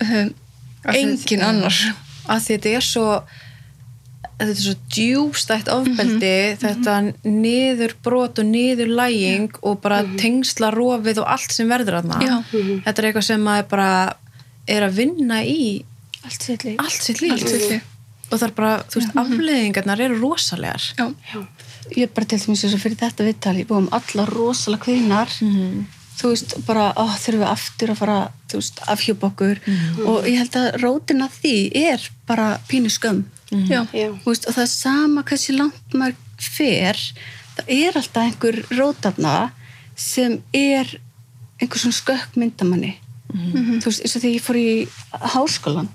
Af 0.00 0.94
því- 0.94 1.00
engin 1.02 1.42
annar. 1.42 1.76
að 2.28 2.40
því 2.42 2.54
þetta 2.56 2.72
er 2.76 2.84
svo 2.84 3.06
þetta 4.36 4.52
er 4.52 4.60
svo 4.60 4.74
djúbstætt 4.92 5.68
ofbeldi 5.72 6.32
þetta 6.60 6.96
niður 7.24 7.94
brot 8.04 8.38
og 8.42 8.48
niður 8.50 8.90
læging 8.98 9.54
og 9.62 9.80
bara 9.80 10.02
tengsla 10.20 10.70
rofið 10.74 11.22
og 11.22 11.30
allt 11.36 11.52
sem 11.56 11.68
verður 11.70 12.00
aðna 12.02 12.18
Já. 12.20 12.34
þetta 12.84 12.98
er 13.02 13.08
eitthvað 13.08 13.28
sem 13.30 13.40
maður 13.46 13.68
bara 13.70 13.90
er 14.68 14.82
að 14.88 14.98
vinna 15.00 15.40
í 15.44 15.84
allt 16.82 17.00
sitt 17.08 17.22
líf 17.22 17.40
og 18.30 18.38
það 18.38 18.46
er 18.48 18.54
bara, 18.56 18.72
þú 18.90 19.00
veist, 19.00 19.12
afleðingarnar 19.22 20.02
eru 20.06 20.18
rosalegar. 20.20 20.88
Já. 20.98 21.06
ég 21.94 22.08
er 22.08 22.14
bara 22.14 22.26
til 22.26 22.40
dæmis 22.42 22.64
eins 22.66 22.74
og 22.74 22.82
fyrir 22.82 22.98
þetta 22.98 23.26
viðtali 23.26 23.62
við 23.62 23.68
búum 23.70 23.86
alla 23.94 24.24
rosalega 24.26 24.82
kvinnar 24.82 25.30
þú 26.16 26.32
veist, 26.32 26.56
bara 26.66 26.88
ó, 26.96 27.04
þurfum 27.12 27.42
við 27.44 27.50
aftur 27.52 27.92
að 27.92 28.00
fara 28.00 28.18
þú 28.50 28.60
veist, 28.60 28.82
afhjúpa 28.88 29.30
okkur. 29.30 29.62
Og 30.08 30.26
ég 30.26 30.38
held 30.40 30.56
að 30.58 30.78
rótina 30.82 31.28
því 31.30 31.56
er 31.76 32.10
bara 32.26 32.56
pínu 32.70 32.90
skömm. 32.90 33.24
Já. 33.52 33.84
Já. 33.92 34.10
Þú 34.24 34.30
veist, 34.32 34.48
og 34.48 34.56
það 34.56 34.62
er 34.64 34.72
sama 34.72 35.22
hversu 35.28 35.56
langt 35.56 35.94
maður 35.94 36.16
fer 36.36 36.98
það 37.56 37.72
er 37.72 37.98
alltaf 38.00 38.22
einhver 38.24 38.58
rótafna 38.76 39.34
sem 39.96 40.40
er 40.54 40.90
einhver 41.60 41.80
svona 41.80 41.96
skökk 41.96 42.36
myndamanni. 42.40 42.96
Þú 43.32 43.84
veist, 43.84 44.02
eins 44.04 44.16
og 44.16 44.22
þegar 44.22 44.34
ég 44.34 44.44
fór 44.44 44.58
í 44.60 44.70
háskólan 45.34 45.88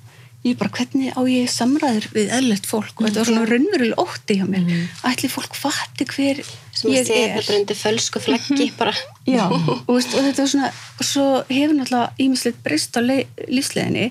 ég 0.44 0.58
bara, 0.58 0.72
hvernig 0.74 1.14
á 1.14 1.22
ég 1.30 1.50
samræður 1.54 2.08
við 2.16 2.32
eðlert 2.34 2.66
fólk? 2.66 2.94
Og 2.98 3.06
þetta 3.08 3.20
var 3.22 3.30
svona 3.30 3.46
raunverulega 3.50 4.02
ótti 4.02 4.38
hjá 4.40 4.46
mér. 4.50 4.66
Ætli 5.06 5.30
fólk 5.30 5.54
fatti 5.56 6.08
hver 6.10 6.42
sem 6.74 6.92
ég 6.96 7.06
er? 7.06 7.06
það 7.12 7.36
bara 7.38 7.58
undir 7.60 7.78
fölsku 7.78 8.22
flaggi 8.24 8.68
bara. 8.80 8.94
Já, 9.30 9.46
og, 9.52 9.86
veist, 9.92 10.16
og 10.18 10.26
þetta 10.26 10.42
var 10.46 10.52
svona 10.56 10.72
og 10.98 11.06
svo 11.06 11.28
hefur 11.52 11.76
náttúrulega 11.78 12.26
ímislegt 12.26 12.64
breyst 12.66 12.98
á 12.98 13.02
lei- 13.06 13.28
lífsleiðinni 13.48 14.08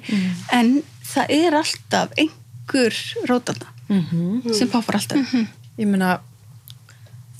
en 0.54 0.72
það 1.10 1.34
er 1.40 1.58
alltaf 1.64 2.14
einhver 2.16 2.94
rótana 3.26 3.74
sem 4.54 4.68
poppar 4.70 5.00
alltaf. 5.00 5.34
Ég 5.80 5.86
meina 5.90 6.20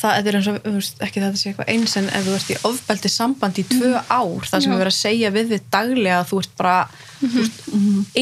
það 0.00 0.28
er 0.30 0.38
eins 0.38 0.50
og, 0.50 0.58
veist, 0.64 1.00
ekki 1.04 1.22
þetta 1.22 1.40
sé 1.40 1.50
eitthvað 1.50 1.72
eins 1.74 1.96
en 2.00 2.10
ef 2.10 2.26
þú 2.26 2.36
ert 2.38 2.52
í 2.54 2.58
ofbeldi 2.70 3.12
samband 3.12 3.60
í 3.60 3.64
tvö 3.68 3.94
ár 4.08 4.46
það 4.50 4.64
sem 4.66 4.74
er 4.74 4.80
verið 4.82 4.92
að 4.94 4.98
segja 4.98 5.32
við 5.34 5.54
þið 5.54 5.66
daglega 5.76 6.20
að 6.20 6.28
þú 6.30 6.42
ert 6.44 6.54
bara 6.60 6.76
þú 7.20 7.32
veist, 7.38 7.58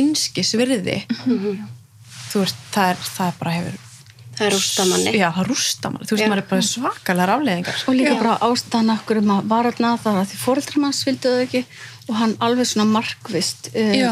einskis 0.01 0.55
virði. 0.59 0.97
Þú 2.29 2.43
veist, 2.43 2.64
það 2.74 2.95
er, 2.95 3.05
það 3.16 3.31
er 3.31 3.39
bara 3.43 3.59
hefur 3.59 3.85
það 4.39 4.53
rústa 4.55 4.85
manni 4.87 5.12
já, 5.16 5.29
það 5.35 5.49
rústa 5.51 5.91
manni, 5.93 6.07
þú 6.07 6.14
veist, 6.14 6.22
Já. 6.22 6.31
maður 6.31 6.43
er 6.43 6.49
bara 6.53 6.66
svakalega 6.68 7.37
afleðingar 7.39 7.85
og 7.91 7.97
líka 7.99 8.12
Já. 8.12 8.18
bara 8.20 8.35
ástæðan 8.49 8.93
okkur 8.95 9.20
um 9.22 9.33
að 9.35 9.49
varna 9.51 9.93
það 10.03 10.18
að 10.20 10.29
því 10.33 10.41
fóreldrar 10.45 10.83
manns 10.85 11.01
vildu 11.09 11.33
það 11.33 11.45
ekki 11.47 11.62
og 12.09 12.18
hann 12.20 12.35
alveg 12.47 12.68
svona 12.70 12.87
markvist 12.93 13.70
uh, 13.72 13.95
Já. 13.99 14.11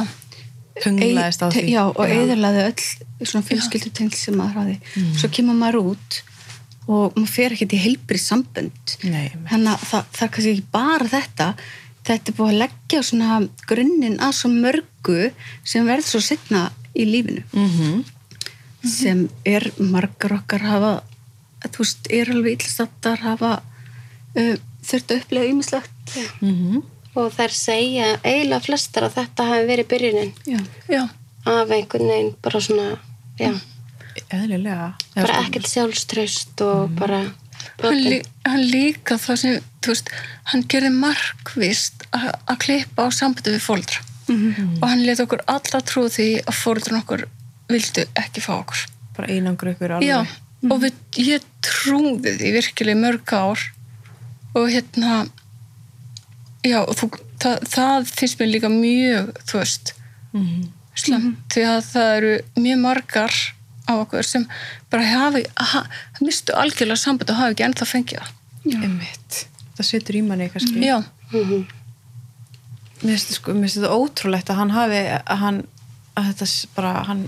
hunglaðist 0.85 1.45
á 1.45 1.49
því. 1.55 1.67
já, 1.73 1.83
og 1.87 2.03
eðurlaði 2.05 2.65
öll 2.67 3.27
svona 3.31 3.47
fjölskyldu 3.47 3.93
tengl 3.97 4.19
sem 4.19 4.37
maður 4.37 4.59
hafi 4.65 5.05
svo 5.21 5.31
kemur 5.33 5.57
maður 5.61 5.93
út 5.95 6.19
og 6.87 7.17
maður 7.17 7.33
fer 7.35 7.57
ekkert 7.57 7.75
í 7.75 7.83
heilbrið 7.83 8.23
sambönd 8.23 8.97
Nei, 9.03 9.31
þannig 9.51 9.73
að 9.73 9.87
það, 9.91 10.11
það 10.17 10.27
er 10.27 10.33
kannski 10.37 10.53
ekki 10.55 10.67
bara 10.77 11.09
þetta. 11.11 11.49
Þetta 12.07 12.31
er 12.31 12.37
búið 12.39 12.53
að 12.53 12.61
leggja 12.63 13.01
svona 13.03 13.39
grunninn 13.67 14.21
að 14.23 14.37
svo 14.39 14.51
mörgu 14.53 15.23
sem 15.67 15.89
verður 15.89 16.11
svo 16.13 16.21
setna 16.23 16.69
í 16.95 17.09
lífinu. 17.09 17.43
Mm 17.53 18.05
sem 18.87 19.25
er 19.43 19.65
margar 19.83 20.37
okkar 20.37 20.63
hafa 20.63 20.91
þú 21.67 21.83
veist, 21.83 22.09
er 22.13 22.31
alveg 22.31 22.61
illstattar 22.61 23.23
hafa 23.25 23.53
uh, 23.59 24.53
þurft 24.87 25.11
að 25.11 25.23
upplega 25.23 25.51
ýmislegt. 25.51 26.17
Mhm. 26.41 26.85
og 27.17 27.31
þær 27.33 27.53
segja 27.57 28.09
eiginlega 28.21 28.61
flestar 28.61 29.07
að 29.07 29.15
þetta 29.17 29.45
hafi 29.49 29.69
verið 29.71 29.87
byrjunin. 29.89 30.33
Já, 30.45 30.59
Já. 30.93 31.03
af 31.49 31.71
einhvern 31.73 32.11
veginn 32.13 32.35
bara 32.45 32.61
svona 32.61 32.99
já, 33.41 33.55
eðlilega. 34.31 34.93
Bara 35.15 35.41
ekkert 35.45 35.69
sjálfströst 35.71 36.61
og 36.67 36.91
bara 36.99 37.21
hann, 37.83 37.99
lí, 38.03 38.19
hann 38.47 38.65
líka 38.71 39.17
það 39.21 39.37
sem, 39.43 39.61
veist, 39.87 40.11
hann 40.53 40.63
gerði 40.71 40.91
markvist 40.97 42.07
að 42.13 42.59
klippa 42.65 43.07
á 43.07 43.09
sambandi 43.15 43.55
við 43.57 43.65
fóldra 43.67 44.03
Mhm. 44.29 44.79
og 44.83 44.89
hann 44.89 45.05
let 45.07 45.21
okkur 45.23 45.41
alla 45.47 45.81
trú 45.87 46.09
því 46.11 46.43
að 46.43 46.55
fóldran 46.59 46.99
okkur 47.03 47.21
vildu 47.71 48.05
ekki 48.19 48.41
fá 48.43 48.57
okkur. 48.59 48.87
Bara 49.17 49.29
einangur 49.29 49.71
ykkur 49.75 49.91
alveg. 49.97 50.09
Já, 50.09 50.27
og 50.71 50.81
við, 50.83 50.93
ég 51.19 51.43
trúði 51.63 52.33
því 52.39 52.53
virkilega 52.57 52.99
mörg 52.99 53.33
ár. 53.33 53.61
Og 54.57 54.69
hérna 54.73 55.29
já, 56.65 56.81
og 56.83 56.95
þú, 56.99 57.11
það, 57.39 57.61
það 57.71 58.07
finnst 58.19 58.39
mér 58.41 58.51
líka 58.55 58.69
mjög, 58.73 59.31
þú 59.47 59.59
veist 59.61 59.93
Mhm. 60.35 60.69
slemt, 60.97 61.37
því 61.53 61.63
að 61.71 61.83
það 61.93 62.17
eru 62.17 62.35
mjög 62.57 62.79
margar 62.81 63.35
á 63.87 63.93
okkur 64.03 64.23
sem 64.27 64.47
bara 64.91 65.03
hafi, 65.07 65.45
ha, 65.57 65.83
mistu 66.21 66.53
algjörlega 66.59 66.97
samband 66.99 67.31
og 67.31 67.37
hafi 67.41 67.55
ekki 67.57 67.67
ennþá 67.69 67.87
fengið 67.93 68.21
það. 68.21 68.35
Það 69.77 69.85
situr 69.91 70.17
í 70.19 70.23
manni 70.27 70.49
kannski. 70.51 70.81
Já, 70.83 70.99
Mhm. 71.33 71.67
mér 73.03 73.17
finnst 73.19 73.35
sko, 73.37 73.53
finnst 73.53 73.77
þetta 73.79 73.93
ótrúlegt 73.95 74.51
að 74.51 74.57
hann 74.61 74.71
hafi 74.71 75.01
að 75.17 75.39
hann 75.43 75.59
að 76.17 76.29
þetta 76.33 76.67
bara 76.77 76.93
hann 77.05 77.25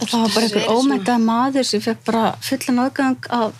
og 0.00 0.08
það 0.08 0.20
var 0.22 0.30
bara 0.34 0.46
einhver 0.46 0.70
ómæntað 0.72 1.24
maður 1.24 1.64
sem 1.68 1.80
fekk 1.84 2.04
bara 2.08 2.24
fullan 2.40 2.78
aðgang 2.86 3.26
af 3.30 3.52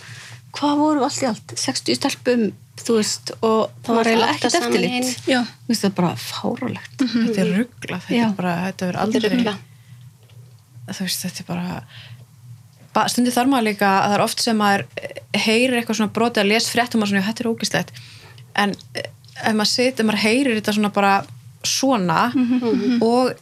hvað 0.57 0.79
voru 0.81 1.03
allt 1.05 1.21
í 1.23 1.27
allt? 1.29 1.53
60 1.57 1.95
stelpum, 1.99 2.47
þú 2.81 2.97
veist 2.97 3.31
og 3.43 3.71
það 3.85 3.95
var 3.99 4.05
eiginlega 4.11 4.35
ekkert 4.39 4.53
saman 4.57 4.69
eftirlit 4.73 4.97
inn. 4.97 5.15
já, 5.35 5.41
mér 5.45 5.69
finnst 5.75 5.85
það 5.85 5.95
bara 6.01 6.15
fárálegt 6.17 7.05
þetta 7.05 7.39
er 7.45 7.53
ruggla 7.59 8.01
þetta 8.07 8.17
Já. 8.17 8.25
er 8.31 8.37
bara, 8.41 8.55
þetta 8.67 8.89
verður 8.89 8.97
þetta 8.97 8.97
er 8.97 9.01
aldrei 9.05 9.31
ruggla 9.37 9.55
þú 10.93 11.07
veist, 11.07 11.25
þetta 11.25 11.43
er 11.43 11.49
bara 11.49 11.81
ba, 12.95 13.07
stundi 13.13 13.33
þarf 13.35 13.51
maður 13.53 13.69
líka 13.71 13.89
að 13.99 14.07
það 14.11 14.17
er 14.19 14.25
oft 14.27 14.45
sem 14.45 14.61
maður 14.61 14.87
eh, 15.03 15.19
heyrir 15.47 15.79
eitthvað 15.81 16.01
svona 16.01 16.15
brotið 16.17 16.45
að 16.45 16.51
les 16.53 16.71
fréttum 16.73 17.03
og 17.03 17.11
svona, 17.11 17.23
"Já, 17.23 17.29
þetta 17.31 17.45
er 17.45 17.51
ógislegt 17.53 17.93
en 18.57 18.75
eh, 18.95 19.11
ef 19.43 19.53
maður 19.59 19.73
sit, 19.73 20.01
ef 20.01 20.07
maður 20.07 20.25
heyrir 20.25 20.57
þetta 20.61 20.77
svona 20.79 20.93
bara 20.95 21.15
svona 21.67 22.21
og 23.03 23.35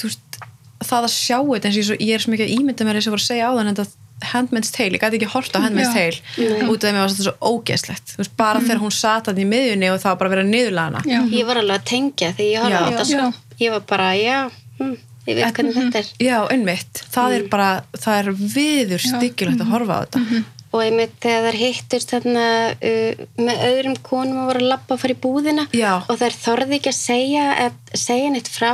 þú 0.00 0.08
veist, 0.10 0.38
það 0.82 1.06
að 1.06 1.12
sjá 1.14 1.38
þetta 1.38 1.68
eins 1.68 1.76
og 1.76 1.82
ég, 1.82 1.86
svo, 1.88 1.96
ég 2.00 2.14
er 2.16 2.22
svo 2.24 2.32
mikið 2.34 2.46
að 2.48 2.54
ímynda 2.58 2.84
mér 2.86 2.98
þess 2.98 3.08
að 3.10 3.14
voru 3.14 3.22
að 3.22 3.30
segja 3.30 3.48
á 3.48 3.52
þann 3.56 3.68
en 3.72 3.76
þetta 3.80 4.00
Handmaid's 4.22 4.70
Tale, 4.70 4.94
ég 4.94 5.02
gæti 5.02 5.18
ekki 5.18 5.30
horta 5.32 5.58
Já. 5.66 5.86
Tale 5.92 6.68
út 6.70 6.84
af 6.84 6.86
því 6.86 6.90
að 6.90 6.94
mér 6.94 7.00
var 7.02 7.12
þetta 7.12 7.24
svo 7.26 7.34
ógeðslegt. 7.52 8.12
Veist, 8.18 8.34
bara 8.38 8.60
þegar 8.62 8.82
hún 8.82 8.92
sat 8.94 9.26
hann 9.26 9.40
í 9.42 9.46
miðjunni 9.50 9.88
og 9.90 9.98
það 10.02 10.12
var 10.12 10.30
bara 10.30 10.44
að 10.44 10.50
niðurlaga 10.52 10.84
hana. 10.90 11.02
Já, 11.10 11.18
ég 11.32 11.48
var 11.48 11.58
alveg 11.62 11.80
að 11.80 11.88
tengja 11.90 12.28
þegar 12.38 12.52
ég 12.52 12.62
horfði 12.62 12.76
Já. 12.76 12.82
á 12.82 12.90
þetta 12.92 13.06
sko. 13.10 13.56
ég 13.64 13.74
var 13.74 13.80
bara, 13.90 14.08
já, 14.14 14.38
hm, 14.78 14.92
ég 15.26 15.36
veit 15.38 15.54
hvernig 15.54 15.76
þetta 15.76 15.98
er. 16.02 16.10
Já, 16.22 16.38
einmitt, 16.50 17.04
það 17.14 17.36
er 17.36 17.46
bara 17.52 17.70
það 17.94 18.18
er 18.22 18.32
viður 18.56 19.04
styggilegt 19.06 19.62
að 19.64 19.72
horfa 19.74 19.94
á 19.94 20.00
þetta. 20.06 20.42
Og 20.72 20.80
einmitt 20.80 21.16
þegar 21.20 21.44
þær 21.50 21.58
hittust 21.60 22.12
þarna 22.14 22.44
uh, 22.72 23.24
með 23.44 23.64
öðrum 23.68 23.96
konum 24.06 24.38
og 24.40 24.46
voru 24.48 24.62
að 24.62 24.70
labba 24.70 24.94
að 24.96 25.02
fara 25.02 25.12
í 25.12 25.18
búðina 25.20 25.66
Já. 25.76 25.90
og 26.08 26.16
þær 26.22 26.36
þorði 26.46 26.78
ekki 26.78 26.88
að 26.94 26.96
segja, 26.96 27.42
að 27.66 27.98
segja 28.00 28.30
neitt 28.32 28.48
frá. 28.48 28.70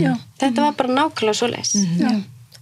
Já. 0.00 0.14
þetta 0.40 0.64
var 0.64 0.78
bara 0.78 0.96
nákvæmlega 1.02 1.36
svo 1.42 1.50
leis 1.52 1.74
Já. 2.00 2.14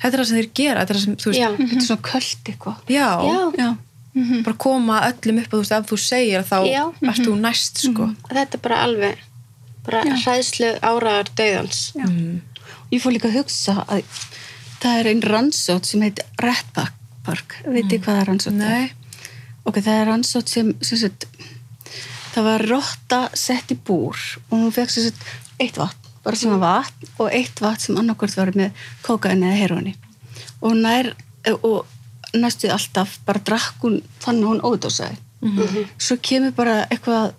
Þetta 0.02 0.10
er 0.10 0.18
það 0.18 0.26
sem 0.32 0.38
þeir 0.40 0.50
gera, 0.58 0.80
þetta 0.82 0.92
er 0.92 0.98
það 0.98 1.04
sem, 1.06 1.16
þú 1.22 1.30
veist, 1.30 1.38
Já. 1.38 1.48
Þetta 1.62 1.76
er 1.78 1.86
svona 1.86 2.06
köld 2.10 2.50
eitthvað. 2.50 2.80
já, 2.90 3.08
Já. 3.22 3.40
Já. 3.62 3.70
bara 4.48 4.56
koma 4.66 4.96
öllum 5.12 5.38
upp 5.44 5.46
og 5.46 5.54
þú 5.54 5.60
veist, 5.62 5.76
ef 5.78 5.86
þú 5.92 5.98
segir 6.02 6.42
þá 6.50 6.56
Já. 6.66 6.82
ert 7.12 7.22
þú 7.22 7.36
næst, 7.38 7.78
sko. 7.86 8.08
þetta 8.32 8.58
er 8.58 8.64
bara 8.66 8.80
alveg 8.88 9.22
bara 9.86 10.02
hræðslu 10.10 10.72
áraðar 10.82 11.30
döðans 11.38 11.84
Ég 12.92 13.00
fór 13.00 13.14
líka 13.14 13.30
að 13.30 13.38
hugsa 13.40 13.78
að 13.88 14.02
það 14.82 14.98
er 14.98 15.08
einn 15.12 15.22
rannsótt 15.24 15.88
sem 15.88 16.02
heitir 16.04 16.26
Rat 16.42 16.68
Park. 16.76 16.98
Park. 17.22 17.54
Veit 17.64 17.86
ég 17.86 18.02
hvað 18.02 18.16
það 18.16 18.20
er 18.20 18.28
rannsótt? 18.28 18.56
Nei. 18.58 18.90
Ok, 19.62 19.78
það 19.78 19.98
er 20.00 20.08
rannsótt 20.10 20.50
sem, 20.50 20.72
sem 20.82 20.98
sagt, 21.00 21.28
það 22.34 22.48
var 22.48 22.64
rotta 22.66 23.20
sett 23.38 23.70
í 23.72 23.78
búr 23.78 24.18
og 24.48 24.56
hún 24.56 24.74
fekk 24.74 24.90
sagt 24.90 25.22
eitt 25.62 25.78
vatn, 25.78 26.10
bara 26.24 26.38
svona 26.38 26.58
vatn 26.60 27.12
og 27.22 27.30
eitt 27.30 27.62
vatn 27.62 27.84
sem 27.84 28.00
annarkvort 28.02 28.36
var 28.36 28.50
með 28.58 28.84
kókaini 29.06 29.48
eða 29.48 29.60
heroini. 29.60 29.94
Og 30.60 30.74
nær, 30.76 31.12
og 31.62 31.86
næstuð 32.34 32.74
alltaf 32.74 33.20
bara 33.26 33.44
drakk 33.46 33.86
hún 33.86 34.00
þannig 34.24 34.44
að 34.44 34.50
hún 34.50 34.64
ódósaði. 34.66 35.20
Svo 35.96 36.18
kemur 36.22 36.52
bara 36.58 36.82
eitthvað 36.88 37.32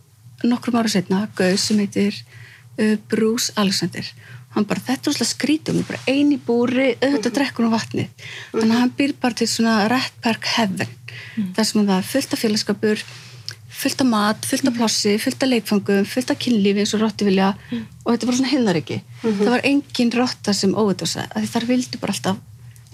nokkrum 0.48 0.80
ára 0.80 0.92
setna, 0.92 1.28
gauð 1.38 1.60
sem 1.62 1.84
heitir 1.84 2.16
uh, 2.80 2.96
Bruce 3.12 3.54
Alexander 3.60 4.08
hann 4.54 4.68
bara, 4.70 4.84
þetta 4.86 5.10
er 5.10 5.16
svolítið 5.16 5.30
skrítum 5.32 5.82
bara 5.88 6.00
eini 6.08 6.38
búri, 6.38 6.94
auðvitað 7.02 7.36
drekkur 7.40 7.68
um 7.68 7.74
vatnið. 7.74 8.26
Þannig 8.54 8.76
að 8.76 8.82
hann 8.84 8.96
býr 9.00 9.14
bara 9.22 9.40
til 9.40 9.50
svona 9.50 9.76
Rat 9.92 10.18
Park 10.24 10.50
Heaven 10.56 10.98
þar 11.56 11.68
sem 11.68 11.86
það 11.86 11.98
er 11.98 12.10
fullt 12.10 12.34
af 12.34 12.42
félagskapur 12.42 13.04
fullt 13.74 14.02
af 14.04 14.08
mat, 14.08 14.46
fullt 14.46 14.70
af 14.70 14.76
plássi, 14.78 15.14
fullt 15.22 15.44
af 15.44 15.50
leikfangum 15.50 16.06
fullt 16.08 16.32
af 16.32 16.40
kynlífi 16.42 16.84
eins 16.84 16.94
og 16.94 17.02
rotti 17.02 17.26
vilja 17.26 17.52
og 17.74 18.10
þetta 18.12 18.20
er 18.22 18.30
bara 18.30 18.38
svona 18.38 18.52
heilariki 18.52 18.98
það 19.24 19.50
var 19.50 19.66
engin 19.70 20.14
rotta 20.14 20.54
sem 20.54 20.76
óvitað 20.78 21.16
að 21.26 21.40
því 21.40 21.52
þar 21.56 21.68
vildu 21.72 22.02
bara 22.02 22.16
alltaf 22.16 22.42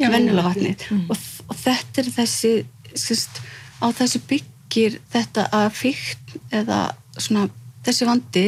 vennulega 0.08 0.48
vatnið. 0.48 0.86
Og, 1.12 1.18
og 1.50 1.58
þetta 1.60 2.02
er 2.02 2.12
þessi 2.16 2.54
sérst, 2.96 3.42
á 3.84 3.86
þessu 3.92 4.22
byggir 4.30 5.00
þetta 5.12 5.50
að 5.56 5.68
fíkt 5.76 6.38
eða 6.56 6.80
svona 7.20 7.50
þessi 7.86 8.08
vandi 8.08 8.46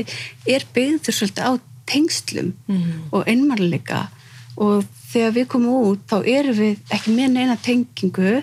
er 0.48 0.66
byggður 0.76 1.18
svolítið 1.18 1.48
á 1.48 1.52
tengslum 1.90 2.54
og 3.12 3.28
einmannleika 3.28 4.08
og 4.62 4.84
þegar 5.12 5.36
við 5.36 5.46
komum 5.52 5.86
út 5.92 6.02
þá 6.10 6.18
erum 6.28 6.58
við 6.58 6.80
ekki 6.94 7.14
með 7.16 7.30
neina 7.36 7.56
tengingu. 7.60 8.42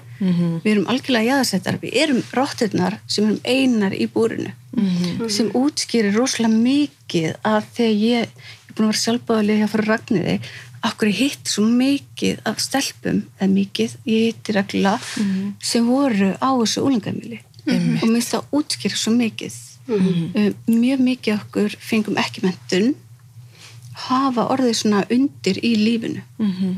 Við 0.65 0.71
erum 0.73 0.89
algjörlega 0.91 1.35
jáðasettar 1.35 1.79
við 1.83 1.99
erum 2.03 2.23
rottirnar 2.37 2.99
sem 3.07 3.29
erum 3.29 3.41
einar 3.45 3.95
í 3.95 4.09
búrinu 4.11 4.55
sem 5.33 5.51
útskýrir 5.57 6.15
rosalega 6.15 6.55
mikið 6.55 7.37
að 7.43 7.69
þegar 7.77 7.95
ég, 8.03 8.29
er 8.69 8.75
búin 8.75 8.89
að 8.89 8.93
vera 8.93 9.03
sjálfbáðilega 9.03 9.61
hjá 9.61 9.73
fyrir 9.73 9.89
Ragniði 9.93 10.37
akkur 10.89 11.11
ég 11.11 11.19
hitt 11.19 11.51
svo 11.51 11.65
mikið 11.67 12.45
af 12.47 12.61
stelpum 12.63 13.25
eða 13.41 13.51
mikið, 13.51 13.97
ég 14.07 14.29
hitti 14.29 14.55
reglulega 14.55 14.99
sem 15.59 15.89
voru 15.89 16.31
á 16.39 16.51
þessu 16.61 16.85
úlengamili 16.87 17.41
og 17.67 17.75
mér 17.75 18.05
finnst 18.05 18.37
það 18.37 18.55
útskýra 18.61 18.97
svo 18.97 19.13
mikið. 19.17 19.57
Um, 19.89 20.53
mjög 20.69 21.01
mikið 21.01 21.35
okkur 21.39 21.75
fengum 21.81 22.19
ekki 22.21 22.43
mentun 22.45 22.91
hafa 24.07 24.45
orðið 24.55 24.75
svona 24.83 25.05
undir 25.11 25.59
í 25.65 25.73
lífinu 25.77 26.23
Mhm. 26.39 26.75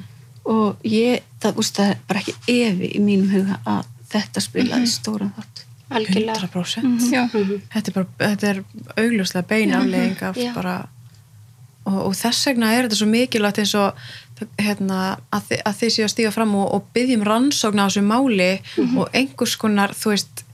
og 0.50 0.76
ég, 0.84 1.20
það, 1.42 1.58
úst, 1.60 1.76
það 1.76 1.90
er 1.90 1.98
bara 2.08 2.20
ekki 2.20 2.34
evi 2.48 2.92
í 2.96 3.00
mínum 3.00 3.28
huga 3.34 3.58
að 3.66 3.84
þetta 4.10 4.40
spilaði 4.40 4.86
stóran 4.90 5.32
þátt 5.36 5.66
algjörlega 5.90 6.38
100%. 6.48 7.10
Já. 7.12 7.24
Þetta 7.74 7.88
er 7.90 7.94
bara, 7.94 8.06
þetta 8.18 8.48
er 8.48 8.62
augljóslega 8.96 9.46
bein 9.50 9.72
aflegging 9.74 10.22
af 10.22 10.36
Já. 10.38 10.52
bara 10.54 10.74
og, 11.84 12.06
og 12.06 12.12
þess 12.14 12.46
vegna 12.46 12.72
er 12.76 12.86
þetta 12.88 12.98
svo 13.00 13.08
mikilvægt 13.10 13.58
eins 13.58 13.74
og 13.74 13.94
hérna, 14.60 15.18
að, 15.34 15.42
þi, 15.50 15.56
að 15.68 15.74
þið 15.80 15.90
séu 15.96 16.04
að 16.06 16.12
stíga 16.14 16.30
fram 16.32 16.54
og, 16.56 16.68
og 16.74 16.84
byggjum 16.94 17.24
rannsókn 17.26 17.82
á 17.82 17.86
þessu 17.90 18.02
máli 18.06 18.50
og 18.96 19.10
einhvers 19.12 19.56
konar, 19.60 19.92
þú 19.92 20.14
veist 20.14 20.44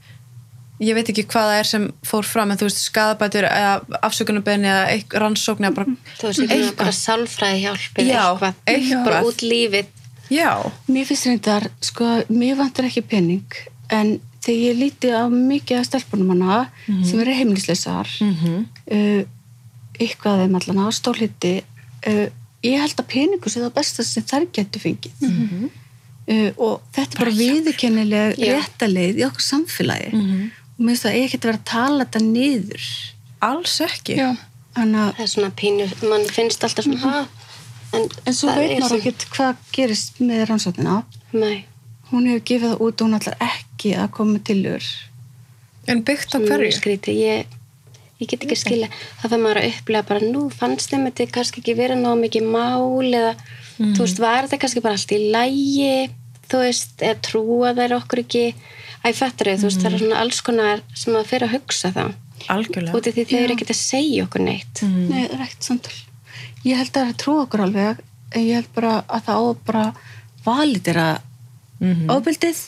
ég 0.79 0.93
veit 0.93 1.09
ekki 1.09 1.23
hvað 1.25 1.47
það 1.49 1.59
er 1.59 1.67
sem 1.71 1.85
fór 2.05 2.23
fram 2.27 2.51
en 2.51 2.57
þú 2.59 2.67
veist, 2.67 2.81
skadabætur 2.85 3.47
eða 3.49 3.99
afsökunarbeðni 4.05 4.67
eða 4.69 4.83
eitthvað 4.93 5.21
rannsókn 5.23 5.65
eða 5.65 5.75
bara 5.79 5.95
þú 6.19 6.27
veist, 6.27 6.43
eitthvað. 6.45 6.75
bara 6.77 6.91
sálfræði 6.99 7.61
hjálpir 7.63 8.05
Já, 8.11 8.21
eitthvað, 8.29 8.53
eitthvað. 8.73 9.05
bara 9.07 9.21
út 9.25 9.41
lífið 9.41 9.85
já, 10.29 10.51
Mér 10.91 11.05
finnst 11.09 11.25
reyndar, 11.29 11.69
sko, 11.81 12.09
mér 12.29 12.55
vantar 12.59 12.85
ekki 12.89 13.01
pening 13.09 13.57
en 13.89 14.19
þegar 14.43 14.61
ég 14.67 14.77
líti 14.79 15.09
á 15.15 15.23
mikið 15.31 15.79
af 15.79 15.85
stelpunum 15.89 16.29
hana 16.35 16.69
sem 17.07 17.19
eru 17.23 17.33
heimlisleisar 17.33 18.07
Mhm. 18.21 18.65
uh, 18.91 19.23
eitthvað 19.97 20.33
af 20.33 20.39
þeim 20.45 20.55
allan 20.61 20.83
á 20.85 20.87
stólhiti 20.93 21.55
uh, 22.07 22.27
ég 22.63 22.79
held 22.83 22.95
að 23.01 23.07
peningu 23.09 23.49
sé 23.49 23.59
það 23.63 23.73
besta 23.79 24.03
sem 24.05 24.23
þær 24.23 24.45
getur 24.53 24.81
fengið 24.83 25.11
uh, 25.25 26.51
og 26.59 26.81
þetta 26.93 27.15
er 27.15 27.19
bara 27.23 27.33
viðurkennileg 27.39 28.37
Já. 28.37 28.53
réttaleið 28.59 29.21
í 29.21 29.25
okkur 29.27 29.45
samfélagi 29.47 30.13
Mhm. 30.13 30.51
Mér 30.77 30.93
finnst 30.93 31.05
það 31.07 31.17
ekki 31.23 31.37
að 31.41 31.49
vera 31.49 31.57
að 31.61 31.67
tala 31.71 32.05
þetta 32.05 32.21
niður. 32.27 32.87
Alls 33.47 33.75
ekki. 33.85 34.17
Að 34.77 34.93
það 34.93 35.19
er 35.23 35.29
svona 35.31 35.51
pínu, 35.57 35.87
mann 36.09 36.25
finnst 36.29 36.63
alltaf 36.63 36.85
svona 36.85 37.21
mm 37.21 37.35
en, 37.95 38.07
En 38.27 38.35
svo 38.35 38.51
veit 38.51 38.79
maður 38.81 38.97
ekkert 38.99 39.25
hvað 39.31 39.59
gerist 39.75 40.17
með 40.19 40.45
rannsóknina. 40.49 41.03
nei, 41.31 41.65
Hún 42.11 42.27
hefur 42.29 42.43
gefið 42.49 42.69
það 42.71 42.81
út 42.85 43.01
og 43.01 43.07
hún 43.07 43.17
ætlar 43.17 43.37
ekki 43.43 43.93
að 43.99 44.11
koma 44.15 44.39
til 44.39 44.57
þur. 44.63 44.85
en 45.87 46.03
byggt 46.03 46.35
á 46.35 46.39
hverju? 46.39 47.13
ég, 47.15 47.45
ég 48.19 48.27
get 48.27 48.43
ekki 48.43 48.55
skilja. 48.55 48.89
það 49.21 49.29
fyrir 49.29 49.43
maður 49.43 49.61
að 49.61 49.69
upplega 49.71 50.07
bara 50.07 50.19
nú 50.19 50.49
fannst 50.51 50.91
þeim 50.91 51.07
þetta 51.07 51.31
kannski 51.31 51.61
ekki 51.61 51.75
vera 51.75 51.95
ná 51.95 52.11
mikið 52.15 52.43
mál 52.43 53.07
eða 53.07 53.35
þú 53.77 53.99
veist, 54.03 54.19
var 54.19 54.43
þetta 54.43 54.59
kannski 54.59 54.81
bara 54.83 54.93
allt 54.99 55.11
í 55.11 55.31
lægi 55.31 56.09
þú 56.51 56.63
veist, 56.63 56.95
eða 57.01 57.21
trúa 57.21 57.73
þær 57.75 57.97
okkur 58.01 58.23
ekki 58.23 58.45
æ, 59.05 59.07
fattar 59.13 59.47
þau, 59.51 59.57
þú 59.61 59.67
veist, 59.69 59.81
það 59.83 59.93
er 59.93 59.99
svona 60.03 60.21
alls 60.23 60.41
konar 60.41 60.81
sem 60.93 61.13
maður 61.13 61.29
fyrir 61.31 61.47
að 61.47 61.53
hugsa 61.57 61.91
þá 61.95 62.03
algjörlega 62.53 62.95
út 62.97 63.07
af 63.07 63.13
því 63.17 63.25
þau 63.29 63.39
eru 63.43 63.53
ekkert 63.57 63.73
að 63.73 63.79
segja 63.81 64.23
okkur 64.27 64.41
neitt 64.45 64.81
Nei, 64.83 65.23
það 65.27 65.33
er 65.37 65.43
ekkert 65.47 65.63
samtal. 65.69 65.93
Ég 66.65 66.77
held 66.77 66.89
að 66.89 66.93
það 66.97 67.05
er 67.07 67.13
að 67.13 67.19
trúa 67.23 67.43
okkur 67.45 67.63
alveg, 67.67 67.99
en 68.35 68.41
ég 68.47 68.55
held 68.59 68.71
bara 68.75 68.93
að 69.07 69.21
það 69.27 69.37
á 69.37 69.43
að 69.47 69.61
bara 69.65 69.85
validera 70.45 71.07
Mhm. 71.79 72.07
ábyldið 72.09 72.59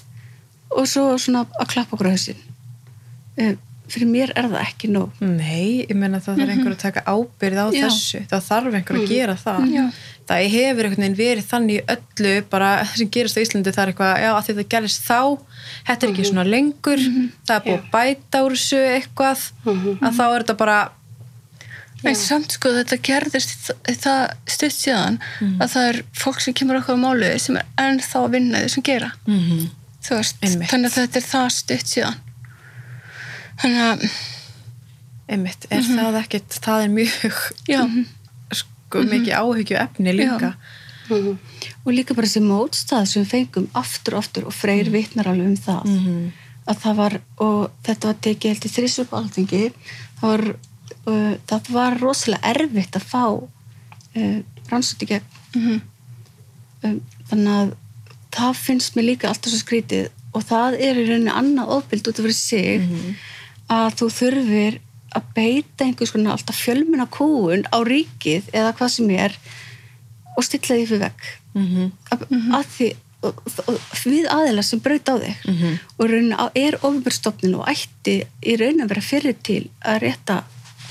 og 0.77 0.85
svo 0.87 1.03
svona 1.17 1.45
að 1.59 1.67
klappa 1.71 1.95
okkur 1.97 2.09
á 2.09 2.13
hausinn. 2.13 2.41
Fyrir 3.89 4.09
mér 4.09 4.31
er 4.37 4.47
það 4.51 4.61
ekki 4.61 4.89
nóg. 4.93 5.19
Nei, 5.23 5.85
ég 5.89 5.95
meina 5.97 6.19
það 6.21 6.41
þarf 6.41 6.53
einhver 6.53 6.75
að 6.75 6.81
taka 6.83 7.03
ábyrð 7.09 7.59
á 7.59 7.67
Já. 7.73 7.81
þessu, 7.87 8.21
það 8.29 8.43
þarf 8.49 8.77
einhver 8.79 8.99
að 8.99 9.07
gera 9.09 9.35
það 9.39 9.65
Já. 9.73 9.85
það 10.29 10.43
hefur 10.53 10.89
einhvern 10.89 11.03
veginn 11.05 11.17
verið 11.19 11.47
þannig 11.49 11.79
í 11.79 11.85
öllu 11.95 12.33
bara 12.51 12.69
sem 12.93 13.09
gerist 13.09 13.39
á 13.39 13.43
Íslandi 13.43 13.73
það 13.73 13.83
er 13.83 13.91
eitthvað 13.93 14.13
já, 14.21 14.29
að 14.35 14.45
þetta 14.49 14.67
gerist 14.75 15.01
þá, 15.07 15.21
þetta 15.89 16.05
er 16.05 16.13
ekki 16.13 16.27
svona 16.29 16.45
lengur 16.45 17.01
það 17.49 17.55
er 17.55 17.65
búið 17.65 17.79
að 17.79 17.89
bæta 17.95 18.43
úr 18.45 18.55
þessu 18.59 18.83
eitthvað, 18.93 19.43
að 19.65 20.15
þá 20.19 20.23
er 20.29 20.39
þetta 20.43 20.57
bara 20.63 20.79
En 22.07 22.15
samt 22.15 22.53
sko 22.55 22.69
þetta 22.71 22.95
gerðist 23.03 23.73
það, 23.99 24.21
stutt 24.47 24.71
síðan 24.71 25.17
að 25.59 25.73
það 25.73 25.87
er 25.89 25.97
fólk 26.15 26.39
sem 26.45 26.55
kemur 26.55 26.77
okkur 26.79 26.95
á 26.95 27.03
málu 27.03 27.31
sem 27.43 27.57
er 27.59 27.65
ennþá 27.83 28.21
að 28.23 28.31
vinna 28.37 28.61
því 28.63 28.69
sem 28.77 28.85
gera. 28.87 29.09
mm 29.27 29.67
Þú 29.99 30.15
veist, 30.15 30.37
Einmitt. 30.39 30.69
þannig 30.71 30.93
að 30.93 30.95
þetta 30.95 31.19
er 31.19 31.25
það 31.27 31.47
stutt 31.51 31.89
síðan. 31.91 32.19
Þannig 33.59 33.85
að, 33.85 34.03
einmitt, 35.29 35.65
er 35.69 35.87
það 35.87 36.19
ekkit 36.23 36.59
það 36.63 36.83
er 36.83 36.93
mjög 36.95 37.39
já, 37.67 37.81
sko, 38.55 39.03
mikið 39.03 39.33
áhyggju 39.35 39.81
efni 39.83 40.15
líka 40.15 40.53
Mhm. 41.09 41.37
Og 41.85 41.93
líka 41.93 42.15
bara 42.15 42.27
þessi 42.27 42.43
mótstað 42.45 43.07
sem 43.09 43.23
við 43.23 43.31
fengum 43.33 43.67
aftur 43.77 44.15
og 44.15 44.23
aftur 44.23 44.47
og 44.49 44.53
freyr 44.53 44.89
vitnar 44.93 45.29
alveg 45.31 45.47
um 45.47 45.57
það. 45.57 45.85
Mhm. 45.85 46.31
Að 46.69 46.81
það 46.83 46.95
var, 46.95 47.21
og 47.41 47.71
þetta 47.83 48.07
var 48.11 48.17
tekið 48.21 48.49
held 48.51 48.65
í 48.69 49.05
alþingi, 49.19 49.73
það 50.19 50.29
var, 50.29 50.43
uh, 51.07 51.35
það 51.49 51.69
var 51.73 51.99
rosalega 51.99 52.51
erfitt 52.53 52.95
að 52.99 53.07
fá 53.09 53.25
uh, 53.41 54.39
rannsótt 54.69 55.03
í 55.03 55.09
gegn. 55.09 55.25
Mhm. 55.55 55.81
um, 56.83 57.01
þannig 57.29 57.53
að 57.59 57.73
það 58.31 58.55
finnst 58.55 58.95
mér 58.95 59.05
líka 59.09 59.27
alltaf 59.27 59.51
svo 59.51 59.59
skrítið 59.59 60.09
og 60.33 60.43
það 60.45 60.77
er 60.79 60.95
í 60.95 61.07
rauninni 61.09 61.33
annað 61.33 61.73
ofbild 61.75 62.07
út 62.07 62.19
af 62.19 62.25
fyrir 62.25 62.37
sig 62.37 62.85
að 63.69 63.97
þú 63.99 64.07
þurfir 64.19 64.79
að 65.17 65.27
beita 65.35 65.85
einhvers 65.85 66.11
konar 66.13 66.35
alltaf 66.37 66.57
fjölmuna 66.63 67.07
kúun 67.09 67.63
á 67.73 67.77
ríkið 67.81 68.49
eða 68.53 68.73
hvað 68.77 68.89
sem 68.95 69.09
er 69.17 69.37
og 70.37 70.43
stilla 70.45 70.75
því 70.79 70.87
fyrir 70.91 71.05
vekk 71.07 71.35
Mhm. 71.59 71.85
að, 72.13 72.25
að 72.53 72.65
því 72.75 72.87
og, 73.25 73.39
og, 73.67 73.77
við 74.05 74.27
aðeila 74.31 74.61
sem 74.63 74.79
braut 74.85 75.09
á 75.09 75.15
þig 75.17 75.39
og 75.97 76.03
í 76.05 76.09
rauninni 76.11 76.37
á- 76.37 76.53
er 76.55 76.77
ofbyrstofnin 76.85 77.55
og 77.57 77.65
ætti 77.67 78.19
í 78.45 78.53
rauninni 78.61 78.85
að 78.85 78.91
vera 78.93 79.01
fyrir 79.01 79.35
til 79.43 79.63
að 79.81 79.97
rétta 80.05 80.37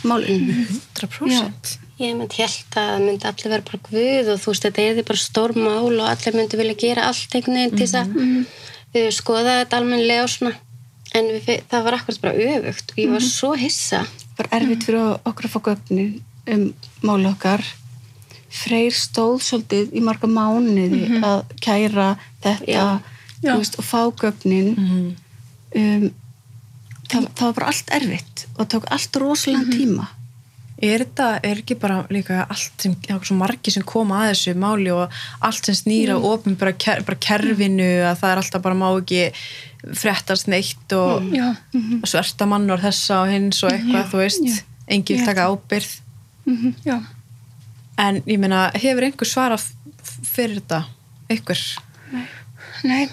málinu 0.05 0.67
100% 0.99 1.79
Ég 1.99 2.15
myndi 2.15 2.37
held 2.39 2.75
að 2.79 2.91
það 2.91 3.01
myndi 3.07 3.27
allir 3.27 3.51
vera 3.55 3.65
bara 3.67 3.81
guð 3.89 4.29
og 4.35 4.37
þú 4.43 4.51
veist, 4.53 4.67
þetta 4.67 4.83
er 4.87 4.93
því 4.99 5.05
bara 5.09 5.19
stór 5.23 5.55
mál 5.59 5.95
og 5.99 6.05
allir 6.11 6.37
myndi 6.37 6.59
vilja 6.61 6.77
gera 6.79 7.07
allt 7.09 7.33
einhvern 7.35 7.57
veginn 7.59 7.79
til 7.79 7.87
þess 7.87 7.97
að 8.03 8.13
við 8.95 9.09
skoðaði 9.17 9.57
þetta 9.65 9.81
almennilega 9.81 10.23
og 10.27 10.31
svona 10.35 10.53
en 11.17 11.31
við, 11.35 11.63
það 11.71 11.85
var 11.87 11.97
akkurat 11.99 12.25
bara 12.25 12.49
öfugt 12.57 12.95
og 12.95 13.03
ég 13.03 13.13
var 13.15 13.25
svo 13.25 13.53
hissa. 13.59 14.05
Var 14.39 14.51
erfitt 14.59 14.87
fyrir 14.89 15.19
okkur 15.29 15.49
að 15.49 15.55
fá 15.55 15.61
gögnin 15.71 16.19
um 16.49 16.67
máli 17.05 17.31
okkar. 17.31 17.65
Freyr 18.49 18.95
stóð 18.97 19.43
svolítið 19.45 19.97
í 19.99 20.03
marga 20.05 20.29
mánuði 20.31 21.21
að 21.21 21.43
kæra 21.61 22.15
þetta 22.45 22.69
Já. 22.69 22.85
Já. 23.43 23.53
þú 23.53 23.59
Veist, 23.61 23.81
og 23.81 23.89
fá 23.89 24.01
gögnin. 24.23 24.71
Um, 25.77 26.09
það, 27.09 27.27
það 27.35 27.45
var 27.49 27.59
bara 27.59 27.73
allt 27.73 27.91
erfitt 27.99 28.47
og 28.55 28.63
það 28.63 28.71
tók 28.77 28.89
allt 28.97 29.21
rosalega 29.23 29.75
tíma. 29.75 30.09
Er 30.79 31.03
þetta, 31.03 31.29
er 31.43 31.59
ekki 31.59 31.75
bara 31.83 32.05
líka 32.15 32.45
allt 32.45 32.85
sem, 32.85 32.93
það 33.03 33.17
er 33.17 33.27
svo 33.27 33.37
margi 33.41 33.73
sem 33.75 33.83
koma 33.87 34.21
að 34.23 34.29
þessu 34.31 34.53
máli 34.63 34.93
og 34.95 35.17
allt 35.43 35.67
sem 35.67 35.75
snýra 35.75 36.15
mm. 36.15 36.27
opin 36.29 36.55
bara, 36.61 36.73
ker, 36.79 37.03
bara 37.07 37.19
kerfinu 37.19 37.89
að 38.07 38.21
það 38.21 38.31
er 38.31 38.43
alltaf 38.45 38.63
bara 38.63 38.79
má 38.79 38.87
ekki 38.93 39.25
fréttast 39.95 40.49
neitt 40.51 40.93
og 40.97 41.23
Já. 41.35 41.53
mm. 41.75 42.03
sverta 42.09 42.47
mannur 42.51 42.81
þessa 42.83 43.23
og 43.25 43.31
hins 43.33 43.63
og 43.63 43.71
eitthvað, 43.73 44.09
þú 44.11 44.19
veist, 44.25 44.65
enginn 44.89 45.25
taka 45.27 45.47
ábyrð 45.53 45.93
Já. 46.85 46.97
en 47.99 48.23
ég 48.27 48.39
meina, 48.43 48.71
hefur 48.75 49.05
einhver 49.07 49.29
svarað 49.29 49.63
f- 49.69 50.19
fyrir 50.35 50.59
þetta, 50.61 50.83
einhver 51.31 51.63
Nei, 52.87 53.09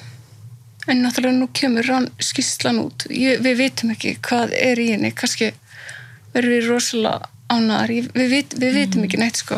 en 0.88 0.99
náttúrulega 1.01 1.34
nú 1.39 1.47
kemur 1.57 1.88
rann 1.89 2.05
skýslan 2.22 2.78
út. 2.84 3.07
Ég, 3.09 3.39
við 3.41 3.55
vitum 3.57 3.89
ekki 3.95 4.11
hvað 4.22 4.51
er 4.53 4.78
í 4.78 4.91
henni. 4.91 5.09
Kannski 5.18 5.47
verður 6.36 6.51
við 6.53 6.68
rosalega 6.70 7.30
ánæðar. 7.49 7.93
Ég- 7.95 8.11
Við, 8.13 8.30
vit, 8.30 8.53
við 8.61 8.74
vitum 8.78 9.03
ekki 9.07 9.18
neitt 9.18 9.39
sko. 9.41 9.57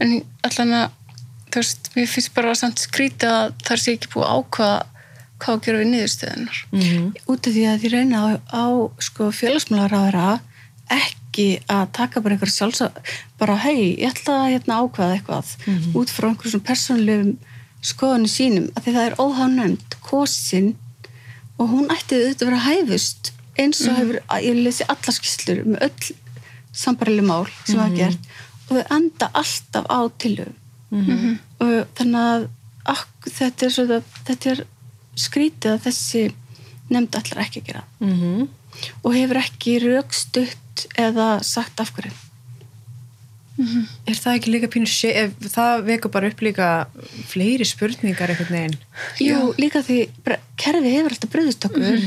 En 0.00 0.20
allan 0.46 0.72
að, 0.78 0.92
þú 1.50 1.58
veist, 1.64 1.90
mér 1.96 2.06
finnst 2.12 2.32
bara 2.38 2.54
samt 2.54 2.78
skrítið 2.78 3.34
að 3.40 3.50
það 3.66 3.82
sé 3.82 3.96
ekki 3.98 4.12
búið 4.14 4.28
að 4.28 4.38
ákvaða 4.38 4.78
hvað 5.40 5.56
að 5.56 5.64
gera 5.66 5.80
við 5.80 5.90
niðurstöðunar. 5.94 6.60
mm. 6.76 7.08
út 7.26 7.48
af 7.48 7.56
því 7.56 7.64
að 7.70 7.80
því 7.82 7.92
reyna 7.94 8.20
á, 8.20 8.26
á 8.52 8.66
sko, 9.06 9.30
félagsmálaráðara 9.40 10.28
ekki 10.90 11.46
að 11.70 11.84
taka 11.96 12.20
bara 12.20 12.36
einhver 12.36 12.50
sjálfsa 12.50 12.90
bara 13.38 13.56
hei, 13.62 13.96
ég 14.00 14.10
ætla 14.10 14.42
að 14.44 14.52
hérna, 14.56 14.80
ákvaða 14.82 15.16
eitthvað. 15.16 15.52
Út 15.96 16.10
frá 16.10 16.30
einhverjum 16.30 16.64
persónulegum 16.66 17.36
skoðinu 17.80 18.28
sínum, 18.28 18.70
af 18.76 18.84
því 18.84 18.96
það 18.96 19.06
er 19.08 19.20
óhánönd 19.22 19.98
kosin 20.04 20.74
og 21.60 21.70
hún 21.72 21.92
ætti 21.92 22.18
auðvitað 22.18 22.42
að 22.42 22.50
vera 22.50 22.64
hæfust 22.66 23.32
eins 23.60 23.80
og 23.86 23.96
hefur, 23.96 24.20
að 24.28 24.46
ég 24.48 24.60
lesi 24.64 24.86
alla 24.88 25.14
skýslur 25.14 25.62
með 25.66 25.86
öll 25.88 26.10
sambarileg 26.76 27.26
mál 27.26 27.48
sem 27.64 27.76
það 27.76 27.86
er 27.86 27.96
gert 27.98 28.28
og 28.68 28.76
þau 28.76 28.94
enda 28.96 29.30
alltaf 29.40 29.88
á 29.90 30.00
tilhugum 30.22 30.56
og 31.60 31.74
þannig 31.98 32.20
að 32.20 32.46
ak, 32.90 33.08
þetta 33.26 33.66
er, 33.66 33.74
svona, 33.74 33.98
þetta 34.26 34.52
er 34.54 34.62
skrítið 35.20 35.76
að 35.76 35.84
þessi 35.88 36.24
nefnd 36.90 37.20
allar 37.20 37.44
ekki 37.44 37.62
að 37.62 37.68
gera. 37.70 37.84
Mm 38.00 38.48
og 39.04 39.14
hefur 39.16 39.40
ekki 39.40 39.78
raukstutt 39.82 40.84
eða 41.00 41.30
sagt 41.44 41.80
af 41.82 41.92
hverju. 41.96 42.12
Er 44.08 44.16
það 44.16 44.36
ekki 44.38 44.52
líka 44.54 44.70
pínu 44.72 44.88
sé, 44.88 45.10
ef 45.26 45.50
það 45.52 45.82
vekur 45.90 46.12
bara 46.14 46.30
upp 46.30 46.44
líka 46.44 46.68
fleiri 47.28 47.66
spurningar 47.68 48.32
einhvern 48.32 48.54
veginn. 48.56 48.76
Jú, 49.20 49.50
líka 49.60 49.82
því 49.84 49.98
bara, 50.24 50.38
kerfi 50.60 50.94
hefur 50.94 51.12
alltaf 51.12 51.32
bröðist 51.34 51.66
okkur. 51.68 52.06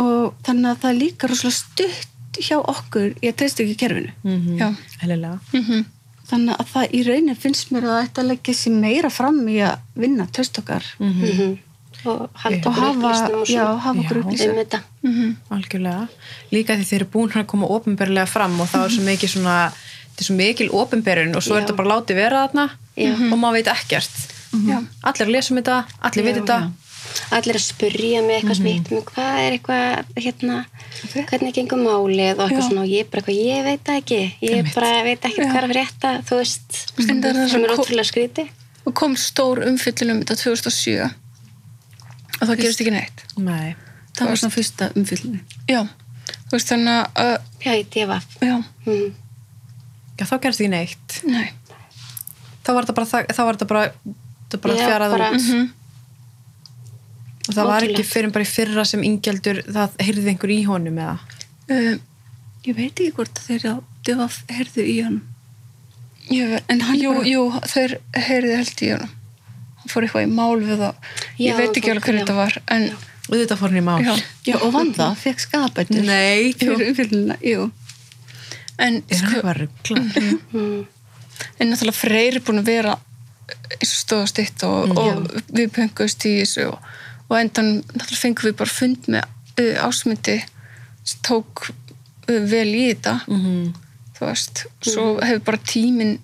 Og 0.00 0.38
þannig 0.46 0.70
að 0.70 0.80
það 0.84 0.88
er 0.92 1.00
líka 1.02 1.28
rosalega 1.28 1.58
stutt 1.58 2.40
hjá 2.46 2.56
okkur 2.60 3.12
ég 3.24 3.36
treyst 3.36 3.60
ekki 3.60 3.76
kerfinu. 3.80 4.16
Mm 4.24 4.56
Já. 4.60 4.70
Hellilega 5.02 5.38
Mm 5.52 5.84
þannig 6.26 6.56
að 6.58 6.70
það 6.72 6.94
í 6.96 7.00
raunin 7.06 7.38
finnst 7.38 7.68
mér 7.70 7.84
að 7.86 8.18
að 8.18 8.28
leggja 8.32 8.54
sér 8.58 8.72
meira 8.82 9.10
fram 9.14 9.36
í 9.46 9.60
að 9.62 9.76
vinna 9.94 10.26
treyst 10.26 10.58
okkar. 10.58 10.82
Mhm. 10.98 11.52
Og 12.12 12.40
halda 12.42 12.70
og 12.70 12.72
okkur 12.72 12.84
hafa, 12.86 12.94
upplýstum 12.96 13.36
og 13.40 13.46
já, 13.50 13.58
svona 13.64 13.82
hafa 13.86 14.04
okkur 14.04 14.16
Já. 14.16 14.22
upplýstum 14.22 14.54
um 14.54 14.62
þetta 14.62 14.80
Algjörlega. 15.56 16.06
Líka 16.52 16.76
því 16.78 16.86
þeir 16.90 17.00
eru 17.00 17.10
búin 17.12 17.36
að 17.36 17.46
koma 17.52 17.68
ofinberlega 17.76 18.26
fram 18.30 18.56
og 18.60 18.70
það 18.72 18.86
er 18.88 18.94
svo 18.96 19.04
mikið 19.06 19.32
svona 19.36 19.58
þetta 19.74 20.24
er 20.24 20.28
svo 20.30 20.36
mikil 20.40 20.70
ofinberun 20.80 21.36
og 21.36 21.44
svo 21.44 21.54
er 21.56 21.60
Já. 21.60 21.66
þetta 21.66 21.76
bara 21.82 21.92
látið 21.94 22.20
vera 22.22 22.46
þarna 22.46 22.66
Já. 22.96 23.12
og 23.30 23.38
maður 23.38 23.58
veit 23.60 23.70
ekkert. 23.76 24.16
Já. 24.66 24.78
Allir 25.04 25.26
að 25.28 25.32
lesa 25.36 25.52
um 25.54 25.60
þetta, 25.60 25.78
allir 26.08 26.24
Já, 26.24 26.26
veit 26.30 26.40
þetta. 26.40 26.58
allir 27.36 27.56
að 27.58 27.64
spurja 27.64 28.22
mig 28.26 28.36
eitthvað 28.40 28.56
sem 28.58 28.66
hittum 28.70 29.02
hvað 29.06 29.38
er 29.42 29.56
eitthvað 29.56 30.20
hérna, 30.24 30.56
hvernig 31.30 31.54
gengur 31.56 31.80
málið 31.80 32.40
og 32.40 32.44
eitthvað 32.46 32.62
Já. 32.62 32.68
svona 32.68 32.82
og 32.82 32.90
ég 32.92 33.10
bara 33.10 33.22
eitthvað, 33.22 33.40
ég 33.46 33.66
veit 33.66 33.84
það 33.86 34.00
ekki 34.02 34.20
ég 34.42 34.72
bara 34.74 34.90
veit 35.06 35.28
ekki 35.28 35.44
hvað 35.44 35.60
er 35.60 35.66
að 35.68 35.74
frétta 35.76 36.12
þú 36.28 36.40
veist, 36.40 36.80
er 36.98 37.42
sem 37.52 37.64
er 37.66 37.76
ótrúlega 37.76 38.10
skríti 38.10 38.46
Og 38.86 38.94
kom 38.94 39.16
stór 39.18 39.64
umfyllun 39.66 40.12
um 40.14 40.20
þetta 40.22 40.36
2007 40.44 41.08
og 42.40 42.48
það 42.48 42.56
gerist 42.62 42.80
ekki 42.84 42.92
neitt. 42.94 43.22
Nei. 43.38 43.74
það 44.16 44.28
var 44.30 44.36
svona 44.40 44.54
fyrsta 44.56 44.90
umfyllinu 44.96 45.40
Já. 45.68 45.82
Þú 46.46 46.52
veist 46.56 46.70
þannig 46.72 47.16
að, 47.22 47.32
já, 47.62 47.72
í 47.76 47.84
DFF 47.94 48.36
já, 48.42 48.56
mm. 48.86 49.08
Já, 50.18 50.24
þá 50.26 50.36
gerst 50.42 50.60
ekki 50.62 50.70
neitt. 50.72 51.16
nei. 51.28 51.48
Þá 52.66 52.70
var 52.74 52.86
þetta 52.86 52.94
bara, 52.96 53.24
þá 53.36 53.42
var 53.46 53.56
þetta 53.58 53.68
bara, 53.70 53.82
þetta 54.46 54.60
bara 54.64 54.76
Já, 54.78 54.86
fjarað 54.88 55.10
bara- 55.16 55.30
út. 55.36 55.42
Mhm. 55.42 55.66
Og 57.46 57.54
það 57.54 57.68
var 57.70 57.84
ekki 57.86 58.02
fyrir 58.08 58.32
bara 58.34 58.44
í 58.46 58.48
fyrra 58.50 58.84
sem 58.88 59.02
ingjaldur, 59.06 59.60
það 59.70 59.92
heyrði 60.02 60.32
einhver 60.32 60.50
í 60.50 60.58
honum 60.66 60.96
eða. 60.98 61.18
Uh, 61.70 61.98
ég 62.66 62.74
veit 62.78 62.90
ekki 62.94 63.12
hvort 63.14 63.38
að 63.38 63.46
þeir 63.52 63.68
að 64.24 64.40
herðu 64.56 64.82
í 64.86 64.96
hann 65.04 65.20
ég, 66.30 66.60
En 66.68 66.80
hann 66.80 66.98
jú, 66.98 67.12
bara- 67.14 67.26
jú, 67.30 67.44
þeir 67.70 67.94
heyriði 68.14 68.56
held 68.56 68.82
í 68.82 68.90
honum. 68.96 69.12
Fór 69.92 70.06
eitthvað 70.06 70.26
í 70.26 70.30
mál 70.34 70.56
við 70.62 70.78
það. 70.82 70.94
Já, 71.36 71.44
Ég 71.46 71.56
veit 71.60 71.76
ekki 71.80 71.90
alveg 71.92 72.04
hverju 72.08 72.18
já. 72.20 72.24
þetta 72.24 72.36
var, 72.40 72.58
en 72.76 72.86
Og 73.26 73.34
þetta 73.40 73.56
fór 73.58 73.72
hann 73.72 73.80
í 73.80 73.84
mál. 73.86 74.02
já. 74.06 74.14
já, 74.46 74.54
og 74.62 74.72
vann 74.74 74.92
það, 74.94 75.16
fekk 75.24 75.40
skapættur 75.46 76.04
Nei, 76.06 76.52
fyrir 76.58 76.84
umfyllina, 76.90 77.36
jú 77.42 77.70
En, 78.78 79.00
er 79.08 79.16
sko, 79.22 79.40
ruggla? 79.56 80.02
Mm. 80.52 80.86
en 81.60 81.70
náttúrulega 81.70 81.96
Freyr 81.96 82.36
er 82.38 82.44
búin 82.44 82.60
að 82.62 82.68
vera 82.70 82.92
eins 83.76 83.92
og 83.92 83.98
stóðast 84.02 84.38
eitt 84.42 84.62
og, 84.66 84.88
Mm. 84.90 84.98
og 84.98 85.50
við 85.56 85.70
pöngust 85.76 86.24
í 86.28 86.34
þessu 86.42 86.66
og, 86.72 86.78
og 87.28 87.36
endan 87.40 87.70
náttúrulega 87.82 88.20
fengum 88.20 88.48
við 88.50 88.56
bara 88.60 88.74
fund 88.76 89.08
með 89.08 89.24
uh, 89.60 89.86
ásmundi 89.88 90.36
sem 91.06 91.20
tók 91.26 91.66
uh, 91.70 92.40
vel 92.50 92.68
í 92.74 92.86
þetta 92.92 93.18
Mm 93.26 93.74
þú 94.16 94.24
veist, 94.30 94.62
svo 94.80 95.02
hefur 95.20 95.42
bara 95.44 95.58
tíminn 95.68 96.14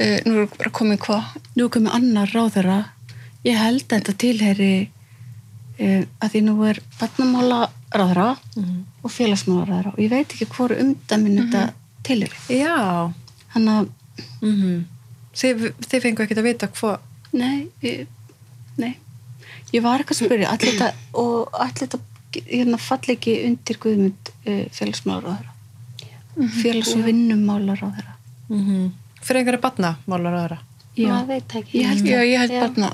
uh, 0.00 0.18
nú 0.26 0.42
er 0.42 0.50
bara 0.56 0.72
komið 0.74 1.00
hvað? 1.06 1.32
Nú 1.56 1.68
komið 1.72 1.96
annar 1.98 2.34
ráðara 2.34 2.78
ég 3.46 3.58
held 3.60 3.86
þetta 3.90 4.16
tilheri 4.18 4.72
uh, 4.86 6.02
að 6.20 6.32
því 6.32 6.42
nú 6.48 6.56
er 6.68 6.80
barnamála 6.98 7.66
ráðara 7.94 8.34
og 9.02 9.12
félagsmála 9.12 9.66
ráðara 9.68 9.94
og 9.94 10.02
ég 10.02 10.12
veit 10.12 10.34
ekki 10.34 10.48
hvori 10.56 10.80
umdæmin 10.82 11.40
þetta 11.42 11.62
tilheri 12.06 12.60
Já. 12.60 13.12
hann 13.54 13.72
að, 13.72 13.88
Mm 14.40 14.84
þið, 15.36 15.66
þið 15.84 16.02
fengu 16.02 16.22
ekkert 16.24 16.38
að 16.40 16.46
vita 16.48 16.68
hvað. 16.72 17.00
nei 17.36 17.68
ég, 17.84 18.06
nei, 18.80 18.94
ég 19.74 19.82
var 19.84 20.00
eitthvað 20.00 20.22
að 20.22 20.30
spyrja. 20.30 20.52
Allir 20.54 20.78
þetta 20.78 20.88
og 21.20 21.58
allir 21.60 21.82
þetta 21.82 21.98
hérna 22.46 22.78
falli 22.80 23.16
ekki 23.16 23.34
undir 23.48 23.78
guðmund 23.82 24.30
uh, 24.46 24.64
félagsmála 24.72 25.20
ráðara 25.26 25.52
félags- 26.62 26.94
og 26.96 27.04
vinnumála 27.06 27.76
ráðara 27.80 28.12
Mm 28.48 28.60
-hmm. 28.66 28.90
Fyrir 29.26 29.40
einhverja 29.42 29.60
batna, 29.66 29.90
málar 30.06 30.36
aðra. 30.40 30.58
maður 31.10 31.28
veit 31.34 31.46
það 31.52 31.60
ekki. 31.62 31.78
Ég 31.80 31.86
held 31.90 32.10
Já, 32.10 32.18
ég 32.24 32.42
held 32.44 32.54
Já. 32.56 32.60
barna. 32.64 32.90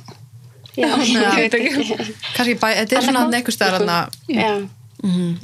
Já, 0.73 0.89
ég 1.13 1.37
veit 1.37 1.57
ekki. 1.59 1.97
Kannski 2.33 2.55
bæ, 2.57 2.69
þetta 2.81 2.97
er 2.99 3.07
svona 3.09 3.25
aðna. 3.69 3.99
já, 4.33 4.53
Mm 5.03 5.35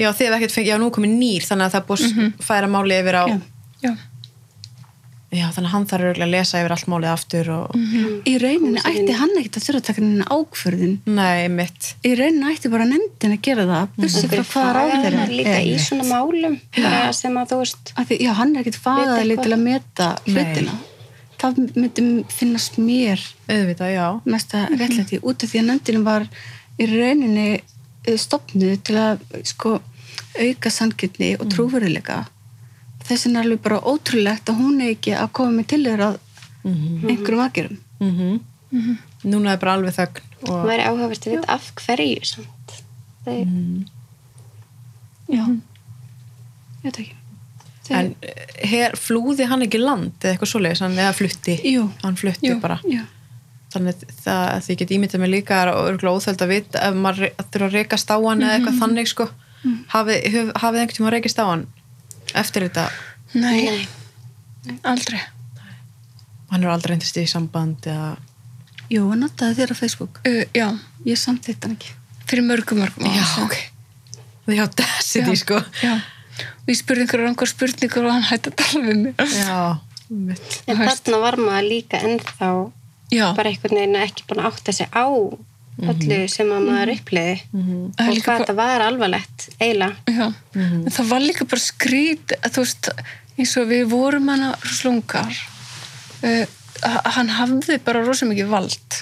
Já, 0.00 0.08
þið 0.16 0.24
hef 0.26 0.34
ekkert 0.38 0.54
fengið, 0.56 0.68
já, 0.72 0.76
nú 0.80 0.86
komið 0.90 1.10
nýr, 1.20 1.44
þannig 1.46 1.66
að 1.68 1.74
það 1.74 1.82
búið 1.88 2.04
að 2.08 2.44
færa 2.46 2.68
máli 2.72 2.94
yfir 2.96 3.16
á, 3.22 3.24
Já. 3.28 3.36
Já, 3.84 3.90
já, 5.32 5.46
þannig 5.54 5.68
að 5.68 5.72
hann 5.72 5.86
þarf 5.88 6.04
örugglega 6.06 6.26
að 6.28 6.32
lesa 6.34 6.60
yfir 6.60 6.74
allt 6.74 6.88
málið 6.92 7.10
aftur 7.12 7.50
og, 7.54 7.76
í 8.28 8.34
rauninni 8.42 8.82
ætti 8.84 9.16
hann 9.16 9.32
ekkert 9.40 9.58
að 9.58 9.66
þurfa 9.66 9.80
að 9.80 9.86
taka 9.88 10.02
henni 10.02 10.26
ákförðin 10.36 10.94
nei, 11.18 11.48
mitt. 11.52 11.88
í 12.04 12.12
rauninni 12.18 12.52
ætti 12.52 12.72
bara 12.72 12.86
nefndin 12.90 13.36
að 13.36 13.42
gera 13.48 13.66
það 13.70 13.94
bussi 13.96 14.28
frá 14.28 14.42
hvaða 14.42 14.72
ráð 14.76 14.92
þeirra 14.92 15.10
fagaðar 15.10 15.34
líka 15.38 15.58
í 15.64 15.74
svona 15.86 16.08
málum 16.10 16.56
bara 16.76 17.12
sem 17.16 17.38
að 17.40 17.52
þú 17.54 17.60
veist 17.62 17.92
Af 17.96 18.08
því, 18.10 18.18
já, 18.26 18.32
hann 18.42 18.52
er 18.56 18.64
ekkert 18.64 18.80
fagaðali 18.84 19.36
eitthvað. 19.36 19.44
til 19.48 19.56
að 19.56 19.62
meta 19.66 20.08
hlutina. 20.28 20.76
Það 21.42 21.62
myndi 21.74 22.04
finnast 22.30 22.76
mér 22.78 23.22
Auðvitað, 23.50 23.94
já. 23.96 24.06
mesta 24.30 24.66
réttlæti 24.70 25.18
út 25.26 25.42
af 25.42 25.50
því 25.50 25.62
að 25.62 25.66
nefndinu 25.72 26.04
var 26.06 26.28
í 26.78 26.86
rauninni 26.92 27.48
eh, 27.56 28.18
stofnuð 28.20 28.76
til 28.86 29.00
að 29.00 29.24
sko, 29.48 29.78
auka 30.38 30.70
sanngirni 30.72 31.32
og 31.40 31.48
trúveruleika 31.52 32.20
þess 33.08 33.26
vegna 33.26 33.40
er 33.40 33.46
alveg 33.46 33.62
bara 33.64 33.80
ótrúlegt 33.80 34.50
að 34.50 34.60
hún 34.62 34.80
er 34.80 34.94
ekki 34.94 35.16
að 35.18 35.32
koma 35.38 35.56
með 35.58 35.72
til 35.72 35.82
þeirra 35.86 36.12
Mm 36.62 37.08
einhverjum 37.10 37.40
aðgerum 37.42 37.78
-hmm. 38.00 38.98
Núna 39.24 39.52
er 39.52 39.58
bara 39.58 39.74
alveg 39.74 39.94
þögn 39.96 40.20
það 40.42 40.52
og, 40.52 40.66
væri 40.66 40.84
áhugavert 40.86 41.26
að 41.26 41.32
vita 41.36 41.54
af 41.54 41.72
hverju 41.78 42.24
samt. 42.26 42.72
Þeir, 43.24 43.46
já, 45.30 45.42
ég 45.46 46.86
veit 46.86 46.98
ekki. 46.98 47.16
Þeir, 47.86 47.98
en 47.98 48.14
her, 48.72 48.96
flúði 48.98 49.46
hann 49.46 49.62
ekki 49.62 49.78
land 49.78 50.16
eða 50.22 50.32
eitthvað 50.32 50.50
svoleiðis, 50.50 50.82
hann 50.82 50.98
eða 50.98 51.12
flutti. 51.14 51.58
Jú. 51.62 51.84
Hann 52.02 52.16
flutti 52.16 52.50
Jú. 52.50 52.58
bara. 52.60 52.80
já, 52.82 53.04
þannig 53.74 54.02
það 54.24 54.42
að 54.54 54.64
því 54.64 54.72
ég 54.72 54.78
get 54.78 54.90
ímyndað 54.96 55.20
mig 55.20 55.30
líka 55.30 55.62
er 55.62 55.74
örgulega 55.74 56.16
óþöld 56.16 56.42
að 56.42 56.52
vita 56.56 56.82
ef 56.88 56.94
maður 56.94 57.30
þurfa 57.52 57.68
að 57.68 57.78
reykast 57.78 58.10
á 58.10 58.16
hann 58.18 58.42
eða 58.42 58.56
eitthvað 58.56 58.80
þannig 58.82 59.08
sko. 59.08 59.28
Hafið, 59.94 60.52
hafið 60.58 60.80
einhvern 60.80 60.96
tíma 60.98 61.14
reykist 61.14 61.38
á 61.38 61.46
hann 61.46 61.66
eftir 62.34 62.68
þetta 62.68 62.88
Nei, 63.34 63.64
Nei. 64.66 64.76
aldrei. 64.84 65.20
hann 66.52 66.64
er 66.64 66.68
aldrei 66.72 66.92
reyndist 66.94 67.16
í 67.16 67.26
samband 67.30 67.86
eða 67.88 68.16
Jú, 68.92 69.06
hann 69.08 69.22
notaði 69.24 69.54
þér 69.56 69.70
á 69.72 69.76
Facebook. 69.78 70.18
Uh, 70.28 70.42
já, 70.52 70.66
Ég 71.08 71.16
samþýtt 71.16 71.64
hann 71.64 71.76
ekki. 71.78 71.94
fyrir 72.28 72.44
mörgum, 72.44 72.78
mörgum 72.82 73.06
já, 73.08 73.24
ok 73.44 73.56
já, 74.52 74.66
Dessity 74.76 75.36
sko 75.40 75.62
Já, 75.82 75.94
og 75.96 76.68
ég 76.68 76.76
spurði 76.78 77.06
einhverjar 77.06 77.26
rangar 77.30 77.48
spurningur 77.50 78.04
og 78.08 78.12
hann 78.16 78.28
hætti 78.28 78.52
að 78.52 78.58
tala 78.60 78.84
við 78.86 79.00
mig. 79.06 79.14
já, 79.32 79.78
mitt 80.28 80.60
En 80.66 80.76
þarna 80.82 81.22
var 81.24 81.36
maður 81.40 81.68
líka 81.70 82.02
ennþá 82.04 82.50
Já, 83.12 83.26
bara 83.36 83.48
einhvern 83.52 83.76
veginn 83.80 83.98
ekki 84.02 84.24
búin 84.28 84.40
að 84.44 84.50
átta 84.52 84.72
sig 84.76 84.88
á 84.92 85.04
öllu 85.80 86.18
sem 86.28 86.46
að 86.52 86.66
maður 86.68 86.90
uppliði 86.96 87.36
Það 87.52 88.02
er 88.04 88.10
og 88.10 88.16
hvað 88.16 88.26
bara- 88.26 88.38
þetta 88.44 88.54
var 88.58 88.80
alvarlegt 88.86 89.48
eiginlega. 89.58 89.96
já. 90.06 90.26
En 90.54 90.90
það 90.92 91.08
var 91.08 91.20
líka 91.20 91.44
bara 91.48 91.60
skrít, 91.60 92.34
að 92.42 92.58
veist, 92.60 92.88
eins 93.38 93.56
og 93.56 93.68
við 93.72 93.84
vorum 93.90 94.28
hana 94.28 94.54
slungar. 94.64 95.32
Uh, 96.22 96.44
hann 97.16 97.28
hafði 97.28 97.78
bara 97.84 98.02
rosa 98.04 98.26
mikið 98.26 98.48
vald. 98.52 99.00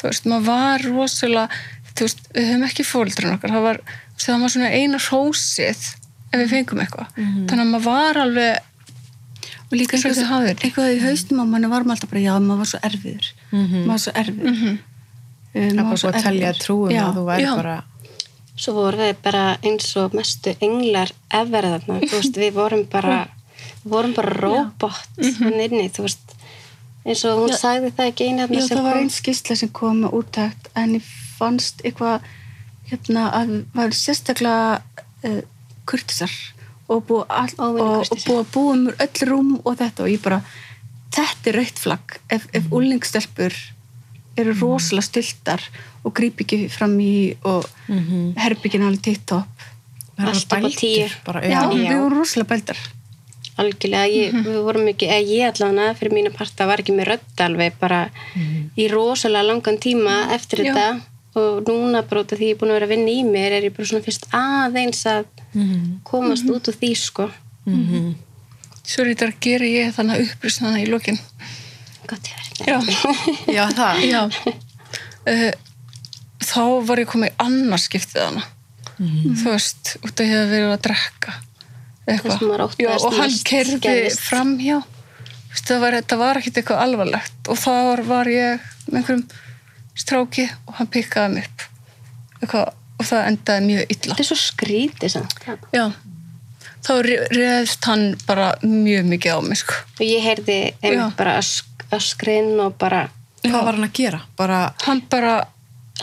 Þú 0.00 0.08
veist, 0.08 0.24
maður 0.30 0.44
var 0.46 0.78
rosalega, 0.88 1.48
þú 1.94 2.06
veist, 2.08 2.20
við 2.34 2.48
höfum 2.48 2.64
ekki 2.70 2.84
fóldurinn 2.88 3.34
okkar. 3.36 3.50
Það 3.54 3.62
var, 3.68 3.80
það 4.16 4.40
var 4.40 4.48
svona 4.54 4.70
eina 4.72 4.98
hrósið 4.98 5.84
ef 6.32 6.38
við 6.40 6.48
fengum 6.54 6.80
eitthvað. 6.80 7.08
Þannig 7.16 7.60
að 7.66 7.72
maður 7.76 7.84
var 7.90 8.22
alveg, 8.24 8.66
Og 9.70 9.76
líka 9.78 9.94
Eins 9.94 10.02
og 10.04 10.10
eitthvað, 10.10 10.24
þið 10.24 10.30
hafið. 10.34 10.62
eitthvað 10.66 10.88
í 10.96 11.00
haustum 11.04 11.38
á 11.38 11.44
manni 11.46 11.68
var 11.70 11.84
maður 11.86 11.94
alltaf 11.94 12.10
bara, 12.10 12.20
já, 12.24 12.32
maður 12.42 12.58
var 12.58 12.68
svo 12.72 12.78
erfiður. 12.88 13.26
Maður 13.52 13.86
var 13.86 14.00
svo 14.02 14.12
erfiður. 14.18 14.78
Um, 15.50 15.78
svo 15.78 15.96
svo 15.98 16.10
að 16.12 16.22
telja 16.22 16.52
trúum 16.54 16.90
Já. 16.94 17.04
að 17.08 17.16
þú 17.18 17.24
væri 17.26 17.42
já. 17.42 17.54
bara 17.58 17.76
Svo 18.60 18.74
vorum 18.76 19.00
við 19.00 19.16
bara 19.24 19.44
eins 19.64 19.96
og 19.96 20.12
mestu 20.14 20.52
englar 20.60 21.10
ever 21.32 21.64
þarna, 21.64 22.00
þú 22.04 22.10
veist, 22.18 22.36
við 22.36 22.52
vorum 22.54 22.84
bara 22.92 23.16
vorum 23.88 24.12
bara 24.14 24.34
robot 24.36 24.98
hann 25.40 25.56
inni, 25.64 25.88
þú 25.88 26.04
veist 26.04 26.34
eins 27.06 27.24
og 27.24 27.40
hún 27.40 27.50
Já. 27.54 27.56
sagði 27.56 27.92
það 27.96 28.10
ekki 28.12 28.28
einu 28.28 28.46
Já, 28.46 28.66
það 28.68 28.82
var 28.84 29.00
einn 29.00 29.10
skýrsla 29.10 29.56
sem 29.56 29.72
kom 29.72 30.04
úttækt 30.10 30.68
en 30.76 30.94
ég 30.98 31.08
fannst 31.38 31.80
eitthvað 31.82 32.20
hérna 32.90 33.30
að 33.40 33.54
var 33.74 33.96
sérstaklega 33.96 34.82
uh, 35.24 35.40
kurtisar 35.88 36.30
og 36.90 37.04
búið, 37.08 37.26
búið 37.56 38.38
að 38.38 38.48
búið 38.54 38.80
mér 38.84 39.04
öll 39.06 39.28
rúm 39.30 39.52
og 39.64 39.76
þetta 39.80 40.04
og 40.04 40.10
ég 40.10 40.22
bara, 40.22 40.40
þetta 41.14 41.50
er 41.50 41.58
rautt 41.62 41.78
flagg 41.78 42.18
ef, 42.28 42.46
ef 42.52 42.64
Mhm. 42.66 42.74
Eru 44.36 44.52
rosalega 44.60 45.02
styltar 45.02 45.60
og 46.04 46.14
gríp 46.14 46.40
ekki 46.40 46.68
fram 46.70 46.98
í 47.00 47.36
og 47.44 47.66
mm 47.88 47.98
Mhm. 47.98 48.34
herbyggin 48.36 48.82
alveg 48.86 49.02
titt 49.02 49.32
er 49.32 49.44
Allt 50.26 50.48
bara 50.48 50.66
upp 50.66 50.72
á 50.72 50.76
tíu. 50.76 51.08
bara, 51.24 51.40
Já, 51.40 51.60
já, 51.72 51.90
við 51.90 52.00
vorum 52.00 52.18
rosalega 52.18 52.48
bældar 52.48 52.76
algjörlega, 53.58 54.06
ég, 54.08 54.32
Mhm. 54.32 54.44
við 54.46 54.62
vorum 54.64 54.88
ekki 54.88 55.06
ég 55.08 55.52
allavega 55.52 55.94
fyrir 55.94 56.12
mína 56.12 56.30
parta 56.32 56.66
var 56.66 56.78
ekki 56.78 56.92
með 56.96 57.06
rödd 57.08 57.36
alveg 57.38 57.72
bara 57.80 58.10
Mhm. 58.36 58.70
í 58.78 58.88
rosalega 58.90 59.44
langan 59.46 59.78
tíma 59.78 60.30
eftir 60.32 60.64
Já. 60.64 60.74
þetta 60.74 61.00
og 61.36 61.64
núna 61.66 62.02
bara 62.08 62.22
út 62.22 62.32
af 62.32 62.38
því 62.38 62.42
ég 62.42 62.50
er 62.50 62.56
búin 62.56 62.70
að 62.70 62.80
vera 62.80 62.86
að 62.86 62.88
vinna 62.88 63.10
í 63.10 63.24
mér 63.24 63.52
er 63.52 63.62
ég 63.62 63.74
bara 63.76 63.86
svona 63.86 64.04
fyrst 64.04 64.26
aðeins 64.32 65.04
að 65.06 65.24
Mhm. 65.54 66.00
komast 66.04 66.44
út 66.46 66.68
úr 66.68 66.74
því 66.80 66.96
sko 66.96 67.30
Mhm. 67.66 68.14
svo 68.84 69.00
er 69.04 69.14
þetta 69.14 69.26
að 69.28 69.40
gera 69.40 69.64
ég 69.64 69.92
þannig 69.94 70.16
að 70.16 70.22
upprýst 70.26 70.60
þannig 70.60 70.86
í 70.86 70.90
lokin. 70.90 71.18
gott 72.06 72.22
ég 72.22 72.34
verið 72.34 72.49
Já. 72.66 72.78
já, 73.56 73.64
það 73.76 74.04
Já. 74.08 74.22
Uh, 75.30 75.50
þá 76.50 76.62
var 76.88 77.02
ég 77.02 77.10
komið 77.12 77.30
í 77.30 77.36
annars 77.44 77.86
skiptið 77.88 78.24
hana. 78.26 78.46
Þú 79.00 79.46
veist, 79.54 79.94
út 80.04 80.12
af 80.20 80.26
ég 80.26 80.32
hef 80.34 80.50
verið 80.50 80.72
að 80.74 80.82
drekka. 80.88 81.36
Það 82.10 82.32
sem 82.34 82.48
maður 82.50 82.64
óttaðist 82.66 82.82
Já, 82.82 83.06
og 83.06 83.14
hann 83.20 83.36
kerði 83.48 83.78
gerðist. 83.84 84.24
framhjá. 84.26 84.78
Þú 84.82 85.54
veist, 85.54 85.68
það 85.70 85.80
var, 85.84 85.96
þetta 86.00 86.18
var 86.20 86.40
ekkit 86.40 86.58
eitthvað 86.60 86.82
alvarlegt 86.84 87.50
og 87.52 87.58
þá 87.60 87.70
var 88.10 88.30
ég 88.32 88.66
með 88.90 88.98
einhverjum 89.00 89.24
stráki 90.00 90.46
og 90.66 90.76
hann 90.80 90.90
pikkaði 90.92 91.34
mig 91.36 91.48
upp. 91.48 91.64
Eitthvað, 92.40 92.70
og 93.00 93.08
það 93.08 93.26
endaði 93.30 93.66
mjög 93.70 93.94
illa. 93.94 94.10
þetta 94.10 94.24
er 94.24 94.28
svo 94.30 94.38
skrítið 94.42 95.14
samt 95.14 95.74
Já. 95.76 95.84
Þá 96.80 96.92
re- 97.04 97.24
réðst 97.36 97.88
hann 97.90 98.04
bara 98.28 98.50
mjög 98.64 99.08
mikið 99.14 99.36
á 99.36 99.38
mig, 99.44 99.60
sko. 99.60 99.76
og 99.98 100.04
ég 100.06 100.22
heyrði 100.24 100.58
einmitt 100.80 101.16
bara 101.18 101.34
ösk, 101.40 101.66
öskrin 101.96 102.52
og 102.60 102.76
bara 102.78 103.08
hvað 103.44 103.64
var 103.64 103.74
hann 103.78 103.88
að 103.88 103.92
gera? 103.96 104.20
bara, 104.36 104.60
Hann 104.84 105.00
bara, 105.10 105.34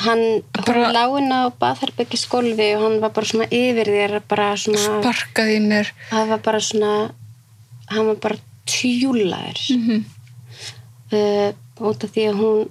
hann, 0.05 0.23
Bara- 0.53 0.83
hann 0.85 0.93
láin 0.95 1.31
á 1.31 1.41
baðherbyggis 1.59 2.27
og 2.33 2.43
hann 2.83 2.99
var 3.01 3.09
bara 3.09 3.25
svona 3.25 3.47
yfir 3.51 3.85
þér 3.93 4.19
bara 4.27 4.55
svona, 4.57 5.01
sparkaði 5.01 5.59
mér. 5.61 5.91
það 6.09 6.27
var 6.33 6.39
bara 6.39 6.59
svona 6.59 7.11
hann 7.89 8.07
var 8.07 8.15
bara 8.15 8.35
tjúlaður. 8.65 9.59
Mm 9.71 10.05
uh, 11.13 11.53
út 11.79 12.03
af 12.03 12.11
því 12.11 12.23
að 12.31 12.39
hún 12.41 12.63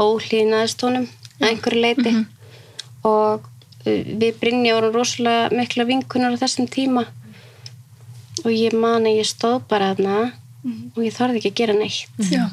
óhlýnaðist 0.00 0.82
honum 0.86 1.06
einhverju 1.44 1.80
leiti 1.82 2.12
og 3.06 3.44
uh, 3.44 4.02
við 4.18 4.38
Brynja 4.40 4.74
vorum 4.78 4.94
rosalega 4.96 5.54
mikla 5.54 5.84
vinkunar 5.88 6.34
á 6.34 6.40
þessum 6.42 6.68
tíma. 6.70 7.04
Og 8.44 8.50
ég 8.54 8.74
man 8.78 9.06
að 9.06 9.18
ég 9.20 9.26
stóð 9.28 9.62
bara 9.68 9.92
þarna 9.94 10.32
og 10.64 11.04
ég 11.04 11.14
þorði 11.14 11.40
ekki 11.40 11.52
að 11.52 11.60
gera 11.62 11.76
neitt. 11.78 12.32
Já. 12.32 12.48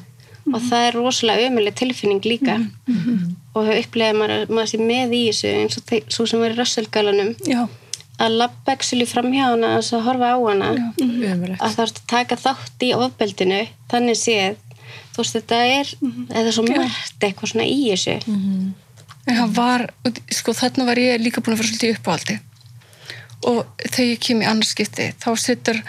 og 0.45 0.61
það 0.61 0.83
er 0.87 0.97
rosalega 0.99 1.47
ömuleg 1.49 1.73
tilfinning 1.79 2.25
líka. 2.25 2.59
Og 3.55 3.65
hefur 3.65 3.81
upplegað 3.81 4.19
maður, 4.19 4.51
maður 4.51 4.69
sé 4.73 4.77
með 4.83 5.15
í 5.15 5.23
þessu 5.29 5.53
eins 5.61 5.79
og 5.79 6.11
svo 6.11 6.25
sem 6.29 6.43
var 6.43 6.53
í 6.53 6.57
rösselgalanum 6.59 7.31
Já. 7.47 7.61
að 8.19 8.37
labba 8.41 8.75
ekki 8.75 9.07
fram 9.07 9.31
hjá 9.31 9.45
hana 9.47 9.77
þess 9.77 9.95
að 9.95 10.05
horfa 10.09 10.33
á 10.35 10.37
hana. 10.43 10.69
Umulegt 10.99 11.61
að 11.63 11.77
það 11.77 11.85
að 11.85 12.01
taka 12.11 12.37
þátt 12.43 12.85
í 12.85 12.91
ofbeldinu 12.99 13.61
þannig 13.89 14.19
séð 14.19 14.61
þú 15.15 15.23
veist 15.23 15.37
þetta 15.37 15.59
er, 15.71 15.91
eða 16.35 16.51
svo 16.51 16.65
margt 16.67 17.23
eitthvað 17.23 17.53
svona 17.53 17.67
í 17.71 17.77
þessu. 17.93 18.17
En 19.25 19.39
hann 19.39 19.53
var, 19.55 19.87
sko 20.35 20.53
þarna 20.53 20.85
var 20.89 20.99
ég 21.01 21.23
líka 21.23 21.41
búin 21.41 21.55
að 21.55 21.63
vera 21.63 21.71
svolítið 21.71 21.93
í 21.93 21.95
uppáhaldi. 21.95 22.35
Og 23.49 23.61
þegar 23.85 24.09
ég 24.09 24.23
kem 24.25 24.41
í 24.43 24.49
annarskipti 24.49 25.07
þá 25.23 25.29
sittur 25.39 25.79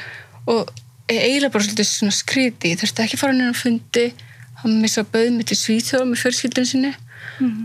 og 0.46 0.70
eiginlega 1.12 1.52
bara 1.54 1.66
svolítið 1.66 1.88
svona 1.90 2.14
skríti 2.14 2.72
ég 2.72 2.80
þurfti 2.80 3.04
ekki 3.04 3.20
fara 3.20 3.36
nefnum 3.36 3.58
fundi. 3.60 4.06
Hann 4.62 4.80
missa 4.82 5.04
bauð 5.04 5.30
mig 5.36 5.48
til 5.50 5.58
Svíþjóð 5.60 6.06
með 6.10 6.22
fjölskyldun 6.24 6.68
sinni. 6.68 6.92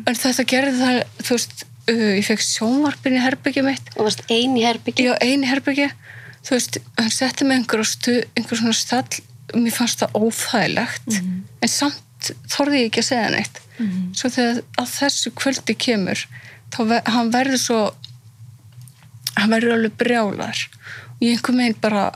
En 0.06 0.18
þetta 0.18 0.46
gerði 0.52 0.74
það 0.82 1.00
þú 1.22 1.38
veist, 1.38 1.66
uh, 1.94 2.12
ég 2.18 2.28
fekk 2.28 2.46
sjónvarpin 2.46 3.18
í 3.18 3.24
herbyggja 3.24 3.66
mitt. 3.66 3.92
Og 3.98 4.10
varst 4.10 4.24
ein 4.30 4.58
í 4.60 4.66
herbyggju 4.68 5.08
ég 5.08 5.18
á 5.18 5.24
einu 5.24 5.50
herbyggja 5.50 5.90
þú 6.42 6.56
veist, 6.58 6.80
hann 6.98 7.12
setti 7.14 7.48
mig 7.48 7.62
einhver, 7.62 7.84
stu, 7.86 8.20
einhver 8.36 8.60
svona 8.60 8.78
stall. 8.78 9.22
Mér 9.56 9.76
fannst 9.76 10.02
það 10.02 10.16
óþægilegt. 10.22 11.20
En 11.62 11.72
samt 11.72 12.32
þorði 12.52 12.84
ég 12.84 12.92
ekki 12.92 13.02
að 13.02 13.10
segja 13.10 13.34
neitt. 13.34 13.62
Svo 14.16 14.30
þegar 14.30 14.62
að 14.78 14.92
þessu 15.00 15.32
kvöldi 15.34 15.76
kemur 15.76 16.26
þá 16.72 17.02
hann 17.12 17.32
verður 17.34 17.60
svo 17.60 17.80
hann 19.36 19.52
verður 19.52 19.78
alveg 19.78 19.96
brjálar 20.00 20.58
og 20.58 21.24
ég 21.24 21.38
einhver 21.38 21.58
meginn 21.58 21.80
bara 21.82 22.12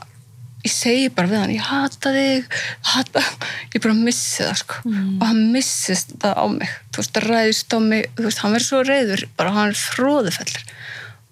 ég 0.66 0.72
segi 0.74 1.08
bara 1.16 1.30
við 1.30 1.40
hann, 1.42 1.54
ég 1.56 1.66
hata 1.70 2.12
þig 2.14 2.58
hata, 2.92 3.22
ég 3.74 3.82
bara 3.84 3.96
missi 3.98 4.42
það 4.44 4.60
sko. 4.62 4.80
og 5.20 5.24
hann 5.30 5.42
missist 5.54 6.14
það 6.22 6.34
á 6.38 6.44
mig. 6.58 6.74
Þú 6.92 7.02
veist, 7.02 7.14
það 7.16 7.28
ræðist 7.30 7.76
á 7.76 7.78
mig 7.86 8.06
veist, 8.20 8.42
hann 8.44 8.56
verður 8.56 8.68
svo 8.70 8.82
reyður, 8.88 9.26
bara 9.38 9.54
hann 9.56 9.72
er 9.74 9.80
fróðufellur. 9.80 10.66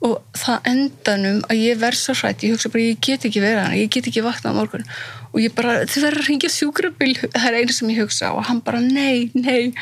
Og 0.05 0.19
það 0.37 0.67
endanum 0.69 1.39
að 1.49 1.61
ég 1.65 1.79
verð 1.81 1.97
svo 1.97 2.13
hrætt, 2.19 2.43
ég 2.45 2.53
hugsa 2.53 2.69
bara 2.73 2.83
ég 2.85 2.99
get 3.05 3.25
ekki 3.25 3.41
verið 3.41 3.63
hann, 3.65 3.77
ég 3.79 3.93
get 3.95 4.09
ekki 4.11 4.25
vaknað 4.27 4.53
á 4.53 4.59
morgun. 4.59 4.85
Og 5.33 5.41
ég 5.41 5.55
bara, 5.57 5.79
þið 5.89 6.05
verður 6.05 6.21
að 6.25 6.29
ringja 6.29 6.51
sjúkrabíl 6.53 7.15
það 7.23 7.47
er 7.49 7.57
einu 7.63 7.75
sem 7.75 7.89
ég 7.95 8.03
hugsa 8.05 8.35
og 8.37 8.45
hann 8.51 8.61
bara 8.67 8.83
nei, 8.85 9.31
nei. 9.35 9.73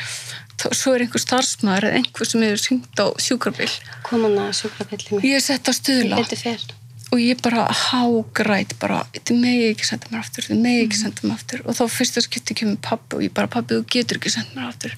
Þá- 0.63 0.77
svo 0.79 0.93
er 0.95 1.03
einhver 1.05 1.21
starfsmaður 1.25 1.89
eða 1.89 1.99
einhver 1.99 2.29
sem 2.31 2.45
hefur 2.47 2.63
syngt 2.63 3.03
á 3.03 3.07
sjúkrabíl. 3.19 3.69
Kom 4.07 4.23
hann 4.29 4.39
að 4.45 4.53
sjúkrabillin 4.61 5.19
mig 5.19 5.27
ég 5.27 5.41
er 5.41 5.45
sett 5.45 5.67
á 5.67 5.73
stuðla 5.75 6.23
og 7.13 7.21
ég 7.21 7.41
bara 7.45 7.67
hágræt 7.69 8.73
bara, 8.81 9.03
þið 9.13 9.41
megi 9.43 9.65
ekki 9.73 9.85
senda 9.85 10.09
mér 10.09 10.23
aftur 10.23 10.47
þið 10.49 10.61
megi 10.65 10.85
ekki 10.87 11.01
senda 11.03 11.27
mér 11.27 11.35
aftur. 11.37 11.63
Og 11.69 11.77
þá 11.77 11.83
fyrsta 11.93 12.23
skipti 12.25 12.57
kemur 12.57 12.79
pappi 12.85 13.19
og 13.19 13.25
ég 13.27 13.35
bara, 13.37 13.51
pappi 13.53 13.77
þú 13.77 13.85
getur 13.93 14.17
ekki 14.21 14.33
senda 14.33 14.55
mér 14.57 14.71
aftur. 14.71 14.95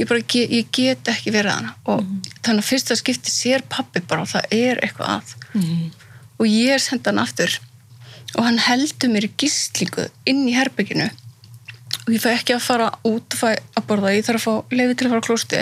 Ég 0.00 0.08
bara, 0.08 0.22
ge, 0.32 0.46
ég 0.48 0.70
get 0.72 1.10
ekki 1.12 1.34
verið 1.34 1.52
hana 1.58 1.74
og 1.92 2.06
þannig 2.40 2.62
að 2.64 2.70
fyrsta 2.70 2.96
skipti 2.96 3.34
sér 3.34 3.66
pappi 3.68 4.00
bara 4.08 4.24
það 4.32 4.56
er 4.56 4.80
eitthvað 4.86 5.18
að. 5.18 5.34
Og 6.40 6.48
ég 6.48 6.80
senda 6.80 7.12
hann 7.12 7.20
aftur. 7.22 7.58
Og 8.38 8.46
hann 8.48 8.56
heldur 8.64 9.12
mér 9.12 9.28
í 9.28 9.34
gíslingu 9.44 10.08
inn 10.24 10.46
í 10.48 10.54
herbygginu 10.56 11.10
og 12.02 12.08
ég 12.10 12.18
fæ 12.18 12.32
ekki 12.32 12.54
að 12.56 12.64
fara 12.64 12.86
út 13.06 13.34
fæ 13.38 13.52
að 13.78 13.84
borða, 13.86 14.10
ég 14.16 14.24
þarf 14.26 14.46
að 14.48 14.64
fá 14.64 14.72
leiði 14.74 14.94
til 14.98 15.06
að 15.06 15.12
fara 15.12 15.22
klósti 15.28 15.60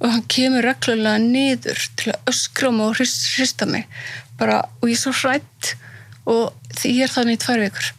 og 0.00 0.06
hann 0.10 0.24
kemur 0.34 0.64
reglulega 0.66 1.20
niður 1.22 1.84
til 2.00 2.10
að 2.16 2.32
öskra 2.32 2.72
mig 2.74 2.86
og 2.88 2.96
hrist- 2.98 3.28
hrista 3.36 3.68
mig 3.70 3.84
bara, 4.38 4.62
og 4.80 4.88
ég 4.88 4.96
er 4.96 5.02
svo 5.02 5.14
hrætt 5.16 5.74
og 6.28 6.74
því 6.76 6.94
ég 6.98 7.06
er 7.06 7.14
þannig 7.14 7.38
í 7.38 7.42
tvær 7.44 7.62
vikur 7.64 7.92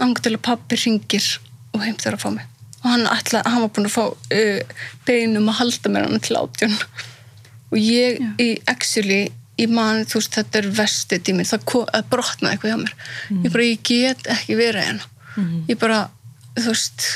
áng 0.00 0.16
til 0.24 0.34
að 0.34 0.44
pappi 0.46 0.78
ringir 0.80 1.26
og 1.74 1.82
heimt 1.84 2.04
þarf 2.04 2.20
að 2.20 2.22
fá 2.24 2.30
mig. 2.38 2.46
Og 2.80 2.86
hann, 2.88 3.04
ætla, 3.12 3.42
hann 3.44 3.64
var 3.66 3.72
búin 3.76 3.90
að 3.90 3.96
fá 3.98 4.04
uh, 4.08 4.86
beinum 5.08 5.50
að 5.52 5.58
halda 5.60 5.92
mér 5.92 6.06
hann 6.08 6.24
til 6.24 6.38
átjón 6.40 6.78
og 7.70 7.76
ég 7.76 8.22
í 8.40 8.48
actually 8.70 9.26
ég 9.60 9.68
man, 9.68 10.06
þú 10.08 10.22
veist, 10.22 10.36
þetta 10.38 10.62
er 10.62 10.68
vestið 10.78 11.24
tíminn, 11.26 11.48
það 11.48 11.66
kom, 11.68 11.82
að 11.92 12.06
brotnaði 12.14 12.56
eitthvað 12.56 12.72
hjá 12.72 12.78
mér. 12.80 12.94
Ég 13.44 13.52
bara, 13.52 13.66
ég 13.66 13.82
get 13.84 14.30
ekki 14.32 14.56
verið 14.56 14.86
hérna. 14.86 15.10
Ég 15.68 15.80
bara, 15.80 15.98
þú 16.56 16.72
veist 16.72 17.08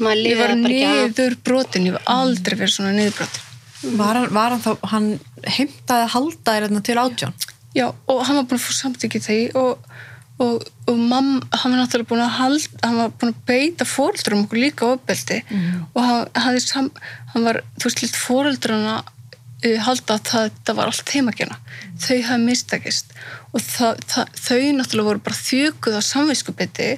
ég 0.00 0.40
var 0.40 0.54
það 0.54 0.64
niður 0.64 1.36
brotin, 1.44 1.86
ég 1.90 1.96
var 1.98 2.06
aldrei 2.08 2.56
verið 2.56 2.76
svona 2.78 2.96
niður 2.96 3.16
brotin 3.20 3.48
Var 3.80 4.18
hann, 4.18 4.26
var 4.36 4.52
hann 4.52 4.60
þá, 4.60 4.72
hann 4.92 5.06
heimtaði 5.48 6.04
að 6.04 6.12
halda 6.14 6.54
þér 6.54 6.66
hérna 6.66 6.82
til 6.84 6.96
átján? 7.00 7.36
Já, 7.76 7.86
og 7.90 8.24
hann 8.26 8.40
var 8.40 8.48
búin 8.48 8.60
að 8.60 8.66
fá 8.66 8.72
samtykki 8.78 9.22
því 9.24 9.38
og, 9.60 9.86
og, 10.40 10.66
og 10.90 10.98
mamma, 10.98 11.44
hann 11.52 11.74
var 11.74 11.82
náttúrulega 11.82 12.10
búin 12.10 12.24
að 12.24 12.36
halda, 12.40 12.82
hann 12.86 13.00
var 13.02 13.14
búin 13.20 13.34
að 13.34 13.46
beita 13.50 13.86
fóreldurum 13.88 14.44
okkur 14.46 14.62
líka 14.64 14.90
ofbeldi. 14.94 15.40
Og 15.94 16.02
hann, 16.04 16.60
sam, 16.64 16.90
hann 17.34 17.48
var, 17.48 17.62
þú 17.78 17.90
veist, 17.90 18.04
litt 18.04 18.18
fóreldrana 18.18 19.00
uh, 19.64 19.78
halda 19.84 20.16
að 20.16 20.24
það, 20.30 20.56
það 20.64 20.78
var 20.78 20.90
allt 20.90 21.14
heimagjana 21.14 21.60
þau 22.00 22.16
hafði 22.28 22.46
mistakist 22.46 23.14
og 23.50 23.62
það, 23.64 24.02
það, 24.08 24.34
þau 24.40 24.58
náttúrulega 24.78 25.08
voru 25.10 25.24
bara 25.26 25.40
þjökuð 25.40 25.98
á 25.98 26.02
samviskubiti 26.06 26.90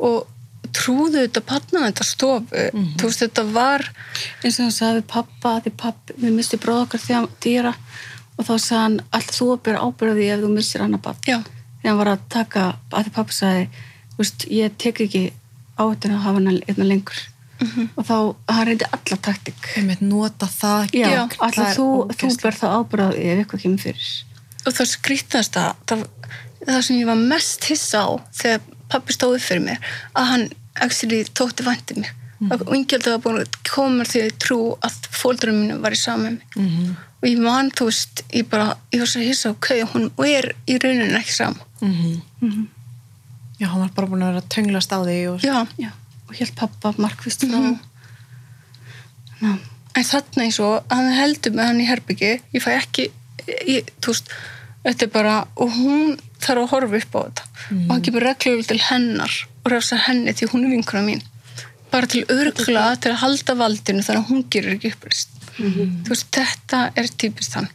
og 0.00 0.28
trúðu 0.76 1.24
þetta 1.24 1.42
patnaðenda 1.46 2.06
stofu 2.06 2.66
þú 2.98 3.08
veist, 3.08 3.24
þetta 3.24 3.44
var 3.54 3.86
eins 4.44 4.58
og 4.58 4.66
hann 4.66 4.76
sagði 4.76 5.06
pappa 5.10 5.56
því 5.64 5.74
pappi, 5.80 6.16
við 6.20 6.36
misti 6.36 6.60
bróð 6.62 6.84
okkar 6.86 7.04
þegar 7.04 7.30
dýra 7.42 7.74
og 8.40 8.46
þá 8.48 8.54
sagði 8.56 8.82
hann 8.82 8.98
allt 9.16 9.34
þú 9.36 9.48
að 9.54 9.62
bera 9.68 9.82
ábyrða 9.84 10.16
því 10.16 10.28
ef 10.34 10.44
þú 10.44 10.52
missir 10.54 10.84
annar 10.84 11.02
barn? 11.04 11.20
Já, 11.28 11.38
þegar 11.80 11.90
hann 11.90 12.00
var 12.00 12.12
að 12.14 12.22
taka, 12.32 12.64
að 12.90 13.08
því 13.08 13.12
pappi 13.18 13.36
sagði 13.36 13.66
veist, 14.20 14.46
ég 14.52 14.78
tek 14.80 15.02
ekki 15.06 15.22
áhættin 15.80 16.16
að 16.16 16.24
hafa 16.24 16.40
hann 16.40 16.62
einna 16.68 16.88
lengur. 16.88 17.20
Og 17.60 18.06
þá, 18.08 18.14
hann 18.48 18.66
reyndi 18.70 18.86
alla 18.88 19.16
taktik 19.20 19.66
Ég 19.76 19.84
veit, 19.90 20.00
nota 20.00 20.46
það 20.48 20.94
já, 20.96 21.10
alltaf 21.28 21.74
þú, 21.76 21.88
þú 22.16 22.30
ber 22.40 22.56
það 22.56 22.76
ábyrða 22.78 23.08
ef 23.20 23.42
eitthvað 23.42 23.64
kemur 23.66 23.82
fyrir. 23.82 24.06
Og 24.64 24.76
það 24.78 24.88
skrýtnast 24.94 25.58
að 25.60 25.82
það, 25.90 26.06
það 26.62 26.80
sem 26.86 27.00
ég 27.02 27.10
var 27.10 27.20
mest 27.34 27.68
hissa 27.68 28.00
á 28.08 28.10
þegar 28.40 28.64
pappi 28.94 29.16
stóði 29.16 29.42
fyrir 29.44 29.66
mér 29.66 29.92
að 30.16 30.30
hann 30.32 30.46
actually 30.80 31.20
tókti 31.36 31.66
vænti 31.68 32.00
mig. 32.00 32.16
Mm. 32.40 32.54
og 32.56 32.70
yngjaldi 32.72 33.10
var 33.12 33.20
búin 33.20 33.42
að 33.42 33.56
koma 33.68 33.98
mér 33.98 34.08
því 34.08 34.20
trú 34.40 34.58
að 34.80 34.94
fóldurum 35.12 35.58
mínu 35.60 35.74
var 35.82 35.92
í 35.92 35.98
saman 36.00 36.38
mig. 36.38 36.54
Mhm. 36.56 36.94
Og 37.20 37.28
ég 37.28 37.40
man, 37.44 37.70
þú 37.76 37.88
veist, 37.90 38.24
ég 38.32 38.48
bara 38.48 38.76
ég 38.92 39.02
var 39.02 39.10
svo 39.12 39.22
hissa, 39.24 39.52
ok, 39.54 39.70
hún 39.92 40.10
er 40.26 40.52
í 40.66 40.78
rauninni 40.80 41.18
ekki 41.20 41.36
sama. 41.36 41.66
Mhm. 41.80 42.68
Já, 43.60 43.68
hann 43.68 43.80
var 43.80 43.90
bara 43.94 44.08
búin 44.08 44.22
að 44.24 44.32
vera 44.32 44.40
að 44.40 44.52
tönglast 44.54 44.92
á 44.96 44.98
því 45.04 45.18
og... 45.34 45.42
já, 45.44 45.66
já, 45.76 45.90
og 46.28 46.34
hélt 46.38 46.54
pappa 46.56 46.94
markvist 46.96 47.44
mm 47.44 47.76
en 49.96 50.06
þarna 50.06 50.46
eins 50.46 50.58
og 50.62 50.86
hann 50.92 51.10
heldur 51.16 51.54
með 51.56 51.68
hann 51.70 51.82
í 51.82 51.88
herbyggi 51.88 52.32
ég 52.54 52.62
fæ 52.62 52.70
ekki, 52.76 53.06
ég, 53.66 53.88
þú 54.00 54.14
veist 54.14 54.32
þetta 54.84 55.06
er 55.06 55.12
bara, 55.12 55.34
og 55.60 55.74
hún 55.76 56.14
þarf 56.40 56.64
að 56.64 56.70
horfa 56.72 57.00
upp 57.00 57.16
á 57.16 57.20
þetta. 57.20 57.48
Og 57.74 57.90
hann 57.92 58.04
kemur 58.06 58.24
reglulega 58.24 58.68
til 58.70 58.80
hennar 58.86 59.34
og 59.60 59.72
refsar 59.74 60.04
henni 60.06 60.32
því 60.36 60.48
hún 60.54 60.64
er 60.66 60.74
vinkuna 60.76 61.02
mín. 61.04 61.20
Bara 61.90 62.08
til 62.08 62.22
örgla 62.30 62.86
til 63.02 63.12
að 63.12 63.20
halda 63.24 63.56
valdinu 63.60 64.04
þannig 64.06 64.22
að 64.22 64.30
hún 64.30 64.46
gerir 64.52 64.76
ekki 64.78 64.94
upprist 64.94 65.39
þú 65.60 66.08
veist, 66.12 66.26
þetta 66.34 66.80
er 66.96 67.10
típist 67.20 67.56
hann. 67.58 67.68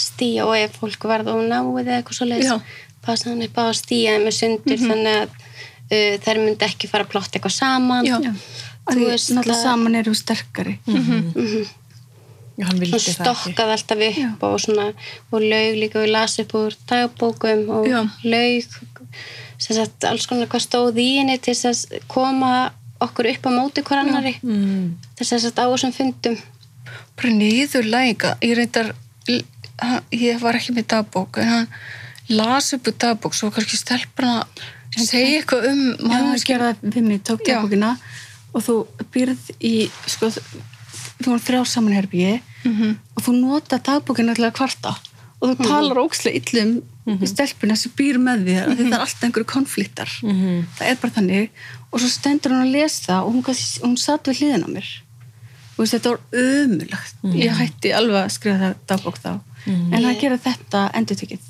Stíja 0.00 0.46
og 0.48 0.54
ef 0.56 0.78
fólk 0.80 1.04
varð 1.10 1.28
og 1.34 1.42
náið 1.44 1.82
eða 1.82 1.98
eitthvað 1.98 2.18
svo 2.20 2.28
leiðis 2.30 2.78
passa 3.04 3.30
hann 3.30 3.42
upp 3.44 3.56
á 3.60 3.64
að 3.66 3.76
stíja 3.80 4.16
með 4.20 4.34
sundur 4.36 4.80
þannig 4.80 5.18
að 5.22 5.30
uh, 5.32 6.14
þær 6.24 6.40
myndi 6.44 6.66
ekki 6.68 6.88
fara 6.90 7.06
að 7.06 7.12
plotta 7.14 7.38
eitthvað 7.38 7.56
saman. 7.56 8.08
Já. 8.08 8.16
já, 8.24 8.32
Þú 8.90 9.06
veist, 9.06 9.30
náttúrulega 9.36 9.62
saman 9.62 9.98
eru 10.00 10.14
sterkari. 10.16 10.78
Já, 12.60 12.66
hann 12.68 12.80
vildi 12.80 12.92
og 12.96 13.00
það 13.00 13.06
ekki. 13.06 13.14
stokkaði 13.16 13.74
alltaf 13.76 14.02
upp 14.06 14.42
og 14.48 14.56
svona 14.60 14.86
og 15.30 15.44
laug 15.44 15.76
líka 15.80 16.02
við 16.02 16.10
las 16.12 16.34
upp 16.42 16.50
úr 16.58 16.74
dagbókum 16.90 17.62
og 17.72 17.86
Já. 17.88 18.00
laug 18.26 18.74
sem 19.60 19.76
sagt 19.76 20.04
alls 20.08 20.26
konar 20.28 20.48
hvað 20.50 20.64
stóð 20.66 20.98
í 21.00 21.06
henni 21.20 21.38
til 21.40 21.54
að 21.70 22.00
koma 22.10 22.52
okkur 23.00 23.26
upp 23.32 23.46
á 23.46 23.50
móti 23.50 23.82
hver 23.82 23.98
annari 24.02 24.34
Mm. 24.42 24.96
þess 25.16 25.32
að 25.32 25.40
sagt 25.46 25.58
á 25.58 25.64
þessum 25.70 25.92
fundum. 25.96 26.36
Bara 27.16 27.30
niður 27.32 27.84
læga 27.90 28.36
ég 28.42 28.56
reyndar, 28.56 28.94
ég 30.12 30.40
var 30.40 30.54
ekki 30.58 30.74
með 30.76 30.86
dagbók 30.92 31.38
en 31.40 31.48
hann 31.48 31.68
las 32.28 32.72
upp 32.74 32.86
úr 32.90 32.96
dagbók 32.98 33.34
svo 33.34 33.50
kannski 33.50 33.76
að 33.76 34.44
segja 35.06 35.40
eitthvað 35.40 35.68
um 35.70 35.80
það 36.10 36.76
við 36.82 37.02
mig, 37.06 37.22
tók 37.24 37.44
dagbókina 37.46 37.96
og 38.54 38.62
þú 38.66 38.74
býrð 39.14 39.50
í 39.62 39.90
sko, 40.06 40.30
þú 41.20 41.26
voru 41.26 41.44
þrjá 41.46 41.66
saman 41.66 41.94
herbyggi 41.94 42.40
Mhm. 42.64 42.96
og 43.16 43.22
þú 43.24 43.32
nota 43.40 43.78
dagbókina 43.78 44.34
til 44.34 44.44
að 44.44 44.52
kvarta 44.58 44.96
og 45.40 45.52
þú 45.56 45.66
talar 45.66 46.00
ókslega 46.04 46.36
illum 46.40 46.80
mm 47.10 47.26
stelpuna 47.26 47.74
sem 47.76 47.90
býr 47.96 48.18
með 48.22 48.44
þér 48.46 48.66
mm 48.68 48.76
því 48.76 48.84
það 48.86 48.94
er 48.94 49.04
alltaf 49.04 49.22
einhverju 49.26 49.46
konfliktar. 49.50 50.10
Mhm. 50.22 50.64
það 50.78 50.90
er 50.90 50.98
bara 51.02 51.12
þannig. 51.16 51.48
Og 51.90 52.00
svo 52.00 52.08
stendur 52.12 52.52
hún 52.54 52.66
að 52.66 52.74
lesa 52.76 53.22
og 53.24 53.32
hún, 53.34 53.42
hún 53.82 53.96
satt 53.98 54.28
við 54.28 54.38
hliðin 54.42 54.66
á 54.66 54.68
mér. 54.70 54.88
Og 55.78 55.88
þetta 55.88 56.10
var 56.12 56.20
ömulagt 56.44 57.24
ég 57.34 57.56
hætti 57.56 57.92
alveg 57.96 58.20
að 58.20 58.34
skrifa 58.36 58.58
það 58.60 58.74
dagbók 58.92 59.18
þá. 59.18 59.32
En 59.66 60.04
að 60.04 60.20
gera 60.20 60.38
þetta 60.38 60.90
endur 60.94 61.16
tekið 61.16 61.40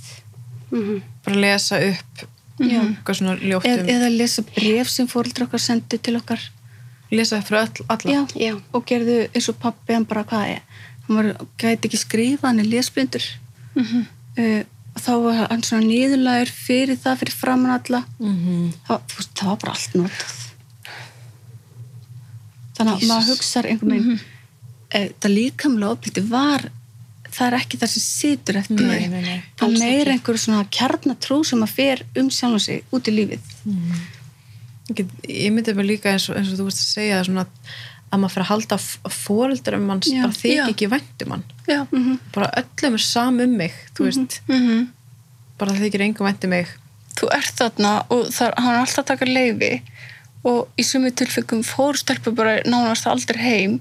mm 0.71 1.03
Bara 1.25 1.37
lesa 1.37 1.77
upp 1.83 2.25
Já. 2.61 2.81
eitthvað 2.81 3.17
svona 3.19 3.35
Eð, 3.37 3.45
ljóttum. 3.51 3.89
eða 3.89 4.09
lesa 4.17 4.43
bref 4.43 4.89
sem 4.89 5.07
fóreldrar 5.09 5.47
okkar 5.49 5.61
sendu 5.61 5.99
til 5.99 6.17
okkar. 6.17 6.41
Lesa 7.11 7.39
upp 7.39 7.49
fyrir 7.49 7.61
öll, 7.67 7.85
alla. 7.89 8.13
Já, 8.13 8.27
Já. 8.37 8.55
og 8.73 8.85
gerðu 8.87 9.29
eins 9.35 9.49
og 9.49 9.57
pappi 9.61 9.93
hann 9.97 10.05
bara 10.05 10.25
hvað 10.25 10.57
er? 10.57 10.61
Hann 11.09 11.17
var, 11.17 11.47
gæti 11.59 11.89
ekki 11.89 11.99
skrifa, 11.99 12.47
hann 12.49 12.61
er 12.61 12.69
lesblindur 13.77 13.81
Mhm. 13.81 14.07
uh, 14.39 14.65
og 14.91 15.01
þá 15.05 15.11
var 15.23 15.49
hann 15.51 15.63
svona 15.63 15.87
niðurlægur 15.87 16.51
fyrir 16.51 16.97
það, 16.99 17.19
fyrir 17.21 17.33
framan 17.39 17.71
alla. 17.77 18.05
Mhm. 18.19 18.73
það, 18.89 19.01
það 19.39 19.47
var 19.47 19.57
bara 19.57 19.73
allt 19.73 19.95
notað. 19.95 20.37
Þannig 22.77 22.93
að 22.97 23.09
maður 23.11 23.31
hugsar 23.35 23.69
einhvern 23.71 23.91
veginn 23.95 24.13
mm 24.15 24.21
það 25.23 25.31
líkamlega 25.37 25.93
ofbyldi 25.95 26.23
var 26.31 26.65
það 27.31 27.47
er 27.47 27.55
ekki 27.61 27.79
það 27.79 27.91
sem 27.93 28.03
situr 28.03 28.57
eftir 28.59 28.81
Nei, 28.89 29.05
nei, 29.07 29.21
nei. 29.23 29.43
það 29.57 29.67
Alls 29.69 29.81
er 29.87 30.09
einhver 30.11 30.39
svona 30.43 30.65
kjarnatrú 30.75 31.37
sem 31.47 31.63
að 31.63 31.69
fer 31.77 32.03
um 32.19 32.31
sjálf 32.35 32.61
sig 32.65 32.83
út 32.91 33.07
í 33.07 33.15
lífið. 33.15 33.53
Ég, 34.91 34.97
get, 34.99 35.07
ég 35.29 35.53
myndi 35.55 35.75
mig 35.79 35.87
líka 35.87 36.11
eins 36.11 36.27
og, 36.29 36.37
eins 36.41 36.51
og 36.51 36.59
þú 36.59 36.67
veist 36.67 36.83
að 36.83 36.91
segja 36.97 37.21
svona 37.29 37.45
að 38.11 38.19
maður 38.19 38.35
fyrir 38.35 38.43
að 38.49 38.51
halda 38.51 38.79
um 39.79 39.87
manns 39.87 40.11
Já, 40.11 40.23
bara 40.25 40.33
þykir 40.41 40.73
ekki 40.75 40.89
vænt 40.91 41.23
um 41.29 41.31
hann 41.37 41.45
já, 41.71 41.81
bara 42.35 42.51
öllum 42.61 42.97
er 42.99 43.05
sam 43.05 43.41
um 43.41 43.57
mig 43.57 43.77
þú 43.97 44.09
veist, 44.09 44.41
mhm. 44.49 44.89
Bara 45.61 45.77
þykir 45.77 46.07
engum 46.07 46.25
vænt 46.25 46.45
um 46.47 46.51
mig. 46.55 46.69
Þú 47.19 47.27
ert 47.37 47.59
þarna 47.59 47.91
og 48.09 48.31
það, 48.33 48.55
hann 48.57 48.75
er 48.75 48.79
alltaf 48.81 49.03
að 49.03 49.09
taka 49.11 49.27
leifi 49.29 49.83
og 50.49 50.81
í 50.81 50.87
sumi 50.89 51.11
tilfengum 51.13 51.61
fór 51.69 51.99
stelpur 52.01 52.33
bara 52.33 52.63
nánast 52.65 53.05
aldrei 53.11 53.43
heim. 53.43 53.75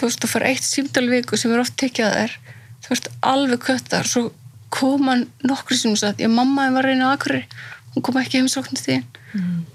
Þú 0.00 0.08
veist, 0.08 0.22
þú 0.22 0.30
fara 0.32 0.48
eitt 0.48 0.64
símdal 0.64 1.04
í 1.04 1.10
viku 1.18 1.36
sem 1.36 1.52
er 1.52 1.60
oft 1.60 1.76
tekið 1.76 2.06
að 2.06 2.16
þér. 2.16 2.38
Þú 2.80 2.94
veist, 2.94 3.10
alveg 3.20 3.66
köttar 3.66 4.08
svo 4.08 4.30
kom 4.72 5.10
hann 5.12 5.26
nokkru 5.44 5.76
sem 5.76 5.92
sagt, 6.00 6.24
ég 6.24 6.32
mamma 6.32 6.64
þeim 6.64 6.78
var 6.78 6.88
reyna 6.88 7.12
á 7.12 7.14
akkurir 7.18 7.44
hún 7.92 8.04
kom 8.04 8.18
ekki 8.20 8.40
heimsóknu 8.40 8.80
því 8.80 8.98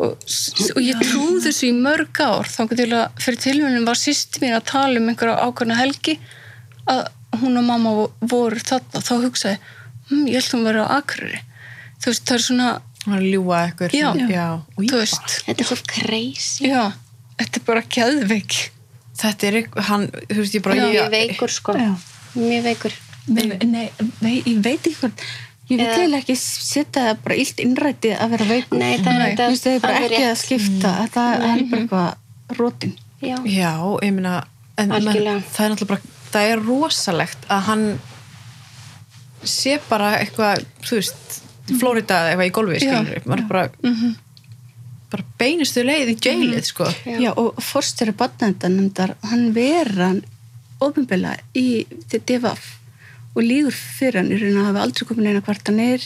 og, 0.02 0.18
og 0.18 0.82
ég 0.82 1.00
trúði 1.02 1.48
þessu 1.48 1.70
í 1.70 1.76
mörg 1.78 2.22
ár. 2.22 2.50
Þá 2.50 2.62
til 2.74 2.90
að 2.94 3.22
fyrir 3.22 3.40
tilvíðunum 3.46 3.88
var 3.88 4.00
sýsti 4.00 4.42
mín 4.44 4.58
að 4.58 4.68
tala 4.72 5.02
um 5.02 5.10
einhverja 5.12 5.38
ákveðna 5.46 5.78
helgi 5.80 6.18
að 6.90 7.04
hún 7.42 7.58
og 7.62 7.66
mamma 7.68 7.94
voru 8.22 8.60
þarna 8.60 9.02
þá 9.04 9.14
hugsaði, 9.26 9.58
hm, 10.10 10.28
ég 10.28 10.38
held 10.40 10.54
hún 10.56 10.66
verið 10.68 10.86
á 10.86 10.90
akkurir 11.02 11.40
þú 12.02 12.12
veist, 12.12 12.26
það 12.30 12.36
er 12.40 12.46
svona 12.48 12.70
hann 13.08 13.14
var 13.14 13.22
að 13.24 13.32
ljúa 13.34 13.60
eitthvað 13.66 13.94
Já. 13.96 14.08
já. 14.30 14.48
Þetta 14.78 15.58
er 15.62 15.68
svo 15.72 15.78
crazy 15.88 16.68
já 16.72 16.84
þetta 17.38 17.60
er 17.62 17.66
bara 17.68 17.82
geðveik 17.98 18.56
þetta 19.18 19.48
er 19.52 19.60
hann, 19.90 20.08
þú 20.30 20.40
veist, 20.44 20.56
ég 20.58 20.64
bara 20.66 20.76
mjög 20.82 20.96
ég, 20.98 21.12
veikur 21.14 21.54
sko 21.54 21.76
Já. 21.78 21.92
mjög 22.36 22.64
veikur 22.72 22.98
Nei, 23.28 23.44
nei, 23.68 23.90
vei, 24.24 24.38
ég 24.48 24.60
veit 24.64 24.80
ekki 24.88 24.94
hvað 25.02 25.12
ég 25.68 25.74
vil 25.76 25.80
Eða- 25.84 25.96
eiginlega 26.00 26.22
ekki 26.24 26.36
setja 26.40 27.02
það 27.10 27.18
bara 27.26 27.36
illt 27.42 27.58
innræti 27.60 28.12
að 28.16 28.30
vera 28.36 28.46
veikur 28.54 28.80
Nei, 28.80 28.94
það 29.04 29.10
er 29.12 29.18
Nei. 29.20 29.26
þetta 29.32 29.48
Þú 29.48 29.52
veist, 29.52 29.66
það 29.66 29.74
er 29.74 29.82
bara 29.84 29.98
ekki 30.06 30.22
að 30.22 30.30
rétt. 30.30 30.44
skipta 30.44 30.92
það 31.16 31.34
er 31.34 31.64
bara 31.72 31.82
eitthvað 31.82 32.58
rótin 32.62 32.94
Já. 33.20 33.36
já, 33.44 33.72
ég 34.06 34.14
meina 34.14 34.36
en, 34.78 34.88
men, 34.88 34.96
Algjörlega. 35.02 35.42
það 35.52 35.66
er 35.66 35.72
náttúrulega 35.74 35.88
bara, 35.90 36.02
það 36.34 36.52
er 36.52 36.64
rosalegt 36.68 37.50
að 37.54 37.66
hann 37.70 37.86
sé 39.48 39.78
bara 39.88 40.16
eitthvað, 40.22 40.64
þú 40.84 41.00
veist 41.00 41.42
Florida 41.80 42.22
eða 42.22 42.32
eitthvað 42.32 42.50
í 42.50 42.56
golfi, 42.56 42.80
Já. 42.80 42.96
skilur 42.96 43.28
maður 43.28 43.50
bara 43.52 43.68
bara 45.08 45.24
beinustu 45.40 45.84
leið 45.88 46.10
í 46.12 46.16
jailið, 46.20 46.66
sko. 46.68 46.88
Já. 47.08 47.20
Já, 47.24 47.30
og 47.40 47.62
fórstjóri 47.64 48.16
badnendar 48.18 49.14
hann 49.30 49.46
vera 49.56 50.10
hann 50.12 50.24
ofinbila 50.84 51.38
í 51.58 51.86
DFF 52.12 52.74
og 53.38 53.46
lígur 53.46 53.76
fyrir 53.76 54.20
hann 54.22 54.34
í 54.34 54.40
raun 54.42 54.60
að 54.60 54.68
hafa 54.72 54.84
aldrei 54.84 55.08
komin 55.08 55.30
eina 55.32 55.44
kvartanir 55.46 56.04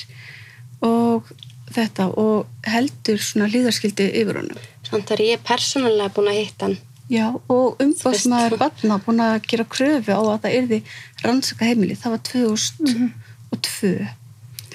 og 0.85 1.31
þetta 1.71 2.09
og 2.19 2.67
heldur 2.67 3.21
svona 3.23 3.49
líðarskildi 3.51 4.09
yfir 4.21 4.41
honum. 4.41 4.61
Samt 4.87 5.11
er 5.15 5.23
ég 5.23 5.43
persónulega 5.47 6.11
búin 6.13 6.31
að 6.31 6.41
hitta 6.41 6.67
hann 6.67 6.79
Já, 7.11 7.27
og 7.51 7.81
umbásmaður 7.83 8.55
barna 8.61 8.97
búin 9.03 9.19
að 9.19 9.41
gera 9.51 9.65
kröfu 9.67 10.15
á 10.15 10.21
að 10.21 10.45
það 10.45 10.53
yrði 10.61 10.77
rannsaka 11.25 11.67
heimili. 11.67 11.97
Það 11.99 12.13
var 12.15 12.21
2002. 12.29 13.91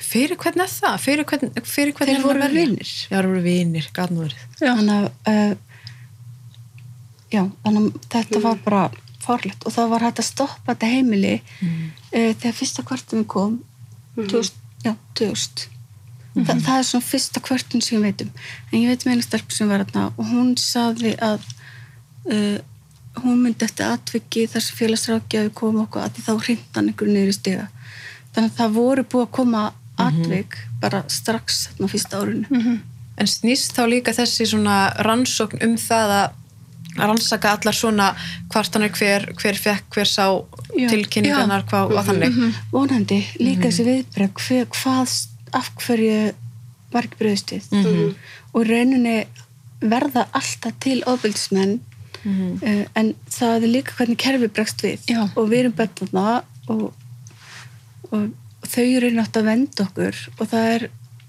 Fyrir 0.07 0.37
hvern 0.43 0.62
er 0.62 0.70
það? 0.70 0.99
Fyrir 1.03 1.26
hvern, 1.30 1.55
fyrir 1.64 1.95
hvern 1.97 2.11
Þeir 2.11 2.18
er 2.18 2.26
voru 2.26 2.51
vinir. 2.53 2.91
Já, 3.09 3.16
voru 4.18 4.26
verið. 4.26 4.45
Já. 4.61 4.68
Þannig 4.68 4.99
að, 4.99 5.09
uh, 5.32 5.55
já, 7.32 7.43
þannig 7.64 7.89
að 7.89 8.11
þetta 8.12 8.45
var 8.45 8.61
bara 8.66 8.84
farlegt 9.24 9.64
og 9.66 9.74
það 9.74 9.91
var 9.95 10.07
hægt 10.07 10.22
að 10.22 10.28
stoppa 10.28 10.74
þetta 10.74 10.93
heimili 10.93 11.34
uh, 11.41 11.89
þegar 12.12 12.59
fyrsta 12.61 12.84
kvartum 12.87 13.24
við 13.24 13.28
kom, 13.32 13.59
2000, 14.20 14.61
já, 14.84 14.93
2000. 15.18 15.66
Þa, 16.37 16.53
það 16.53 16.74
er 16.76 16.84
svona 16.84 17.09
fyrsta 17.09 17.41
kvartun 17.41 17.80
sem 17.80 17.97
ég 17.97 18.05
veit 18.05 18.26
um. 18.26 18.32
En 18.68 18.82
ég 18.82 18.91
veit 18.93 19.07
um 19.07 19.14
einu 19.14 19.24
stelp 19.24 19.57
sem 19.57 19.72
var 19.72 19.87
þarna 19.87 20.11
og 20.12 20.34
hún 20.34 20.53
saði 20.61 21.16
að 21.24 21.41
uh, 22.33 22.59
hún 23.22 23.43
myndi 23.45 23.64
eftir 23.64 23.89
atviki 23.89 24.47
þar 24.51 24.64
sem 24.64 24.79
félagsrákjaði 24.81 25.53
kom 25.57 25.81
okkur 25.85 26.05
að 26.05 26.16
því 26.16 26.27
þá 26.27 26.33
hrindan 26.47 26.91
einhverju 26.91 27.14
niður 27.14 27.33
í 27.33 27.37
stiga. 27.37 27.68
Þannig 28.35 28.51
að 28.51 28.59
það 28.61 28.74
voru 28.77 29.05
búið 29.12 29.27
að 29.27 29.35
koma 29.39 29.62
atvik 29.97 30.59
bara 30.83 31.05
strax 31.09 31.62
þarna 31.70 31.93
fyrsta 31.93 32.20
árinu. 32.20 32.64
En 33.16 33.31
snýst 33.31 33.72
þá 33.72 33.87
líka 33.89 34.12
þessi 34.12 34.45
svona 34.51 34.91
rannsókn 35.07 35.62
um 35.64 35.79
það 35.81 36.12
að 36.18 36.27
rannsaka 36.97 37.53
allar 37.57 37.77
svona 37.77 38.11
hvartanir 38.53 38.93
hver, 38.97 39.27
hver 39.37 39.59
fekk, 39.61 39.89
hver 39.93 40.09
sá 40.09 40.27
tilkynningarnar, 40.72 41.64
hvað 41.68 41.93
og 41.93 42.07
þannig. 42.09 42.39
vonandi. 42.72 43.20
Líka 43.41 43.68
þessi 43.68 43.89
viðbreg 43.89 44.45
hver, 44.47 44.68
hvað, 44.77 45.16
af 45.57 45.72
hverju 45.81 46.20
var 46.93 47.09
ekki 47.09 47.20
bröðst 47.20 47.53
við? 47.53 47.68
Mhm. 47.72 48.14
og 48.57 48.64
rauninni 48.64 49.27
verða 49.81 50.27
alltaf 50.33 50.72
til 50.81 51.03
ofbildismenn 51.05 51.81
Mhm. 52.27 52.59
uh, 52.62 52.85
en 52.99 53.14
það 53.31 53.62
er 53.62 53.70
líka 53.70 53.95
hvernig 53.99 54.18
kerfi 54.18 54.51
bregst 54.51 54.83
við 54.83 55.07
Já. 55.07 55.22
og 55.37 55.49
við 55.51 55.61
erum 55.61 55.77
betna 55.79 56.27
og, 56.66 56.89
og, 58.11 58.31
þau 58.66 58.83
eru 58.83 59.12
nátt 59.14 59.37
að 59.39 59.47
venda 59.47 59.85
okkur 59.85 60.16
og 60.41 60.49
það 60.51 60.70
er 60.74 60.89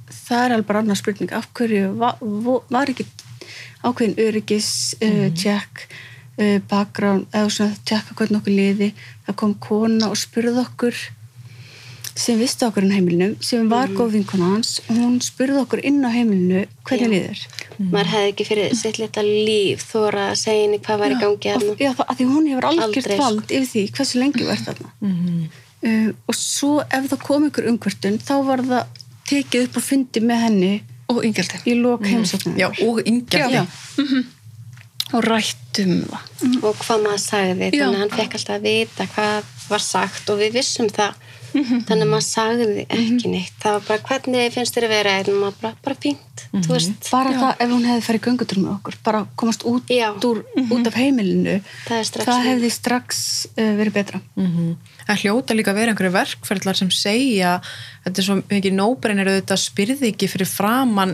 það 0.10 0.44
er 0.44 0.56
alveg 0.56 0.80
annar 0.80 0.98
spurning 0.98 1.34
af 1.38 1.46
hverju 1.54 1.92
var, 2.00 2.18
var 2.74 2.90
ekki 2.90 3.06
ákveðin 3.86 4.18
öryggis 4.24 4.72
uh, 5.06 5.28
check 5.38 5.86
uh, 6.42 6.58
bakgrán 6.72 7.28
eða 7.30 7.52
svona 7.54 7.78
tjekka 7.86 8.18
hvernig 8.18 8.42
okkur 8.42 8.58
liði 8.58 8.90
það 9.28 9.40
kom 9.44 9.54
kona 9.68 10.10
og 10.10 10.18
spurði 10.18 10.64
okkur 10.64 11.04
sem 12.18 12.40
visti 12.42 12.66
okkur 12.66 12.84
inn 12.86 12.92
á 12.94 12.98
heimilinu 12.98 13.28
sem 13.46 13.68
var 13.70 13.92
góð 13.94 14.16
vinkona 14.18 14.48
hans 14.56 14.72
og 14.88 14.96
hún 14.98 15.18
spurði 15.22 15.60
okkur 15.62 15.84
inn 15.86 16.00
á 16.02 16.10
heimilinu 16.10 16.64
hvernig 16.88 17.08
Já. 17.08 17.14
liður 17.14 17.44
maður 17.94 18.12
hefði 18.14 18.32
ekki 18.32 18.48
fyrir 18.50 18.76
sitt 18.80 18.98
lita 19.02 19.22
líf 19.26 19.86
þóra 19.92 20.24
að 20.32 20.40
segja 20.42 20.64
henni 20.66 20.80
hvað 20.82 21.02
var 21.04 21.14
í 21.14 21.20
gangi 21.22 21.52
og, 21.54 21.62
hérna 21.62 21.76
já, 21.78 21.92
það, 22.00 22.06
að 22.10 22.20
því 22.22 22.28
hún 22.34 22.48
hefur 22.52 22.68
algjört 22.72 22.88
Aldrei, 22.88 23.18
sko. 23.18 23.24
vald 23.24 23.54
yfir 23.60 23.68
því 23.74 23.84
hversu 24.00 24.22
lengi 24.24 24.48
ert 24.56 24.70
þarna 24.72 24.94
Mhm. 25.08 25.44
uh, 25.86 26.10
og 26.28 26.36
svo 26.40 26.72
ef 26.82 27.10
það 27.12 27.22
kom 27.28 27.46
ykkur 27.52 27.70
umkvörtun 27.74 28.18
þá 28.24 28.34
var 28.50 28.64
það 28.72 29.04
tekið 29.30 29.68
upp 29.68 29.78
og 29.78 29.86
fundi 29.92 30.24
með 30.24 30.42
henni 30.48 30.74
og 31.14 31.22
yngjaldi 31.24 31.62
í 31.70 31.76
lok 31.80 32.02
mm. 32.02 32.10
heimsóknum 32.12 32.58
Já, 32.60 32.68
og 32.88 33.00
yngjaldi. 33.08 33.62
Já. 33.62 34.24
og 35.16 35.24
rættum 35.24 35.94
það 36.10 36.58
og 36.68 36.82
hvað 36.82 37.04
maður 37.06 37.22
sagði 37.24 37.70
Já. 37.70 37.72
þannig 37.78 37.96
að 37.96 38.02
hann 38.02 38.16
fekk 38.18 38.36
alltaf 38.40 38.58
að 38.58 38.66
vita 38.68 39.08
hvað 39.14 39.54
var 39.70 39.84
sagt 39.86 40.32
og 40.34 40.42
við 40.42 40.58
vissum 40.58 40.90
það 40.92 41.24
þannig 41.66 42.04
að 42.04 42.10
maður 42.12 42.26
sagði 42.26 42.84
ekki 42.86 43.32
neitt. 43.32 43.56
Það 43.62 43.76
var 43.78 43.86
bara 43.88 44.04
hvernig 44.10 44.54
finnst 44.54 44.76
þér 44.78 44.86
að 44.88 44.94
vera? 44.94 45.14
Maður 45.28 45.56
bara, 45.62 45.80
bara 45.86 45.98
fínt. 46.04 46.44
Þú 46.54 46.74
veist, 46.74 47.10
bara 47.12 47.34
það 47.36 47.64
ef 47.64 47.72
hún 47.74 47.88
hefði 47.88 48.04
farið 48.06 48.24
göngutur 48.28 48.60
með 48.62 48.74
okkur 48.76 48.98
bara 49.08 49.22
komast 49.40 49.66
út, 49.68 49.90
Já. 49.92 50.10
úr, 50.30 50.44
út 50.64 50.90
af 50.90 50.98
heimilinu 50.98 51.58
Það 51.88 52.04
strax 52.12 52.30
það 52.30 52.46
hefði 52.48 52.72
strax 52.76 53.24
uh, 53.54 53.74
verið 53.82 53.98
betra. 54.02 54.22
Mm 54.36 54.76
Það 55.08 55.22
hljóta 55.24 55.56
líka 55.56 55.72
að 55.72 55.78
vera 55.80 55.92
einhverju 55.94 56.12
verkferðlar 56.12 56.76
sem 56.76 56.90
segja 56.92 57.62
þetta 58.04 58.20
er 58.20 58.26
svo 58.26 58.36
mikið 58.50 58.74
nóbrennir 58.76 59.30
auðvitað 59.30 59.62
spyrði 59.62 60.10
ekki 60.12 60.28
fyrir 60.28 60.50
framann 60.52 61.14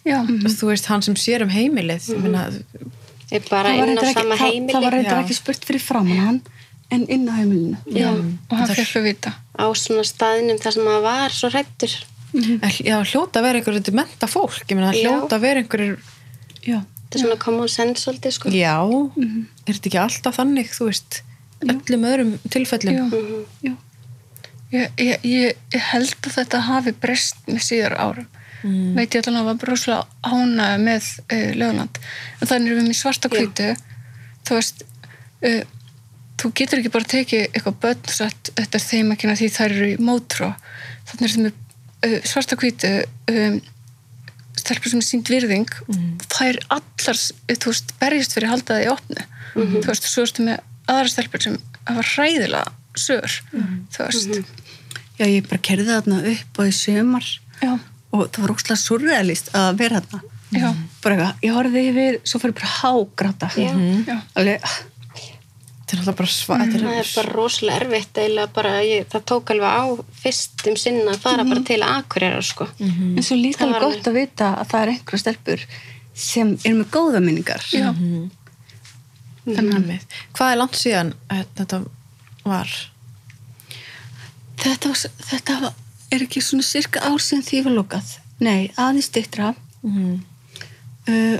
já, 0.00 0.22
þú 0.24 0.70
veist, 0.70 0.88
hann 0.88 1.04
sem 1.04 1.16
sér 1.16 1.44
um 1.44 1.52
heimilið. 1.52 2.08
Mm 2.08 2.24
-hmm. 2.24 2.80
er 3.30 3.42
bara 3.50 3.68
það 3.68 3.94
var 3.94 4.12
sama 4.12 4.34
ekki, 4.34 5.04
Já. 5.04 5.20
ekki 5.20 5.34
spurt 5.34 5.64
fyrir 5.64 5.80
framann 5.80 6.24
hann 6.24 6.40
en 6.94 7.08
inn 7.12 7.26
á 7.28 7.34
heimilinu. 7.36 7.80
Já, 7.92 8.10
og 8.14 8.54
hann 8.56 8.70
fekk 8.72 9.00
að 9.00 9.08
vita. 9.10 9.34
Á 9.58 9.66
svona 9.76 10.04
staðnum 10.06 10.60
þar 10.62 10.76
sem 10.76 10.86
maður 10.86 11.04
var 11.08 11.34
svo 11.34 11.50
hrættur 11.52 11.98
Já, 12.32 13.00
hljóta 13.08 13.40
vera 13.40 13.58
einhverju 13.58 13.80
þetta 13.80 13.96
menta 13.96 14.28
fólk, 14.28 14.64
ég 14.68 14.76
meina, 14.76 14.92
hljóta 14.92 15.38
vera 15.40 15.62
einhverju 15.62 15.96
já, 16.60 16.82
þetta 16.84 17.16
er 17.16 17.22
svona 17.22 17.38
common 17.40 17.70
sense 17.72 18.04
svolítið 18.04 18.34
sko. 18.36 18.52
Já, 18.52 18.76
er 18.84 19.78
þetta 19.78 19.90
ekki 19.90 20.00
alltaf 20.02 20.36
þannig, 20.36 20.72
þú 20.76 20.90
veist? 20.90 21.22
Öllum 21.64 22.04
öðrum 22.06 22.34
tilfellum. 22.52 22.98
Já. 22.98 23.04
Mhm. 23.08 23.46
já, 23.64 23.74
ég, 24.76 24.98
ég, 25.00 25.24
ég, 25.72 25.86
held 25.92 26.28
að 26.28 26.36
þetta 26.36 26.60
hafi 26.68 26.92
breyst 27.00 27.40
með 27.48 27.64
síðar 27.70 27.96
árum. 27.96 28.28
Mm. 28.58 28.96
veit 28.96 29.14
ég 29.14 29.22
allan 29.22 29.36
að 29.38 29.44
það 29.44 29.48
var 29.48 29.58
broslega 29.62 29.98
ána 30.26 30.64
með 30.82 31.04
uh, 31.30 31.50
lögland 31.54 31.98
en 32.42 32.48
þannig 32.50 32.72
erum 32.72 32.80
við 32.80 32.88
með 32.88 32.96
svarta 32.98 33.28
kvítu 33.30 33.66
þú 34.48 34.56
veist 34.56 34.82
uh, 35.46 35.60
þú 36.38 36.52
getur 36.60 36.80
ekki 36.82 36.92
bara 36.94 37.10
tekið 37.14 37.46
eitthvað 37.48 37.80
börn 37.82 38.04
og 38.04 38.14
sagt 38.14 38.52
þetta 38.54 38.78
er 38.78 38.84
þeim 38.84 39.14
ekki 39.14 39.32
því 39.40 39.48
þær 39.56 39.74
eru 39.74 39.88
í 39.90 39.96
mótró. 40.02 40.52
Þannig 41.08 41.24
er 41.26 41.34
þetta 41.34 41.44
með 41.46 42.12
uh, 42.12 42.28
svarta 42.30 42.58
kvítu 42.60 42.92
um, 43.32 43.58
stelpur 44.58 44.92
sem 44.92 45.02
er 45.02 45.08
sínt 45.08 45.32
virðing. 45.32 45.74
Þær 46.30 46.60
allar 46.78 47.18
uh, 47.18 47.58
þú 47.58 47.72
veist, 47.72 47.94
berjast 48.00 48.36
fyrir 48.36 48.48
að 48.50 48.54
halda 48.56 48.76
það 48.76 48.86
í 48.86 48.90
opnu. 48.94 49.28
Þú 49.58 49.84
veist, 49.90 50.08
svo 50.08 50.26
erstu 50.26 50.46
með 50.46 50.64
aðra 50.88 51.12
stelpur 51.12 51.44
sem 51.44 51.58
hafa 51.88 52.06
hræðilega 52.14 52.72
sör 52.98 53.38
þú 53.94 54.06
veist. 54.08 54.64
Já, 55.18 55.26
ég 55.26 55.46
bara 55.50 55.62
kerði 55.66 55.88
þarna 55.90 56.18
upp 56.30 56.60
og 56.62 56.68
í 56.70 56.74
sömar 56.74 57.26
já, 57.58 57.72
og 58.14 58.28
það 58.30 58.44
var 58.44 58.52
óslega 58.54 58.78
surrealist 58.78 59.50
að 59.58 59.80
vera 59.80 60.02
þarna. 60.04 60.34
Já, 60.54 60.68
bara 61.02 61.16
eitthvað, 61.16 61.40
ég 61.44 61.56
horfði 61.58 61.80
yfir 61.90 62.18
svo 62.24 62.40
fyrir 62.40 62.54
bara 62.56 62.70
hágrata 62.78 63.50
Já. 63.58 63.72
já. 64.06 64.14
Alveg, 64.38 64.68
Þetta 65.88 65.96
er 65.96 66.00
alltaf 66.02 66.16
bara 66.18 66.28
sva, 66.28 66.56
þetta 66.60 66.80
það 66.82 66.96
er 67.00 67.10
bara 67.16 67.30
rosalega 67.32 67.76
erfitt 67.80 68.18
bara, 68.52 68.72
ég, 68.84 69.06
það 69.08 69.22
tók 69.30 69.52
alveg 69.54 69.76
á 69.80 69.84
fyrstum 70.20 70.76
sinna 70.76 71.14
að 71.14 71.22
fara 71.22 71.46
bara 71.48 71.62
til 71.64 71.78
Akureyrar 71.86 72.44
sko. 72.44 72.66
En 72.84 73.24
svo 73.24 73.38
líka 73.40 73.64
alveg 73.64 73.86
gott 73.86 74.10
að 74.10 74.18
vita 74.18 74.50
að 74.60 74.68
það 74.74 74.82
er 74.82 74.92
einhverja 74.92 75.22
stelpur 75.22 75.64
sem 76.12 76.52
eru 76.60 76.82
með 76.82 76.92
góða 76.92 77.24
minningar. 77.24 77.64
Já. 77.72 77.88
Þannig 79.48 79.96
að 79.96 80.14
Hvað 80.36 80.52
er 80.52 80.60
langt 80.60 80.76
síðan 80.76 81.14
eh, 81.32 81.44
þetta 81.56 81.80
var? 82.44 82.74
þetta, 84.60 84.92
var, 84.92 85.04
þetta 85.30 85.60
var, 85.64 85.76
er 86.12 86.28
ekki 86.28 86.44
svona 86.44 86.68
cirka 86.68 87.00
ár 87.08 87.22
síðan 87.24 87.48
því 87.48 87.62
var 87.64 87.78
lokað. 87.80 88.16
Nei, 88.44 88.68
aðeins 88.76 89.08
stittra 89.08 89.54
Mm. 89.78 90.24
uh, 91.06 91.38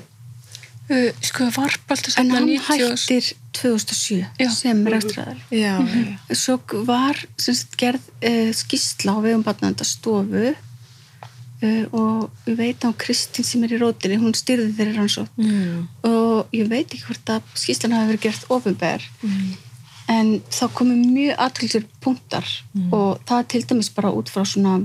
Uh, 0.89 1.11
sko 1.21 1.51
varpaldur 1.53 2.15
en 2.17 2.31
hann 2.33 2.47
90 2.49 2.95
hættir 2.97 3.27
2007 3.59 4.27
Já. 4.41 4.49
sem 4.55 4.81
rekstræðar 4.87 5.39
Já, 5.51 5.75
já. 5.83 6.17
svo 6.35 6.59
var 6.87 7.19
sagt, 7.37 7.77
gerð 7.81 8.01
uh, 8.23 8.51
skýsla 8.55 9.15
á 9.15 9.19
vegum 9.25 9.43
barnanda 9.47 9.85
stofu 9.85 10.55
uh, 10.55 11.85
og 11.93 12.31
ég 12.47 12.57
veit 12.59 12.85
á 12.87 12.91
Kristín 12.95 13.45
sem 13.47 13.65
er 13.67 13.75
í 13.75 13.81
rótinni, 13.83 14.19
hún 14.23 14.35
styrði 14.35 14.73
þeirri 14.79 14.97
rannsótt 14.99 15.33
Mm. 15.39 15.89
og 16.07 16.47
ég 16.55 16.69
veit 16.71 16.87
ekki 16.93 17.05
hvort 17.09 17.31
að 17.37 17.43
skýslan 17.59 17.93
hafi 17.97 18.13
verið 18.15 18.27
gert 18.29 18.45
ofinber 18.55 19.03
en 20.09 20.39
þá 20.51 20.65
komu 20.73 20.95
mjög 20.97 21.35
aðtilsir 21.37 21.85
punktar 22.01 22.47
og 22.93 23.19
það 23.29 23.39
er 23.43 23.49
til 23.53 23.65
dæmis 23.69 23.91
bara 23.93 24.13
út 24.15 24.31
frá 24.33 24.45
svona 24.49 24.79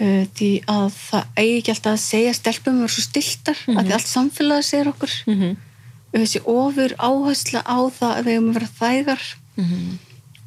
uh, 0.00 0.24
því 0.34 0.50
að 0.68 0.90
það 0.98 1.24
eigi 1.40 1.54
ekki 1.62 1.72
alltaf 1.74 1.94
að 1.94 2.02
segja 2.04 2.34
stelpum 2.36 2.82
er 2.84 2.92
svo 2.92 3.02
stiltar, 3.06 3.62
að 3.72 3.82
því 3.88 3.94
allt 3.96 4.10
samfélagi 4.12 4.68
segir 4.72 4.90
okkur 4.92 5.14
Mhm. 5.26 5.56
Þessi 6.12 6.40
ofur 6.48 6.94
áhersla 6.98 7.60
á 7.68 7.78
það 7.98 8.12
að 8.16 8.24
við 8.24 8.32
eigum 8.34 8.48
að 8.50 8.58
vera 8.58 8.70
þægar. 8.80 9.24
Mhm. 9.58 9.98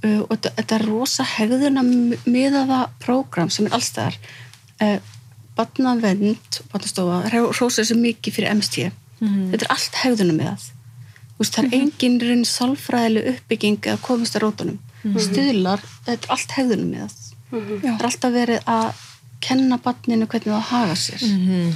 uh, 0.03 0.21
og 0.29 0.37
þetta, 0.41 0.75
er 0.75 0.85
rosa 0.87 1.23
hegðuna 1.23 1.83
miðaða 2.25 2.89
prógram 2.99 3.49
sem 3.53 3.65
er 3.67 3.75
allstæðar 3.77 4.15
uh, 4.81 4.99
barnavend 5.55 6.61
barnastofa, 6.71 7.29
rosa 7.59 7.81
þessi 7.83 7.97
mikið 7.99 8.33
fyrir 8.37 8.55
MST 8.55 8.91
Mhm. 9.21 9.51
þetta 9.51 9.65
er 9.67 9.71
allt 9.75 9.97
hegðuna 10.01 10.33
miðað 10.33 10.63
Þú 11.41 11.43
veist, 11.43 11.55
það 11.55 11.65
er 11.65 11.73
engin 11.77 12.15
raun 12.21 12.43
sálfræðileg 12.45 13.27
uppbygging 13.31 13.77
að 13.89 14.01
komast 14.05 14.35
að 14.37 14.43
rótunum. 14.43 14.75
Stuðlar, 15.17 15.81
þetta 16.05 16.27
er 16.27 16.33
allt 16.35 16.51
hegðuna 16.57 16.85
miðað 16.85 17.15
það 17.51 17.87
er 17.99 18.05
alltaf 18.05 18.33
verið 18.35 18.59
að 18.69 18.99
kenna 19.41 19.77
barninu 19.81 20.27
hvernig 20.29 20.51
það 20.53 20.67
haga 20.71 20.97
sér. 21.01 21.21
Mhm. 21.27 21.71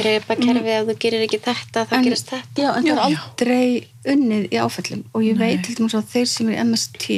drepa 0.00 0.36
kerfið 0.40 0.74
ef 0.76 0.84
þú 0.88 0.96
gerir 1.04 1.24
ekki 1.26 1.40
þetta 1.44 1.86
þá 1.90 1.94
gerist 2.04 2.30
þetta. 2.30 2.62
já, 2.62 2.68
en 2.76 2.84
það 2.84 2.92
er 2.92 3.02
aldrei 3.06 3.86
unnið 4.14 4.44
í 4.50 4.60
áfællum 4.64 5.02
og 5.14 5.24
ég 5.26 5.38
veit 5.38 5.64
til 5.66 5.74
dæmis 5.78 5.94
að 5.98 6.12
þeir 6.14 6.28
sem 6.30 6.48
er 6.48 6.54
í 6.54 6.60
MST 6.64 7.08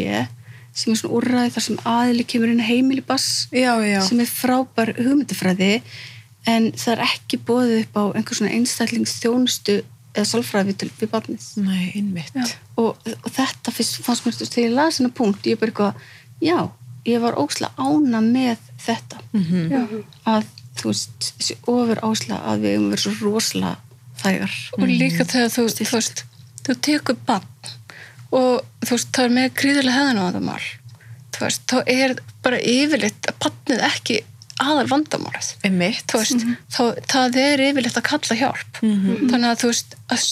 sem 0.72 0.93
er 0.93 0.97
svona 0.97 1.14
úrræði 1.18 1.53
þar 1.53 1.66
sem 1.66 1.80
aðili 1.84 2.24
kemur 2.24 2.53
inn 2.53 2.64
heimilibass 2.64 3.49
Já, 3.53 3.76
já. 3.84 4.01
sem 4.03 4.20
er 4.24 4.30
frábær 4.30 4.95
hugmyndafræði 4.97 5.82
en 6.49 6.72
það 6.72 6.93
er 6.97 7.03
ekki 7.07 7.38
bóðið 7.47 7.74
upp 7.84 7.99
á 8.01 8.05
einhver 8.16 8.38
svona 8.38 8.55
einstaklingsþjónustu 8.57 9.82
eða 10.12 10.28
sálfræði 10.28 10.74
við, 10.74 10.90
við 11.01 11.11
barnið. 11.12 11.45
Nei, 11.62 11.93
og, 12.76 12.99
og 13.24 13.30
þetta 13.32 13.72
fannst 13.72 14.26
mér 14.26 14.36
þegar 14.36 14.64
ég 14.66 14.74
las 14.76 14.99
hennar 15.01 15.14
punkt, 15.16 15.47
ég 15.49 15.57
er 15.57 15.61
bara 15.62 15.72
eitthvað 15.72 15.95
já, 16.43 16.59
ég 17.09 17.22
var 17.22 17.38
óslega 17.40 17.72
ána 17.76 18.20
með 18.24 18.59
þetta. 18.82 19.22
Mhm. 19.32 20.03
að 20.26 20.44
þú 20.78 20.90
veist, 20.90 21.32
þessi 21.38 21.57
ofur 21.68 22.00
ásla 22.03 22.42
að 22.48 22.61
við 22.64 22.74
erum 22.74 22.90
verið 22.92 23.05
svo 23.05 23.14
rosalega 23.20 23.76
þægar. 24.22 24.55
Og 24.78 24.86
líka 24.88 25.24
þegar 25.24 25.50
þú, 25.53 25.64
þú 25.78 25.96
veist 25.96 26.24
þú 26.62 26.76
tekur 26.80 27.16
bann 27.26 27.48
og 28.32 28.62
þú 28.86 28.90
veist, 28.94 29.11
það 29.12 29.24
er 29.24 29.34
með 29.36 29.55
gríðilega 29.61 29.98
hefðan 29.98 30.22
á 30.22 30.26
það 30.32 30.46
mál 30.46 30.62
þú 31.32 31.46
veist, 31.46 31.64
þá 31.68 31.78
er 31.86 32.14
bara 32.44 32.61
yfirleitt 32.61 33.28
að 33.30 33.38
bannið 33.42 33.84
ekki 33.88 34.18
aðal 34.62 34.86
vandamálið. 34.92 35.48
Þú 36.12 36.18
veist, 36.20 36.42
þá, 36.70 36.82
það 37.11 37.38
er 37.42 37.62
yfirleitt 37.68 37.98
að 37.98 38.07
kalla 38.11 38.36
hjálp. 38.38 38.80
Þannig 38.82 39.48
að 39.48 39.61
þú 39.62 39.70
veist 39.72 39.96
að, 40.12 40.26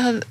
að, 0.00 0.22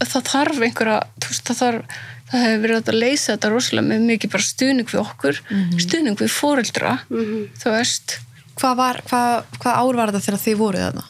að 0.00 0.08
það 0.14 0.30
þarf 0.32 0.62
einhverja 0.66 0.96
þú 1.20 1.30
veist, 1.30 1.44
það 1.50 1.60
þarf 1.60 2.00
það 2.30 2.44
hefur 2.46 2.62
verið 2.64 2.90
að 2.92 2.98
leysa 3.02 3.32
þetta 3.34 3.50
rosalega 3.54 3.88
með 3.90 4.04
mikið 4.10 4.32
bara 4.36 4.46
stuðning 4.48 4.90
við 4.92 5.00
okkur 5.02 5.40
stuðning 5.84 6.18
við 6.20 6.32
fóreldra 6.36 6.96
þú 7.10 7.74
veist, 7.76 8.18
Hvað 8.60 8.74
var, 8.76 8.98
hvað, 9.08 9.44
hvað 9.62 9.76
ár 9.80 9.96
var 9.96 10.10
þetta 10.12 10.24
þegar 10.26 10.40
þið 10.42 10.56
voruð 10.60 10.82
þarna? 10.84 11.04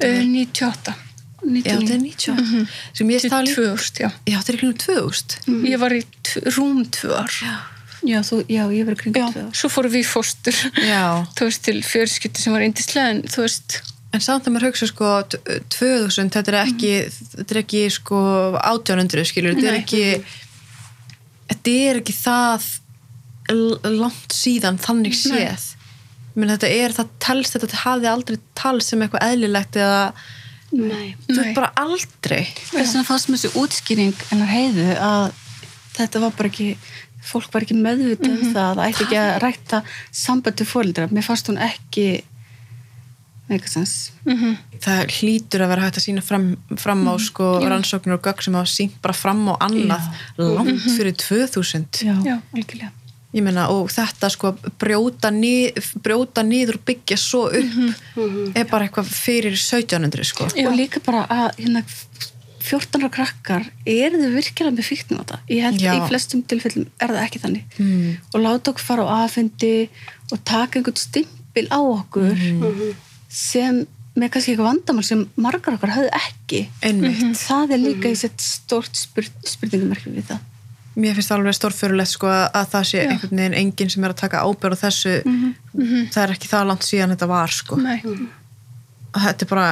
uh, 0.00 0.20
98 0.24 0.94
Já, 1.44 1.74
þetta 1.76 1.92
er 1.92 2.00
90. 2.00 2.68
Sem 2.96 3.10
ég 3.12 3.20
stað 3.20 3.42
líka. 3.44 3.64
2000, 3.76 3.98
já 4.00 4.08
Já, 4.32 4.36
þetta 4.38 4.48
er 4.48 4.56
ekki 4.56 4.68
nú 4.70 4.76
2000. 4.80 5.34
ég 5.68 5.82
var 5.82 5.92
í 5.92 5.98
rúm 6.56 6.78
tvö 6.96 7.10
ár 7.20 7.34
já, 8.04 8.20
þú, 8.24 8.38
já, 8.48 8.62
ég 8.72 8.88
verið 8.88 9.02
kringum 9.02 9.20
já, 9.20 9.26
tvö 9.34 9.42
ár. 9.44 9.50
svo 9.60 9.68
fórum 9.74 9.92
við 9.92 10.08
Já. 10.88 11.02
þú 11.36 11.50
veist, 11.50 11.62
til 11.68 11.82
fjörskipti 11.84 12.40
sem 12.40 12.52
var 12.56 12.64
indislega 12.64 13.12
en 13.12 13.20
þú 13.28 13.44
veist, 13.44 13.82
En 14.14 14.22
samt 14.22 14.46
að 14.46 14.54
maður 14.54 14.68
hugsa 14.70 14.86
sko 14.86 15.06
t- 15.26 15.40
2000, 15.74 16.28
þetta 16.30 16.52
er 16.52 16.58
ekki, 16.60 16.90
þetta 17.34 17.54
er 17.56 17.60
ekki 17.64 17.80
sko 17.90 18.18
1800 18.62 19.24
skilur, 19.26 19.56
þetta 19.58 19.72
er 19.72 19.78
ekki, 19.80 20.02
þetta 21.64 21.90
er 21.90 22.00
ekki 22.02 22.12
það 22.12 22.66
langt 23.84 24.34
síðan 24.34 24.78
þannig 24.82 25.14
séð. 25.16 25.70
Menn 26.34 26.50
þetta 26.50 26.68
er, 26.68 26.94
það 26.96 27.12
telst, 27.22 27.56
þetta 27.56 27.82
hafði 27.84 28.08
aldrei 28.10 28.38
talst 28.58 28.90
sem 28.90 29.04
eitthvað 29.04 29.28
eðlilegt 29.28 29.76
eða, 29.78 30.00
Nei. 30.74 31.14
þú 31.28 31.36
veit 31.38 31.54
bara 31.54 31.70
aldrei. 31.78 32.42
þess 32.58 32.74
vegna 32.74 33.04
fannst 33.06 33.30
mér 33.30 33.38
þessu 33.38 33.62
útskýring 33.62 34.24
hennar 34.32 34.50
heiðu 34.50 34.88
að 34.98 35.28
þetta 35.94 36.22
var 36.24 36.34
bara 36.34 36.50
ekki 36.50 36.68
fólk 37.24 37.52
var 37.54 37.64
ekki 37.64 37.76
meðvitað 37.78 38.40
það 38.50 38.64
að 38.64 38.80
það 38.80 38.88
ætti 38.88 39.04
ekki 39.06 39.20
að 39.20 39.30
rækta 39.44 39.80
sambandi 40.10 40.66
fórildra 40.68 41.06
mér 41.14 41.24
fannst 41.24 41.48
hún 41.48 41.60
ekki 41.62 42.08
meikasens 43.50 43.94
Það 44.84 45.00
hlýtur 45.18 45.64
að 45.64 45.70
vera 45.74 45.84
hægt 45.86 45.98
að 46.00 46.04
sína 46.06 46.22
fram, 46.24 46.50
fram 46.80 47.02
á 47.08 47.14
sko 47.20 47.46
rannsóknir 47.64 48.16
og 48.18 48.22
gögg 48.26 48.42
sem 48.44 48.56
hafa 48.56 48.70
sínt 48.72 48.98
bara 49.04 49.14
fram 49.16 49.42
á 49.48 49.54
annað 49.64 50.10
langt 50.38 50.84
fyrir 50.96 51.14
2000. 51.16 52.04
já, 52.04 52.14
Já. 52.24 52.36
algjörlega. 52.54 52.90
Ég 53.34 53.42
meina, 53.42 53.64
og 53.74 53.88
þetta 53.90 54.28
sko 54.30 54.52
brjóta, 54.78 55.30
nið, 55.34 55.80
brjóta 56.04 56.44
niður 56.46 56.76
og 56.78 56.84
byggja 56.86 57.16
svo 57.18 57.48
upp 57.50 58.54
er 58.54 58.68
bara 58.70 58.86
eitthvað 58.86 59.08
fyrir 59.10 59.56
1700 59.58 60.28
sko. 60.28 60.46
Já. 60.54 60.68
og 60.68 60.76
líka 60.78 61.00
bara 61.02 61.24
að 61.26 61.48
hérna, 61.64 61.82
14 62.64 63.02
ára 63.02 63.10
krakkar 63.12 63.64
eru 63.84 64.20
þau 64.22 64.30
virkilega 64.38 64.72
með 64.76 64.86
fíknum 64.88 65.18
á 65.20 65.22
þetta? 65.24 65.40
Ég 65.50 65.64
held 65.66 65.82
Já. 65.82 65.90
að 65.90 65.98
í 65.98 66.06
flestum 66.12 66.44
tilfellum 66.48 66.86
er 67.02 67.10
það 67.12 67.24
ekki 67.26 67.42
þannig. 67.42 67.64
Mm. 67.82 68.12
og 68.32 68.38
láta 68.46 68.70
okkur 68.72 68.86
fara 68.86 69.04
á 69.04 69.14
aðfendi 69.24 69.72
og 70.32 70.38
taka 70.48 70.78
einhvern 70.78 70.96
stimpil 71.02 71.66
á 71.74 71.80
okkur 71.82 72.38
sem 73.34 73.82
með 74.14 74.30
kannski 74.30 74.52
eitthvað 74.54 74.68
vandamál 74.70 75.04
sem 75.06 75.22
margar 75.42 75.74
okkar 75.74 75.90
höfðu 75.96 76.10
ekki 76.20 76.60
Einmitt. 76.86 77.22
það 77.40 77.72
er 77.74 77.80
líka 77.82 78.12
í 78.12 78.18
sett 78.18 78.38
stort 78.44 78.94
spur, 78.94 79.26
spurningumarki 79.42 80.12
við 80.14 80.28
það 80.30 80.50
Mér 80.94 81.16
finnst 81.18 81.32
alveg 81.34 81.56
stórfyrulegt 81.58 82.12
sko 82.12 82.28
að, 82.30 82.44
að 82.54 82.68
það 82.70 82.84
sé 82.86 83.00
einhvern 83.02 83.40
veginn 83.40 83.56
enginn 83.58 83.88
sem 83.90 84.04
er 84.06 84.12
að 84.14 84.20
taka 84.20 84.42
ábyrð 84.46 84.76
á 84.78 84.82
þessu. 84.84 85.14
Það 86.14 86.18
er 86.22 86.32
ekki 86.36 86.50
það 86.52 86.68
langt 86.68 86.86
síðan 86.86 87.10
þetta 87.16 87.26
var 87.32 87.50
sko. 87.56 87.78
nei 87.82 87.96
Þetta 89.24 89.42
er 89.42 89.50
bara, 89.50 89.66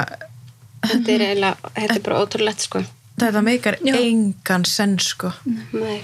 Þetta 0.83 1.13
er 1.13 1.23
eiginlega, 1.29 1.71
þetta 1.77 1.95
er 1.95 2.03
bara 2.09 2.19
ótrúlegt 2.25 2.65
sko. 2.67 2.81
þetta 3.23 3.41
meikar 3.47 3.77
Já. 3.87 3.95
engan 4.01 4.65
senn 4.67 4.97
sko. 4.99 5.31
Nei. 5.47 6.01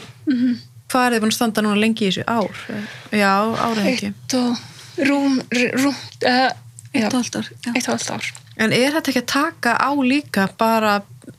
Hvað 0.87 1.03
er 1.09 1.17
þið 1.17 1.23
búin 1.25 1.33
að 1.33 1.37
standa 1.41 1.65
núna 1.67 1.81
lengi 1.83 2.07
í 2.07 2.13
þessu 2.13 2.23
ár? 2.23 2.63
Já, 3.11 3.33
árið 3.67 3.91
ekki. 3.91 4.13
og 4.39 5.03
rúm, 5.09 5.35
rúm 5.83 5.99
uh, 6.31 6.47
eitt 6.93 7.13
og 7.13 7.19
allt 7.21 7.35
ár 7.39 7.49
já. 7.51 7.71
eitt 7.75 7.87
og 7.87 7.97
allt 7.97 8.13
ár 8.17 8.31
En 8.59 8.73
er 8.75 8.91
þetta 8.91 9.11
ekki 9.13 9.21
að 9.21 9.29
taka 9.31 9.73
á 9.79 9.91
líka 10.03 10.49
bara 10.59 10.97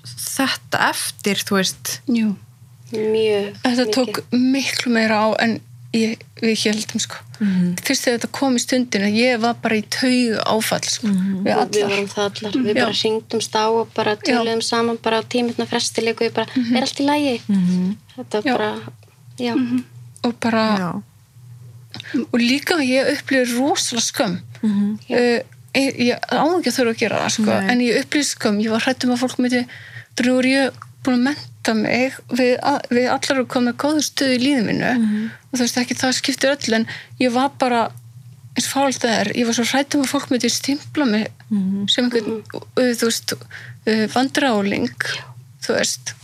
þetta 0.08 0.78
eftir, 0.88 1.42
þú 1.44 1.58
veist? 1.58 1.90
Jú. 2.08 2.30
Mjög 2.94 3.58
þetta 3.60 3.84
mikið. 3.84 3.90
tók 3.98 4.22
miklu 4.32 4.92
meira 4.94 5.18
á 5.20 5.28
en 5.44 5.58
ég, 5.96 6.22
við 6.40 6.56
heldum 6.64 7.02
sko 7.02 7.20
fyrst 7.40 8.04
þegar 8.04 8.18
þetta 8.18 8.30
kom 8.36 8.56
í 8.58 8.62
stundin 8.62 9.04
að 9.06 9.16
ég 9.16 9.38
var 9.40 9.54
bara 9.62 9.78
í 9.78 9.84
taugu 9.88 10.40
áfall 10.44 10.82
sko, 10.84 11.08
við 11.08 11.46
við 11.46 11.54
allar 11.54 11.92
vorum 11.92 12.10
það 12.12 12.26
allar, 12.26 12.58
við 12.66 12.74
Já. 12.74 12.80
bara 12.82 12.98
syngdumst 13.00 13.56
á 13.56 13.64
og 13.68 13.94
bara 13.96 14.16
töluðum 14.20 14.62
saman 14.64 14.98
bara 15.02 15.20
á 15.20 15.22
tímitna 15.24 15.66
frestileiku 15.70 16.26
við 16.26 16.34
bara, 16.36 16.60
er 16.76 16.84
allt 16.84 17.00
í 17.00 17.06
lagi 17.08 17.32
þetta 18.16 18.42
Já. 18.44 18.52
bara, 18.52 18.70
já 19.40 19.54
og 20.28 20.36
bara, 20.44 20.66
Já. 20.76 20.90
og 22.26 22.38
líka 22.38 22.76
ég 22.84 23.08
upplýði 23.16 23.56
rosalega 23.56 24.04
skömm 24.04 24.38
uh, 24.62 25.40
ég, 25.74 26.00
ég 26.10 26.16
á 26.30 26.44
ekki 26.44 26.70
að 26.70 26.76
þurfa 26.76 26.94
að 26.94 27.00
gera 27.02 27.22
það 27.24 27.34
sko, 27.36 27.50
en 27.72 27.80
ég 27.84 28.00
upplýði 28.04 28.28
skömm 28.28 28.60
ég 28.64 28.70
var 28.74 28.84
hrættum 28.84 29.14
að 29.14 29.22
fólk 29.24 29.38
myndi 29.38 29.64
er 30.20 30.46
ég 30.50 30.86
búin 31.04 31.16
að 31.16 31.24
menta 31.30 31.74
mig 31.74 32.16
við, 32.28 32.58
að, 32.60 32.80
við 32.90 33.06
allar 33.08 33.38
erum 33.38 33.48
komið 33.48 33.76
góður 33.80 34.04
stöð 34.04 34.34
í 34.34 34.40
líðinu 34.42 34.66
mínu. 34.68 34.90
Og 35.50 35.56
þú 35.56 35.64
veist 35.64 35.80
ekki 35.80 35.96
það 35.96 36.16
skiptir 36.18 36.52
öll 36.52 36.76
en 36.76 36.86
ég 37.22 37.32
var 37.32 37.50
bara 37.60 37.90
eins 38.58 38.68
fált 38.68 39.00
það 39.00 39.14
er, 39.16 39.30
ég 39.38 39.46
var 39.48 39.56
svo 39.56 39.64
hrættum 39.70 40.04
að 40.04 40.10
fólk 40.10 40.30
myndi 40.32 40.50
stimpla 40.52 41.06
mig 41.08 41.28
sem 41.88 42.04
einhvern 42.04 42.42
þú 42.98 43.08
veist, 43.08 43.32
uh, 43.86 44.06
vandráling 44.12 44.90
þú 45.64 45.76
veist. 45.78 46.14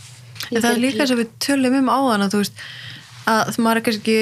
En 0.51 0.61
það 0.61 0.71
er 0.73 0.83
líka 0.83 1.07
sem 1.07 1.17
við 1.17 1.31
tölum 1.39 1.79
um 1.81 1.89
áðan 1.89 2.27
að 2.27 2.35
þú 2.35 2.43
veist 2.43 2.61
að 3.27 3.57
maður 3.63 3.79
er 3.79 3.85
kannski 3.87 4.17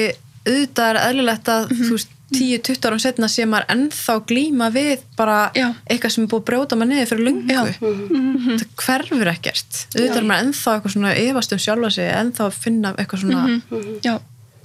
auðvitað 0.46 0.90
er 0.92 1.00
eðlilegt 1.04 1.50
að 1.52 1.72
þú 1.72 1.90
veist 1.96 2.12
10-20 2.34 2.86
árum 2.88 2.98
setna 3.02 3.28
sé 3.30 3.44
maður 3.46 3.68
ennþá 3.70 4.14
glíma 4.26 4.66
við 4.74 5.02
bara 5.18 5.36
Já. 5.54 5.68
eitthvað 5.86 6.14
sem 6.16 6.24
er 6.24 6.30
búið 6.32 6.40
að 6.40 6.46
brjóta 6.48 6.78
maður 6.78 6.90
niður 6.90 7.10
fyrir 7.12 7.26
lungu 7.28 7.54
Já. 7.54 7.60
það 7.76 8.64
hverfur 8.82 9.30
ekkert. 9.30 9.82
Auðvitað 9.94 10.18
er 10.18 10.26
maður 10.26 10.46
ennþá 10.48 10.72
eitthvað 10.74 10.94
svona 10.96 11.12
efast 11.22 11.54
um 11.54 11.62
sjálfa 11.62 11.90
sig 11.94 12.10
ennþá 12.10 12.48
að 12.48 12.58
finna 12.64 12.92
eitthvað 12.98 13.22
svona 13.22 13.44
já, 14.02 14.14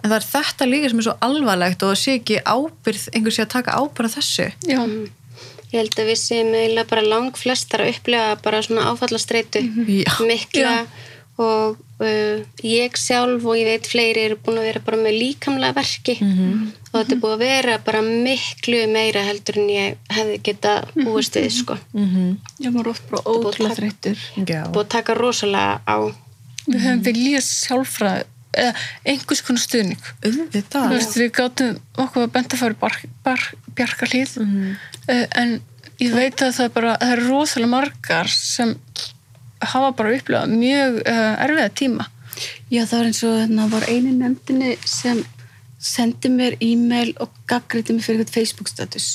en 0.02 0.10
það 0.10 0.18
er 0.18 0.28
þetta 0.32 0.70
líka 0.72 0.90
sem 0.90 1.04
er 1.04 1.08
svo 1.08 1.16
alvarlegt 1.30 1.86
og 1.86 1.94
það 1.94 2.02
sé 2.02 2.18
ekki 2.18 2.40
ábyrð 2.50 3.06
einhver 3.14 3.38
sé 3.38 3.46
að 3.46 3.54
taka 3.54 3.78
ábyrð 3.78 4.16
þessu. 4.18 4.48
Já, 4.66 4.82
ég 5.72 5.78
held 5.78 6.02
að 6.02 6.10
við 6.10 6.20
séum 6.24 6.52
eiginlega 6.58 6.90
bara 6.96 7.06
lang 7.14 7.38
flestar 7.38 7.86
að 7.86 7.94
upplega 7.94 8.36
bara 8.42 8.66
svona 8.66 8.90
áfallastreitu 8.90 9.62
Já. 10.02 10.18
mikla 10.26 10.74
Já. 10.82 10.82
og 11.46 11.78
ég 12.66 12.98
sjálf 12.98 13.46
og 13.46 13.58
ég 13.60 13.68
veit 13.68 13.88
fleiri 13.88 14.24
eru 14.30 14.38
búin 14.42 14.58
að 14.62 14.68
vera 14.70 14.82
bara 14.86 14.98
með 14.98 15.18
líkamlega 15.20 15.78
verki. 15.78 16.16
Og 16.92 16.98
þetta 16.98 17.16
er 17.16 17.22
búið 17.24 17.34
að 17.36 17.44
vera 17.46 17.78
bara 17.86 18.02
miklu 18.02 18.82
meira 18.92 19.22
heldur 19.24 19.60
en 19.62 19.70
ég 19.72 19.98
hefði 20.12 20.42
geta 20.44 20.74
búist 20.98 21.36
við 21.38 21.50
sko. 21.62 21.78
Já, 22.60 22.70
maður 22.72 22.82
er 22.82 22.92
oft 22.96 23.10
bara 23.10 23.24
ótrúlega. 23.26 23.76
Já. 24.36 24.66
búið 24.74 24.84
að 24.86 24.92
taka 24.98 25.14
rosalega 25.16 25.82
á. 25.88 25.98
Við 26.68 26.82
höfum 26.86 27.04
viljað 27.08 27.46
sjálfræði 27.48 28.28
eða 28.52 28.74
einhvers 29.08 29.42
konar 29.48 29.62
stuðning. 29.64 30.08
Auðvitað. 30.26 30.88
Þú 30.90 30.96
veist, 30.98 31.14
við 31.22 31.30
gátum 31.38 31.78
okkur 32.04 32.26
að 32.26 32.32
benda 32.36 32.58
að 32.58 32.64
fara 32.66 32.80
bar, 32.82 32.98
bar, 33.24 33.46
bjarkarlíð 33.78 34.34
uh, 34.42 35.28
en 35.40 35.62
ég 36.02 36.12
veit 36.16 36.42
að 36.42 36.56
það 36.58 36.66
er 36.66 36.74
bara 36.76 36.98
það 37.00 37.14
er 37.16 37.24
rosalega 37.30 37.72
margar 37.72 38.28
sem 38.34 38.74
hafa 39.62 39.92
bara 39.98 40.16
upplifað 40.18 40.58
mjög 40.58 40.98
uh, 41.06 41.44
erfiða 41.46 41.70
tíma 41.78 42.08
Já, 42.72 42.86
það 42.88 42.98
var 42.98 43.10
eins 43.10 43.22
og 43.28 43.36
þarna 43.38 43.68
var 43.72 43.86
eini 43.92 44.14
nefndinni 44.16 44.72
sem 44.88 45.20
sendi 45.82 46.32
mér 46.32 46.56
e-mail 46.64 47.12
og 47.22 47.34
gaggríti 47.50 47.96
mig 47.96 48.06
fyrir 48.06 48.22
eitthvað 48.22 48.38
Facebook-status. 48.38 49.08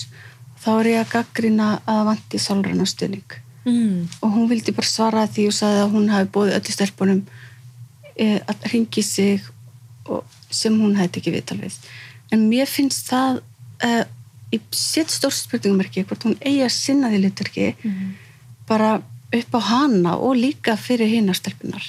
Þá 0.62 0.68
var 0.74 0.90
ég 0.90 1.02
að 1.02 1.12
gaggrina 1.14 1.68
að 1.78 2.01
það 2.01 2.09
vanti 2.10 2.40
sálræna 2.43 2.86
stuðning. 2.90 3.36
mm. 3.64 4.09
Og 4.23 4.31
hún 4.35 4.48
vildi 4.51 4.74
bara 4.74 4.86
svara 4.86 5.27
því 5.27 5.48
og 5.51 5.56
sagði 5.56 5.85
að 5.85 5.94
hún 5.94 6.10
hafi 6.10 6.31
bóðið 6.35 6.59
öllu 6.59 6.74
stelpunum 6.74 7.23
e, 8.16 8.27
að 8.47 8.68
ringi 8.73 9.02
sig 9.02 9.43
sem 10.51 10.77
hún 10.81 10.97
hefði 10.97 11.23
ekki 11.23 11.35
viðtal 11.35 11.59
við. 11.62 11.78
En 12.31 12.47
mér 12.51 12.68
finnst 12.70 13.09
það 13.10 13.40
e, 13.82 14.05
í 14.55 14.60
sitt 14.70 15.10
stórt 15.10 15.39
spurningumarki 15.39 16.05
hvort 16.06 16.27
hún 16.27 16.39
eigi 16.40 16.62
að 16.66 16.74
sinna 16.74 17.10
því 17.10 17.23
liturki 17.24 17.73
bara 18.66 19.01
upp 19.35 19.55
á 19.59 19.61
hana 19.61 20.15
og 20.16 20.36
líka 20.39 20.77
fyrir 20.78 21.09
hina 21.11 21.35
stelpunar. 21.35 21.82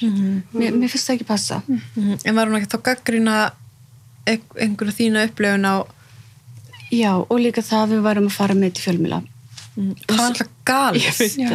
Mér, 0.53 0.73
mér 0.73 0.89
finnst 0.89 1.07
það 1.07 1.15
ekki 1.19 1.27
passa. 1.29 1.61
Mhm. 1.67 2.19
En 2.25 2.35
var 2.35 2.47
hún 2.47 2.57
ekki 2.57 2.71
þá 2.73 2.81
gaggrina 2.83 3.51
einhverju 4.27 4.93
þína 4.97 5.27
upplifun 5.29 5.65
á 5.65 5.75
Já, 6.91 7.11
og 7.19 7.39
líka 7.43 7.61
það 7.61 7.81
að 7.83 7.91
við 7.93 8.01
varum 8.05 8.27
að 8.29 8.37
fara 8.37 8.55
með 8.55 8.73
til 8.77 8.83
fjölmila 8.87 9.21
Það 9.77 10.09
er 10.09 10.23
alltaf. 10.23 11.19
Já. 11.37 11.49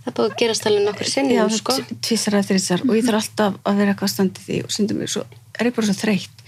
Það 0.00 0.08
er 0.08 0.14
búið 0.16 0.30
að 0.30 0.36
gerast 0.40 0.66
alveg 0.66 0.86
nokkur 0.88 1.06
sinnum, 1.06 1.36
Já, 1.36 1.44
sko. 1.54 1.76
tvísar 2.02 2.36
að 2.40 2.48
þrýsar 2.48 2.82
og 2.88 2.94
ég 2.96 3.04
þarf 3.06 3.20
alltaf 3.20 3.58
að 3.62 3.76
vera 3.82 3.92
eitthvað 3.92 4.08
að 4.08 4.14
standa 4.14 4.40
í 4.40 4.46
því 4.46 4.56
og 4.64 4.72
syndum 4.74 4.98
mig, 4.98 5.12
svo 5.12 5.22
er 5.60 5.68
ég 5.68 5.76
bara 5.76 5.86
svo 5.86 5.96
þreytt 6.00 6.44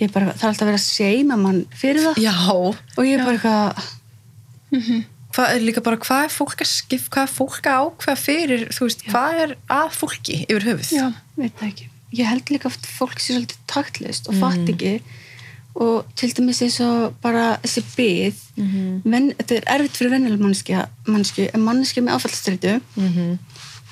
ég 0.00 0.08
er 0.08 0.12
bara, 0.16 0.32
það 0.32 0.42
er 0.42 0.48
alltaf 0.48 0.64
að 0.64 0.70
vera 0.72 0.80
að 0.80 0.86
seima 0.88 1.36
mann 1.38 1.60
fyrir 1.70 2.02
það 2.08 2.18
Já. 2.24 2.34
og 2.50 3.04
ég 3.06 3.14
er 3.14 3.24
bara 3.28 3.36
eitthvað 3.38 5.04
Hvað 5.34 5.50
er 5.56 5.64
líka 5.66 5.82
bara, 5.82 5.98
hvað 5.98 6.24
er 6.28 6.30
fólk 6.30 6.60
að 6.62 6.68
skip, 6.70 7.08
hvað 7.10 7.24
er 7.26 7.32
fólk 7.34 7.66
að 7.66 7.88
ákveða 7.88 8.20
fyrir, 8.20 8.64
þú 8.70 8.86
veist, 8.86 9.00
hvað 9.10 9.40
er 9.44 9.54
að 9.74 9.88
fólki 9.98 10.36
yfir 10.46 10.66
höfuð? 10.68 10.92
Já. 10.94 11.06
veit 11.36 11.56
það 11.58 11.68
ekki. 11.72 11.88
Ég 12.14 12.28
held 12.30 12.50
líka 12.54 12.68
að 12.70 12.76
fólk 12.94 13.18
sé 13.18 13.34
svolítið 13.34 13.62
taktlist 13.66 14.28
og 14.30 14.36
fatt 14.38 14.68
ekki. 14.70 14.92
Og 15.74 16.04
til 16.14 16.28
dæmis 16.36 16.60
eins 16.62 16.76
og 16.86 17.16
bara 17.24 17.56
þessi 17.64 17.82
byð 17.96 18.36
mm 18.62 19.32
þetta 19.40 19.56
er 19.56 19.64
erfitt 19.74 19.96
fyrir 19.98 20.12
venjuleg 20.14 20.38
mannskja 20.44 20.84
mannskju, 21.10 21.48
en 21.54 21.64
mannskja 21.66 22.02
með 22.06 22.14
áfallstreitu 22.20 22.76
Mhm. 22.94 23.38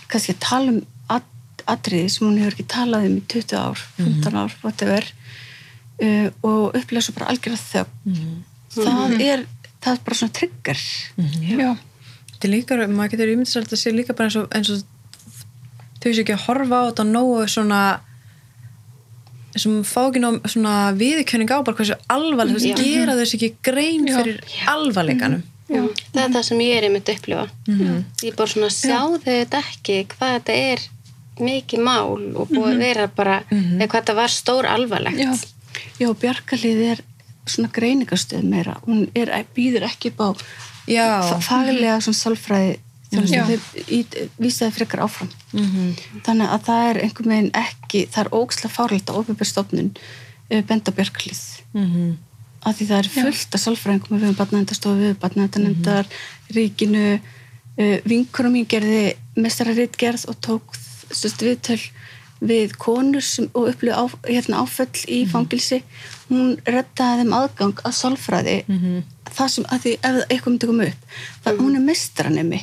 kannski 0.09 0.35
að 0.37 0.39
tala 0.47 0.69
um 0.71 0.87
at, 1.11 1.25
atriði 1.67 2.11
sem 2.11 2.29
hún 2.29 2.39
hefur 2.39 2.55
ekki 2.55 2.69
talað 2.71 3.07
um 3.09 3.17
í 3.19 3.23
20 3.27 3.57
ár, 3.59 3.79
15 3.99 4.37
ár, 4.39 4.55
whatever. 4.63 5.03
Uh, 6.03 6.31
og 6.43 6.75
upplega 6.79 7.03
svo 7.03 7.15
bara 7.19 7.31
algjörða 7.35 7.59
þögn. 7.73 8.45
Það 8.75 9.21
er 9.21 9.45
það 9.83 9.93
er 9.97 10.05
bara 10.07 10.21
svona 10.21 10.37
trigger 10.39 10.81
Já. 11.43 11.73
Þetta 12.33 12.49
er 12.49 12.55
líka, 12.57 12.81
maður 12.91 13.13
getur 13.15 13.35
ímyndis 13.35 13.57
að 13.59 13.67
þetta 13.69 13.81
sé 13.83 13.93
líka 13.95 14.17
bara 14.19 14.31
eins 14.31 14.39
og, 14.41 14.49
eins 14.57 14.71
og 14.73 14.83
þau 16.03 16.09
séu 16.11 16.25
ekki 16.25 16.35
að 16.35 16.47
horfa 16.49 16.81
á 16.83 16.89
þetta 16.89 17.07
nógu 17.07 17.45
svona 17.51 17.83
eins 19.53 19.67
og 19.69 19.75
maður 19.75 19.89
fá 19.91 20.01
ekki 20.07 20.23
nóg 20.23 20.49
svona 20.51 20.75
viðurkjöning 20.99 21.53
á 21.53 21.59
bara 21.61 21.77
hversu 21.79 21.97
alvarlega, 22.13 22.57
þú 22.57 22.67
veist, 22.73 22.83
gera 22.87 23.17
þess 23.19 23.37
ekki 23.37 23.51
grein 23.69 24.09
Já. 24.09 24.17
fyrir 24.19 24.41
alvarleikanum. 24.73 25.43
Já. 25.73 25.83
Það 26.13 26.23
er 26.25 26.33
það 26.35 26.47
sem 26.49 26.63
ég 26.65 26.75
er 26.79 26.87
einmitt 26.89 27.09
að 27.09 27.19
upplifa. 27.19 27.45
Ég 28.27 28.37
bara 28.39 28.53
svona 28.53 28.71
sjáðu 28.73 29.21
þetta 29.27 29.63
ekki 29.63 29.99
hvað 30.15 30.35
þetta 30.39 30.57
er 30.73 30.87
mikið 31.43 31.85
mál 31.85 32.19
og 32.37 32.51
búið 32.51 32.73
að 32.73 32.83
vera 32.83 33.07
bara, 33.17 33.39
eða 33.53 33.87
hvað 33.87 33.99
þetta 34.01 34.17
var 34.19 34.35
stór 34.35 34.69
alvarlegt. 34.69 35.21
Já. 35.21 35.33
já, 36.01 36.09
Bjarkarlið 36.25 36.83
er 36.91 37.05
svona 37.47 37.69
greiningarstöð 37.75 38.43
meira. 38.47 38.79
Hún 38.87 39.09
er, 39.19 39.31
býður 39.57 39.87
ekki 39.89 40.13
upp 40.13 40.21
á 40.23 40.29
faglega 41.43 42.01
svona 42.01 42.19
að 43.13 43.53
þau 43.53 44.27
vísaði 44.41 44.73
frekar 44.73 45.05
áfram. 45.05 45.31
Mhm. 45.53 45.97
þannig 46.25 46.49
að 46.49 46.63
það 46.69 46.91
er 46.91 47.01
einhvern 47.05 47.33
veginn 47.33 47.51
ekki 47.53 48.07
það 48.09 48.21
er 48.25 48.31
ógsla 48.39 48.71
fárlegt 48.73 49.11
að 49.11 49.19
ofinbjörnstofnun 49.21 49.91
uh, 50.51 50.63
benda 50.63 50.93
á 50.93 50.97
Bjarkarlið 50.97 51.43
Mhm. 51.75 52.17
að 52.65 52.75
því 52.79 52.87
það 52.89 52.99
er 52.99 53.09
fullt 53.09 53.55
af 53.55 53.61
sálfræðingum 53.61 54.17
við 54.17 54.25
höfum 54.25 54.39
barnaðendastofu, 54.41 55.15
barnaðendanendar 55.21 56.07
ríkinu. 56.55 57.21
Uh, 57.79 57.99
vinkurum 58.05 58.53
mín 58.53 58.67
gerði 58.69 59.17
mestararittgerð 59.37 60.29
og 60.29 60.37
tók 60.41 60.77
viðtöl 61.43 61.81
við 62.43 62.75
konur 62.81 63.25
sem, 63.25 63.49
og 63.55 63.71
upplöðu 63.71 63.99
á, 63.99 64.05
hérna, 64.27 64.63
áföll 64.65 65.05
í 65.07 65.23
fangilsi 65.31 65.83
hún 66.31 66.57
reddaði 66.67 67.23
þeim 67.23 67.37
aðgang 67.37 67.83
að 67.87 67.95
sálfræði. 67.99 68.57
Það 69.33 69.53
sem 69.55 69.69
að 69.69 69.85
því 69.85 69.93
ef 70.09 70.17
eitthvað 70.27 70.51
myndi 70.51 70.69
koma 70.71 70.89
upp 70.91 71.05
það, 71.45 71.61
hún 71.63 71.77
er 71.79 71.85
mestaranemi 71.87 72.59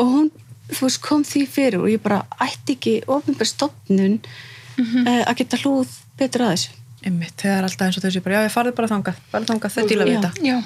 og 0.00 0.08
hún 0.10 0.30
veist, 0.70 1.00
kom 1.04 1.22
því 1.26 1.44
fyrir 1.50 1.82
og 1.82 1.90
ég 1.92 2.02
bara 2.02 2.22
ætti 2.42 2.74
ekki 2.78 2.94
ofinbær 3.06 3.50
stofnun 3.50 4.16
uh, 4.24 5.20
að 5.22 5.36
geta 5.42 5.60
hlúð 5.60 5.92
betur 6.18 6.46
að 6.46 6.56
þessu. 6.56 6.80
Einmitt, 7.04 7.36
þegar 7.36 7.60
er 7.60 7.68
alltaf 7.68 7.86
eins 7.86 7.98
og 8.00 8.06
þau 8.06 8.14
séu 8.14 8.24
bara, 8.24 8.38
já, 8.38 8.46
ég 8.48 8.54
farið 8.54 8.76
bara 8.78 8.88
þangað, 8.88 9.20
bara 9.30 9.48
þangað, 9.50 9.74
þau 9.74 9.88
díla 9.90 10.06
við 10.08 10.16
Já. 10.16 10.22
þetta. 10.24 10.60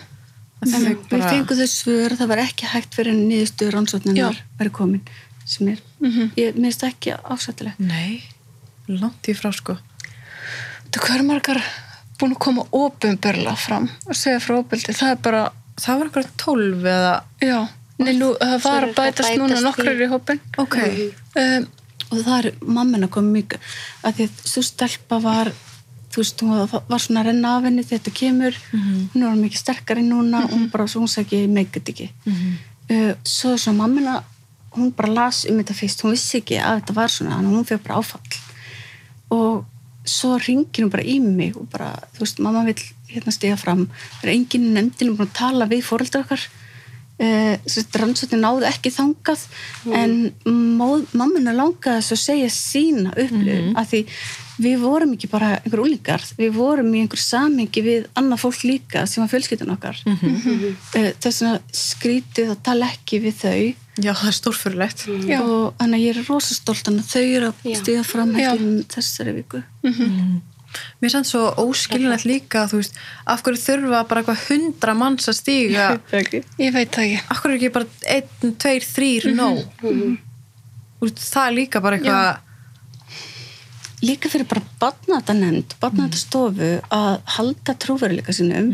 Við 0.58 1.24
fengum 1.26 1.58
þau 1.58 1.70
svör 1.70 2.14
að 2.14 2.20
það 2.20 2.30
var 2.32 2.40
ekki 2.42 2.68
hægt 2.72 2.94
fyrir 2.94 3.14
niðurstöður 3.18 3.74
rannsóknunar 3.76 4.38
væri 4.58 4.72
komin 4.74 5.02
sem 5.48 5.70
er, 5.72 5.82
ég 6.36 6.56
minnst 6.60 6.84
ekki 6.84 7.14
ásættileg 7.16 7.78
Nei, 7.80 8.20
langt 8.88 9.28
í 9.28 9.34
frá 9.36 9.50
sko. 9.56 9.78
Þú 10.92 11.04
er 11.14 11.24
margar 11.26 11.62
búin 12.18 12.34
að 12.34 12.42
koma 12.44 12.66
ofinbörla 12.74 13.54
fram 13.56 13.88
og 14.06 14.16
segja 14.18 14.40
frá 14.42 14.58
ofbeldi? 14.58 14.94
Það 14.96 15.14
er 15.14 15.20
bara, 15.24 15.42
Það 15.78 15.98
var 15.98 16.08
einhverja 16.08 16.30
tólf 16.42 16.86
eða, 16.90 17.10
já. 17.38 17.58
Nei, 17.98 18.12
nú, 18.18 18.32
það 18.38 18.62
var 18.64 18.86
að 18.86 18.94
bætast 18.96 19.18
bætast 19.18 19.38
núna 19.38 19.58
í. 19.58 19.62
nokkrar 19.62 20.00
í 20.02 20.08
hópin. 20.10 20.40
ok, 20.58 20.78
Um, 21.38 21.66
og 22.08 22.22
það 22.24 22.38
er 22.38 22.46
mammin 22.66 23.04
að 23.06 23.10
koma 23.14 23.30
mikið 23.36 23.76
að 24.02 24.14
því 24.16 24.24
að 24.26 24.38
svo 24.50 24.62
stelpa 24.66 25.18
var 25.22 25.50
þú 26.08 26.22
veist, 26.22 26.40
hún 26.42 26.54
var, 26.88 27.02
svona 27.04 27.20
að 27.20 27.28
renna 27.28 27.52
af 27.56 27.66
henni 27.68 27.84
þegar 27.84 28.00
þetta 28.00 28.14
kemur, 28.18 28.58
hún 28.72 29.26
var 29.26 29.36
mikið 29.38 29.60
sterkari 29.60 30.02
núna 30.06 30.40
og 30.46 30.54
hún 30.56 30.64
bara, 30.72 30.86
svo 30.88 31.04
hún 31.04 31.12
sagði 31.12 31.44
ekki 31.44 31.52
meikut 31.52 31.92
ekki 31.92 32.08
uh, 32.26 33.12
svo 33.22 33.54
svo 33.60 33.74
mammin 33.76 34.08
að 34.10 34.24
hún 34.76 34.92
bara 34.96 35.12
las 35.12 35.44
um 35.48 35.58
þetta 35.60 35.76
fyrst. 35.76 36.04
Hún 36.04 36.14
vissi 36.14 36.38
ekki 36.40 36.60
að 36.60 36.82
þetta 36.82 36.96
var 36.98 37.12
svona, 37.12 37.38
þannig 37.38 37.50
að 37.52 37.58
hún 37.58 37.68
fekk 37.68 37.84
bara 37.86 37.98
áfall. 38.02 38.38
Og 39.36 40.08
svo 40.08 40.36
ringir 40.40 40.84
hún 40.86 40.92
bara 40.92 41.04
í 41.04 41.18
mig 41.20 41.56
og 41.58 41.68
bara, 41.72 41.90
þú 42.16 42.24
veist, 42.24 42.40
mamma 42.44 42.64
vill 42.68 42.80
hérna 43.08 43.32
stiga 43.32 43.58
fram, 43.60 43.86
það 44.20 44.26
er 44.26 44.34
enginn 44.34 44.66
í 44.68 44.72
nefndinu 44.76 45.16
búin 45.16 45.28
að 45.28 45.36
tala 45.38 45.68
við 45.70 45.84
fóreldra 45.88 46.24
okkar. 46.24 46.48
Uh, 47.18 47.56
rannsóttin 47.98 48.44
náði 48.44 48.68
ekki 48.68 48.92
þangað. 48.94 49.46
En 49.90 50.18
móð, 50.78 51.08
mammina 51.18 51.56
langaði 51.56 52.04
þess 52.04 52.14
að 52.14 52.22
segja 52.22 52.52
sína 52.54 53.14
upplifun 53.16 53.72
mm. 53.72 53.78
að 53.80 53.88
því 53.92 54.02
við 54.58 54.82
vorum 54.82 55.14
ekki 55.14 55.30
bara 55.30 55.50
einhver 55.58 55.82
úlingar, 55.84 56.24
við 56.38 56.52
vorum 56.56 56.90
í 56.94 57.02
einhver 57.04 57.22
samengi 57.22 57.84
við 57.84 58.08
annað 58.18 58.42
fólk 58.44 58.64
líka 58.66 59.04
sem 59.06 59.22
var 59.22 59.30
fjölskyldun 59.32 59.74
okkar 59.76 60.00
mm 60.04 60.16
-hmm. 60.18 60.76
þess 61.22 61.42
að 61.46 61.58
skrítið 61.72 62.52
að 62.54 62.62
tala 62.70 62.90
ekki 62.92 63.22
við 63.22 63.34
þau 63.42 63.60
já, 63.98 64.12
það 64.12 64.28
er 64.28 64.36
stórfyrirlegt. 64.40 65.06
Já. 65.26 65.40
og 65.42 65.74
þannig 65.78 65.98
að 65.98 66.04
ég 66.04 66.16
er 66.16 66.28
rosa 66.28 66.54
stolt 66.54 66.84
þannig 66.86 67.04
að 67.04 67.12
þau 67.14 67.26
eru 67.38 67.50
að 67.52 67.80
stiga 67.82 68.04
fram 68.04 68.36
þessari 68.94 69.34
viku 69.40 69.62
Mér 71.00 71.08
er 71.08 71.12
samt 71.14 71.28
svo 71.30 71.46
óskilinlegt 71.62 72.26
líka, 72.28 72.66
þú 72.68 72.82
veist, 72.82 72.96
af 73.24 73.42
hverju 73.44 73.60
þurfa 73.62 74.02
bara 74.10 74.20
eitthvað 74.20 74.42
hundra 74.50 74.94
manns 74.98 75.30
að 75.30 75.38
stíga, 75.38 75.86
ég 76.64 76.74
veit 76.74 76.92
það 76.92 77.04
ekki. 77.04 77.22
af 77.24 77.40
hverju 77.40 77.54
er 77.54 77.56
ekki 77.56 77.70
bara 77.72 77.86
einn, 78.14 78.52
tveir, 78.64 78.84
þrýr, 78.84 79.28
nóg? 79.38 79.62
Þú 79.80 81.06
veist, 81.06 81.22
Það 81.24 81.46
er 81.46 81.56
líka 81.56 81.82
bara 81.84 81.98
eitthvað, 81.98 82.28
líka 84.04 84.30
fyrir 84.30 84.46
bara 84.50 84.62
barnaðanemnd, 84.82 85.74
barnaðastofu 85.82 86.72
að 86.94 87.14
halda 87.36 87.74
trúveruleika 87.82 88.34
sinum 88.36 88.72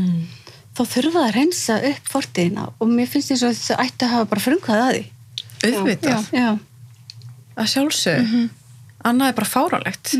þá 0.74 0.82
þurfa 0.90 1.12
það 1.14 1.26
að 1.28 1.34
reynsa 1.38 1.76
upp 1.90 2.10
fortíðina 2.10 2.64
og 2.82 2.90
mér 2.90 3.09
finnst 3.10 3.30
eins 3.32 3.44
og 3.46 3.55
þau 3.56 3.76
ætti 3.84 4.06
að 4.06 4.14
hafa 4.14 4.30
bara 4.32 4.44
frumkvæðið 4.44 4.84
að 4.84 4.94
því. 4.94 5.05
Auðvitað, 5.64 6.26
já, 6.34 6.48
að 7.56 7.70
sjálfsög, 7.72 8.34
annað 9.09 9.30
er 9.30 9.36
bara 9.38 9.48
fáránlegt. 9.48 10.14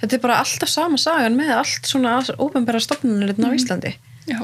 Þetta 0.00 0.16
er 0.16 0.22
bara 0.22 0.38
alltaf 0.40 0.70
sama 0.72 0.96
sagan 1.00 1.36
með 1.36 1.50
allt 1.58 1.90
svona 1.90 2.14
ópenbæra 2.40 2.80
stofnunir 2.80 3.34
á 3.36 3.50
Íslandi. 3.52 3.92
Já. 4.30 4.38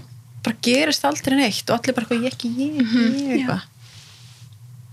Bara 0.44 0.60
gerist 0.62 1.06
aldrei 1.09 1.39
neitt 1.39 1.70
og 1.70 1.78
allir 1.78 1.97
bara 1.97 2.18
ég 2.20 2.27
ekki, 2.35 2.51
ég 2.59 2.82
ekki, 2.82 3.05
ég 3.06 3.31
eitthvað. 3.39 3.62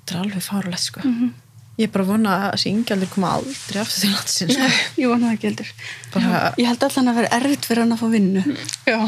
Þetta 0.03 0.15
er 0.15 0.21
alveg 0.21 0.45
fáránlegt, 0.45 0.85
sko. 0.85 1.03
Ég 1.77 1.87
er 1.87 1.91
bara 1.93 2.03
að 2.05 2.09
vona 2.13 2.33
að 2.37 2.43
þessi 2.53 2.69
yngjaldir 2.69 3.09
koma 3.09 3.29
aldrei 3.39 3.79
aftur 3.81 4.01
til 4.03 4.09
landsins, 4.13 4.57
sko. 4.57 4.67
ég 5.01 5.07
vona 5.09 5.29
það 5.31 5.37
ekki 5.37 5.47
heldur 5.49 5.71
Bara, 6.13 6.41
ég 6.61 6.67
held 6.69 6.83
allan 6.85 7.09
að 7.09 7.15
vera 7.21 7.31
erfitt 7.39 7.65
fyrir 7.69 7.81
hann 7.81 7.95
að 7.95 8.03
fá 8.03 8.07
vinnu 8.13 8.43
Já. 8.85 8.99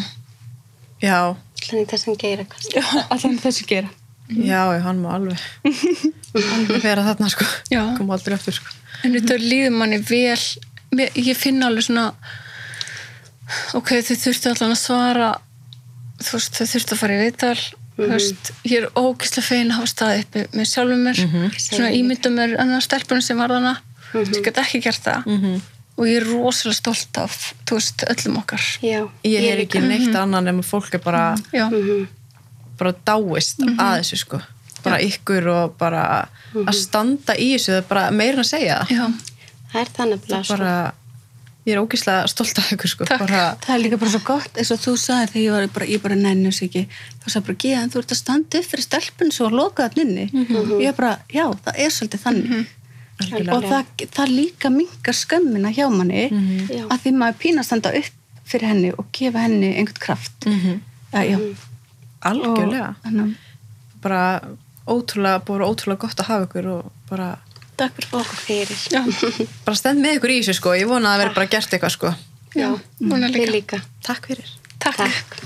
já, 1.06 1.20
Þannig 1.66 1.92
þessum 1.94 2.18
geira 2.24 2.46
kannski. 2.50 2.82
allan 3.14 3.38
þessu 3.44 3.68
gera 3.70 3.92
já, 4.26 4.64
hann 4.82 5.04
má 5.04 5.12
alveg, 5.20 5.38
alveg 6.34 6.82
vera 6.82 7.04
þarna, 7.06 7.28
sko. 7.30 7.46
Já. 7.70 7.84
Koma 8.00 8.16
aldrei 8.18 8.34
aftur, 8.40 8.56
sko. 8.58 8.72
En 9.06 9.14
þetta 9.14 9.36
líður 9.38 9.76
manni 9.78 10.00
vel, 10.02 10.42
ég 11.22 11.38
finna 11.38 11.68
alveg 11.70 11.86
svona, 11.86 12.08
ok, 13.78 13.92
þau 14.08 14.16
þurftu 14.24 14.50
allan 14.56 14.74
að 14.74 14.80
svara, 14.82 15.28
þú 16.26 16.40
veist, 16.40 16.58
þau 16.58 16.66
þurftu 16.74 16.96
að 16.98 17.02
fara 17.04 17.18
í 17.20 17.22
viðtal, 17.22 17.60
þú 17.96 18.10
veist, 18.12 18.52
ég 18.68 18.82
er 18.82 18.90
ógislega 19.00 19.46
fein 19.48 19.70
að 19.72 19.78
hafa 19.80 19.92
staðið 19.92 20.24
uppi 20.26 20.44
með 20.60 20.68
sjálfum 20.72 21.06
mér, 21.08 21.22
svona 21.68 21.92
ímynda 21.96 22.32
mér. 22.36 22.56
annar 22.60 22.84
stelpunum 22.84 23.24
sem 23.24 23.38
var 23.40 23.54
þarna, 23.56 23.78
ég 24.16 24.44
get 24.44 24.58
ekki 24.64 24.82
gert 24.84 25.04
það. 25.06 25.30
Og 25.96 26.10
ég 26.10 26.18
er 26.20 26.26
rosalega 26.28 26.76
stolt 26.76 27.18
af, 27.22 27.54
þú 27.64 27.78
veist, 27.78 28.04
öllum 28.12 28.42
okkar. 28.42 28.64
Já. 28.84 29.06
Ég 29.24 29.46
er 29.54 29.62
ekki 29.64 29.80
neitt 29.80 30.16
annað 30.20 30.50
nema 30.50 30.66
fólk 30.68 30.94
er 30.98 31.00
bara, 31.00 31.38
Já, 31.56 31.70
bara 32.76 32.92
dáist 33.08 33.64
að 33.64 34.02
þessu, 34.02 34.20
sko. 34.26 34.42
Bara 34.84 35.00
ykkur 35.02 35.48
og 35.54 35.78
bara 35.80 36.28
að 36.54 36.76
standa 36.76 37.34
í 37.40 37.54
þessu, 37.56 37.72
það 37.72 37.80
er 37.80 37.88
bara 37.94 38.04
meira 38.12 38.36
en 38.36 38.44
að 38.44 38.50
segja. 38.52 38.82
Það. 38.84 38.92
já, 38.92 39.06
Það 39.72 39.82
er 39.82 39.90
sko. 40.44 40.58
Bara, 40.58 40.76
ég 41.66 41.74
er 41.74 41.82
ógislega 41.82 42.28
stolt 42.30 42.58
af 42.62 42.72
ykkur, 42.76 42.88
sko. 42.92 43.06
Bara, 43.10 43.56
það 43.64 43.74
er 43.76 43.80
líka 43.82 43.98
bara 43.98 44.12
svo 44.14 44.22
gott 44.28 44.58
eins 44.62 44.72
og 44.72 44.80
þú 44.84 44.94
sagðir 45.02 45.32
þegar 45.34 45.46
ég 45.46 45.52
var 45.56 45.68
bara, 45.74 45.86
ég 45.90 46.02
bara 46.04 46.16
nennu 46.16 46.52
sig 46.54 46.70
ekki 46.70 46.84
þá 47.24 47.28
sagði 47.34 47.46
bara, 47.48 47.82
en 47.84 47.90
þú 47.94 48.02
ert 48.04 48.12
að 48.16 48.20
standa 48.22 48.60
upp 48.62 48.70
fyrir 48.72 48.86
stelpun 48.86 49.32
svo 49.34 49.48
að 49.50 49.58
loka 49.60 49.88
það 49.90 49.98
nynni 50.04 50.26
og 50.62 50.82
ég 50.84 50.96
bara, 50.98 51.14
já, 51.34 51.46
það 51.66 51.80
er 51.86 51.90
svolítið 51.96 52.26
þannig 52.26 52.52
algjörlega. 53.16 53.56
og 53.56 53.64
það, 53.72 54.06
það 54.20 54.34
líka 54.36 54.70
mingar 54.70 55.16
skömmina 55.16 55.72
hjá 55.74 55.86
manni 55.90 56.26
Já. 56.70 56.84
að 56.92 57.00
því 57.06 57.14
maður 57.16 57.38
pína 57.42 57.64
að 57.64 57.70
standa 57.70 57.94
upp 57.96 58.44
fyrir 58.46 58.68
henni 58.70 58.92
og 58.94 59.06
gefa 59.16 59.40
henni 59.48 59.70
einhvern 59.80 60.02
kraft 60.06 60.46
Mhm. 60.46 60.82
ja, 61.14 61.22
já. 61.24 61.38
Algjörlega. 62.26 62.96
og, 63.06 63.34
bara 64.02 64.42
ótrúlega, 64.88 65.40
bara 65.46 65.66
ótrúlega 65.66 65.98
gott 66.00 66.20
að 66.20 66.26
hafa 66.30 66.46
ykkur 66.46 66.68
og 66.76 66.92
bara, 67.10 67.38
Takk 67.76 67.98
fyrir 67.98 68.10
fólk. 68.12 68.36
fyrir. 68.46 68.78
Já, 68.92 69.02
bara 69.66 69.80
stend 69.80 70.04
með 70.04 70.20
ykkur 70.20 70.34
í 70.36 70.40
þessu 70.40 70.56
sko, 70.60 70.76
ég 70.80 70.88
vona 70.88 71.12
að 71.12 71.16
það 71.16 71.24
veri 71.24 71.36
bara 71.40 71.52
gert 71.56 71.76
eitthvað 71.76 71.96
sko. 71.98 72.14
Já, 72.56 72.70
er 73.28 73.36
við 73.36 73.52
líka. 73.52 73.56
líka. 73.58 73.82
Takk 74.08 74.32
fyrir. 74.32 74.56
Takk. 74.80 75.04
Takk. 75.04 75.38